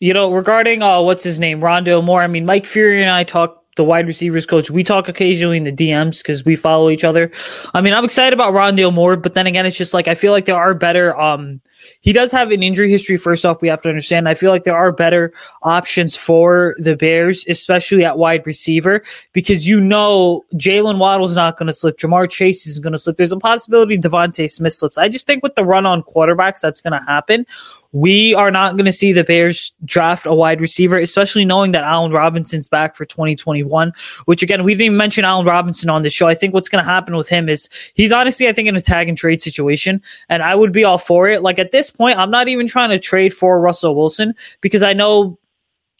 you 0.00 0.12
know, 0.12 0.32
regarding 0.32 0.82
uh, 0.82 1.00
what's 1.00 1.22
his 1.22 1.38
name, 1.38 1.62
Rondo 1.62 2.02
Moore. 2.02 2.22
I 2.22 2.26
mean, 2.26 2.44
Mike 2.44 2.64
Furrey 2.64 3.00
and 3.02 3.10
I 3.10 3.22
talk. 3.22 3.61
The 3.76 3.84
wide 3.84 4.06
receivers 4.06 4.44
coach. 4.44 4.70
We 4.70 4.84
talk 4.84 5.08
occasionally 5.08 5.56
in 5.56 5.64
the 5.64 5.72
DMs 5.72 6.18
because 6.18 6.44
we 6.44 6.56
follow 6.56 6.90
each 6.90 7.04
other. 7.04 7.30
I 7.72 7.80
mean, 7.80 7.94
I'm 7.94 8.04
excited 8.04 8.34
about 8.34 8.52
Rondale 8.52 8.92
Moore, 8.92 9.16
but 9.16 9.34
then 9.34 9.46
again, 9.46 9.64
it's 9.64 9.76
just 9.76 9.94
like 9.94 10.08
I 10.08 10.14
feel 10.14 10.32
like 10.32 10.44
there 10.44 10.56
are 10.56 10.74
better. 10.74 11.18
Um, 11.18 11.60
he 12.00 12.12
does 12.12 12.30
have 12.32 12.50
an 12.50 12.62
injury 12.62 12.90
history. 12.90 13.16
First 13.16 13.44
off, 13.44 13.62
we 13.62 13.68
have 13.68 13.82
to 13.82 13.88
understand. 13.88 14.28
I 14.28 14.34
feel 14.34 14.50
like 14.50 14.64
there 14.64 14.76
are 14.76 14.92
better 14.92 15.32
options 15.62 16.16
for 16.16 16.74
the 16.78 16.96
Bears, 16.96 17.46
especially 17.48 18.04
at 18.04 18.18
wide 18.18 18.46
receiver, 18.46 19.02
because 19.32 19.66
you 19.66 19.80
know 19.80 20.44
Jaylen 20.54 20.98
Waddle's 20.98 21.34
not 21.34 21.56
going 21.56 21.68
to 21.68 21.72
slip. 21.72 21.98
Ja'Marr 21.98 22.30
Chase 22.30 22.66
is 22.66 22.78
going 22.78 22.92
to 22.92 22.98
slip. 22.98 23.16
There's 23.16 23.32
a 23.32 23.38
possibility 23.38 23.98
DeVonta 23.98 24.50
Smith 24.50 24.74
slips. 24.74 24.98
I 24.98 25.08
just 25.08 25.26
think 25.26 25.42
with 25.42 25.54
the 25.54 25.64
run 25.64 25.86
on 25.86 26.02
quarterbacks, 26.02 26.60
that's 26.60 26.80
going 26.80 26.98
to 26.98 27.04
happen. 27.06 27.46
We 27.92 28.34
are 28.34 28.50
not 28.50 28.72
going 28.72 28.86
to 28.86 28.92
see 28.92 29.12
the 29.12 29.22
Bears 29.22 29.72
draft 29.84 30.26
a 30.26 30.34
wide 30.34 30.60
receiver, 30.60 30.96
especially 30.96 31.44
knowing 31.44 31.72
that 31.72 31.84
Allen 31.84 32.10
Robinson's 32.10 32.66
back 32.66 32.96
for 32.96 33.04
2021. 33.04 33.92
Which 34.24 34.42
again, 34.42 34.64
we 34.64 34.72
didn't 34.72 34.86
even 34.86 34.96
mention 34.96 35.24
Allen 35.24 35.46
Robinson 35.46 35.90
on 35.90 36.02
the 36.02 36.10
show. 36.10 36.26
I 36.26 36.34
think 36.34 36.54
what's 36.54 36.68
going 36.68 36.82
to 36.82 36.90
happen 36.90 37.16
with 37.16 37.28
him 37.28 37.48
is 37.48 37.68
he's 37.94 38.12
honestly, 38.12 38.48
I 38.48 38.52
think, 38.52 38.68
in 38.68 38.76
a 38.76 38.80
tag 38.80 39.08
and 39.08 39.18
trade 39.18 39.40
situation, 39.40 40.02
and 40.28 40.42
I 40.42 40.54
would 40.54 40.72
be 40.72 40.84
all 40.84 40.98
for 40.98 41.28
it. 41.28 41.42
Like 41.42 41.58
at 41.58 41.72
this 41.72 41.90
point, 41.90 42.18
I'm 42.18 42.30
not 42.30 42.48
even 42.48 42.66
trying 42.66 42.90
to 42.90 42.98
trade 42.98 43.34
for 43.34 43.60
Russell 43.60 43.94
Wilson 43.94 44.34
because 44.60 44.82
I 44.82 44.94
know 44.94 45.38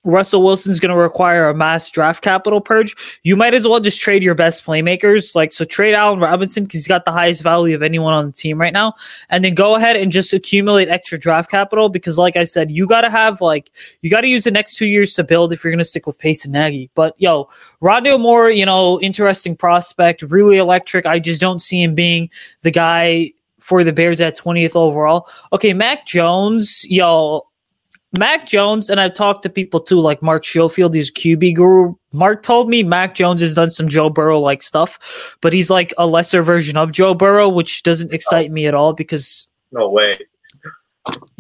Russell 0.05 0.43
Wilson's 0.43 0.81
going 0.81 0.91
to 0.91 0.97
require 0.97 1.49
a 1.49 1.55
mass 1.55 1.91
draft 1.91 2.23
capital 2.23 2.61
purge. 2.61 2.97
You 3.23 3.37
might 3.37 3.55
as 3.55 3.67
well 3.67 3.79
just 3.81 4.01
trade 4.01 4.23
your 4.23 4.35
best 4.35 4.65
playmakers. 4.65 5.35
Like, 5.35 5.53
so 5.53 5.65
trade 5.65 5.95
Allen 5.95 6.19
Robinson 6.19 6.65
because 6.65 6.81
he's 6.81 6.89
got 6.89 7.05
the 7.05 7.13
highest 7.13 7.43
value 7.43 7.75
of 7.75 7.83
anyone 7.83 8.13
on 8.13 8.27
the 8.27 8.33
team 8.33 8.61
right 8.61 8.73
now. 8.73 8.95
And 9.31 9.45
then 9.45 9.55
go 9.55 9.77
ahead 9.77 9.97
and 9.97 10.11
just 10.11 10.33
accumulate 10.33 10.89
extra 10.89 11.19
draft 11.19 11.51
capital 11.51 11.89
because, 11.89 12.19
like 12.19 12.37
I 12.37 12.45
said, 12.45 12.71
you 12.71 12.87
got 12.87 13.03
to 13.03 13.11
have, 13.11 13.41
like, 13.41 13.71
you 14.01 14.11
got 14.11 14.23
to 14.23 14.29
use 14.29 14.45
the 14.45 14.51
next 14.51 14.77
two 14.77 14.87
years 14.87 15.15
to 15.15 15.25
build 15.25 15.53
if 15.53 15.63
you're 15.63 15.73
going 15.73 15.79
to 15.79 15.85
stick 15.85 16.07
with 16.07 16.19
Pace 16.19 16.45
and 16.45 16.53
Nagy. 16.53 16.91
But, 16.95 17.15
yo, 17.19 17.49
Rondale 17.81 18.21
Moore, 18.21 18.51
you 18.51 18.67
know, 18.67 19.01
interesting 19.01 19.57
prospect, 19.57 20.23
really 20.23 20.59
electric. 20.59 21.07
I 21.07 21.21
just 21.21 21.41
don't 21.41 21.63
see 21.63 21.83
him 21.83 21.95
being 21.95 22.29
the 22.63 22.71
guy 22.71 23.31
for 23.61 23.85
the 23.85 23.93
Bears 23.93 24.21
at 24.21 24.37
20th 24.37 24.75
overall. 24.75 25.29
Okay, 25.53 25.73
Mac 25.73 26.07
Jones, 26.07 26.85
yo, 26.89 27.47
Mac 28.19 28.47
Jones, 28.47 28.91
and 28.91 29.01
I've 29.01 29.15
talked 29.15 29.43
to 29.45 29.49
people 29.49 29.81
too, 29.81 30.01
like 30.01 30.23
Mark 30.23 30.45
Schofield, 30.45 30.95
who's 30.95 31.11
QB 31.11 31.57
guru. 31.57 31.95
Mark 32.13 32.43
told 32.43 32.69
me 32.69 32.83
Mac 32.83 33.15
Jones 33.15 33.41
has 33.41 33.55
done 33.55 33.71
some 33.71 33.89
Joe 33.89 34.11
Burrow 34.11 34.39
like 34.39 34.63
stuff, 34.63 35.37
but 35.41 35.53
he's 35.53 35.71
like 35.71 35.95
a 35.97 36.07
lesser 36.07 36.43
version 36.43 36.77
of 36.77 36.93
Joe 36.93 37.15
Burrow, 37.15 37.49
which 37.49 37.83
doesn't 37.83 38.13
excite 38.13 38.51
me 38.51 38.67
at 38.67 38.75
all 38.75 38.93
because 38.93 39.49
No 39.73 39.89
way. 39.89 40.19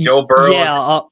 Joe 0.00 0.22
Burrow. 0.22 0.52
yeah, 0.52 0.74
uh, 0.74 1.02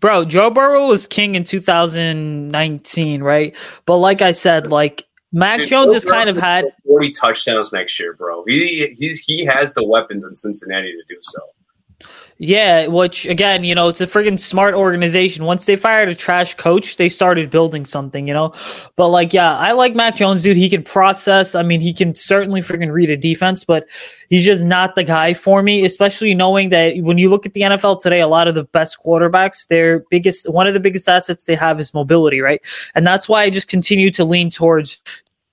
bro, 0.00 0.24
Joe 0.24 0.50
Burrow 0.50 0.88
was 0.88 1.06
king 1.06 1.36
in 1.36 1.44
2019, 1.44 3.22
right? 3.22 3.56
But 3.86 3.98
like 3.98 4.20
I 4.20 4.32
said, 4.32 4.66
like 4.66 5.06
Mac 5.32 5.60
Dude, 5.60 5.68
Jones 5.68 5.92
Joe 5.92 5.94
has 5.94 6.04
kind 6.04 6.28
of 6.28 6.36
had 6.36 6.64
has 6.64 6.72
40 6.86 7.10
touchdowns 7.12 7.72
next 7.72 7.98
year, 8.00 8.14
bro. 8.14 8.44
He 8.46 8.92
he's 8.98 9.20
he 9.20 9.44
has 9.44 9.74
the 9.74 9.86
weapons 9.86 10.26
in 10.26 10.34
Cincinnati 10.34 10.92
to 10.92 11.04
do 11.08 11.18
so. 11.22 11.40
Yeah, 12.44 12.88
which 12.88 13.24
again, 13.26 13.62
you 13.62 13.72
know, 13.72 13.86
it's 13.86 14.00
a 14.00 14.06
freaking 14.06 14.38
smart 14.38 14.74
organization. 14.74 15.44
Once 15.44 15.64
they 15.64 15.76
fired 15.76 16.08
a 16.08 16.14
trash 16.16 16.56
coach, 16.56 16.96
they 16.96 17.08
started 17.08 17.50
building 17.50 17.86
something, 17.86 18.26
you 18.26 18.34
know. 18.34 18.52
But 18.96 19.10
like, 19.10 19.32
yeah, 19.32 19.56
I 19.56 19.70
like 19.70 19.94
Mac 19.94 20.16
Jones, 20.16 20.42
dude. 20.42 20.56
He 20.56 20.68
can 20.68 20.82
process. 20.82 21.54
I 21.54 21.62
mean, 21.62 21.80
he 21.80 21.94
can 21.94 22.16
certainly 22.16 22.60
friggin' 22.60 22.90
read 22.90 23.10
a 23.10 23.16
defense, 23.16 23.62
but 23.62 23.86
he's 24.28 24.44
just 24.44 24.64
not 24.64 24.96
the 24.96 25.04
guy 25.04 25.34
for 25.34 25.62
me. 25.62 25.84
Especially 25.84 26.34
knowing 26.34 26.70
that 26.70 26.96
when 26.98 27.16
you 27.16 27.30
look 27.30 27.46
at 27.46 27.54
the 27.54 27.60
NFL 27.60 28.00
today, 28.00 28.20
a 28.20 28.26
lot 28.26 28.48
of 28.48 28.56
the 28.56 28.64
best 28.64 28.98
quarterbacks, 28.98 29.68
their 29.68 30.00
biggest, 30.10 30.50
one 30.50 30.66
of 30.66 30.74
the 30.74 30.80
biggest 30.80 31.08
assets 31.08 31.44
they 31.44 31.54
have 31.54 31.78
is 31.78 31.94
mobility, 31.94 32.40
right? 32.40 32.60
And 32.96 33.06
that's 33.06 33.28
why 33.28 33.44
I 33.44 33.50
just 33.50 33.68
continue 33.68 34.10
to 34.10 34.24
lean 34.24 34.50
towards 34.50 34.98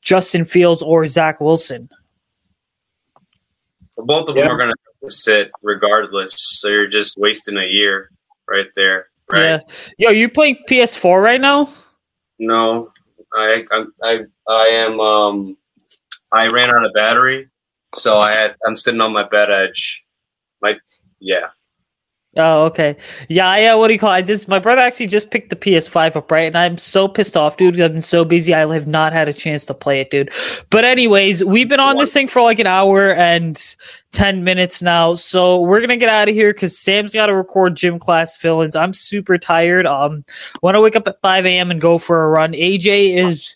Justin 0.02 0.44
Fields 0.44 0.82
or 0.82 1.06
Zach 1.06 1.40
Wilson. 1.40 1.88
But 3.96 4.08
both 4.08 4.28
of 4.28 4.36
Yeah. 4.36 4.46
them 4.46 4.54
are 4.54 4.58
going 4.58 4.70
to 4.72 4.76
sit 5.08 5.52
regardless. 5.64 6.34
So 6.60 6.68
you're 6.68 6.88
just 6.88 7.18
wasting 7.18 7.58
a 7.58 7.66
year 7.66 8.10
right 8.48 8.68
there, 8.76 9.08
right? 9.32 9.44
Yeah. 9.44 9.60
Yo, 9.98 10.10
you 10.12 10.30
playing 10.30 10.58
PS4 10.70 11.22
right 11.22 11.42
now? 11.42 11.70
No, 12.40 12.92
I, 13.34 13.66
I 13.72 13.86
I 14.04 14.20
I 14.48 14.68
am 14.68 15.00
um 15.00 15.58
I 16.32 16.48
ran 16.48 16.70
out 16.70 16.86
of 16.86 16.94
battery, 16.94 17.50
so 17.96 18.18
I 18.18 18.32
had 18.32 18.56
I'm 18.66 18.76
sitting 18.76 19.02
on 19.02 19.14
my 19.14 19.28
bed 19.28 19.52
edge. 19.52 20.04
My 20.62 20.76
yeah. 21.20 21.48
Oh, 22.38 22.66
okay. 22.66 22.96
Yeah, 23.28 23.58
yeah. 23.58 23.74
What 23.74 23.88
do 23.88 23.94
you 23.94 24.00
call? 24.00 24.12
It? 24.12 24.18
I 24.18 24.22
just 24.22 24.48
my 24.48 24.60
brother 24.60 24.82
actually 24.82 25.08
just 25.08 25.32
picked 25.32 25.50
the 25.50 25.56
PS5 25.56 26.16
up, 26.16 26.30
right? 26.30 26.46
And 26.46 26.56
I'm 26.56 26.78
so 26.78 27.08
pissed 27.08 27.36
off, 27.36 27.58
dude. 27.58 27.82
I've 27.82 27.92
been 27.92 28.04
so 28.04 28.24
busy, 28.24 28.54
I 28.54 28.72
have 28.72 28.86
not 28.88 29.14
had 29.14 29.28
a 29.28 29.34
chance 29.34 29.66
to 29.66 29.74
play 29.74 30.00
it, 30.00 30.12
dude. 30.12 30.32
But 30.70 30.86
anyways, 30.86 31.44
we've 31.44 31.68
been 31.68 31.80
on 31.80 31.98
this 31.98 32.14
thing 32.14 32.28
for 32.28 32.44
like 32.44 32.60
an 32.60 32.68
hour 32.68 33.14
and 33.14 33.76
ten 34.12 34.44
minutes 34.44 34.80
now, 34.84 35.16
so 35.16 35.60
we're 35.60 35.82
gonna 35.82 35.98
get 35.98 36.10
out 36.10 36.30
of 36.30 36.36
here 36.36 36.54
because 36.54 36.78
Sam's 36.78 37.14
got 37.14 37.26
to 37.26 37.36
record 37.36 37.76
gym 37.76 37.98
class 37.98 38.38
fill-ins. 38.38 38.76
I'm 38.76 38.94
super 38.94 39.40
tired. 39.40 39.88
Um, 39.88 40.24
want 40.62 40.76
to 40.76 40.82
wake 40.82 40.96
up 40.96 41.08
at 41.08 41.20
5 41.22 41.48
a.m. 41.48 41.72
and 41.72 41.82
go 41.82 41.98
for 41.98 42.26
a 42.26 42.30
run. 42.30 42.54
AJ 42.54 43.18
is 43.18 43.56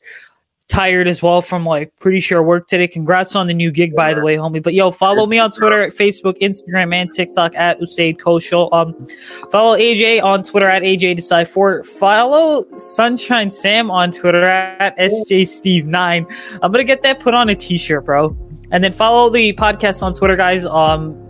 tired 0.74 1.08
as 1.08 1.22
well 1.22 1.40
from 1.40 1.66
like 1.66 1.94
pretty 2.00 2.20
sure 2.20 2.42
work 2.42 2.68
today. 2.68 2.88
Congrats 2.88 3.36
on 3.36 3.46
the 3.46 3.54
new 3.54 3.72
gig, 3.72 3.96
by 3.96 4.14
the 4.14 4.22
way, 4.22 4.36
homie. 4.36 4.62
But 4.62 4.74
yo, 4.74 4.90
follow 4.90 5.28
me 5.28 5.38
on 5.38 5.52
Twitter, 5.52 5.86
Facebook, 5.88 6.36
Instagram, 6.40 6.94
and 6.94 7.12
TikTok 7.12 7.56
at 7.56 7.80
Usaid 7.80 8.18
Kosho. 8.18 8.74
Um, 8.74 9.08
follow 9.52 9.78
AJ 9.78 10.24
on 10.24 10.42
Twitter 10.42 10.68
at 10.68 10.82
AJ 10.82 11.16
Decide 11.16 11.48
Four. 11.48 11.84
Follow 11.84 12.66
Sunshine 12.80 13.52
Sam 13.52 13.92
on 13.92 14.12
Twitter 14.12 14.44
at 14.44 14.98
SJ 14.98 15.48
Steve 15.48 15.86
Nine. 15.86 16.26
I'm 16.64 16.72
gonna 16.72 16.84
get 16.84 17.04
that 17.04 17.20
put 17.20 17.36
on 17.36 17.50
a 17.50 17.56
T-shirt, 17.56 18.06
bro. 18.06 18.36
And 18.72 18.84
then 18.84 18.92
follow 18.92 19.30
the 19.30 19.54
podcast 19.54 20.02
on 20.02 20.16
Twitter, 20.16 20.36
guys. 20.36 20.66
Um, 20.66 21.23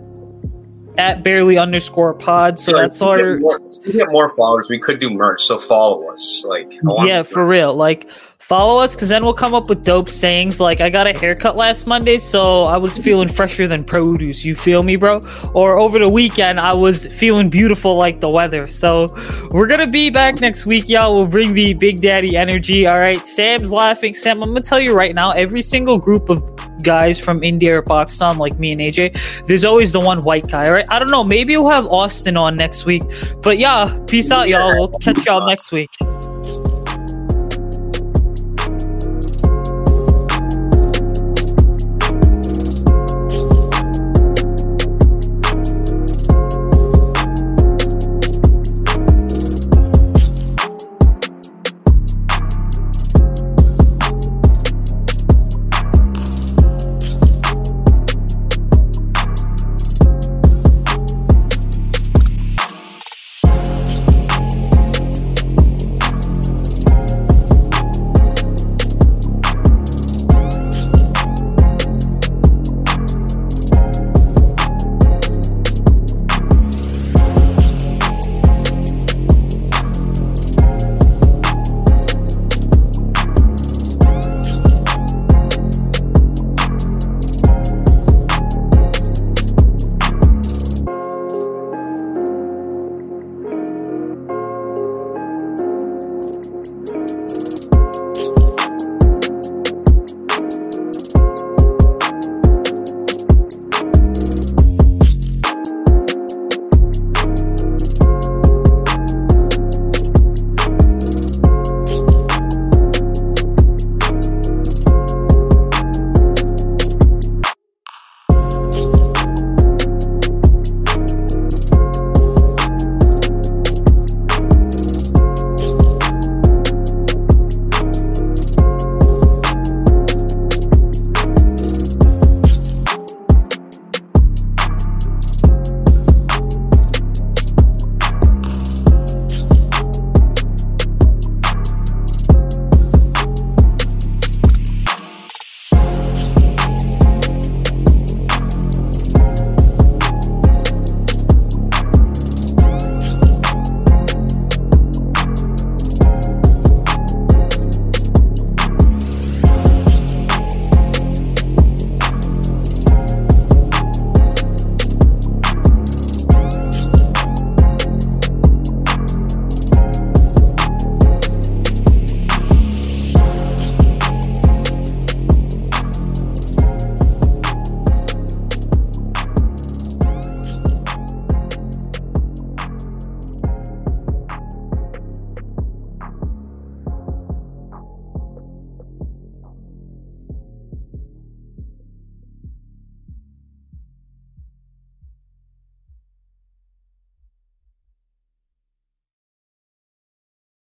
at 0.98 1.22
Bearly 1.22 1.58
underscore 1.58 2.14
pod. 2.14 2.58
So 2.58 2.72
that's 2.72 2.96
If 2.96 3.02
we 3.02 3.08
our 3.08 3.38
more, 3.38 3.58
we 3.86 3.92
get 3.92 4.10
more 4.10 4.34
followers. 4.36 4.68
We 4.70 4.78
could 4.78 4.98
do 5.00 5.10
merch. 5.10 5.42
So 5.42 5.58
follow 5.58 6.10
us. 6.12 6.44
Like 6.46 6.72
yeah, 7.04 7.18
to- 7.18 7.24
for 7.24 7.46
real. 7.46 7.74
Like 7.74 8.10
follow 8.38 8.78
us 8.82 8.94
because 8.94 9.08
then 9.08 9.24
we'll 9.24 9.32
come 9.32 9.54
up 9.54 9.68
with 9.70 9.84
dope 9.84 10.08
sayings. 10.08 10.60
Like 10.60 10.80
I 10.80 10.90
got 10.90 11.06
a 11.06 11.18
haircut 11.18 11.56
last 11.56 11.86
Monday, 11.86 12.18
so 12.18 12.64
I 12.64 12.76
was 12.76 12.98
feeling 12.98 13.28
fresher 13.28 13.66
than 13.66 13.84
produce. 13.84 14.44
You 14.44 14.54
feel 14.54 14.82
me, 14.82 14.96
bro? 14.96 15.20
Or 15.54 15.78
over 15.78 15.98
the 15.98 16.08
weekend, 16.08 16.60
I 16.60 16.74
was 16.74 17.06
feeling 17.06 17.48
beautiful 17.48 17.96
like 17.96 18.20
the 18.20 18.28
weather. 18.28 18.66
So 18.66 19.06
we're 19.50 19.66
gonna 19.66 19.86
be 19.86 20.10
back 20.10 20.40
next 20.40 20.66
week, 20.66 20.88
y'all. 20.88 21.16
We'll 21.16 21.26
bring 21.26 21.54
the 21.54 21.74
Big 21.74 22.00
Daddy 22.00 22.36
energy. 22.36 22.86
All 22.86 22.98
right, 22.98 23.24
Sam's 23.24 23.72
laughing. 23.72 24.14
Sam, 24.14 24.42
I'm 24.42 24.50
gonna 24.50 24.60
tell 24.60 24.80
you 24.80 24.94
right 24.94 25.14
now, 25.14 25.30
every 25.30 25.62
single 25.62 25.98
group 25.98 26.28
of 26.28 26.42
guys 26.84 27.18
from 27.18 27.42
India 27.42 27.78
or 27.78 27.82
Pakistan, 27.82 28.38
like 28.38 28.58
me 28.58 28.72
and 28.72 28.80
AJ, 28.80 29.46
there's 29.46 29.64
always 29.64 29.92
the 29.92 30.00
one 30.00 30.20
white 30.20 30.46
guy, 30.48 30.70
right? 30.70 30.86
I 30.90 30.98
don't 30.98 31.10
know. 31.10 31.24
Maybe 31.24 31.56
we'll 31.56 31.70
have 31.70 31.86
Austin 31.86 32.36
on 32.36 32.56
next 32.56 32.84
week. 32.84 33.02
But 33.42 33.58
yeah, 33.58 33.98
peace 34.06 34.30
out, 34.30 34.48
y'all. 34.48 34.72
We'll 34.78 34.88
catch 35.00 35.24
y'all 35.26 35.46
next 35.46 35.72
week. 35.72 35.90